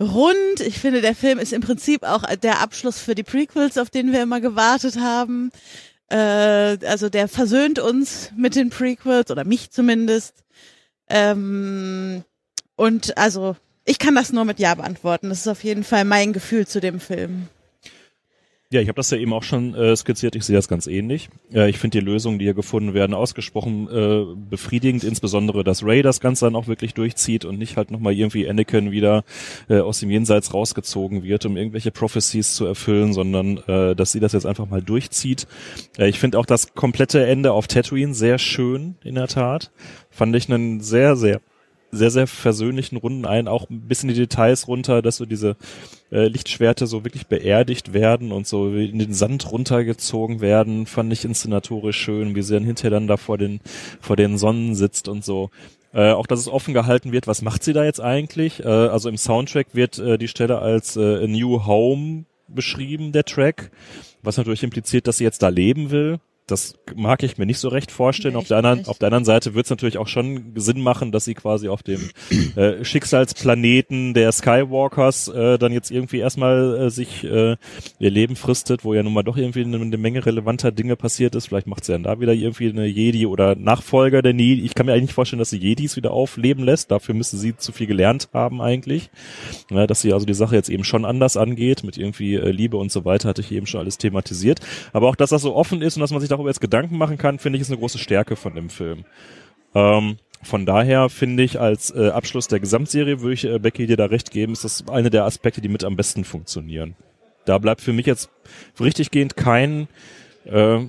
[0.00, 0.60] rund.
[0.60, 4.12] Ich finde, der Film ist im Prinzip auch der Abschluss für die Prequels, auf den
[4.12, 5.50] wir immer gewartet haben.
[6.10, 6.16] Äh,
[6.86, 10.44] also der versöhnt uns mit den Prequels oder mich zumindest.
[11.10, 12.22] Ähm,
[12.76, 13.56] und also
[13.88, 15.30] ich kann das nur mit Ja beantworten.
[15.30, 17.48] Das ist auf jeden Fall mein Gefühl zu dem Film.
[18.70, 20.36] Ja, ich habe das ja eben auch schon äh, skizziert.
[20.36, 21.30] Ich sehe das ganz ähnlich.
[21.54, 25.04] Äh, ich finde die Lösungen, die hier gefunden werden, ausgesprochen äh, befriedigend.
[25.04, 28.90] Insbesondere, dass Ray das Ganze dann auch wirklich durchzieht und nicht halt nochmal irgendwie Anakin
[28.90, 29.24] wieder
[29.70, 34.20] äh, aus dem Jenseits rausgezogen wird, um irgendwelche Prophecies zu erfüllen, sondern äh, dass sie
[34.20, 35.46] das jetzt einfach mal durchzieht.
[35.96, 39.70] Äh, ich finde auch das komplette Ende auf Tatooine sehr schön, in der Tat.
[40.10, 41.40] Fand ich einen sehr, sehr
[41.90, 45.56] sehr, sehr versöhnlichen Runden ein, auch ein bisschen die Details runter, dass so diese
[46.12, 51.24] äh, Lichtschwerte so wirklich beerdigt werden und so in den Sand runtergezogen werden, fand ich
[51.24, 53.60] inszenatorisch schön, wie sie dann hinterher dann da vor den,
[54.00, 55.50] vor den Sonnen sitzt und so.
[55.94, 58.62] Äh, auch dass es offen gehalten wird, was macht sie da jetzt eigentlich?
[58.62, 63.24] Äh, also im Soundtrack wird äh, die Stelle als äh, A New Home beschrieben, der
[63.24, 63.70] Track,
[64.22, 66.18] was natürlich impliziert, dass sie jetzt da leben will.
[66.48, 68.34] Das mag ich mir nicht so recht vorstellen.
[68.34, 68.88] Nee, auf, der anderen, nicht.
[68.88, 71.82] auf der anderen Seite wird es natürlich auch schon Sinn machen, dass sie quasi auf
[71.82, 72.10] dem
[72.56, 77.56] äh, Schicksalsplaneten der Skywalkers äh, dann jetzt irgendwie erstmal äh, sich äh,
[77.98, 81.34] ihr Leben fristet, wo ja nun mal doch irgendwie eine, eine Menge relevanter Dinge passiert
[81.34, 81.46] ist.
[81.46, 84.64] Vielleicht macht sie dann da wieder irgendwie eine Jedi oder Nachfolger der Jedi.
[84.64, 86.90] Ich kann mir eigentlich nicht vorstellen, dass sie Jedis wieder aufleben lässt.
[86.90, 89.10] Dafür müsste sie zu viel gelernt haben eigentlich.
[89.70, 92.78] Ja, dass sie also die Sache jetzt eben schon anders angeht, mit irgendwie äh, Liebe
[92.78, 94.60] und so weiter, hatte ich eben schon alles thematisiert.
[94.92, 97.18] Aber auch, dass das so offen ist und dass man sich darüber jetzt Gedanken machen
[97.18, 99.04] kann, finde ich, ist eine große Stärke von dem Film.
[99.74, 103.96] Ähm, von daher finde ich, als äh, Abschluss der Gesamtserie würde ich äh, Becky dir
[103.96, 106.94] da recht geben, ist das eine der Aspekte, die mit am besten funktionieren.
[107.44, 108.30] Da bleibt für mich jetzt
[108.78, 109.88] richtiggehend kein,
[110.44, 110.80] äh,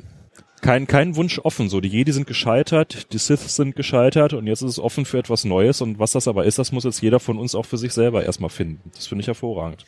[0.61, 1.69] kein, kein Wunsch offen.
[1.69, 5.17] So, die Jedi sind gescheitert, die Sith sind gescheitert und jetzt ist es offen für
[5.17, 7.77] etwas Neues und was das aber ist, das muss jetzt jeder von uns auch für
[7.77, 8.91] sich selber erstmal finden.
[8.93, 9.85] Das finde ich hervorragend.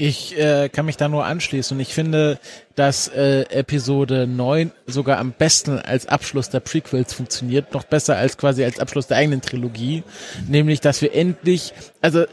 [0.00, 2.38] Ich äh, kann mich da nur anschließen und ich finde,
[2.76, 8.38] dass äh, Episode 9 sogar am besten als Abschluss der Prequels funktioniert, noch besser als
[8.38, 10.04] quasi als Abschluss der eigenen Trilogie,
[10.46, 12.26] nämlich dass wir endlich, also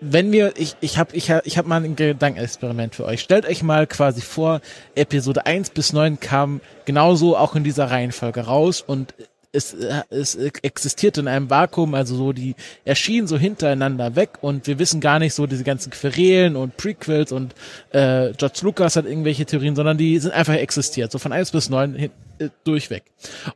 [0.00, 3.20] wenn wir, ich, ich habe ich hab, ich hab mal ein Gedankenexperiment für euch.
[3.20, 4.62] Stellt euch mal quasi vor,
[4.94, 9.12] Episode 1 bis 9 kam genauso auch in dieser Reihenfolge raus und
[9.56, 12.54] es, äh, es existiert in einem Vakuum, also so die
[12.84, 17.32] erschienen so hintereinander weg und wir wissen gar nicht so diese ganzen Querelen und Prequels
[17.32, 17.54] und
[17.90, 21.70] äh, George Lucas hat irgendwelche Theorien, sondern die sind einfach existiert, so von eins bis
[21.70, 23.04] neun hin, äh, durchweg.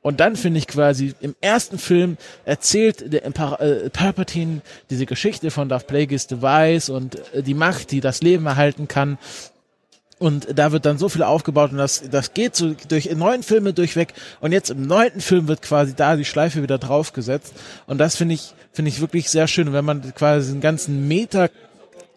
[0.03, 5.51] Und dann finde ich quasi im ersten Film erzählt der Impar äh, Palpatine diese Geschichte
[5.51, 9.19] von Darth Plagueis Device und äh, die Macht, die das Leben erhalten kann
[10.21, 13.73] und da wird dann so viel aufgebaut und das, das geht so durch neun Filme
[13.73, 14.13] durchweg.
[14.41, 17.55] Und jetzt im neunten Film wird quasi da die Schleife wieder draufgesetzt.
[17.87, 19.69] Und das finde ich, finde ich wirklich sehr schön.
[19.69, 21.49] Und wenn man quasi den ganzen Meter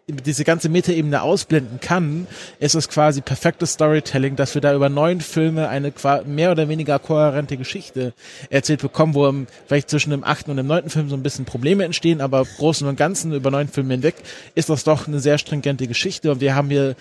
[0.08, 2.28] diese ganze Metaebene ausblenden kann,
[2.60, 5.94] ist es quasi perfektes Storytelling, dass wir da über neun Filme eine
[6.26, 8.14] mehr oder weniger kohärente Geschichte
[8.50, 9.34] erzählt bekommen, wo
[9.66, 12.48] vielleicht zwischen dem achten und dem neunten Film so ein bisschen Probleme entstehen, aber im
[12.58, 14.16] Großen und Ganzen über neun Filme hinweg
[14.56, 16.34] ist das doch eine sehr stringente Geschichte.
[16.34, 16.98] Und wir haben hier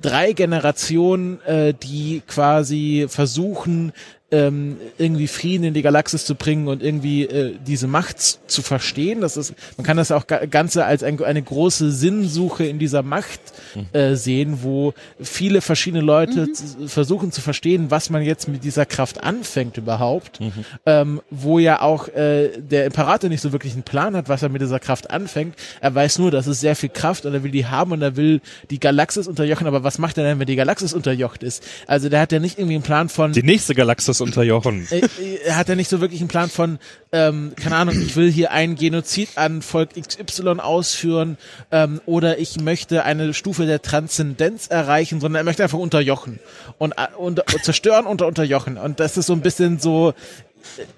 [0.00, 3.92] drei Generationen, äh, die quasi versuchen,
[4.32, 9.20] ähm, irgendwie Frieden in die Galaxis zu bringen und irgendwie äh, diese Macht zu verstehen.
[9.20, 13.40] Das ist, man kann das auch Ganze als ein, eine große Sinnsuche in dieser Macht
[13.74, 13.86] mhm.
[13.92, 16.88] äh, sehen, wo viele verschiedene Leute mhm.
[16.88, 20.40] versuchen zu verstehen, was man jetzt mit dieser Kraft anfängt überhaupt.
[20.40, 20.52] Mhm.
[20.86, 24.48] Ähm, wo ja auch äh, der Imperator nicht so wirklich einen Plan hat, was er
[24.48, 25.56] mit dieser Kraft anfängt.
[25.82, 28.16] Er weiß nur, dass es sehr viel Kraft und er will die haben und er
[28.16, 28.40] will
[28.70, 29.66] die Galaxis unterjochen.
[29.66, 31.62] Aber was macht er denn, wenn die Galaxis unterjocht ist?
[31.86, 33.32] Also der hat ja nicht irgendwie einen Plan von...
[33.32, 34.86] Die nächste Galaxis unterjochen.
[34.90, 36.78] Äh, äh, hat er nicht so wirklich einen Plan von,
[37.12, 41.36] ähm, keine Ahnung, ich will hier einen Genozid an Volk XY ausführen
[41.70, 46.38] ähm, oder ich möchte eine Stufe der Transzendenz erreichen, sondern er möchte einfach unterjochen
[46.78, 48.78] und, äh, und, und zerstören und unterjochen.
[48.78, 50.14] Und das ist so ein bisschen so,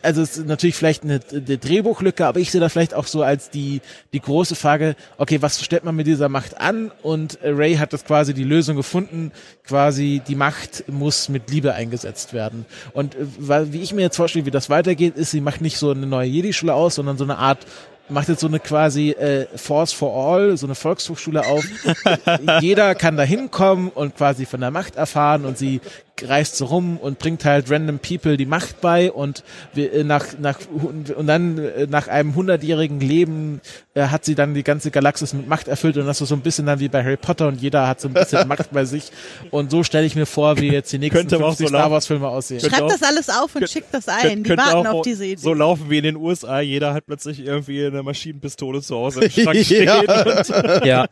[0.02, 3.22] also es ist natürlich vielleicht eine, eine Drehbuchlücke, aber ich sehe das vielleicht auch so
[3.22, 3.80] als die,
[4.12, 6.92] die große Frage, okay, was stellt man mit dieser Macht an?
[7.02, 9.32] Und Ray hat das quasi die Lösung gefunden,
[9.66, 12.66] quasi die Macht muss mit Liebe eingesetzt werden.
[12.92, 15.90] Und äh, wie ich mir jetzt vorstelle, wie das weitergeht, ist, sie macht nicht so
[15.90, 17.66] eine neue Jedi-Schule aus, sondern so eine Art
[18.08, 21.64] macht jetzt so eine quasi äh, Force for All, so eine Volkshochschule auf.
[22.60, 25.80] Jeder kann da hinkommen und quasi von der Macht erfahren und sie
[26.22, 29.42] reist so rum und bringt halt random people die Macht bei und
[29.76, 33.60] äh, nach, nach, und dann äh, nach einem hundertjährigen Leben
[33.94, 36.40] äh, hat sie dann die ganze Galaxis mit Macht erfüllt und das ist so ein
[36.40, 39.10] bisschen dann wie bei Harry Potter und jeder hat so ein bisschen Macht bei sich
[39.50, 42.28] und so stelle ich mir vor, wie jetzt die nächsten 50 so Star Wars Filme
[42.28, 42.60] aussehen.
[42.60, 44.44] Schreibt das alles auf und schickt das ein.
[44.44, 45.40] Die warten auf diese Idee.
[45.40, 46.60] So laufen wie in den USA.
[46.60, 49.84] Jeder hat plötzlich irgendwie eine Maschinenpistole zu Hause im Schrank stehen.
[49.84, 50.84] ja.
[50.84, 51.06] ja.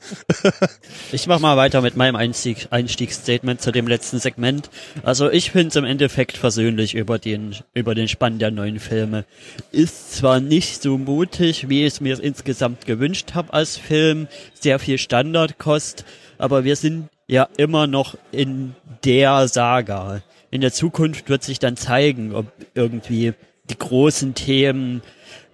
[1.10, 4.70] Ich mach mal weiter mit meinem Einstieg, Einstiegsstatement zu dem letzten Segment.
[5.02, 9.24] Also ich finde es im Endeffekt versöhnlich über den, über den Spann der neuen Filme.
[9.70, 14.78] Ist zwar nicht so mutig, wie ich es mir insgesamt gewünscht habe als Film, sehr
[14.78, 16.04] viel Standardkost,
[16.38, 18.74] aber wir sind ja immer noch in
[19.04, 20.22] der Saga.
[20.50, 23.32] In der Zukunft wird sich dann zeigen, ob irgendwie
[23.70, 25.02] die großen Themen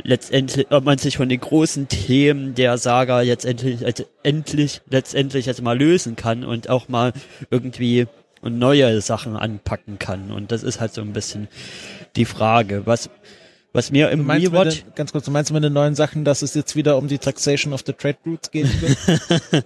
[0.02, 5.46] letztendlich, ob man sich von den großen Themen der Saga jetzt endlich, also endlich, letztendlich
[5.46, 7.12] jetzt mal lösen kann und auch mal
[7.50, 8.06] irgendwie
[8.40, 10.30] und neue Sachen anpacken kann.
[10.30, 11.48] Und das ist halt so ein bisschen
[12.16, 12.82] die Frage.
[12.84, 13.10] Was,
[13.72, 14.84] was mir im Rewatch...
[14.94, 17.72] Ganz kurz, du meinst mit den neuen Sachen, dass es jetzt wieder um die Taxation
[17.72, 19.64] of the Trade Routes gehen wird?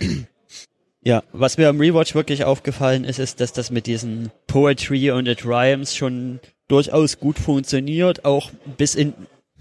[1.02, 5.26] ja, was mir im Rewatch wirklich aufgefallen ist, ist, dass das mit diesen Poetry und
[5.26, 9.12] It Rhymes schon durchaus gut funktioniert, auch bis in,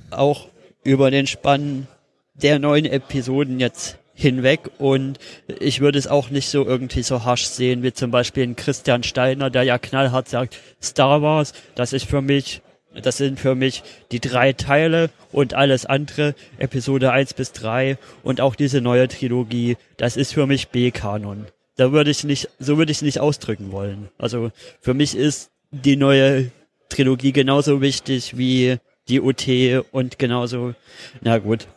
[0.10, 0.48] auch
[0.84, 1.88] über den Spann
[2.34, 5.20] der neuen Episoden jetzt hinweg und
[5.60, 9.04] ich würde es auch nicht so irgendwie so harsch sehen wie zum Beispiel ein Christian
[9.04, 12.62] Steiner, der ja knallhart sagt, Star Wars, das ist für mich,
[13.00, 18.42] das sind für mich die drei Teile und alles andere, Episode 1 bis 3 und
[18.42, 21.46] auch diese neue Trilogie, das ist für mich B-Kanon.
[21.76, 24.10] Da würde ich nicht, so würde ich nicht ausdrücken wollen.
[24.18, 26.52] Also für mich ist die neue
[26.90, 28.78] Trilogie genauso wichtig wie
[29.08, 29.46] die UT
[29.92, 30.74] und genauso,
[31.22, 31.68] na gut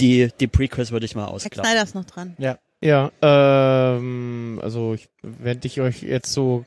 [0.00, 1.62] die, die Prequels würde ich mal ausklappen.
[1.62, 2.36] Herr Snyder ist noch dran.
[2.38, 2.58] Ja.
[2.80, 6.64] Ja, ähm, also ich, während ich euch jetzt so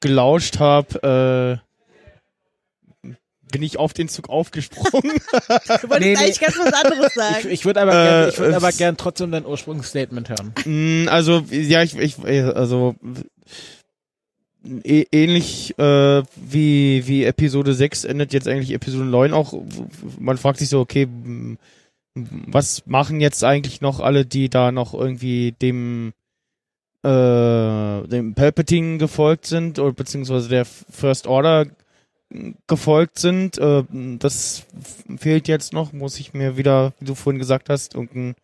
[0.00, 1.60] gelauscht habe,
[3.02, 3.08] äh,
[3.50, 4.92] bin ich auf den Zug aufgesprungen.
[5.02, 6.46] du wolltest nee, eigentlich nee.
[6.46, 7.36] ganz was anderes sagen.
[7.40, 10.52] Ich, ich würde aber, äh, gern, ich würd aber gern trotzdem dein Ursprungsstatement hören.
[10.64, 12.94] Mm, also, ja, ich, ich also
[14.84, 19.54] äh, ähnlich äh, wie, wie Episode 6 endet jetzt eigentlich Episode 9 auch.
[20.18, 21.08] Man fragt sich so, okay,
[22.14, 26.12] was machen jetzt eigentlich noch alle, die da noch irgendwie dem
[27.02, 31.66] äh, dem Palpatine gefolgt sind oder beziehungsweise der First Order
[32.66, 33.58] gefolgt sind.
[33.58, 33.84] Äh,
[34.18, 34.64] das
[35.16, 38.34] fehlt jetzt noch, muss ich mir wieder, wie du vorhin gesagt hast, irgendein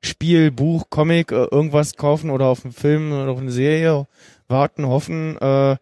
[0.00, 4.06] Spiel, Buch, Comic, äh, irgendwas kaufen oder auf einen Film oder auf eine Serie
[4.48, 5.36] warten, hoffen.
[5.38, 5.76] Äh,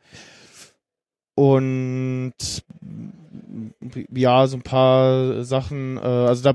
[1.34, 2.34] und
[4.14, 6.54] ja, so ein paar Sachen, äh, also da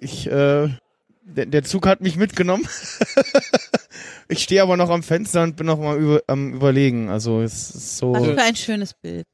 [0.00, 0.68] ich, äh,
[1.22, 2.66] der, der Zug hat mich mitgenommen.
[4.28, 7.08] ich stehe aber noch am Fenster und bin noch mal über, am überlegen.
[7.08, 8.12] Also es ist so.
[8.12, 9.26] Was für ein schönes Bild.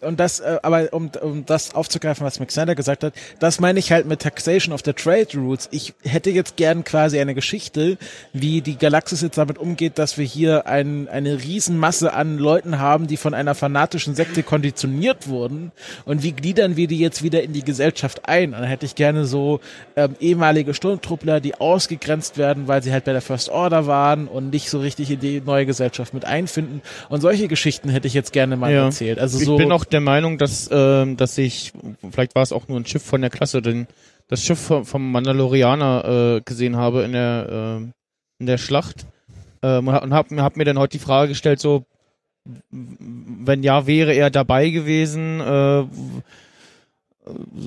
[0.00, 3.78] Und das, äh, aber um, um das aufzugreifen, was Max Snyder gesagt hat, das meine
[3.78, 5.68] ich halt mit Taxation of the Trade Routes.
[5.70, 7.98] Ich hätte jetzt gern quasi eine Geschichte,
[8.32, 13.06] wie die Galaxis jetzt damit umgeht, dass wir hier ein, eine Riesenmasse an Leuten haben,
[13.06, 15.72] die von einer fanatischen Sekte konditioniert wurden.
[16.04, 18.54] Und wie gliedern wir die jetzt wieder in die Gesellschaft ein?
[18.54, 19.60] Und dann hätte ich gerne so
[19.96, 24.50] ähm, ehemalige Sturmtruppler, die ausgegrenzt werden, weil sie halt bei der First Order waren und
[24.50, 26.82] nicht so richtig in die neue Gesellschaft mit einfinden.
[27.08, 28.84] Und solche Geschichten hätte ich jetzt gerne mal Ja.
[28.84, 29.18] erzählt.
[29.18, 31.72] Also so auch der Meinung, dass, ähm, dass ich,
[32.10, 33.86] vielleicht war es auch nur ein Schiff von der Klasse, denn
[34.28, 37.92] das Schiff vom, Mandalorianer äh, gesehen habe in der, ähm,
[38.38, 39.06] in der Schlacht.
[39.62, 41.84] Ähm, und hab, hab mir dann heute die Frage gestellt, so,
[42.70, 45.84] wenn ja, wäre er dabei gewesen, äh,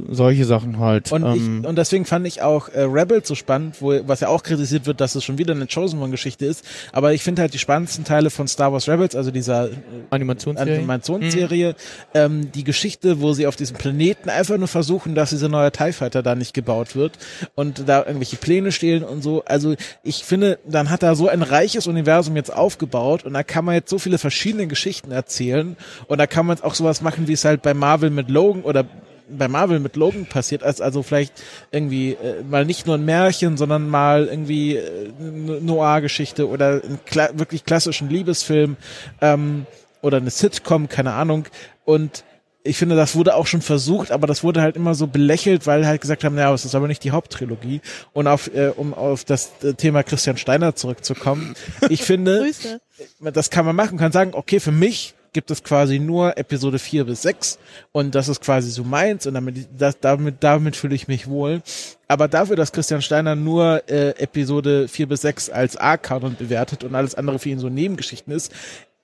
[0.10, 1.12] solche Sachen halt.
[1.12, 4.28] Und, ähm, ich, und deswegen fand ich auch äh, Rebels so spannend, wo, was ja
[4.28, 6.64] auch kritisiert wird, dass es schon wieder eine Chosen One-Geschichte ist.
[6.92, 9.76] Aber ich finde halt die spannendsten Teile von Star Wars Rebels, also dieser äh,
[10.12, 10.76] Animationsserie.
[10.76, 11.76] Animationsserie,
[12.14, 15.92] ähm, die Geschichte, wo sie auf diesem Planeten einfach nur versuchen, dass dieser neue TIE
[15.92, 17.18] Fighter da nicht gebaut wird
[17.56, 19.44] und da irgendwelche Pläne stehlen und so.
[19.46, 23.66] Also ich finde, dann hat er so ein reiches Universum jetzt aufgebaut und da kann
[23.66, 25.78] man jetzt so viele verschiedene Geschichten erzählen
[26.08, 28.62] und da kann man jetzt auch sowas machen, wie es halt bei Marvel mit Logan
[28.62, 28.86] oder
[29.30, 31.34] bei Marvel mit Logan passiert, als also vielleicht
[31.72, 37.00] irgendwie äh, mal nicht nur ein Märchen, sondern mal irgendwie äh, eine Noir-Geschichte oder einen
[37.06, 38.78] kla wirklich klassischen Liebesfilm
[39.22, 39.66] ähm,
[40.02, 41.46] oder eine Sitcom, keine Ahnung.
[41.86, 42.24] Und
[42.68, 45.88] ich finde, das wurde auch schon versucht, aber das wurde halt immer so belächelt, weil
[45.88, 47.82] halt gesagt haben, ja, es ist aber nicht die Haupttrilogie.
[48.14, 51.56] Und auf, äh, um auf das äh, Thema Christian Steiner zurückzukommen,
[51.90, 52.82] ich finde, Grüße.
[53.20, 57.04] das kann man machen, kann sagen, okay, für mich gibt es quasi nur Episode 4
[57.04, 57.60] bis 6
[57.92, 61.62] und das ist quasi so meins und damit, das, damit, damit fühle ich mich wohl.
[62.08, 66.96] Aber dafür, dass Christian Steiner nur äh, Episode 4 bis 6 als A-Kanon bewertet und
[66.96, 68.52] alles andere für ihn so Nebengeschichten ist,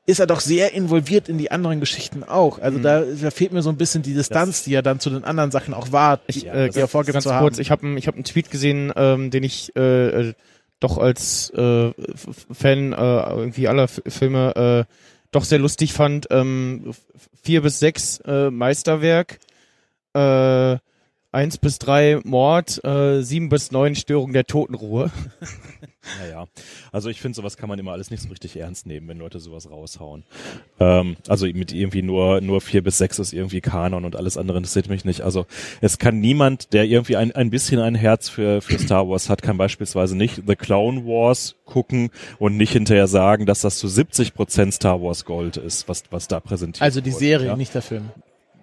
[0.08, 2.58] ist er doch sehr involviert in die anderen Geschichten auch.
[2.58, 2.82] Also Mhm.
[2.84, 5.52] da, da fehlt mir so ein bisschen die Distanz, die er dann zu den anderen
[5.52, 7.62] Sachen auch war, die, Ich, die äh, er vorgibt ganz zu kurz, haben.
[7.62, 10.34] ich habe ich hab einen Tweet gesehen, ähm, den ich äh, äh,
[10.80, 11.92] doch als äh,
[12.52, 12.96] Fan äh,
[13.30, 14.94] irgendwie aller F Filme äh,
[15.36, 16.28] doch sehr lustig fand.
[16.32, 16.94] Ähm,
[17.42, 19.40] vier bis sechs äh, Meisterwerk,
[20.14, 20.78] äh,
[21.34, 25.12] eins bis drei Mord, äh, sieben bis neun Störung der Totenruhe.
[26.20, 26.48] Naja,
[26.92, 29.40] also ich finde, sowas kann man immer alles nicht so richtig ernst nehmen, wenn Leute
[29.40, 30.24] sowas raushauen.
[30.80, 34.58] Ähm, also mit irgendwie nur nur vier bis sechs ist irgendwie Kanon und alles andere
[34.58, 35.22] interessiert mich nicht.
[35.22, 35.46] Also
[35.80, 39.42] es kann niemand, der irgendwie ein, ein bisschen ein Herz für, für Star Wars hat,
[39.42, 44.34] kann beispielsweise nicht The Clone Wars gucken und nicht hinterher sagen, dass das zu 70
[44.34, 47.56] Prozent Star Wars Gold ist, was, was da präsentiert Also die wurde, Serie, ja?
[47.56, 48.12] nicht der Film.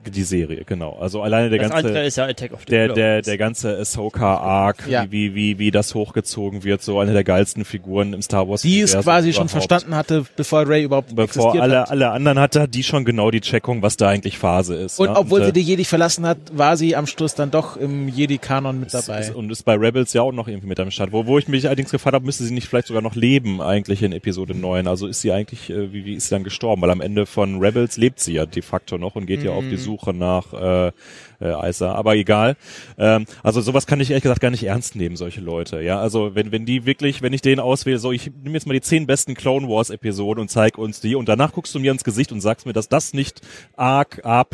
[0.06, 0.96] Die Serie, genau.
[0.98, 3.76] Also alleine der Das ganze andere ist ja Attack of the der, der, der ganze
[3.78, 5.06] Ahsoka Arc, Ja.
[5.10, 8.62] wie, wie, wie das hochgezogen wird, so eine der geilsten Figuren im Star Wars.
[8.62, 11.90] Die es quasi schon verstanden hatte, bevor Ray überhaupt Bevor existiert alle, hat.
[11.90, 14.98] alle anderen hatte, hat die schon genau die Checkung, was da eigentlich Phase ist.
[14.98, 15.16] Und ne?
[15.16, 18.80] obwohl äh, sie die Jedi verlassen hat, war sie am Schluss dann doch im Jedi-Kanon
[18.80, 19.20] mit dabei.
[19.20, 21.12] ist, und ist bei Rebels ja auch noch irgendwie mit am Start.
[21.12, 24.02] Wo, wo ich mich allerdings gefragt habe, müsste sie nicht vielleicht sogar noch leben eigentlich
[24.02, 24.86] in Episode 9.
[24.86, 26.80] Also ist sie eigentlich, äh, wie, wie ist sie dann gestorben?
[26.82, 29.64] Weil am Ende von Rebels lebt sie ja de facto noch und geht ja auf
[29.68, 30.92] die Suche nach äh,
[31.40, 31.92] äh, Isa.
[31.92, 32.56] Aber egal.
[32.98, 35.80] Ähm, also sowas kann ich ehrlich gesagt gar nicht ernst nehmen, solche Leute.
[35.80, 38.74] Ja, also wenn, wenn die wirklich, wenn ich den auswähle, so ich nehme jetzt mal
[38.74, 41.92] die zehn besten Clone Wars Episoden und zeig uns die und danach guckst du mir
[41.92, 43.40] ins Gesicht und sagst mir, dass das nicht
[43.76, 44.44] A, A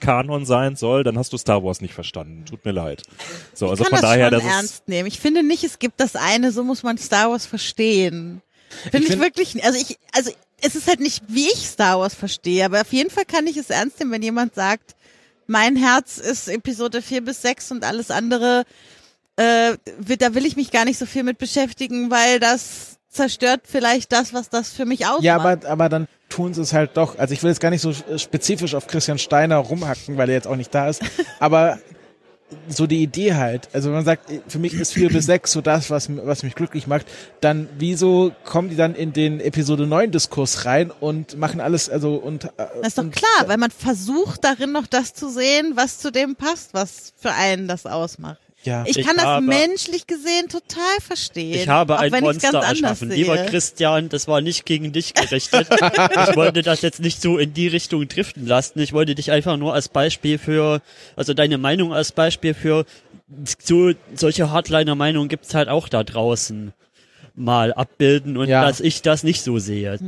[0.00, 2.44] Kanon sein soll, dann hast du Star Wars nicht verstanden.
[2.44, 3.02] Tut mir leid.
[3.54, 5.08] So, also ich kann von das daher, schon das ernst nehmen.
[5.08, 8.42] Ich finde nicht, es gibt das eine, so muss man Star Wars verstehen.
[8.90, 10.30] Finde ich, find- wirklich, also ich, also
[10.62, 13.56] es ist halt nicht, wie ich Star Wars verstehe, aber auf jeden Fall kann ich
[13.56, 14.94] es ernst nehmen, wenn jemand sagt,
[15.46, 18.64] mein Herz ist Episode 4 bis 6 und alles andere,
[19.36, 19.76] äh,
[20.18, 24.32] da will ich mich gar nicht so viel mit beschäftigen, weil das zerstört vielleicht das,
[24.32, 25.24] was das für mich ausmacht.
[25.24, 27.18] Ja, aber, aber dann tun sie es halt doch.
[27.18, 30.36] Also ich will jetzt gar nicht so äh, spezifisch auf Christian Steiner rumhacken, weil er
[30.36, 31.02] jetzt auch nicht da ist.
[31.38, 31.78] Aber
[32.68, 33.68] so die Idee halt.
[33.72, 36.54] Also wenn man sagt, für mich ist vier bis sechs so das, was, was mich
[36.54, 37.06] glücklich macht,
[37.40, 42.14] dann wieso kommen die dann in den Episode 9 Diskurs rein und machen alles, also
[42.16, 42.44] und.
[42.44, 45.98] äh, Das ist doch und, klar, weil man versucht darin noch das zu sehen, was
[45.98, 48.38] zu dem passt, was für einen das ausmacht.
[48.64, 48.84] Ja.
[48.86, 51.54] Ich Ich kann das habe- menschlich gesehen total verstehen.
[51.54, 53.10] Ich habe auch ein Monster ganz anders erschaffen.
[53.10, 55.66] Lieber Christian, das war nicht gegen dich gerichtet.
[55.70, 58.78] ich wollte das jetzt nicht so in die Richtung driften lassen.
[58.80, 60.80] Ich wollte dich einfach nur als Beispiel für,
[61.16, 62.84] also deine Meinung als Beispiel für
[63.58, 66.72] so solche Hardliner-Meinungen gibt's halt auch da draußen
[67.34, 68.64] mal abbilden und Ja.
[68.64, 69.98] dass ich das nicht so sehe.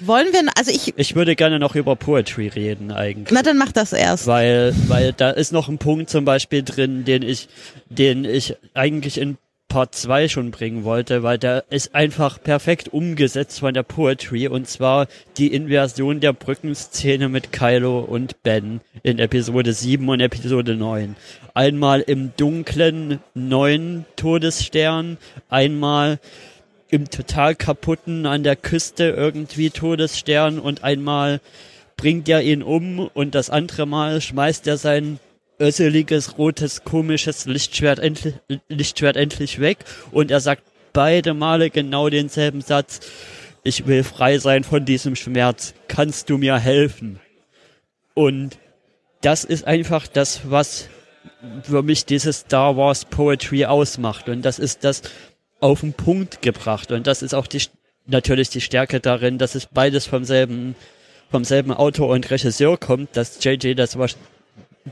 [0.00, 3.28] Wollen wir, also ich, Ich würde gerne noch über Poetry reden eigentlich.
[3.32, 4.26] na dann mach das erst.
[4.26, 7.48] weil, weil da ist noch ein Punkt zum Beispiel drin, den ich,
[7.88, 9.36] den ich eigentlich in
[9.68, 14.66] Part 2 schon bringen wollte, weil der ist einfach perfekt umgesetzt von der Poetry und
[14.68, 15.06] zwar
[15.36, 21.14] die Inversion der Brückenszene mit Kylo und Ben in Episode 7 und Episode 9.
[21.54, 26.18] Einmal im dunklen neuen Todesstern, einmal
[26.90, 31.40] im total kaputten an der Küste irgendwie Todesstern und einmal
[31.96, 35.20] bringt er ihn um und das andere Mal schmeißt er sein
[35.60, 38.34] össeliges, rotes, komisches Lichtschwert endlich,
[38.68, 39.78] Lichtschwert endlich weg
[40.10, 40.62] und er sagt
[40.92, 43.00] beide Male genau denselben Satz.
[43.62, 45.74] Ich will frei sein von diesem Schmerz.
[45.86, 47.20] Kannst du mir helfen?
[48.14, 48.56] Und
[49.20, 50.88] das ist einfach das, was
[51.62, 54.28] für mich dieses Star Wars Poetry ausmacht.
[54.28, 55.02] Und das ist das
[55.60, 56.90] auf den Punkt gebracht.
[56.92, 57.62] Und das ist auch die,
[58.06, 60.74] natürlich die Stärke darin, dass es beides vom selben,
[61.30, 64.08] vom selben Autor und Regisseur kommt, dass JJ das war,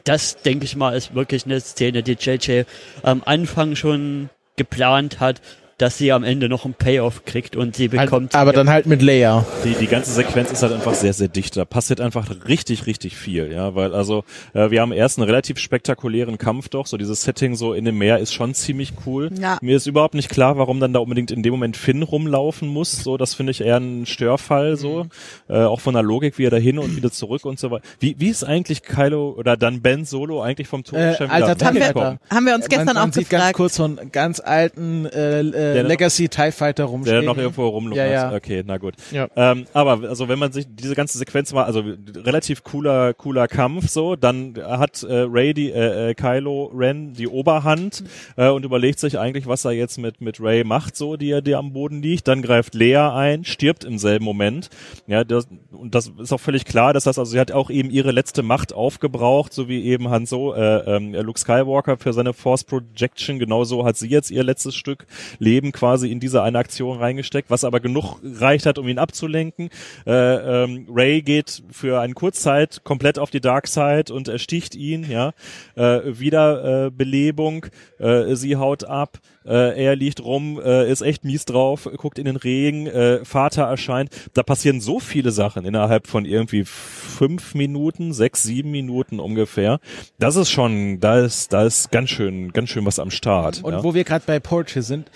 [0.05, 2.63] das denke ich mal ist wirklich eine Szene, die JJ
[3.03, 5.41] am Anfang schon geplant hat,
[5.79, 8.35] dass sie am Ende noch einen Payoff kriegt und sie bekommt.
[8.35, 9.47] aber dann halt mit Leia.
[9.65, 11.57] Die, die ganze Sequenz ist halt einfach sehr, sehr dicht.
[11.57, 14.25] Da passiert einfach richtig, richtig viel, ja, weil also
[14.55, 17.97] äh, wir haben erst einen relativ spektakulären Kampf doch, so dieses Setting so in dem
[17.97, 19.31] Meer ist schon ziemlich cool.
[19.41, 19.59] Ja.
[19.63, 23.05] Mir ist überhaupt nicht klar, warum dann da unbedingt in dem Moment Finn rumlaufen muss,
[23.05, 25.07] so, das finde ich eher ein Störfall, so,
[25.49, 27.85] äh, auch von der Logik, wie er da hin und wieder zurück und so weiter.
[28.01, 31.67] Wie, wie ist eigentlich Kylo oder dann Ben Solo eigentlich vom Todesstern Äh, alter wieder
[31.67, 33.45] haben wir, haben wir uns gestern man, man auch sieht gefragt.
[33.45, 37.21] ganz kurz so einen ganz alten äh, äh, Legacy TIE Fighter rumstehen.
[37.21, 38.11] Der noch irgendwo rumlungert.
[38.11, 38.35] Ja, ja.
[38.35, 38.95] Okay, na gut.
[39.11, 39.29] Ja.
[39.37, 41.83] Ähm, aber also wenn man sich diese ganze Sequenz mal, also
[42.17, 47.29] relativ cooler, cooler Kampf so, dann hat äh, Ray die äh, äh, Kylo Ren die
[47.29, 48.05] Oberhand
[48.37, 51.43] äh, und überlegt sich eigentlich, was er jetzt mit mit Ray macht, so die er
[51.43, 52.29] die am Boden liegt.
[52.29, 54.71] Dann greift Leia ein, stirbt im selben Moment.
[55.07, 57.91] Ja, das, und das ist auch völlig klar, dass das also sie hat auch eben
[57.91, 62.33] ihre letzte Macht aufgebraucht, so wie eben Han So, äh, ähm, Luke Skywalker für seine
[62.33, 63.39] Force Projection.
[63.39, 65.07] Genauso hat sie jetzt ihr letztes Stück
[65.39, 69.71] Leben quasi in diese eine Aktion reingesteckt, was aber genug reicht hat, um ihn abzulenken.
[70.07, 75.09] Äh, ähm, Ray geht für eine Kurzzeit komplett auf die Dark Side und ersticht ihn,
[75.09, 75.33] ja.
[75.75, 77.67] Äh, wieder äh, Belebung,
[77.99, 82.25] äh, sie haut ab, äh, er liegt rum, äh, ist echt mies drauf, guckt in
[82.25, 82.89] den Regen,
[83.25, 84.11] Vater erscheint.
[84.35, 89.81] Da passieren so viele Sachen innerhalb von irgendwie fünf Minuten, sechs, sieben Minuten ungefähr.
[90.19, 93.63] Das ist schon, da ist, da ist ganz schön, ganz schön was am Start.
[93.63, 93.83] Und ja.
[93.83, 95.11] wo wir gerade bei Poetry sind,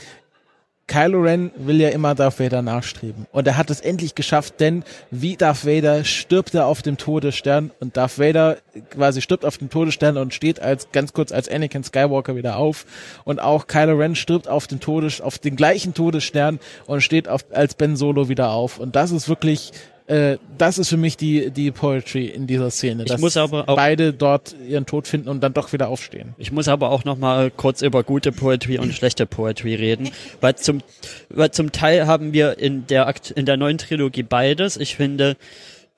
[0.93, 3.27] Kylo Ren will ja immer Darth Vader nachstreben.
[3.33, 7.71] Und er hat es endlich geschafft, denn wie Darth Vader stirbt er auf dem Todesstern
[7.81, 8.59] und Darth Vader
[8.91, 12.85] quasi stirbt auf dem Todesstern und steht als ganz kurz als Anakin Skywalker wieder auf.
[13.25, 17.47] Und auch Kylo Ren stirbt auf dem Todes, auf den gleichen Todesstern und steht auf,
[17.53, 18.79] als Ben Solo wieder auf.
[18.79, 19.73] Und das ist wirklich,
[20.13, 23.05] äh, das ist für mich die, die Poetry in dieser Szene.
[23.05, 26.35] Ich dass muss aber auch- beide dort ihren Tod finden und dann doch wieder aufstehen.
[26.39, 30.11] Ich muss aber auch noch mal kurz über gute Poetry und schlechte Poetry reden,
[30.41, 30.83] weil zum,
[31.31, 34.77] weil zum Teil haben wir in der Akt, in der neuen Trilogie beides.
[34.77, 35.37] Ich finde,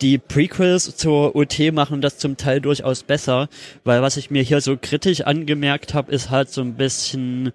[0.00, 3.48] die Prequels zur OT machen das zum Teil durchaus besser,
[3.84, 7.52] weil was ich mir hier so kritisch angemerkt habe, ist halt so ein bisschen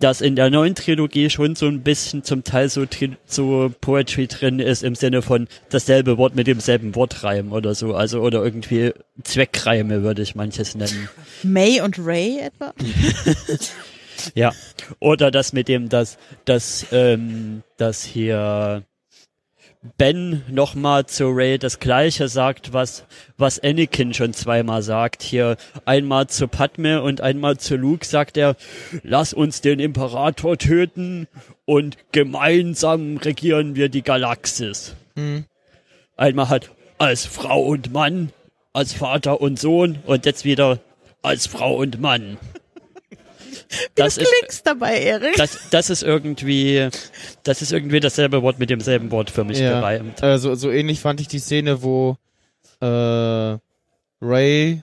[0.00, 2.84] dass in der neuen Trilogie schon so ein bisschen zum Teil so,
[3.26, 8.20] so Poetry drin ist im Sinne von dasselbe Wort mit demselben Wortreim oder so, also
[8.20, 11.08] oder irgendwie Zweckreime würde ich manches nennen.
[11.42, 12.74] May und Ray etwa?
[14.34, 14.52] Ja.
[14.98, 18.82] Oder das mit dem, dass, dass, ähm, dass hier
[19.96, 23.04] Ben nochmal zu Ray das gleiche sagt, was,
[23.38, 25.22] was Anakin schon zweimal sagt.
[25.22, 28.56] Hier einmal zu Padme und einmal zu Luke sagt er,
[29.02, 31.28] lass uns den Imperator töten
[31.64, 34.96] und gemeinsam regieren wir die Galaxis.
[36.16, 38.32] Einmal halt als Frau und Mann,
[38.74, 40.78] als Vater und Sohn und jetzt wieder
[41.22, 42.36] als Frau und Mann.
[43.94, 45.36] Das du ist, klingst dabei, Erik.
[45.36, 46.88] das, das ist irgendwie,
[47.44, 50.22] das ist irgendwie dasselbe Wort mit demselben Wort für mich gereimt.
[50.22, 52.16] Äh, so, so ähnlich fand ich die Szene, wo
[52.80, 53.58] äh,
[54.20, 54.82] Ray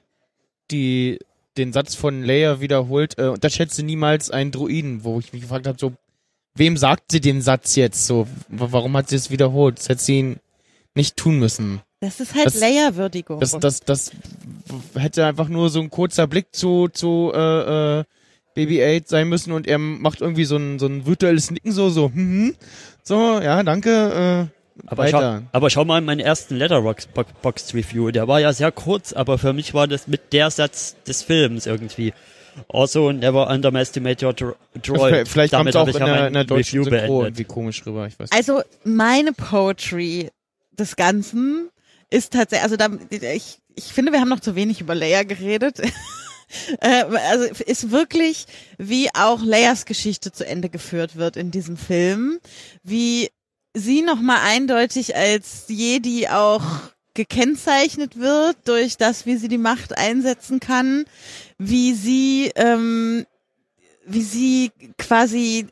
[0.72, 1.20] die
[1.58, 5.78] den Satz von Leia wiederholt, äh, unterschätze niemals einen Druiden, wo ich mich gefragt habe,
[5.80, 5.94] so,
[6.56, 8.28] wem sagt sie den Satz jetzt so?
[8.48, 9.80] Warum hat sie es wiederholt?
[9.80, 10.40] Das hätte sie ihn
[10.94, 11.82] nicht tun müssen.
[12.00, 13.40] Das ist halt Das- Layer-Würdigung.
[13.40, 14.12] Das, das, das
[14.96, 18.04] hätte einfach nur so ein kurzer Blick zu, zu äh, äh,
[18.58, 22.06] BB-8 sein müssen und er macht irgendwie so ein, so ein virtuelles Nicken so, so,
[22.06, 22.56] hm, hm,
[23.04, 28.28] so, ja, danke, äh, Aber schau, aber schau mal in meinen ersten Letterboxd Review, der
[28.28, 32.14] war ja sehr kurz, aber für mich war das mit der Satz des Films irgendwie.
[32.70, 35.28] Also never underestimate your dro droid.
[35.28, 37.28] Vielleicht kommt auch in ja der, in der deutschen Review Synchro beendet.
[37.28, 40.32] irgendwie komisch rüber, ich weiß Also meine Poetry
[40.72, 41.70] des Ganzen
[42.10, 45.82] ist tatsächlich, also da, ich, ich finde, wir haben noch zu wenig über Leia geredet.
[46.80, 48.46] Äh, also ist wirklich,
[48.78, 52.40] wie auch Leias Geschichte zu Ende geführt wird in diesem Film,
[52.84, 53.30] wie
[53.74, 56.64] sie nochmal eindeutig als Jedi auch
[57.14, 61.06] gekennzeichnet wird durch das, wie sie die Macht einsetzen kann,
[61.58, 63.26] wie sie, ähm,
[64.06, 65.68] wie sie quasi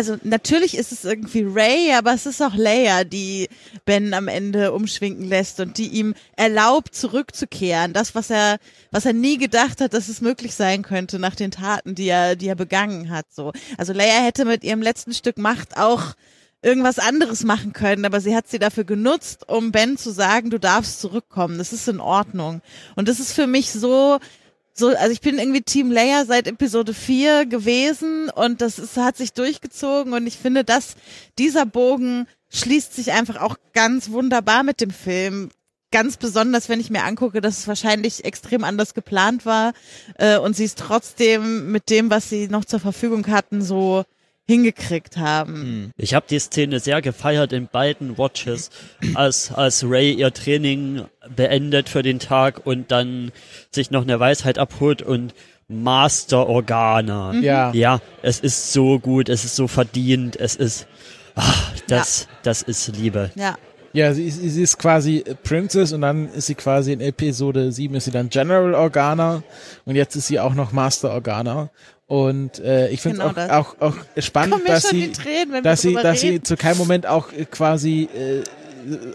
[0.00, 3.50] also natürlich ist es irgendwie Ray, aber es ist auch Leia, die
[3.84, 7.92] Ben am Ende umschwinken lässt und die ihm erlaubt, zurückzukehren.
[7.92, 8.56] Das, was er,
[8.90, 12.34] was er nie gedacht hat, dass es möglich sein könnte nach den Taten, die er,
[12.34, 13.26] die er begangen hat.
[13.30, 16.14] So, also Leia hätte mit ihrem letzten Stück Macht auch
[16.62, 20.58] irgendwas anderes machen können, aber sie hat sie dafür genutzt, um Ben zu sagen, du
[20.58, 21.58] darfst zurückkommen.
[21.58, 22.62] Das ist in Ordnung.
[22.96, 24.18] Und das ist für mich so
[24.80, 29.16] so, also ich bin irgendwie Team Leia seit Episode 4 gewesen und das ist, hat
[29.16, 30.96] sich durchgezogen und ich finde, dass
[31.38, 35.50] dieser Bogen schließt sich einfach auch ganz wunderbar mit dem Film.
[35.92, 39.72] Ganz besonders, wenn ich mir angucke, dass es wahrscheinlich extrem anders geplant war
[40.18, 44.04] äh, und sie es trotzdem mit dem, was sie noch zur Verfügung hatten, so
[44.50, 45.92] hingekriegt haben.
[45.96, 48.70] Ich habe die Szene sehr gefeiert in beiden Watches,
[49.14, 51.02] als, als Ray ihr Training
[51.34, 53.32] beendet für den Tag und dann
[53.70, 55.34] sich noch eine Weisheit abholt und
[55.68, 57.32] Master Organa.
[57.34, 57.72] Ja.
[57.72, 60.86] Ja, es ist so gut, es ist so verdient, es ist,
[61.36, 63.30] ach, das, das ist Liebe.
[63.36, 63.56] Ja.
[63.92, 67.94] Ja, sie, ist- sie ist quasi Princess und dann ist sie quasi in Episode 7
[67.96, 69.42] ist sie dann General Organa
[69.84, 71.70] und jetzt ist sie auch noch Master Organa.
[72.10, 75.94] Und äh, ich finde es Genau auch, auch, auch spannend, dass sie, Tränen, dass sie,
[75.94, 78.42] dass sie zu keinem Moment auch äh, quasi äh,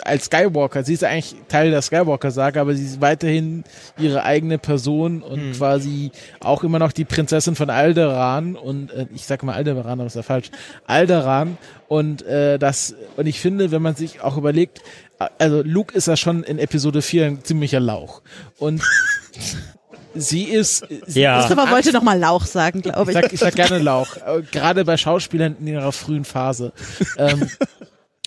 [0.06, 3.66] als Skywalker, sie ist ja eigentlich Teil der Skywalker-Sage, aber sie ist weiterhin
[3.98, 5.52] ihre eigene Person und Hm.
[5.54, 10.04] quasi auch immer noch die Prinzessin von Alderan und äh, ich sage mal Alderan, aber
[10.06, 10.52] das ist ja falsch,
[10.88, 11.58] Alderan
[11.90, 14.80] und äh, das und ich finde, wenn man sich auch überlegt,
[15.20, 18.22] äh, also Luke ist ja schon in Episode 4 ein ziemlicher Lauch.
[18.58, 18.82] Und
[20.16, 21.40] sie ist sie Ja.
[21.40, 23.24] Christopher wollte noch mal Lauch sagen, glaube ich ich.
[23.24, 26.74] sag, ich sag gerne Lauch, äh, gerade bei Schauspielern in ihrer frühen Phase.
[27.18, 27.50] Ähm,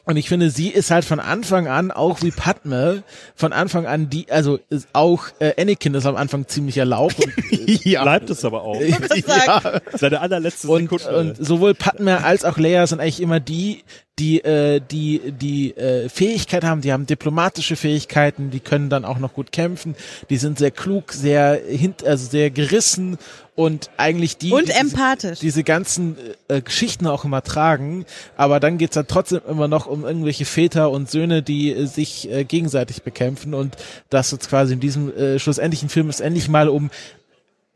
[0.05, 3.03] und ich finde, sie ist halt von Anfang an, auch wie Padme,
[3.35, 7.85] von Anfang an die, also ist auch äh, Anakin ist am Anfang ziemlicher Lauch und,
[7.85, 8.03] ja.
[8.05, 8.81] Bleibt es aber auch.
[8.81, 9.81] sagen.
[9.93, 11.15] Seine allerletzte und, Sekunde.
[11.19, 13.85] und sowohl Padme als auch Leia sind eigentlich immer die,
[14.19, 19.19] die äh, die die äh, Fähigkeit haben, die haben diplomatische Fähigkeiten, die können dann auch
[19.19, 19.95] noch gut kämpfen,
[20.31, 23.19] die sind sehr klug, sehr hint, also sehr gerissen
[23.59, 25.41] und eigentlich die Und die, empathisch.
[25.41, 26.17] diese ganzen
[26.47, 28.05] äh, Geschichten auch immer tragen,
[28.37, 32.31] aber dann geht's dann trotzdem immer noch um irgendwelche Väter und Söhne, die äh, sich
[32.31, 33.55] äh, gegenseitig bekämpfen.
[33.55, 33.77] Und
[34.11, 36.91] das jetzt quasi in diesem äh, schlussendlichen Film ist endlich mal um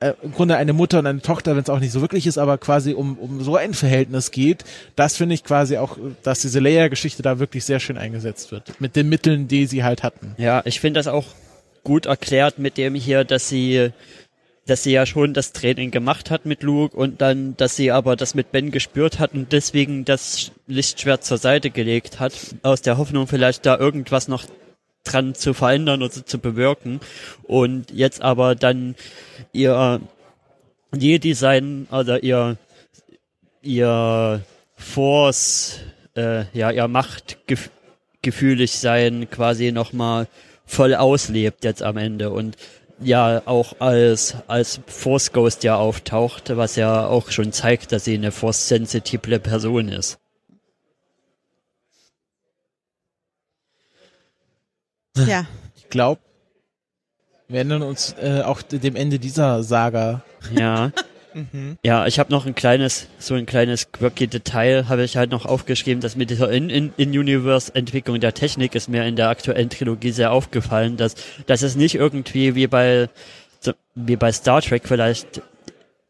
[0.02, 2.38] äh, im Grunde eine Mutter und eine Tochter, wenn es auch nicht so wirklich ist,
[2.38, 4.64] aber quasi um, um so ein Verhältnis geht,
[4.96, 8.80] das finde ich quasi auch, dass diese Leia-Geschichte da wirklich sehr schön eingesetzt wird.
[8.80, 10.34] Mit den Mitteln, die sie halt hatten.
[10.38, 11.26] Ja, ich finde das auch
[11.84, 13.90] gut erklärt mit dem hier, dass sie,
[14.66, 18.16] dass sie ja schon das Training gemacht hat mit Luke und dann, dass sie aber
[18.16, 22.32] das mit Ben gespürt hat und deswegen das Lichtschwert zur Seite gelegt hat,
[22.62, 24.44] aus der Hoffnung vielleicht da irgendwas noch
[25.04, 27.00] dran zu verändern oder zu bewirken
[27.42, 28.94] und jetzt aber dann
[29.52, 30.00] ihr
[30.94, 32.56] Jedi sein oder ihr
[33.62, 34.42] ihr
[34.76, 35.80] Force
[36.16, 40.28] äh, ja ihr Machtgefühlig sein quasi nochmal
[40.66, 42.56] voll auslebt jetzt am Ende und
[43.00, 48.14] ja auch als als Force Ghost ja auftaucht, was ja auch schon zeigt, dass sie
[48.14, 50.21] eine Force sensitive Person ist.
[55.16, 55.46] Ja.
[55.76, 56.20] Ich glaube,
[57.48, 60.22] wir ändern uns äh, auch dem Ende dieser Saga.
[60.56, 60.90] Ja.
[61.82, 65.46] Ja, ich habe noch ein kleines, so ein kleines quirky Detail habe ich halt noch
[65.46, 70.98] aufgeschrieben, dass mit dieser In-Universe-Entwicklung der Technik ist mir in der aktuellen Trilogie sehr aufgefallen,
[70.98, 71.14] dass,
[71.46, 73.08] dass es nicht irgendwie wie bei,
[73.94, 75.40] wie bei Star Trek vielleicht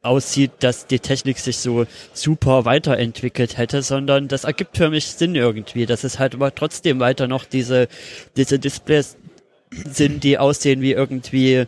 [0.02, 5.36] aussieht, dass die Technik sich so super weiterentwickelt hätte, sondern das ergibt für mich Sinn
[5.36, 7.88] irgendwie, dass es halt aber trotzdem weiter noch diese,
[8.36, 9.16] diese Displays
[9.70, 11.66] sind, die aussehen wie irgendwie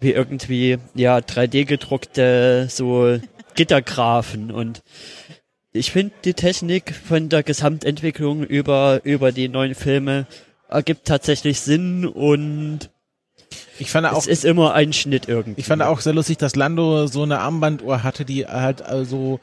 [0.00, 3.18] wie irgendwie ja 3D gedruckte so
[3.54, 4.50] Gittergrafen.
[4.50, 4.82] Und
[5.72, 10.26] ich finde die Technik von der Gesamtentwicklung über über die neuen Filme
[10.68, 12.90] ergibt tatsächlich Sinn und
[13.78, 15.60] Ich fand auch, es ist immer ein Schnitt irgendwie.
[15.60, 19.40] ich fand auch sehr lustig, dass Lando so eine Armbanduhr hatte, die halt also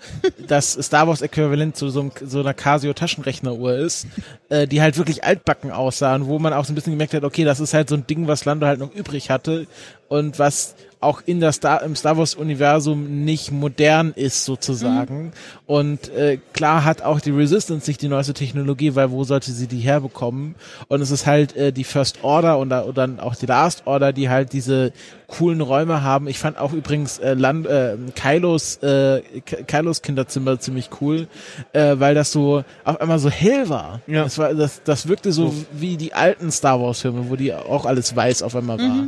[0.47, 4.07] das Star Wars Äquivalent zu so, einem, so einer Casio Taschenrechneruhr ist,
[4.49, 7.23] äh, die halt wirklich altbacken aussah und wo man auch so ein bisschen gemerkt hat,
[7.23, 9.67] okay, das ist halt so ein Ding, was Lando halt noch übrig hatte
[10.09, 15.31] und was auch in der Star im Star Wars Universum nicht modern ist sozusagen Mhm.
[15.65, 19.67] und äh, klar hat auch die Resistance nicht die neueste Technologie, weil wo sollte sie
[19.67, 20.55] die herbekommen
[20.89, 24.11] und es ist halt äh, die First Order und, und dann auch die Last Order,
[24.11, 24.91] die halt diese
[25.27, 26.27] coolen Räume haben.
[26.27, 29.21] Ich fand auch übrigens äh, Land, äh, Kylos äh,
[29.67, 31.29] Kylos Kinderzimmer ziemlich cool,
[31.71, 34.01] äh, weil das so auf einmal so hell war.
[34.07, 34.23] Ja.
[34.23, 37.85] Das war das das wirkte so wie die alten Star Wars Filme, wo die auch
[37.85, 39.05] alles weiß auf einmal war.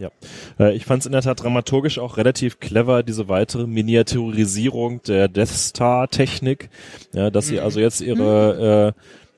[0.00, 0.10] Ja,
[0.58, 5.28] äh, ich fand es in der Tat dramaturgisch auch relativ clever, diese weitere Miniaturisierung der
[5.28, 6.70] Death Star Technik,
[7.12, 8.94] ja, dass sie also jetzt ihre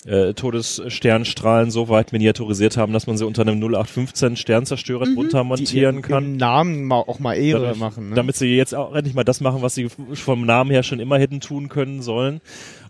[0.06, 5.44] äh, äh, Todessternstrahlen so weit miniaturisiert haben, dass man sie unter einem 0815 Sternzerstörer drunter
[5.44, 6.36] montieren ihren- kann.
[6.36, 8.08] Namen mal, auch mal Ehre Dadurch- machen.
[8.10, 8.16] Ne?
[8.16, 11.18] Damit sie jetzt auch endlich mal das machen, was sie vom Namen her schon immer
[11.18, 12.40] hätten tun können sollen.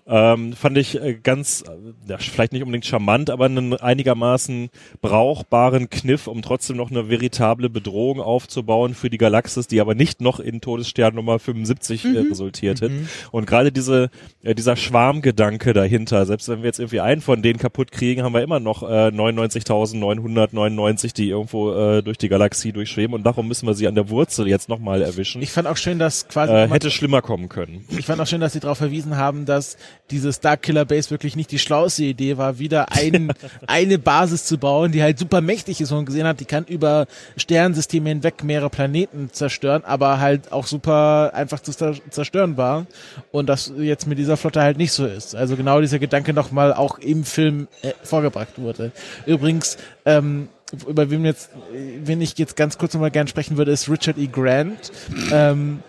[0.04, 4.68] Ähm, fand ich äh, ganz, äh, ja, vielleicht nicht unbedingt charmant, aber einen einigermaßen
[5.00, 10.20] brauchbaren Kniff, um trotzdem noch eine veritable Bedrohung aufzubauen für die Galaxis, die aber nicht
[10.20, 12.90] noch in Todesstern Nummer 75 äh, resultierte.
[13.30, 14.10] Und gerade diese,
[14.42, 18.34] äh, dieser Schwarmgedanke dahinter, selbst wenn wir jetzt irgendwie einen von denen kaputt kriegen, haben
[18.34, 23.68] wir immer noch äh, 99.999, die irgendwo äh, durch die Galaxie durchschweben und darum müssen
[23.68, 25.42] wir sie an der Wurzel jetzt nochmal erwischen.
[25.42, 27.84] Ich fand auch schön, dass quasi äh, hätte schlimmer kommen können.
[27.96, 29.76] Ich fand auch schön, dass sie darauf verwiesen haben, dass
[30.12, 33.32] dieses Dark Killer Base wirklich nicht die schlauste Idee war, wieder ein,
[33.66, 37.06] eine Basis zu bauen, die halt super mächtig ist und gesehen hat, die kann über
[37.36, 42.86] Sternensysteme hinweg mehrere Planeten zerstören, aber halt auch super einfach zu zer- zerstören war.
[43.32, 45.34] Und das jetzt mit dieser Flotte halt nicht so ist.
[45.34, 48.92] Also genau dieser Gedanke nochmal auch im Film äh, vorgebracht wurde.
[49.26, 50.48] Übrigens, ähm,
[50.86, 54.26] über wen jetzt, wen ich jetzt ganz kurz nochmal gern sprechen würde, ist Richard E.
[54.26, 54.90] Grant.
[55.30, 55.80] Ähm,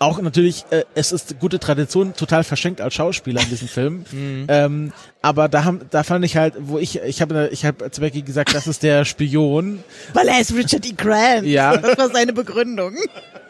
[0.00, 4.04] auch natürlich, äh, es ist gute Tradition, total verschenkt als Schauspieler in diesem Film.
[4.48, 8.00] ähm, aber da haben, da fand ich halt, wo ich, ich habe, ich habe zu
[8.00, 9.84] Becky gesagt, das ist der Spion.
[10.14, 10.92] Weil er ist Richard E.
[10.96, 11.46] Grant.
[11.46, 11.76] Ja.
[11.90, 12.94] Das war seine Begründung.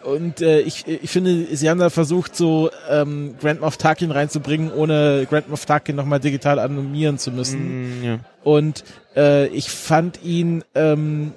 [0.02, 4.72] Und äh, ich, ich finde, sie haben da versucht, so ähm, Grand Moff Tarkin reinzubringen,
[4.72, 8.00] ohne Grand Moff Tarkin nochmal digital animieren zu müssen.
[8.00, 8.18] Mm, ja.
[8.42, 8.82] Und
[9.14, 11.32] äh, ich fand ihn, ähm,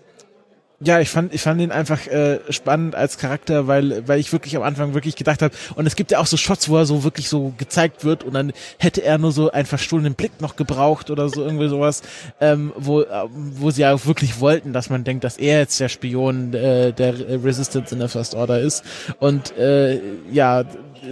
[0.83, 4.55] ja, ich fand, ich fand ihn einfach äh, spannend als Charakter, weil, weil ich wirklich
[4.57, 7.03] am Anfang wirklich gedacht habe, und es gibt ja auch so Shots, wo er so
[7.03, 11.09] wirklich so gezeigt wird und dann hätte er nur so einen verstohlenen Blick noch gebraucht
[11.09, 12.01] oder so irgendwie sowas,
[12.41, 15.89] ähm, wo, äh, wo sie auch wirklich wollten, dass man denkt, dass er jetzt der
[15.89, 18.83] Spion äh, der Resistance in der First Order ist.
[19.19, 19.99] Und äh,
[20.31, 20.63] ja,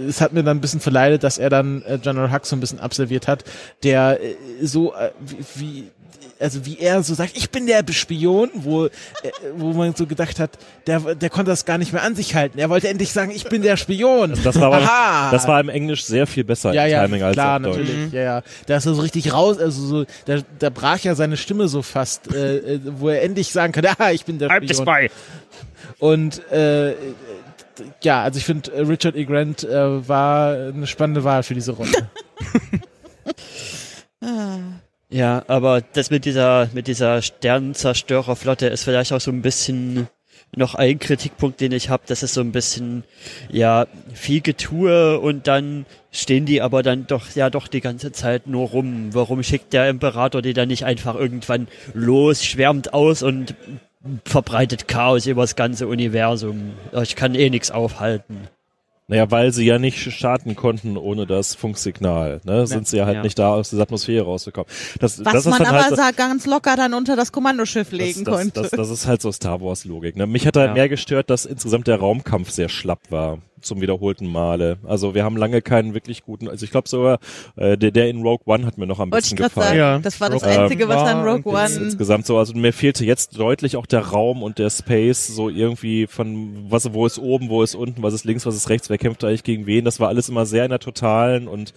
[0.08, 2.60] es hat mir dann ein bisschen verleidet, dass er dann äh, General Hux so ein
[2.60, 3.44] bisschen absolviert hat,
[3.82, 5.90] der äh, so äh, wie, wie
[6.42, 8.90] also wie er so sagt, ich bin der Spion, wo, äh,
[9.56, 12.58] wo man so gedacht hat, der, der konnte das gar nicht mehr an sich halten.
[12.58, 14.34] Er wollte endlich sagen, ich bin der Spion.
[14.42, 15.30] Das war, aber, Aha.
[15.30, 17.78] das war im Englisch sehr viel besser ja, im ja, Timing als klar, auf Deutsch.
[17.78, 18.42] natürlich, ja, ja.
[18.66, 21.82] Da ist er so richtig raus, also so, da, da brach ja seine Stimme so
[21.82, 24.84] fast, äh, äh, wo er endlich sagen kann, ja, ich bin der Spion.
[24.84, 25.10] bei.
[25.98, 26.94] Und äh,
[28.02, 29.24] ja, also ich finde, Richard E.
[29.24, 31.90] Grant äh, war eine spannende Wahl für diese Rolle.
[35.12, 40.08] Ja, aber das mit dieser, mit dieser Sternenzerstörerflotte ist vielleicht auch so ein bisschen
[40.56, 42.04] noch ein Kritikpunkt, den ich habe.
[42.06, 43.04] Das ist so ein bisschen,
[43.50, 48.46] ja, viel Getue und dann stehen die aber dann doch, ja, doch die ganze Zeit
[48.46, 49.10] nur rum.
[49.12, 53.54] Warum schickt der Imperator die dann nicht einfach irgendwann los, schwärmt aus und
[54.24, 56.72] verbreitet Chaos über das ganze Universum?
[57.02, 58.48] Ich kann eh nichts aufhalten.
[59.08, 62.40] Naja, weil sie ja nicht starten konnten ohne das Funksignal.
[62.44, 62.66] Ne?
[62.66, 63.22] Sind sie ja halt Ja.
[63.22, 64.68] nicht da aus dieser Atmosphäre rausgekommen.
[65.00, 67.90] Das, Was das ist man dann aber halt, sa- ganz locker dann unter das Kommandoschiff
[67.92, 68.60] legen das, konnte.
[68.62, 70.16] Das, das, das ist halt so Star Wars Logik.
[70.16, 70.26] Ne?
[70.26, 70.74] Mich hat halt Ja.
[70.74, 74.78] mehr gestört, dass insgesamt der Raumkampf sehr schlapp war zum wiederholten Male.
[74.84, 77.18] Also wir haben lange keinen wirklich guten, also ich glaube sogar,
[77.56, 79.66] äh, der, der in Rogue One hat mir noch am Wollte ich besten gefallen.
[79.68, 79.78] sagen.
[79.78, 79.98] Ja.
[79.98, 81.84] Das war das Rogue Einzige, was One an war Rogue Ins- One.
[81.86, 86.06] Insgesamt so, also mir fehlte jetzt deutlich auch der Raum und der Space, so irgendwie
[86.06, 88.98] von was, wo ist oben, wo ist unten, was ist links, was ist rechts, wer
[88.98, 89.84] kämpft eigentlich gegen wen.
[89.84, 91.72] Das war alles immer sehr in der Totalen und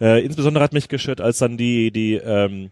[0.00, 2.70] äh, insbesondere hat mich gestört, als dann die, die, ähm,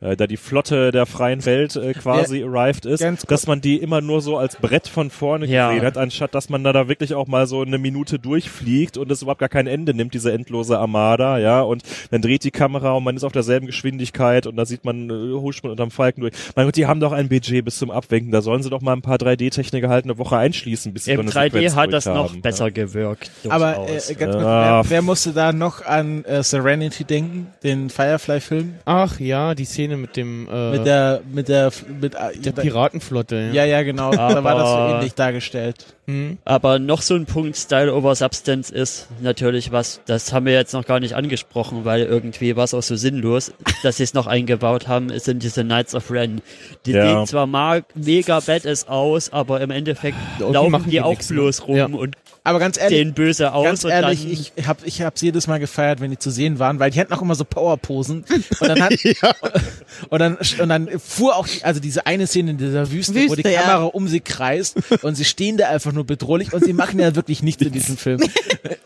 [0.00, 4.00] äh, da die Flotte der freien Welt äh, quasi arrived ist, dass man die immer
[4.00, 5.68] nur so als Brett von vorne Ja.
[5.70, 9.10] gesehen hat, anstatt dass man da, da wirklich auch mal so eine Minute durchfliegt und
[9.10, 12.92] es überhaupt gar kein Ende nimmt, diese endlose Armada, ja, und dann dreht die Kamera
[12.92, 16.20] und man ist auf derselben Geschwindigkeit und da sieht man, äh, huscht man unterm Falken
[16.20, 16.32] durch.
[16.54, 18.92] Mein Gott, die haben doch ein Budget bis zum Abwinken, da sollen sie doch mal
[18.92, 21.92] ein paar 3D-Techniker halt eine Woche einschließen, bis sie so Im eine 3D Sequenz hat
[21.92, 23.30] das noch haben, besser gewirkt.
[23.48, 24.10] Aber durchaus.
[24.10, 24.84] äh, ganz kurz, Ja.
[24.84, 28.74] wer, wer musste da noch an äh, Serenity denken, den Firefly-Film?
[28.84, 33.50] Ach ja, die Szene mit dem äh, Mit der, mit der, mit, der Piratenflotte.
[33.52, 34.10] ja, ja, genau.
[34.12, 35.94] da war das so ähnlich dargestellt.
[36.06, 36.38] Hm?
[36.44, 40.72] Aber noch so ein Punkt Style over Substance ist natürlich was, das haben wir jetzt
[40.72, 43.52] noch gar nicht angesprochen, weil irgendwie war es auch so sinnlos,
[43.82, 46.40] dass sie es noch eingebaut haben, es sind diese Knights of Ren.
[46.86, 47.06] Die Ja.
[47.18, 51.00] sehen zwar mag, mega badass aus, aber im Endeffekt Und die laufen machen die, die
[51.02, 51.36] auch nix, ne?
[51.36, 51.86] bloß rum Ja.
[51.86, 52.16] und
[52.48, 55.46] Aber ganz ehrlich, sehen böse aus Ganz und ehrlich, dann ich hab ich hab's jedes
[55.46, 58.24] Mal gefeiert, wenn die zu sehen waren, weil die hatten auch immer so Powerposen
[58.60, 58.92] und dann hat
[60.08, 63.34] und dann und dann fuhr auch die, also diese eine Szene in dieser Wüste, wo
[63.34, 63.62] die Wüste, ja.
[63.62, 67.14] Kamera um sie kreist und sie stehen da einfach nur bedrohlich und sie machen ja
[67.14, 68.20] wirklich nichts in diesem Film.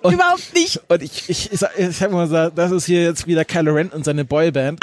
[0.02, 0.80] Und, Überhaupt nicht.
[0.88, 3.72] und ich ich ich, sag- ich hab mal gesagt, das ist hier jetzt wieder Kylo
[3.74, 4.80] Ren und seine Boyband.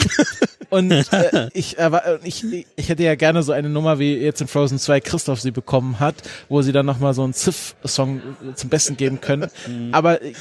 [0.69, 1.89] Und äh, ich, äh,
[2.23, 5.49] ich, ich hätte ja gerne so eine Nummer, wie jetzt in Frozen 2 Christoph sie
[5.49, 6.13] bekommen hat,
[6.47, 8.21] wo sie dann nochmal so einen Sith-Song
[8.53, 9.49] zum Besten geben können.
[9.91, 10.33] Aber äh,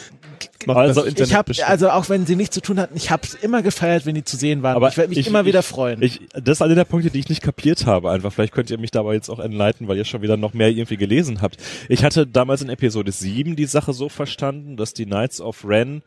[0.66, 4.06] Also, ich habe, also auch wenn sie nichts zu tun hatten, ich habe immer gefeiert,
[4.06, 4.76] wenn die zu sehen waren.
[4.76, 6.02] Aber ich werde mich ich- immer ich- wieder freuen.
[6.02, 8.32] Ich, das ist einer der Punkte, die ich nicht kapiert habe einfach.
[8.32, 10.96] Vielleicht könnt ihr mich dabei jetzt auch enleiten, weil ihr schon wieder noch mehr irgendwie
[10.96, 11.56] gelesen habt.
[11.88, 16.02] Ich hatte damals in Episode 7 die Sache so verstanden, dass die Knights of Ren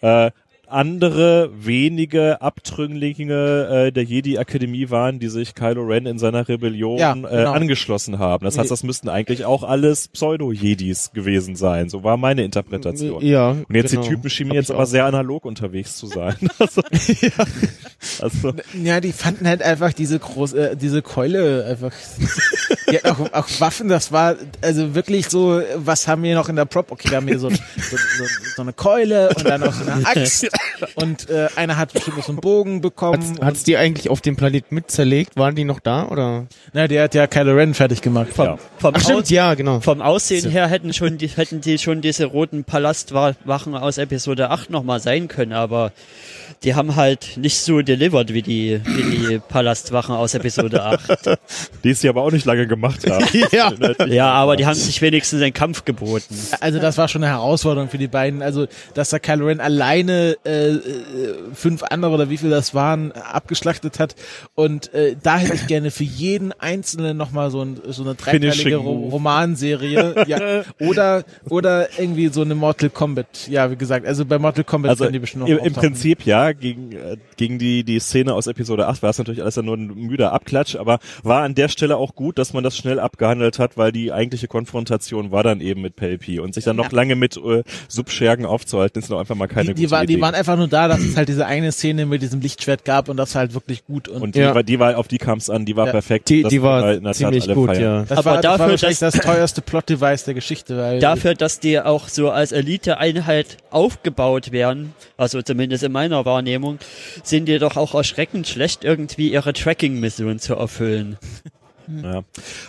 [0.00, 0.30] äh,
[0.68, 7.12] andere wenige Abtrünglinge äh, der Jedi-Akademie waren, die sich Kylo Ren in seiner Rebellion Ja,
[7.12, 7.52] äh, genau.
[7.52, 8.44] angeschlossen haben.
[8.44, 11.88] Das heißt, das müssten eigentlich auch alles Pseudo-Jedis gewesen sein.
[11.88, 13.24] So war meine Interpretation.
[13.24, 13.50] Ja.
[13.50, 14.02] Und jetzt genau.
[14.02, 14.86] die Typen schienen Hab jetzt aber auch.
[14.86, 16.36] sehr analog unterwegs zu sein.
[16.58, 16.82] also,
[18.20, 18.52] also,
[18.82, 21.92] ja, die fanden halt einfach diese große, äh, diese Keule einfach.
[22.90, 23.88] die hatten auch, auch Waffen.
[23.88, 25.60] Das war also wirklich so.
[25.76, 26.90] Was haben wir noch in der Prop?
[26.90, 27.56] Okay, wir haben hier so, so,
[27.96, 28.24] so,
[28.56, 30.46] so eine Keule und dann noch so eine Axt
[30.96, 33.22] und äh, einer hat bestimmt so einen Bogen bekommen.
[33.22, 35.36] Hat's, hat's die eigentlich auf dem Planet mit zerlegt?
[35.36, 36.46] Waren die noch da oder?
[36.72, 38.28] Na, der hat ja Kylo Ren fertig gemacht.
[38.36, 38.58] ja.
[38.78, 39.80] vom, Ach stimmt, Aus, ja, genau.
[39.80, 44.70] vom Aussehen her hätten schon die, hätten die schon diese roten Palastwachen aus Episode 8
[44.70, 45.92] nochmal sein können, aber
[46.64, 51.38] die haben halt nicht so delivered wie die, wie die Palastwachen aus Episode 8.
[51.84, 53.24] Die es ja aber auch nicht lange gemacht haben.
[53.52, 53.72] Ja.
[54.06, 56.36] Ja, aber die haben sich wenigstens den Kampf geboten.
[56.60, 58.42] Also das war schon eine Herausforderung für die beiden.
[58.42, 60.80] Also dass der Kylo Ren alleine äh, äh,
[61.54, 64.14] fünf andere oder wie viel das waren abgeschlachtet hat
[64.54, 68.76] und äh, da hätte ich gerne für jeden einzelnen nochmal so, ein, so eine dreiteilige
[68.76, 69.08] Ro.
[69.10, 70.24] Romanserie.
[70.26, 73.48] ja, oder oder irgendwie so eine Mortal Kombat.
[73.48, 75.72] Ja, wie gesagt, also bei Mortal Kombat Also können die bestimmt noch im, im.
[75.72, 79.56] Prinzip ja, gegen, äh, gegen die, die Szene aus Episode 8 war es natürlich alles
[79.56, 82.76] ja nur ein müder Abklatsch, aber war an der Stelle auch gut, dass man das
[82.76, 86.76] schnell abgehandelt hat, weil die eigentliche Konfrontation war dann eben mit Pelpi und sich dann
[86.76, 86.96] noch Ja.
[86.96, 90.14] lange mit äh, Subschergen aufzuhalten, ist noch einfach mal keine die, die, gute war, die
[90.14, 90.22] Idee.
[90.22, 93.16] waren einfach nur da, dass es halt diese eine Szene mit diesem Lichtschwert gab und
[93.16, 94.54] das war halt wirklich gut und, und die, Ja.
[94.54, 95.92] war, die war, auf die kam es an, die war Ja.
[95.92, 96.28] perfekt.
[96.28, 97.82] Die, Das die war in der Tat ziemlich alle gut, feiern.
[97.82, 98.02] ja.
[98.04, 101.34] das Aber war, das war dafür, wahrscheinlich dass- das teuerste Plot-Device der Geschichte, weil Dafür,
[101.34, 106.33] dass die auch so als Elite-Einheit aufgebaut werden, also zumindest in meiner Wahrnehmung,
[107.22, 111.18] sind die doch auch erschreckend schlecht, irgendwie ihre Tracking-Mission zu erfüllen.
[112.02, 112.22] Ja.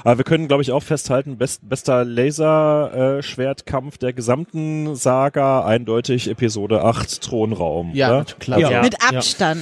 [0.04, 6.84] Aber wir können, glaube ich, auch festhalten, best, bester Laserschwertkampf der gesamten Saga, eindeutig Episode
[6.84, 7.92] 8, Thronraum.
[7.94, 8.26] ja, oder?
[8.40, 8.60] klar.
[8.60, 8.82] Ja.
[8.82, 9.62] Mit Abstand.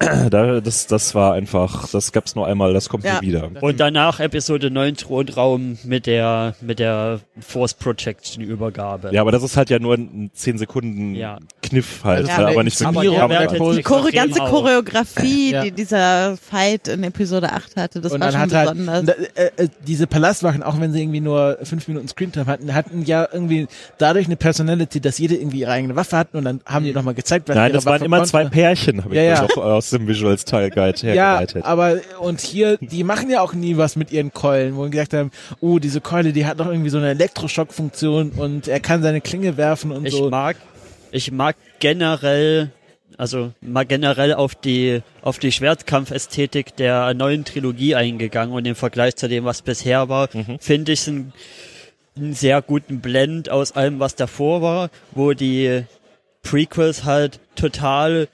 [0.30, 3.20] Da, das, das war einfach, das gab's nur einmal, das kommt Ja.
[3.20, 3.50] nie wieder.
[3.60, 9.10] Und danach Episode 9 Thronraum mit der, mit der Force Protection Übergabe.
[9.12, 11.38] Ja, aber das ist halt ja nur ein 10 Sekunden Ja.
[11.62, 13.18] Kniff halt, Ja, aber aber nicht aber wirklich.
[13.18, 13.60] Kampf.
[13.60, 13.76] Cool.
[13.76, 14.40] Die Chore ganze.
[14.40, 15.62] Choreografie, Ja.
[15.64, 18.68] die dieser Fight in Episode 8 hatte, das und war schon hat halt
[19.02, 19.28] besonders.
[19.34, 23.28] äh, äh, diese Palastwachen, auch wenn sie irgendwie nur fünf Minuten Screentime hatten, hatten ja
[23.32, 23.66] irgendwie
[23.98, 27.14] dadurch eine Personality, dass jede irgendwie ihre eigene Waffe hatten und dann haben die nochmal
[27.14, 28.30] gezeigt, was Nein, ihre das waren Waffe immer konnte.
[28.30, 29.42] zwei Pärchen, habe ich Ja, ja.
[29.42, 31.64] mir noch aus dem Visual Style Guide Ja, hergeleitet.
[31.64, 35.14] aber und hier, die machen ja auch nie was mit ihren Keulen, wo wir gesagt
[35.14, 39.20] haben, oh, diese Keule, die hat doch irgendwie so eine Elektroschockfunktion und er kann seine
[39.20, 40.30] Klinge werfen und Ich so.
[40.30, 40.56] mag,
[41.10, 42.70] ich mag generell,
[43.18, 49.16] also mal generell auf die, auf die Schwertkampfästhetik der neuen Trilogie eingegangen und im Vergleich
[49.16, 50.28] zu dem, was bisher war,
[50.60, 51.32] finde ich einen,
[52.16, 55.84] einen sehr guten Blend aus allem, was davor war, wo die
[56.42, 58.28] Prequels halt total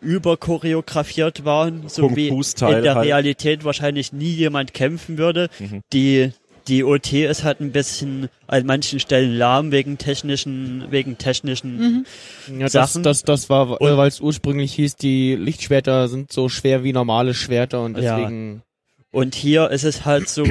[0.00, 3.06] überchoreografiert waren, so Kung wie in der halt.
[3.06, 5.48] Realität wahrscheinlich nie jemand kämpfen würde.
[5.92, 6.32] Die
[6.68, 12.06] die OT ist halt ein bisschen an manchen Stellen lahm wegen technischen wegen technischen
[12.48, 13.02] Ja, das, Sachen.
[13.02, 16.92] das, das war, Und- äh, weil es ursprünglich hieß, die Lichtschwerter sind so schwer wie
[16.92, 18.16] normale Schwerter und Ja.
[18.18, 18.62] deswegen.
[19.12, 20.44] Und hier ist es halt so,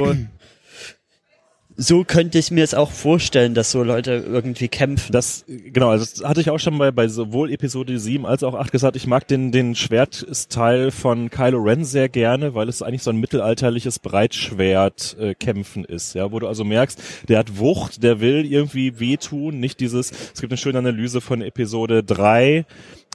[1.76, 5.12] so könnte ich mir es auch vorstellen, dass so Leute irgendwie kämpfen.
[5.12, 8.54] Das, genau, also das hatte ich auch schon bei, bei sowohl Episode 7 als auch
[8.54, 13.02] 8 gesagt, ich mag den, den Schwertstyle von Kylo Ren sehr gerne, weil es eigentlich
[13.02, 18.02] so ein mittelalterliches Breitschwert äh, kämpfen ist, ja, wo du also merkst, der hat Wucht,
[18.02, 22.64] der will irgendwie wehtun, nicht dieses, es gibt eine schöne Analyse von Episode 3,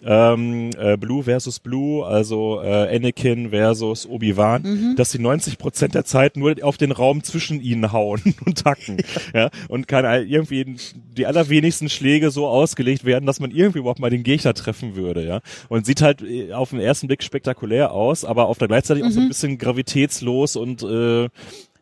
[0.03, 4.95] ähm, äh, Blue versus Blue, also äh, Anakin versus Obi-Wan, Mhm.
[4.95, 8.97] dass sie 90 Prozent der Zeit nur auf den Raum zwischen ihnen hauen und hacken.
[9.33, 9.49] Ja.
[9.67, 10.75] Und kann irgendwie
[11.17, 15.25] die allerwenigsten Schläge so ausgelegt werden, dass man irgendwie überhaupt mal den Gegner treffen würde.
[15.25, 15.41] Ja.
[15.69, 19.11] Und sieht halt äh, auf den ersten Blick spektakulär aus, aber auf der gleichzeitig auch
[19.11, 21.29] so ein bisschen gravitätslos und äh,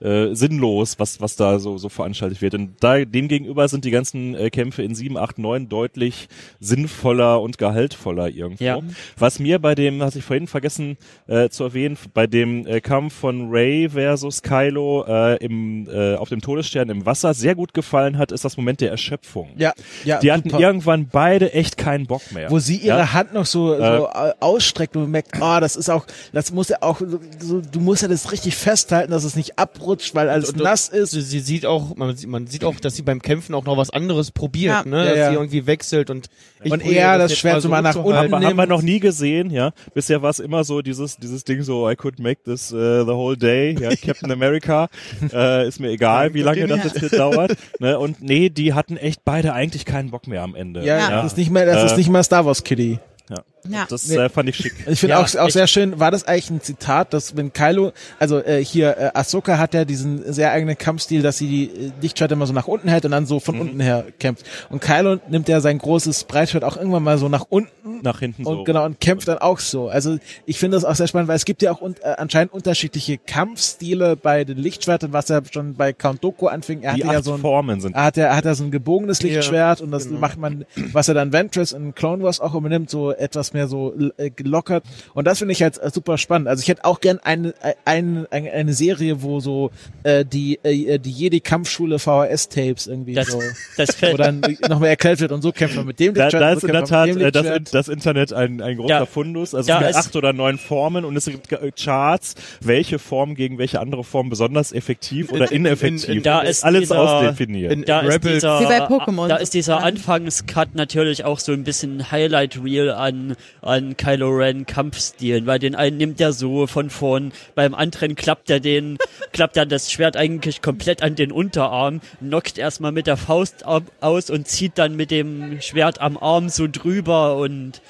[0.02, 2.54] äh, sinnlos, was, was da so, so veranstaltet wird.
[2.54, 6.28] Und da, dem gegenüber sind die ganzen äh, Kämpfe in 7, 8, 9 deutlich
[6.60, 8.64] sinnvoller und gehaltvoller irgendwo.
[8.64, 8.80] Ja.
[9.18, 10.98] Was mir bei dem, hatte ich vorhin vergessen
[11.28, 16.30] äh, zu erwähnen, bei dem äh, Kampf von Ray versus Kylo äh, im, äh, auf
[16.30, 19.50] dem Todesstern im Wasser sehr gut gefallen hat, ist das Moment der Erschöpfung.
[19.58, 19.74] Ja,
[20.06, 20.20] ja.
[20.20, 20.62] Die hatten super.
[20.62, 22.50] irgendwann beide echt keinen Bock mehr.
[22.50, 23.14] wo sie ihre ja?
[23.14, 24.34] Hand noch so, so Äh.
[24.40, 27.02] ausstreckt und merkt, ah, das ist auch, das muss ja auch,
[27.40, 30.88] so, du musst ja das richtig festhalten, dass es nicht abrutscht, weil alles Und- nass
[30.90, 31.12] ist.
[31.12, 33.78] Sie, sie sieht auch, man sieht, man sieht auch, dass sie beim Kämpfen auch noch
[33.78, 34.90] was anderes probiert, Ja.
[34.90, 34.98] ne?
[35.04, 35.30] Ja, dass ja.
[35.30, 36.28] sie irgendwie wechselt und
[36.64, 38.34] ich Und probiere er das jetzt Schwert so mal nach zu unten.
[38.34, 39.72] Aber haben wir noch nie gesehen, ja.
[39.94, 43.12] Bisher war es immer so dieses dieses Ding so I could make this uh, the
[43.12, 44.90] whole day, ja, Captain America,
[45.34, 47.98] äh, ist mir egal, wie lange das jetzt hier dauert, ne?
[48.00, 50.84] Und nee, die hatten echt beide eigentlich keinen Bock mehr am Ende.
[50.86, 51.10] Ja, Ja.
[51.22, 51.86] das ist nicht mehr, das Äh.
[51.88, 53.00] ist nicht mehr Star Wars Kitty.
[53.30, 53.38] ja.
[53.68, 53.86] Ja.
[53.90, 54.16] Das Nee.
[54.18, 54.74] äh, fand ich schick.
[54.88, 57.92] Ich finde Ja, auch, auch sehr schön, war das eigentlich ein Zitat, dass wenn Kylo,
[58.20, 61.92] also äh, hier, äh, Ahsoka hat ja diesen sehr eigenen Kampfstil, dass sie die äh,
[62.02, 63.62] Lichtschwerter immer so nach unten hält und dann so von Mhm.
[63.62, 64.46] unten her kämpft.
[64.70, 68.46] Und Kylo nimmt ja sein großes Breitschwert auch irgendwann mal so nach unten Nach hinten
[68.46, 68.52] so.
[68.52, 69.90] und genau und kämpft dann auch so.
[69.90, 72.54] Also ich finde das auch sehr spannend, weil es gibt ja auch un äh, anscheinend
[72.54, 76.82] unterschiedliche Kampfstile bei den Lichtschwertern, was ja schon bei Count Doku anfing.
[76.84, 77.96] Er die hatte ja so ein Formen sind.
[77.96, 80.20] er hat ja, hat er so ein gebogenes Lichtschwert und das genau.
[80.20, 83.94] macht man, was er dann Ventress in Clone Wars auch übernimmt, so etwas mehr so
[84.18, 84.84] äh, gelockert.
[85.14, 86.48] Und das finde ich halt äh, super spannend.
[86.48, 89.72] Also ich hätte auch gern eine, äh, eine, eine, eine Serie, wo so
[90.04, 93.42] äh, die, äh, die jede Kampfschule VHS-Tapes irgendwie Das, so,
[93.78, 96.42] das wo dann nochmal erklärt wird und so kämpft man mit dem Da, Lichtschwert.
[96.44, 99.54] da ist so in der Tat äh, das, das Internet ein, ein großer Ja, Fundus.
[99.56, 101.48] Also da es gibt acht oder neun Formen und es gibt
[101.82, 106.10] Charts, welche Form gegen welche andere Form besonders effektiv oder ineffektiv.
[106.10, 107.72] in- in- da ist alles dieser- ausdefiniert.
[107.72, 109.80] in- da ist dieser, Wie bei Pokémon da ist dieser.
[109.84, 115.76] Anfangscut natürlich auch so ein bisschen Highlight Reel an, an Kylo Ren Kampfstilen, weil den
[115.76, 118.98] einen nimmt er so von vorn, beim anderen klappt er den,
[119.34, 123.84] klappt dann das Schwert eigentlich komplett an den Unterarm, knockt erstmal mit der Faust ab,
[124.02, 127.82] aus und zieht dann mit dem Schwert am Arm so drüber und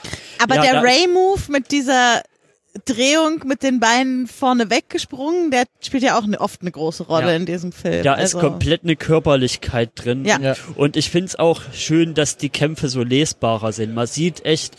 [0.41, 2.21] Aber Ja, der Ray-Move mit dieser
[2.85, 7.27] Drehung mit den Beinen vorne weggesprungen, der spielt ja auch ne, oft eine große Rolle
[7.27, 7.35] Ja.
[7.35, 8.03] in diesem Film.
[8.03, 10.23] Da also, ist komplett eine Körperlichkeit drin.
[10.23, 10.39] Ja.
[10.39, 10.55] Ja.
[10.75, 13.93] Und ich find's auch schön, dass die Kämpfe so lesbarer sind.
[13.95, 14.75] Man sieht echt,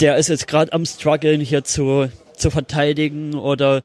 [0.00, 3.82] der ist jetzt gerade am struggeln hier zu, zu verteidigen oder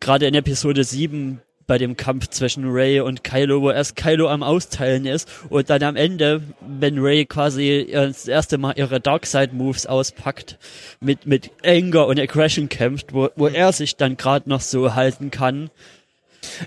[0.00, 4.42] gerade in Episode 7 bei dem Kampf zwischen Ray und Kylo, wo erst Kylo am
[4.42, 9.86] Austeilen ist und dann am Ende, wenn Ray quasi äh, das erste Mal ihre Darkseid-Moves
[9.86, 10.58] auspackt,
[11.00, 15.30] mit, mit Anger und Aggression kämpft, wo, wo er sich dann gerade noch so halten
[15.30, 15.70] kann.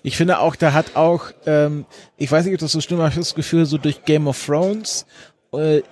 [0.04, 1.86] Ich finde auch, da hat auch, ähm,
[2.18, 4.46] ich weiß nicht, ob das so stimmt, aber ich das Gefühl, so durch Game of
[4.46, 5.08] Thrones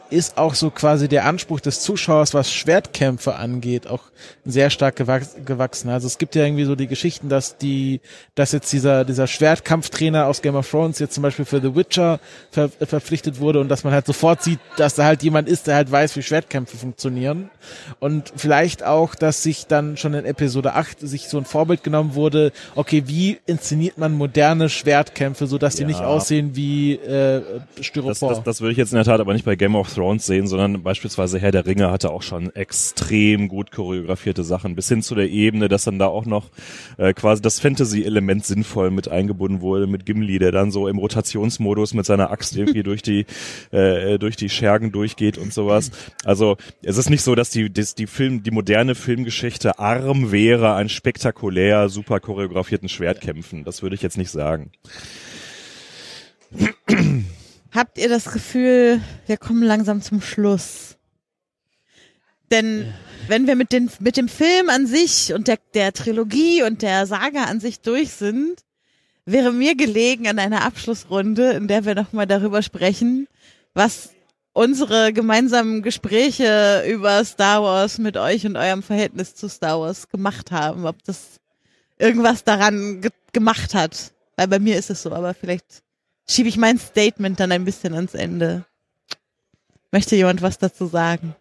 [0.09, 4.03] ist auch so quasi der Anspruch des Zuschauers, was Schwertkämpfe angeht, auch
[4.45, 5.89] sehr stark gewachs gewachsen.
[5.89, 7.99] Also es gibt ja irgendwie so die Geschichten, dass die,
[8.35, 12.21] dass jetzt dieser dieser Schwertkampftrainer aus Game of Thrones jetzt zum Beispiel für The Witcher
[12.51, 15.75] ver verpflichtet wurde und dass man halt sofort sieht, dass da halt jemand ist, der
[15.75, 17.49] halt weiß, wie Schwertkämpfe funktionieren.
[17.99, 22.15] Und vielleicht auch, dass sich dann schon in Episode 8 sich so ein Vorbild genommen
[22.15, 25.87] wurde, okay, wie inszeniert man moderne Schwertkämpfe, so dass die Ja.
[25.89, 27.41] nicht aussehen wie äh,
[27.75, 28.29] Das, Styropor.
[28.29, 30.45] das, das würde ich jetzt in der Tat aber nicht bei Game of Thrones sehen,
[30.45, 35.15] sondern beispielsweise Herr der Ringe hatte auch schon extrem gut choreografierte Sachen, bis hin zu
[35.15, 36.51] der Ebene, dass dann da auch noch
[36.97, 41.95] äh, quasi das Fantasy-Element sinnvoll mit eingebunden wurde, mit Gimli, der dann so im Rotationsmodus
[41.95, 43.25] mit seiner Axt irgendwie durch die
[43.71, 45.89] äh, durch die Schergen durchgeht und sowas.
[46.23, 50.73] Also es ist nicht so, dass die, dass die Film, die moderne Filmgeschichte arm wäre
[50.73, 53.63] an spektakulär, super choreografierten Schwertkämpfen.
[53.63, 54.69] Das würde ich jetzt nicht sagen.
[57.71, 60.97] Habt ihr das Gefühl, wir kommen langsam zum Schluss?
[62.49, 62.91] Denn
[63.27, 67.05] wenn wir mit, den, mit dem Film an sich und der, der Trilogie und der
[67.05, 68.63] Saga an sich durch sind,
[69.25, 73.27] wäre mir gelegen an einer Abschlussrunde, in der wir nochmal darüber sprechen,
[73.75, 74.09] was
[74.53, 80.51] unsere gemeinsamen Gespräche über Star Wars mit euch und eurem Verhältnis zu Star Wars gemacht
[80.51, 80.87] haben.
[80.87, 81.39] Ob das
[81.99, 84.11] irgendwas daran ge gemacht hat.
[84.37, 85.83] Weil bei mir ist es so, aber vielleicht
[86.29, 88.65] schiebe ich mein Statement dann ein bisschen ans Ende.
[89.91, 91.35] Möchte jemand was dazu sagen?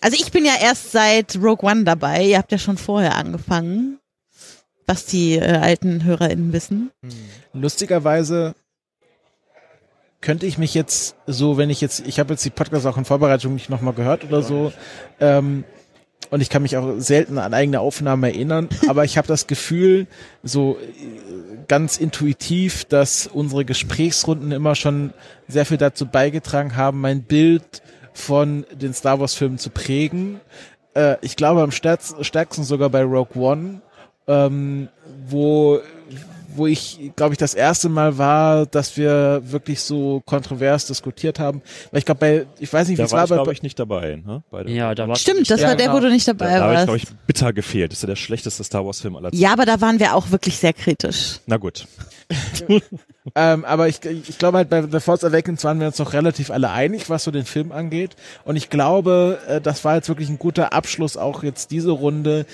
[0.00, 2.24] Also ich bin ja erst seit Rogue One dabei.
[2.24, 3.98] Ihr habt ja schon vorher angefangen,
[4.86, 6.92] was die äh, alten HörerInnen wissen.
[7.52, 8.54] Lustigerweise
[10.20, 13.04] könnte ich mich jetzt so, wenn ich jetzt, ich habe jetzt die Podcast auch in
[13.04, 14.72] Vorbereitung nicht nochmal gehört oder so,
[15.20, 15.64] ähm,
[16.30, 20.06] und ich kann mich auch selten an eigene Aufnahmen erinnern, aber ich habe das Gefühl,
[20.42, 25.12] so äh, ganz intuitiv, dass unsere Gesprächsrunden immer schon
[25.48, 27.82] sehr viel dazu beigetragen haben, mein Bild
[28.12, 30.40] von den Star Wars Filmen zu prägen.
[30.94, 33.82] Äh, ich glaube am stärksten sogar bei Rogue One,
[34.26, 34.88] ähm,
[35.28, 35.80] wo
[36.56, 41.62] wo ich, glaube ich, das erste Mal war, dass wir wirklich so kontrovers diskutiert haben.
[41.90, 43.52] Weil ich glaube, bei, ich weiß nicht, wie Da es war war, ich, bei, glaube
[43.52, 44.16] ich, nicht dabei.
[44.24, 44.42] Ne?
[44.50, 45.96] Bei dem- Ja, da war Stimmt, das war der, genau.
[45.98, 46.86] wo du nicht da, dabei da habe ich, warst.
[46.86, 47.92] glaube ich, bitter gefehlt.
[47.92, 49.42] Das ist ja der schlechteste Star Wars-Film aller Zeiten.
[49.42, 51.40] ja, aber da waren wir auch wirklich sehr kritisch.
[51.46, 51.86] Na gut.
[53.34, 56.50] ähm, aber ich, ich glaube halt bei The Force Awakens waren wir uns noch relativ
[56.50, 58.16] alle einig, was so den Film angeht.
[58.44, 62.46] Und ich glaube, äh, das war jetzt wirklich ein guter Abschluss, auch jetzt diese Runde.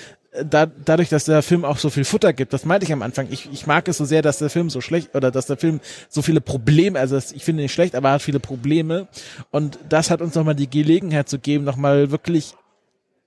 [0.49, 3.27] Da, dadurch, dass der Film auch so viel Futter gibt, das meinte ich am Anfang.
[3.29, 5.79] Ich, ich mag es so sehr, dass der Film so schlecht oder dass der Film
[6.09, 9.07] so viele Probleme, also ich finde ihn nicht schlecht, aber er hat viele Probleme.
[9.51, 12.55] Und das hat uns nochmal die Gelegenheit zu geben, nochmal wirklich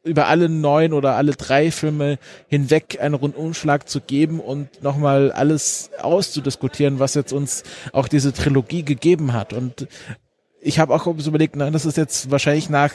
[0.07, 2.19] über alle neun oder alle drei Filme
[2.49, 8.85] hinweg einen Rundumschlag zu geben und nochmal alles auszudiskutieren, was jetzt uns auch diese Trilogie
[8.85, 9.53] gegeben hat.
[9.53, 9.89] Und
[10.61, 12.93] ich habe auch so überlegt, na, das ist jetzt wahrscheinlich nach,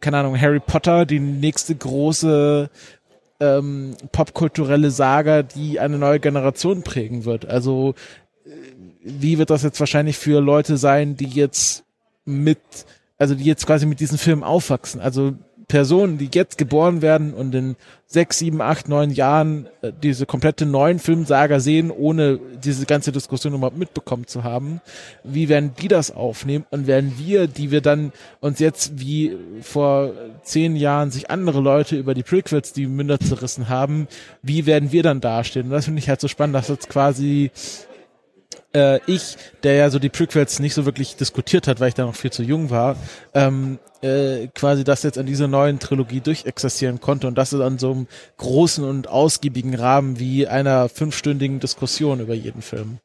[0.00, 2.70] keine Ahnung, Harry Potter die nächste große
[3.40, 7.46] ähm, popkulturelle Saga, die eine neue Generation prägen wird.
[7.46, 7.94] Also
[8.44, 8.50] äh,
[9.02, 11.84] wie wird das jetzt wahrscheinlich für Leute sein, die jetzt
[12.24, 12.58] mit,
[13.16, 15.00] also die jetzt quasi mit diesen Filmen aufwachsen?
[15.00, 15.34] Also
[15.68, 20.64] Personen, die jetzt geboren werden und in sechs, sieben, acht, neun Jahren äh, diese komplette
[20.64, 24.80] neuen Filmsaga sehen, ohne diese ganze Diskussion überhaupt mitbekommen zu haben.
[25.24, 26.64] Wie werden die das aufnehmen?
[26.70, 31.96] Und werden wir, die wir dann uns jetzt wie vor zehn Jahren sich andere Leute
[31.96, 34.08] über die Prequels die Münder zerrissen haben,
[34.40, 35.66] wie werden wir dann dastehen?
[35.66, 37.50] Und das finde ich halt so spannend, dass jetzt quasi
[38.74, 42.04] äh, ich, der ja so die Prequels nicht so wirklich diskutiert hat, weil ich da
[42.04, 42.96] noch viel zu jung war,
[43.34, 47.78] ähm, äh, quasi das jetzt an dieser neuen Trilogie durchexerzieren konnte und das ist an
[47.78, 48.06] so einem
[48.36, 52.98] großen und ausgiebigen Rahmen wie einer fünfstündigen Diskussion über jeden Film.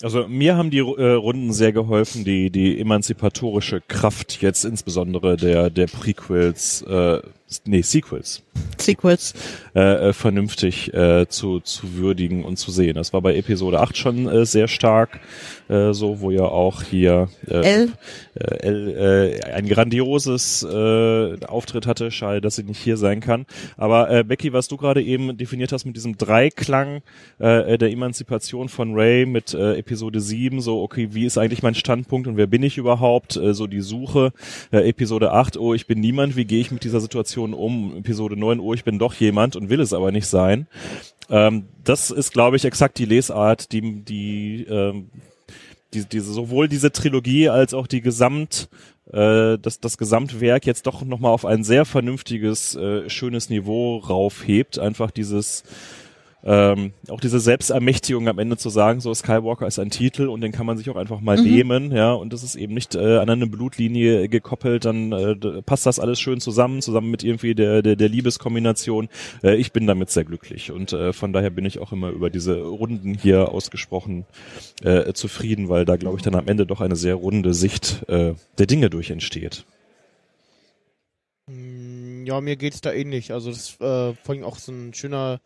[0.00, 5.70] Also mir haben die äh, Runden sehr geholfen, die die emanzipatorische Kraft jetzt insbesondere der
[5.70, 7.20] der Prequels, äh,
[7.64, 8.42] nee Sequels,
[8.78, 9.34] Sequels.
[9.74, 12.94] äh, äh, vernünftig äh, zu zu würdigen und zu sehen.
[12.94, 15.20] Das war bei Episode 8 schon äh, sehr stark,
[15.68, 17.92] äh, so wo ja auch hier äh, L.
[18.34, 22.10] äh, L, äh, ein grandioses äh, Auftritt hatte.
[22.10, 23.46] Schade, dass sie nicht hier sein kann.
[23.76, 27.02] Aber äh, Becky, was du gerade eben definiert hast mit diesem Dreiklang
[27.38, 31.74] äh, der Emanzipation von Ray mit äh, Episode 7, so okay, wie ist eigentlich mein
[31.74, 33.36] Standpunkt und wer bin ich überhaupt?
[33.36, 34.32] Äh, so die Suche.
[34.72, 37.96] Äh, Episode 8, oh, ich bin niemand, wie gehe ich mit dieser Situation um?
[37.96, 40.66] Episode 9, oh, ich bin doch jemand und will es aber nicht sein.
[41.30, 45.10] Ähm, das ist, glaube ich, exakt die Lesart, die, die ähm,
[45.94, 48.68] die, diese, sowohl diese Trilogie als auch die Gesamt,
[49.10, 54.78] äh, das, das Gesamtwerk jetzt doch nochmal auf ein sehr vernünftiges, äh, schönes Niveau raufhebt.
[54.78, 55.64] Einfach dieses,
[56.44, 60.52] ähm, auch diese Selbstermächtigung am Ende zu sagen, so Skywalker ist ein Titel und den
[60.52, 63.28] kann man sich auch einfach mal nehmen, ja, und das ist eben nicht äh, an
[63.28, 67.96] eine Blutlinie gekoppelt, dann äh, passt das alles schön zusammen, zusammen mit irgendwie der, der,
[67.96, 69.08] der Liebeskombination.
[69.42, 72.30] Äh, ich bin damit sehr glücklich und äh, von daher bin ich auch immer über
[72.30, 74.24] diese Runden hier ausgesprochen
[74.82, 78.34] äh, zufrieden, weil da glaube ich dann am Ende doch eine sehr runde Sicht äh,
[78.58, 79.64] der Dinge durch entsteht.
[81.48, 83.32] Mm, Ja, mir geht's da ähnlich.
[83.32, 85.40] Also das äh, vor allem auch so ein schöner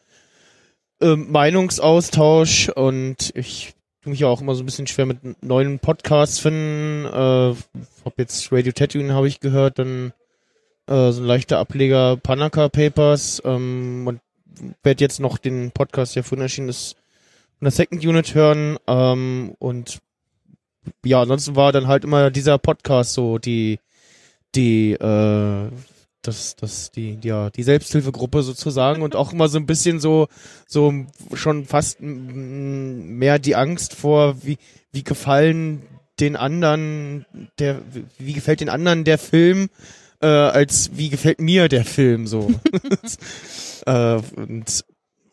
[1.02, 5.78] ähm, Meinungsaustausch und ich tue mich ja auch immer so ein bisschen schwer mit neuen
[5.78, 7.04] Podcasts finden.
[7.06, 7.54] Äh,
[8.04, 10.12] hab jetzt Radio Tatooine habe ich gehört, dann
[10.86, 14.20] äh, so ein leichter Ableger Panaka Papers ähm, und
[14.82, 16.96] werde jetzt noch den Podcast, der vorhin erschienen ist,
[17.58, 19.98] von der Second Unit hören ähm, und
[21.04, 23.78] ja, ansonsten war dann halt immer dieser Podcast so die
[24.54, 25.70] die äh,
[26.22, 30.28] das das die ja die Selbsthilfegruppe sozusagen und auch immer so ein bisschen so
[30.66, 30.92] so
[31.34, 34.58] schon fast mehr die Angst vor wie
[34.92, 35.82] wie gefallen
[36.20, 37.26] den anderen
[37.58, 37.82] der
[38.18, 39.68] wie gefällt den anderen der Film
[40.22, 42.50] äh, als wie gefällt mir der Film so.
[43.84, 44.84] Äh, und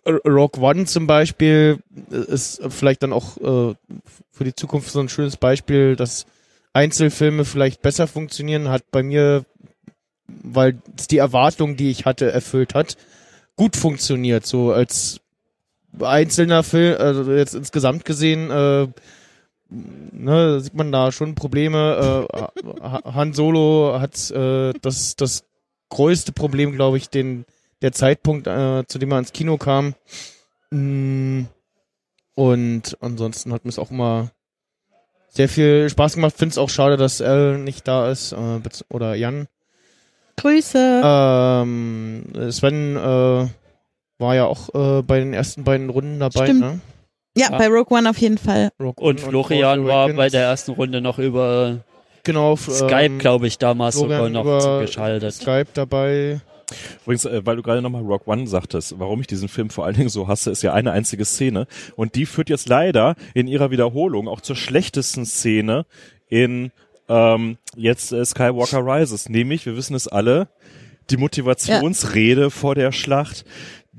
[0.07, 1.77] Rogue One zum Beispiel
[2.09, 3.75] ist vielleicht dann auch äh,
[4.31, 6.25] für die Zukunft so ein schönes Beispiel, dass
[6.73, 9.45] Einzelfilme vielleicht besser funktionieren, hat bei mir,
[10.43, 12.97] weil es die Erwartung, die ich hatte, erfüllt hat,
[13.55, 14.45] gut funktioniert.
[14.45, 15.19] So als
[15.99, 18.87] einzelner Film, also jetzt insgesamt gesehen, äh,
[19.69, 22.27] ne, sieht man da schon Probleme.
[22.31, 22.37] Äh,
[22.81, 25.43] Ha- Han Solo hat äh, das, das
[25.89, 27.45] größte Problem, glaube ich, den
[27.81, 29.95] der Zeitpunkt, äh, zu dem er ins Kino kam.
[30.71, 31.43] Mm,
[32.35, 34.31] Und ansonsten hat mir es auch immer
[35.29, 36.35] sehr viel Spaß gemacht.
[36.37, 38.59] Find's auch schade, dass L nicht da ist, äh,
[38.89, 39.47] oder Jan.
[40.41, 41.01] Grüße.
[41.03, 43.47] Ähm, Sven äh,
[44.19, 46.45] war ja auch äh, bei den ersten beiden Runden dabei.
[46.45, 46.59] Stimmt.
[46.61, 46.79] Ne?
[47.35, 48.71] ja, bei Rogue One auf jeden Fall.
[48.79, 51.79] Rogue Und Florian Force war bei der ersten Runde noch über
[52.23, 55.33] genau, Skype, ähm, glaube ich, damals Florian sogar noch über zugeschaltet.
[55.33, 56.41] Skype dabei.
[57.03, 59.95] Übrigens, äh, weil du gerade nochmal Rock One sagtest, warum ich diesen Film vor allen
[59.95, 61.67] Dingen so hasse, ist ja eine einzige Szene.
[61.95, 65.85] Und die führt jetzt leider in ihrer Wiederholung auch zur schlechtesten Szene
[66.27, 66.71] in
[67.09, 69.27] ähm, jetzt äh, Skywalker Rises.
[69.27, 70.47] Nämlich, wir wissen es alle,
[71.09, 73.45] die Motivationsrede vor der Schlacht.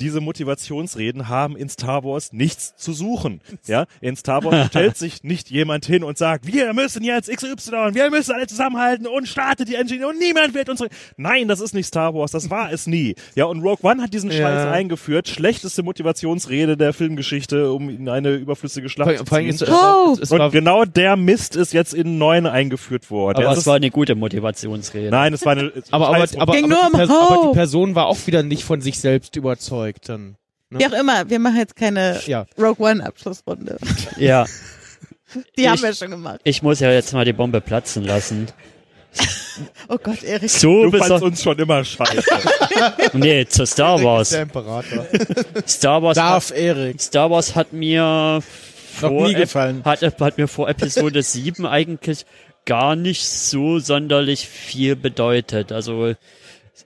[0.00, 3.40] Diese Motivationsreden haben in Star Wars nichts zu suchen.
[3.66, 7.94] Ja, in Star Wars stellt sich nicht jemand hin und sagt, wir müssen jetzt XY,
[7.94, 10.82] wir müssen alle zusammenhalten und startet die Engine und niemand wird uns.
[11.16, 13.14] Nein, das ist nicht Star Wars, das war es nie.
[13.34, 14.38] Ja, und Rogue One hat diesen Ja.
[14.38, 19.68] Scheiß eingeführt, schlechteste Motivationsrede der Filmgeschichte, um in eine überflüssige Schlacht Vor, zu ist, ziehen.
[19.68, 20.12] es, Oh!
[20.14, 23.36] es, es Und genau der Mist ist jetzt in neun eingeführt worden.
[23.36, 25.10] Aber Ja, es ist- war eine gute Motivationsrede.
[25.10, 27.54] nein, es war eine aber, aber, aber, Ging aber, nur die um Pers aber die.
[27.54, 29.89] Person war auch wieder nicht von sich selbst überzeugt.
[30.00, 30.36] Dann.
[30.70, 32.46] Wie auch immer, wir machen jetzt keine Ja.
[32.58, 33.78] Rogue One Abschlussrunde.
[34.16, 34.46] Ja,
[35.56, 36.40] Die Ich- haben wir schon gemacht.
[36.44, 38.46] ich muss ja jetzt mal die Bombe platzen lassen.
[39.88, 40.48] Oh Gott, Erik.
[40.48, 42.22] So Du fandst uns schon immer scheiße.
[43.12, 44.28] Nee, zu Star Wars.
[44.30, 45.04] Der Imperator.
[45.66, 47.00] Star Wars, hat, Darf Erik.
[47.02, 48.42] Star Wars hat mir Noch
[49.00, 49.82] vor nie Ep- gefallen.
[49.84, 52.24] Hat, hat mir vor Episode 7 eigentlich
[52.66, 55.72] gar nicht so sonderlich viel bedeutet.
[55.72, 56.14] Also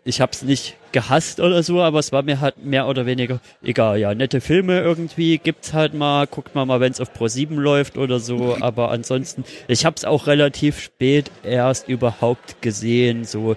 [0.04, 3.40] ich habe es nicht gehasst oder so, aber es war mir halt mehr oder weniger
[3.62, 3.98] egal.
[3.98, 7.56] Ja, nette Filme irgendwie gibt's halt mal, guckt man mal, wenn es auf Pro 7
[7.56, 8.56] läuft oder so.
[8.60, 13.24] Aber ansonsten, ich habe es auch relativ spät erst überhaupt gesehen.
[13.24, 13.56] So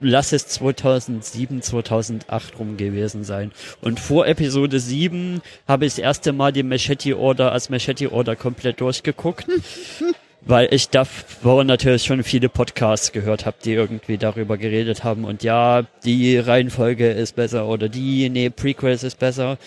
[0.00, 3.52] lass es 2007, 2008 rum gewesen sein.
[3.80, 8.34] Und vor Episode 7 habe ich das erste Mal die Machete Order als Machete Order
[8.34, 9.46] komplett durchgeguckt.
[10.48, 15.26] Weil ich davor natürlich schon viele Podcasts gehört habe, die irgendwie darüber geredet haben.
[15.26, 19.58] Und ja, die Reihenfolge ist besser oder die, nee, Prequels ist besser.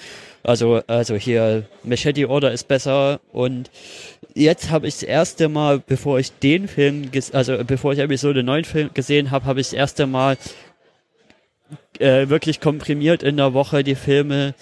[0.42, 3.20] Also, also hier Machete Order ist besser.
[3.32, 3.70] Und
[4.34, 8.64] jetzt habe ich das erste Mal, bevor ich den Film, also bevor ich Episode 9
[8.64, 10.36] Film gesehen habe, habe ich das erste Mal
[12.00, 14.56] äh, wirklich komprimiert in der Woche die Filme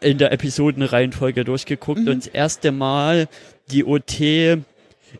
[0.00, 3.28] in der Episodenreihenfolge durchgeguckt und das erste Mal
[3.70, 4.20] die OT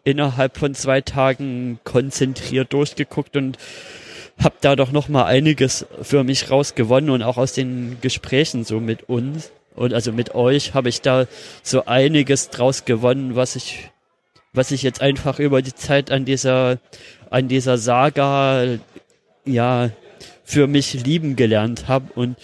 [0.05, 3.59] innerhalb von zwei Tagen konzentriert durchgeguckt und
[4.43, 8.81] hab da doch noch mal einiges für mich rausgewonnen und auch aus den Gesprächen so
[8.81, 9.52] mit uns.
[9.75, 11.27] Und also mit euch habe ich da
[11.62, 13.91] so einiges draus gewonnen, was ich
[14.52, 16.78] was ich jetzt einfach über die Zeit an dieser
[17.31, 18.78] an dieser Saga
[19.44, 19.91] ja
[20.43, 22.36] für mich lieben gelernt habe und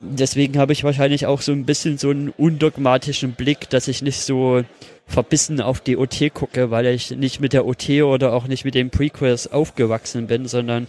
[0.00, 4.20] deswegen habe ich wahrscheinlich auch so ein bisschen so einen undogmatischen Blick, dass ich nicht
[4.20, 4.62] so
[5.06, 8.74] verbissen auf die OT gucke, weil ich nicht mit der OT oder auch nicht mit
[8.74, 10.86] den Prequels aufgewachsen bin, sondern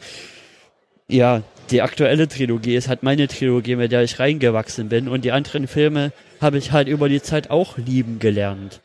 [1.08, 5.32] ja, die aktuelle Trilogie ist halt meine Trilogie, mit der ich reingewachsen bin und die
[5.32, 6.12] anderen Filme
[6.42, 8.82] habe ich halt über die Zeit auch lieben gelernt.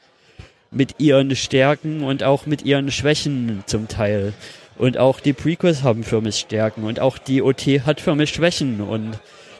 [0.70, 4.32] Mit ihren Stärken und auch mit ihren Schwächen zum Teil.
[4.78, 8.30] Und auch die Prequels haben für mich Stärken und auch die OT hat für mich
[8.30, 9.18] Schwächen und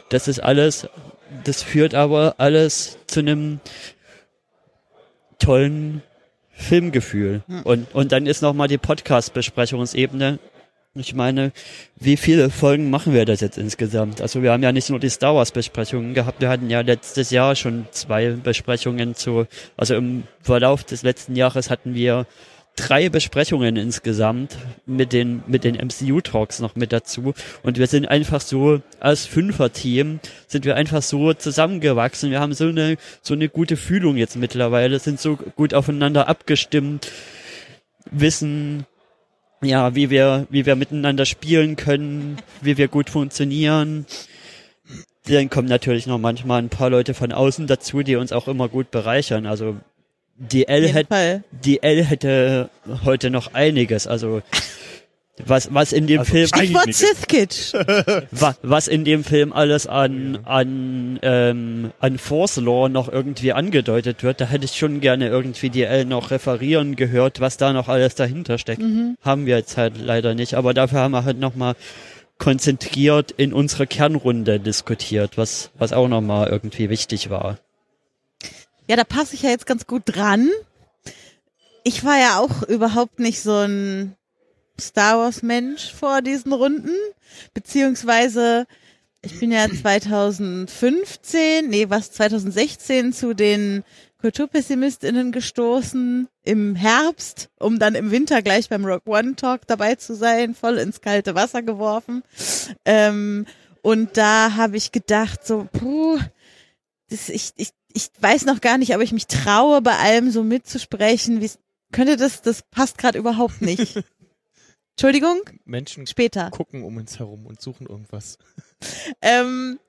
[0.09, 0.87] das ist alles,
[1.43, 3.59] das führt aber alles zu einem
[5.39, 6.01] tollen
[6.51, 7.43] Filmgefühl.
[7.63, 10.39] Und, und dann ist nochmal die Podcast-Besprechungsebene.
[10.95, 11.51] Ich meine,
[11.95, 14.21] wie viele Folgen machen wir das jetzt insgesamt?
[14.21, 17.55] Also wir haben ja nicht nur die Star Wars-Besprechungen gehabt, wir hatten ja letztes Jahr
[17.55, 22.27] schon zwei Besprechungen zu, also im Verlauf des letzten Jahres hatten wir
[22.75, 27.33] drei Besprechungen insgesamt mit den, mit den MCU-Talks noch mit dazu.
[27.61, 32.31] Und wir sind einfach so, als Fünfer-Team, sind wir einfach so zusammengewachsen.
[32.31, 37.11] Wir haben so eine, so eine gute Fühlung jetzt mittlerweile, sind so gut aufeinander abgestimmt,
[38.09, 38.85] wissen,
[39.61, 44.05] ja, wie wir, wie wir miteinander spielen können, wie wir gut funktionieren.
[45.25, 48.67] Dann kommen natürlich noch manchmal ein paar Leute von außen dazu, die uns auch immer
[48.67, 49.45] gut bereichern.
[49.45, 49.77] Also
[50.35, 51.43] die L Auf jeden hätte Fall.
[51.51, 52.69] die L hätte
[53.05, 54.07] heute noch einiges.
[54.07, 54.41] Also
[55.45, 56.93] was, was in dem Also Film, Stichwort Einige.
[56.97, 57.73] Sith Kitsch.
[58.31, 64.21] wa, was in dem Film alles an, an, ähm, an Force Law noch irgendwie angedeutet
[64.21, 67.87] wird, da hätte ich schon gerne irgendwie die L noch referieren gehört, was da noch
[67.89, 68.83] alles dahinter steckt.
[69.21, 71.73] Haben wir jetzt halt leider nicht, aber dafür haben wir halt nochmal
[72.37, 77.57] konzentriert in unserer Kernrunde diskutiert, was, was auch nochmal irgendwie wichtig war.
[78.87, 80.49] Ja, da passe ich ja jetzt ganz gut dran.
[81.83, 84.15] Ich war ja auch überhaupt nicht so ein
[84.79, 86.95] Star Wars Mensch vor diesen Runden,
[87.53, 88.65] beziehungsweise
[89.21, 93.83] ich bin ja 2015, nee, was 2016 zu den
[94.19, 100.15] KulturpessimistInnen gestoßen im Herbst, um dann im Winter gleich beim Rock One Talk dabei zu
[100.15, 102.23] sein, voll ins kalte Wasser geworfen.
[102.85, 103.45] Ähm,
[103.81, 106.19] und da habe ich gedacht, so, puh,
[107.09, 110.43] das, ich, ich, ich weiß noch gar nicht, ob ich mich traue, bei allem so
[110.43, 111.41] mitzusprechen.
[111.41, 111.49] Wie
[111.91, 114.03] könnte das, das passt gerade überhaupt nicht.
[114.95, 116.51] Entschuldigung, Menschen später.
[116.51, 118.37] gucken um uns herum und suchen irgendwas.
[119.21, 119.79] Ähm,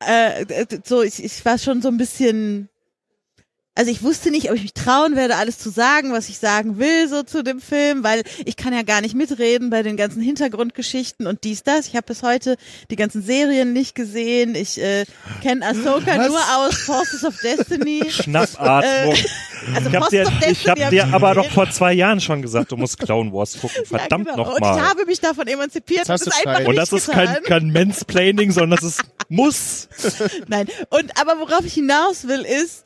[0.00, 2.68] äh, so, ich, ich war schon so ein bisschen
[3.74, 6.78] also ich wusste nicht, ob ich mich trauen werde, alles zu sagen, was ich sagen
[6.78, 10.22] will, so zu dem Film, weil ich kann ja gar nicht mitreden bei den ganzen
[10.22, 11.88] Hintergrundgeschichten und dies, das.
[11.88, 12.56] Ich habe bis heute
[12.90, 14.54] die ganzen Serien nicht gesehen.
[14.54, 15.04] Ich äh,
[15.42, 16.28] kenne Ahsoka Was?
[16.28, 18.02] nur aus Forces of Destiny.
[18.10, 19.14] Schnappatmung.
[19.14, 21.48] Äh, also ich habe dir, ich hab hab dir aber gesehen.
[21.48, 23.84] doch vor zwei Jahren schon gesagt, du musst Clone Wars gucken.
[23.86, 24.50] Verdammt ja, genau.
[24.50, 24.88] Und ich nochmal.
[24.88, 26.60] habe mich davon emanzipiert hast und du einfach.
[26.60, 27.26] Und nicht das ist getan.
[27.26, 29.88] kein, kein Mansplaining, sondern das ist muss.
[30.48, 30.68] Nein.
[30.90, 32.84] Und aber worauf ich hinaus will, ist,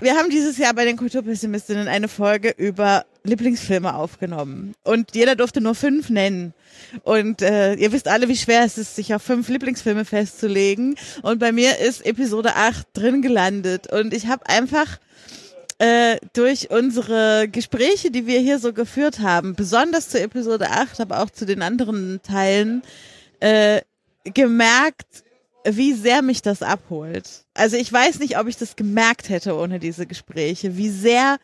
[0.00, 4.74] wir haben dieses Jahr bei den Kulturpessimistinnen eine Folge über Lieblingsfilme aufgenommen.
[4.84, 6.54] Und jeder durfte nur fünf nennen.
[7.02, 10.96] Und äh, ihr wisst alle, wie schwer es ist, sich auf fünf Lieblingsfilme festzulegen.
[11.22, 13.92] Und bei mir ist Episode 8 drin gelandet.
[13.92, 14.98] Und ich habe einfach
[15.78, 21.20] äh, durch unsere Gespräche, die wir hier so geführt haben, besonders zu Episode 8, aber
[21.22, 22.82] auch zu den anderen Teilen,
[23.40, 23.80] äh,
[24.24, 25.24] gemerkt,
[25.64, 27.44] wie sehr mich das abholt.
[27.54, 31.38] Also ich weiß nicht, ob ich das gemerkt hätte ohne diese Gespräche, wie sehr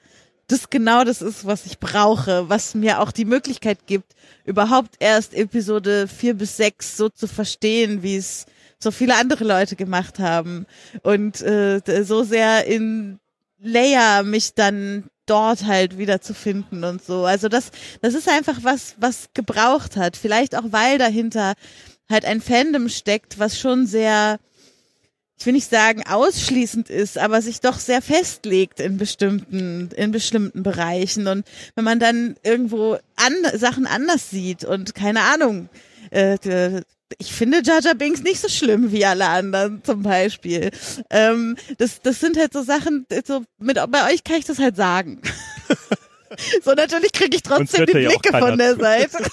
[0.49, 4.15] das genau das ist, was ich brauche, was mir auch die Möglichkeit gibt,
[4.45, 8.47] überhaupt erst Episode vier bis sechs so zu verstehen, wie es
[8.79, 10.67] so viele andere Leute gemacht haben
[11.03, 13.19] und äh, so sehr in
[13.61, 17.25] Leia mich dann dort halt wieder zu finden und so.
[17.25, 20.17] Also das, das ist einfach was, was gebraucht hat.
[20.17, 21.55] Vielleicht auch, weil dahinter
[22.11, 24.39] halt ein Fandom steckt, was schon sehr,
[25.39, 30.62] ich will nicht sagen ausschließend ist, aber sich doch sehr festlegt in bestimmten, in bestimmten
[30.62, 31.27] Bereichen.
[31.27, 35.69] Und wenn man dann irgendwo an, Sachen anders sieht und keine Ahnung,
[36.11, 36.83] äh,
[37.17, 40.70] ich finde Jar Binks nicht so schlimm wie alle anderen zum Beispiel.
[41.11, 44.77] Ähm, das, das sind halt so Sachen, so mit, bei euch kann ich das halt
[44.77, 45.23] sagen.
[46.65, 48.77] so natürlich kriege ich trotzdem die ja Blicke keiner von der.
[48.77, 49.19] Seite.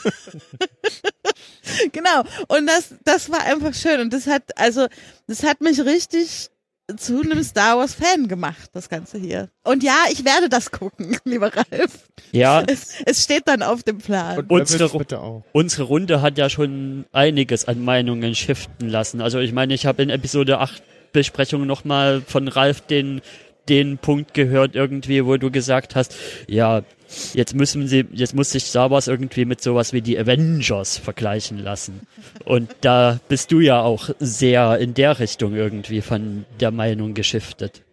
[1.92, 2.24] genau.
[2.48, 4.00] Und das, das war einfach schön.
[4.02, 4.88] Und das hat, also,
[5.28, 6.50] das hat mich richtig
[6.98, 9.50] zu einem Star Wars Fan gemacht, das Ganze hier.
[9.64, 12.10] Und ja, ich werde das gucken, lieber Ralf.
[12.32, 14.38] Ja, Es, es steht dann auf dem Plan.
[14.38, 19.22] Und Unsere unsere Runde hat ja schon einiges an Meinungen shiften lassen.
[19.22, 23.22] Also ich meine, ich habe in Episode 8 Besprechung nochmal von Ralf den,
[23.70, 26.16] den Punkt gehört irgendwie, wo du gesagt hast,
[26.48, 26.84] ja,
[27.34, 31.60] jetzt müssen sie, jetzt muss sich Star Wars irgendwie mit sowas wie die Avengers vergleichen
[31.60, 32.02] lassen.
[32.44, 37.84] Und da bist du ja auch sehr in der Richtung irgendwie von der Meinung geschiftet.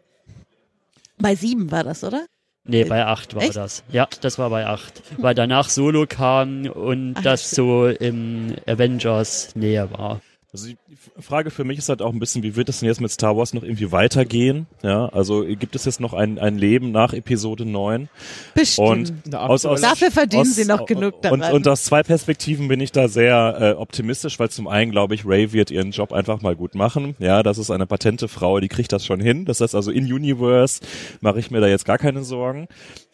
[1.19, 2.27] Bei sieben war das, oder?
[2.65, 3.57] Nee, bei 8 war Echt?
[3.57, 3.83] das.
[3.91, 5.03] Ja, das war bei 8.
[5.19, 10.21] Weil danach Solo kam und Ach, das so im Avengers Nähe war.
[10.55, 10.77] Also die
[11.19, 13.35] Frage für mich ist halt auch ein bisschen, wie wird es denn jetzt mit Star
[13.39, 14.67] Wars noch irgendwie weitergehen?
[14.83, 18.11] Ja, also gibt es jetzt noch ein, ein Leben nach Episode 9?
[18.55, 19.15] Bestimmt.
[19.25, 21.53] Und aus, aus, Dafür verdienen aus- sie noch genug und, daran.
[21.55, 25.25] und aus zwei Perspektiven bin ich da sehr äh, optimistisch, weil zum einen glaube ich,
[25.25, 27.17] Ray wird ihren Job einfach mal gut machen.
[27.19, 29.47] Ja, das ist eine patente Frau, die kriegt das schon hin.
[29.47, 30.83] Das heißt also in Universe
[31.23, 32.69] mache ich mir da jetzt gar keine Sorgen.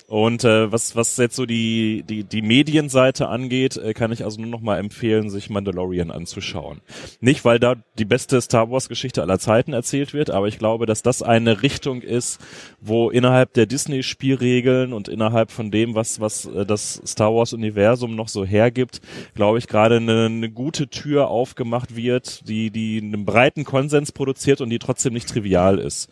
[0.08, 4.40] Und äh, was was jetzt so die die die Medienseite angeht, äh, kann ich also
[4.40, 6.80] nur noch mal empfehlen, sich Mandalorian anzuschauen.
[7.20, 10.86] Nicht weil da die beste Star Wars Geschichte aller Zeiten erzählt wird, aber ich glaube,
[10.86, 12.40] dass das eine Richtung ist,
[12.80, 17.52] wo innerhalb der Disney Spielregeln und innerhalb von dem, was was äh, das Star Wars
[17.52, 19.02] Universum noch so hergibt,
[19.34, 24.62] glaube ich gerade eine, eine gute Tür aufgemacht wird, die die einen breiten Konsens produziert
[24.62, 26.08] und die trotzdem nicht trivial ist.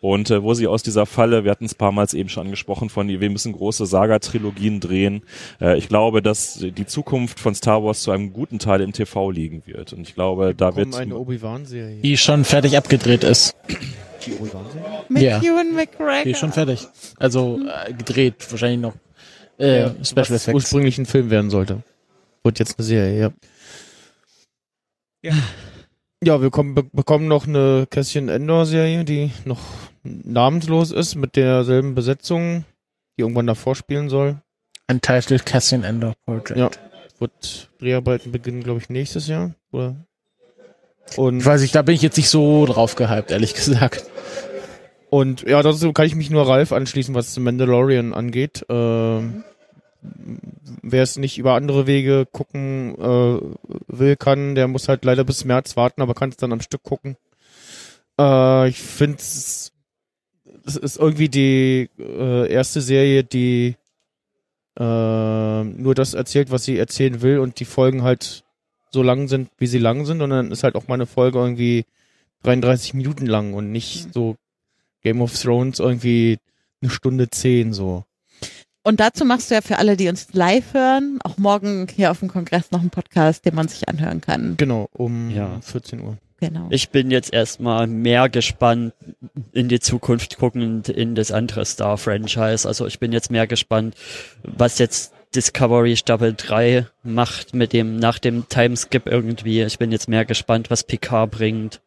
[0.00, 2.88] Und äh, wo sie aus dieser Falle, wir hatten es paar Mal eben schon angesprochen,
[2.88, 5.22] von wir müssen große Saga-Trilogien drehen.
[5.60, 9.30] Äh, ich glaube, dass die Zukunft von Star Wars zu einem guten Teil im TV
[9.30, 9.92] liegen wird.
[9.92, 12.00] Und ich glaube, da Kommen wird eine Obi-Wan-Serie.
[12.00, 13.56] Die schon fertig abgedreht ist.
[14.24, 15.04] Die Obi-Wan-Serie?
[15.08, 15.42] Mit Ja.
[15.42, 16.22] Ewan McGregor.
[16.24, 16.86] Die ist schon fertig.
[17.18, 18.94] Also äh, gedreht, wahrscheinlich noch
[19.58, 20.54] äh, Special was Effects.
[20.54, 21.82] ursprünglich ein Film werden sollte.
[22.44, 23.30] Wird jetzt eine Serie, ja.
[25.22, 25.34] Ja.
[26.22, 29.60] Ja, wir kommen, be bekommen noch eine Kästchen Endor-Serie, die noch
[30.02, 32.64] namenslos ist, mit derselben Besetzung,
[33.16, 34.40] die irgendwann davor spielen soll.
[34.86, 36.56] Entitled Cassian Ender Project.
[36.56, 36.70] Ja.
[37.18, 39.54] Wird Dreharbeiten beginnen, glaube ich, nächstes Jahr.
[39.72, 39.96] Oder?
[41.16, 44.04] Und Ich weiß nicht, da bin ich jetzt nicht so drauf gehypt, ehrlich gesagt.
[45.10, 48.64] Und ja, dazu kann ich mich nur Ralf anschließen, was Mandalorian angeht.
[48.68, 49.42] Ähm,
[50.82, 53.40] wer es nicht über andere Wege gucken äh,
[53.88, 56.82] will, kann, der muss halt leider bis März warten, aber kann es dann am Stück
[56.82, 57.16] gucken.
[58.20, 59.72] Äh, ich finde es
[60.68, 63.76] es ist irgendwie die äh, erste Serie, die
[64.78, 68.44] äh, nur das erzählt, was sie erzählen will und die Folgen halt
[68.90, 71.38] so lang sind, wie sie lang sind und dann ist halt auch mal eine Folge
[71.38, 71.84] irgendwie
[72.42, 74.36] 33 Minuten lang und nicht so
[75.02, 76.38] Game of Thrones irgendwie
[76.80, 78.04] eine Stunde zehn so.
[78.84, 82.20] Und dazu machst du ja für alle, die uns live hören, auch morgen hier auf
[82.20, 84.56] dem Kongress noch einen Podcast, den man sich anhören kann.
[84.56, 85.60] Genau, um Ja.
[85.60, 86.16] 14 Uhr.
[86.40, 86.68] Genau.
[86.70, 88.92] Ich bin jetzt erstmal mehr gespannt
[89.52, 92.66] in die Zukunft guckend in das andere Star-Franchise.
[92.66, 93.96] Also ich bin jetzt mehr gespannt,
[94.42, 99.62] was jetzt Discovery Staffel 3 macht mit dem, nach dem Timeskip irgendwie.
[99.62, 101.80] Ich bin jetzt mehr gespannt, was Picard bringt.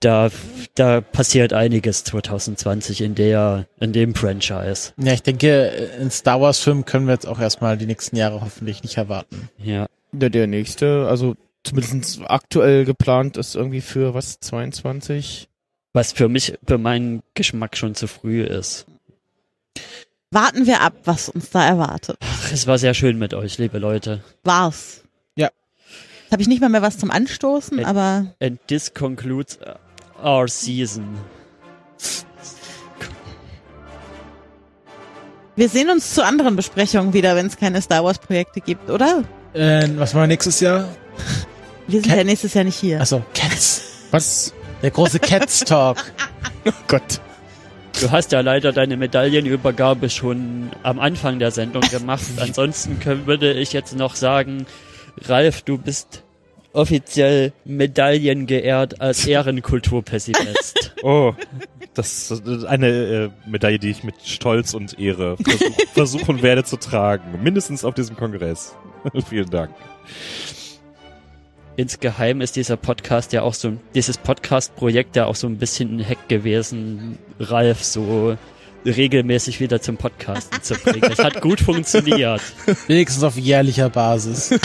[0.00, 0.30] Da,
[0.74, 4.92] da passiert einiges 2020 in der, in dem Franchise.
[4.98, 5.66] Ja, ich denke,
[6.00, 9.48] in Star Wars Film können wir jetzt auch erstmal die nächsten Jahre hoffentlich nicht erwarten.
[9.56, 9.86] Ja.
[10.12, 11.34] Der, der nächste, also
[11.64, 15.48] zumindest aktuell geplant ist irgendwie für was, 22?
[15.92, 18.86] Was für mich, für meinen Geschmack schon zu früh ist.
[20.30, 22.16] Warten wir ab, was uns da erwartet.
[22.20, 24.22] Ach, es war sehr schön mit euch, liebe Leute.
[24.42, 25.02] War's.
[25.36, 25.50] Ja.
[26.22, 29.58] Jetzt habe ich nicht mal mehr was zum Anstoßen, Äh, aber And this concludes
[30.22, 31.16] our season.
[35.56, 39.22] wir sehen uns zu anderen Besprechungen wieder, wenn es keine Star Wars Projekte gibt, oder?
[39.52, 40.88] Äh, was machen wir nächstes Jahr?
[41.86, 43.00] Wir sind Cat- ja nächstes Jahr nicht hier.
[43.00, 43.82] Achso, Cats.
[44.10, 44.54] Was?
[44.82, 45.98] Der große Cats Talk.
[46.66, 47.20] Oh Gott.
[48.00, 52.22] Du hast ja leider deine Medaillenübergabe schon am Anfang der Sendung gemacht.
[52.38, 54.64] Ansonsten können, würde ich jetzt noch sagen,
[55.26, 56.22] Ralf, du bist
[56.72, 60.94] offiziell Medaillen geehrt als Ehrenkulturpessimist.
[61.02, 61.34] Oh,
[61.92, 66.78] das ist eine äh, Medaille, die ich mit Stolz und Ehre versuch, versuchen werde zu
[66.78, 67.42] tragen.
[67.42, 68.74] Mindestens auf diesem Kongress.
[69.28, 69.74] Vielen Dank.
[71.76, 76.08] Insgeheim ist dieser Podcast ja auch so, dieses Podcast-Projekt ja auch so ein bisschen ein
[76.08, 78.36] Hack gewesen, Ralf so
[78.84, 81.10] regelmäßig wieder zum Podcasten zu bringen.
[81.10, 82.42] Es hat gut funktioniert.
[82.86, 84.50] Wenigstens auf jährlicher Basis.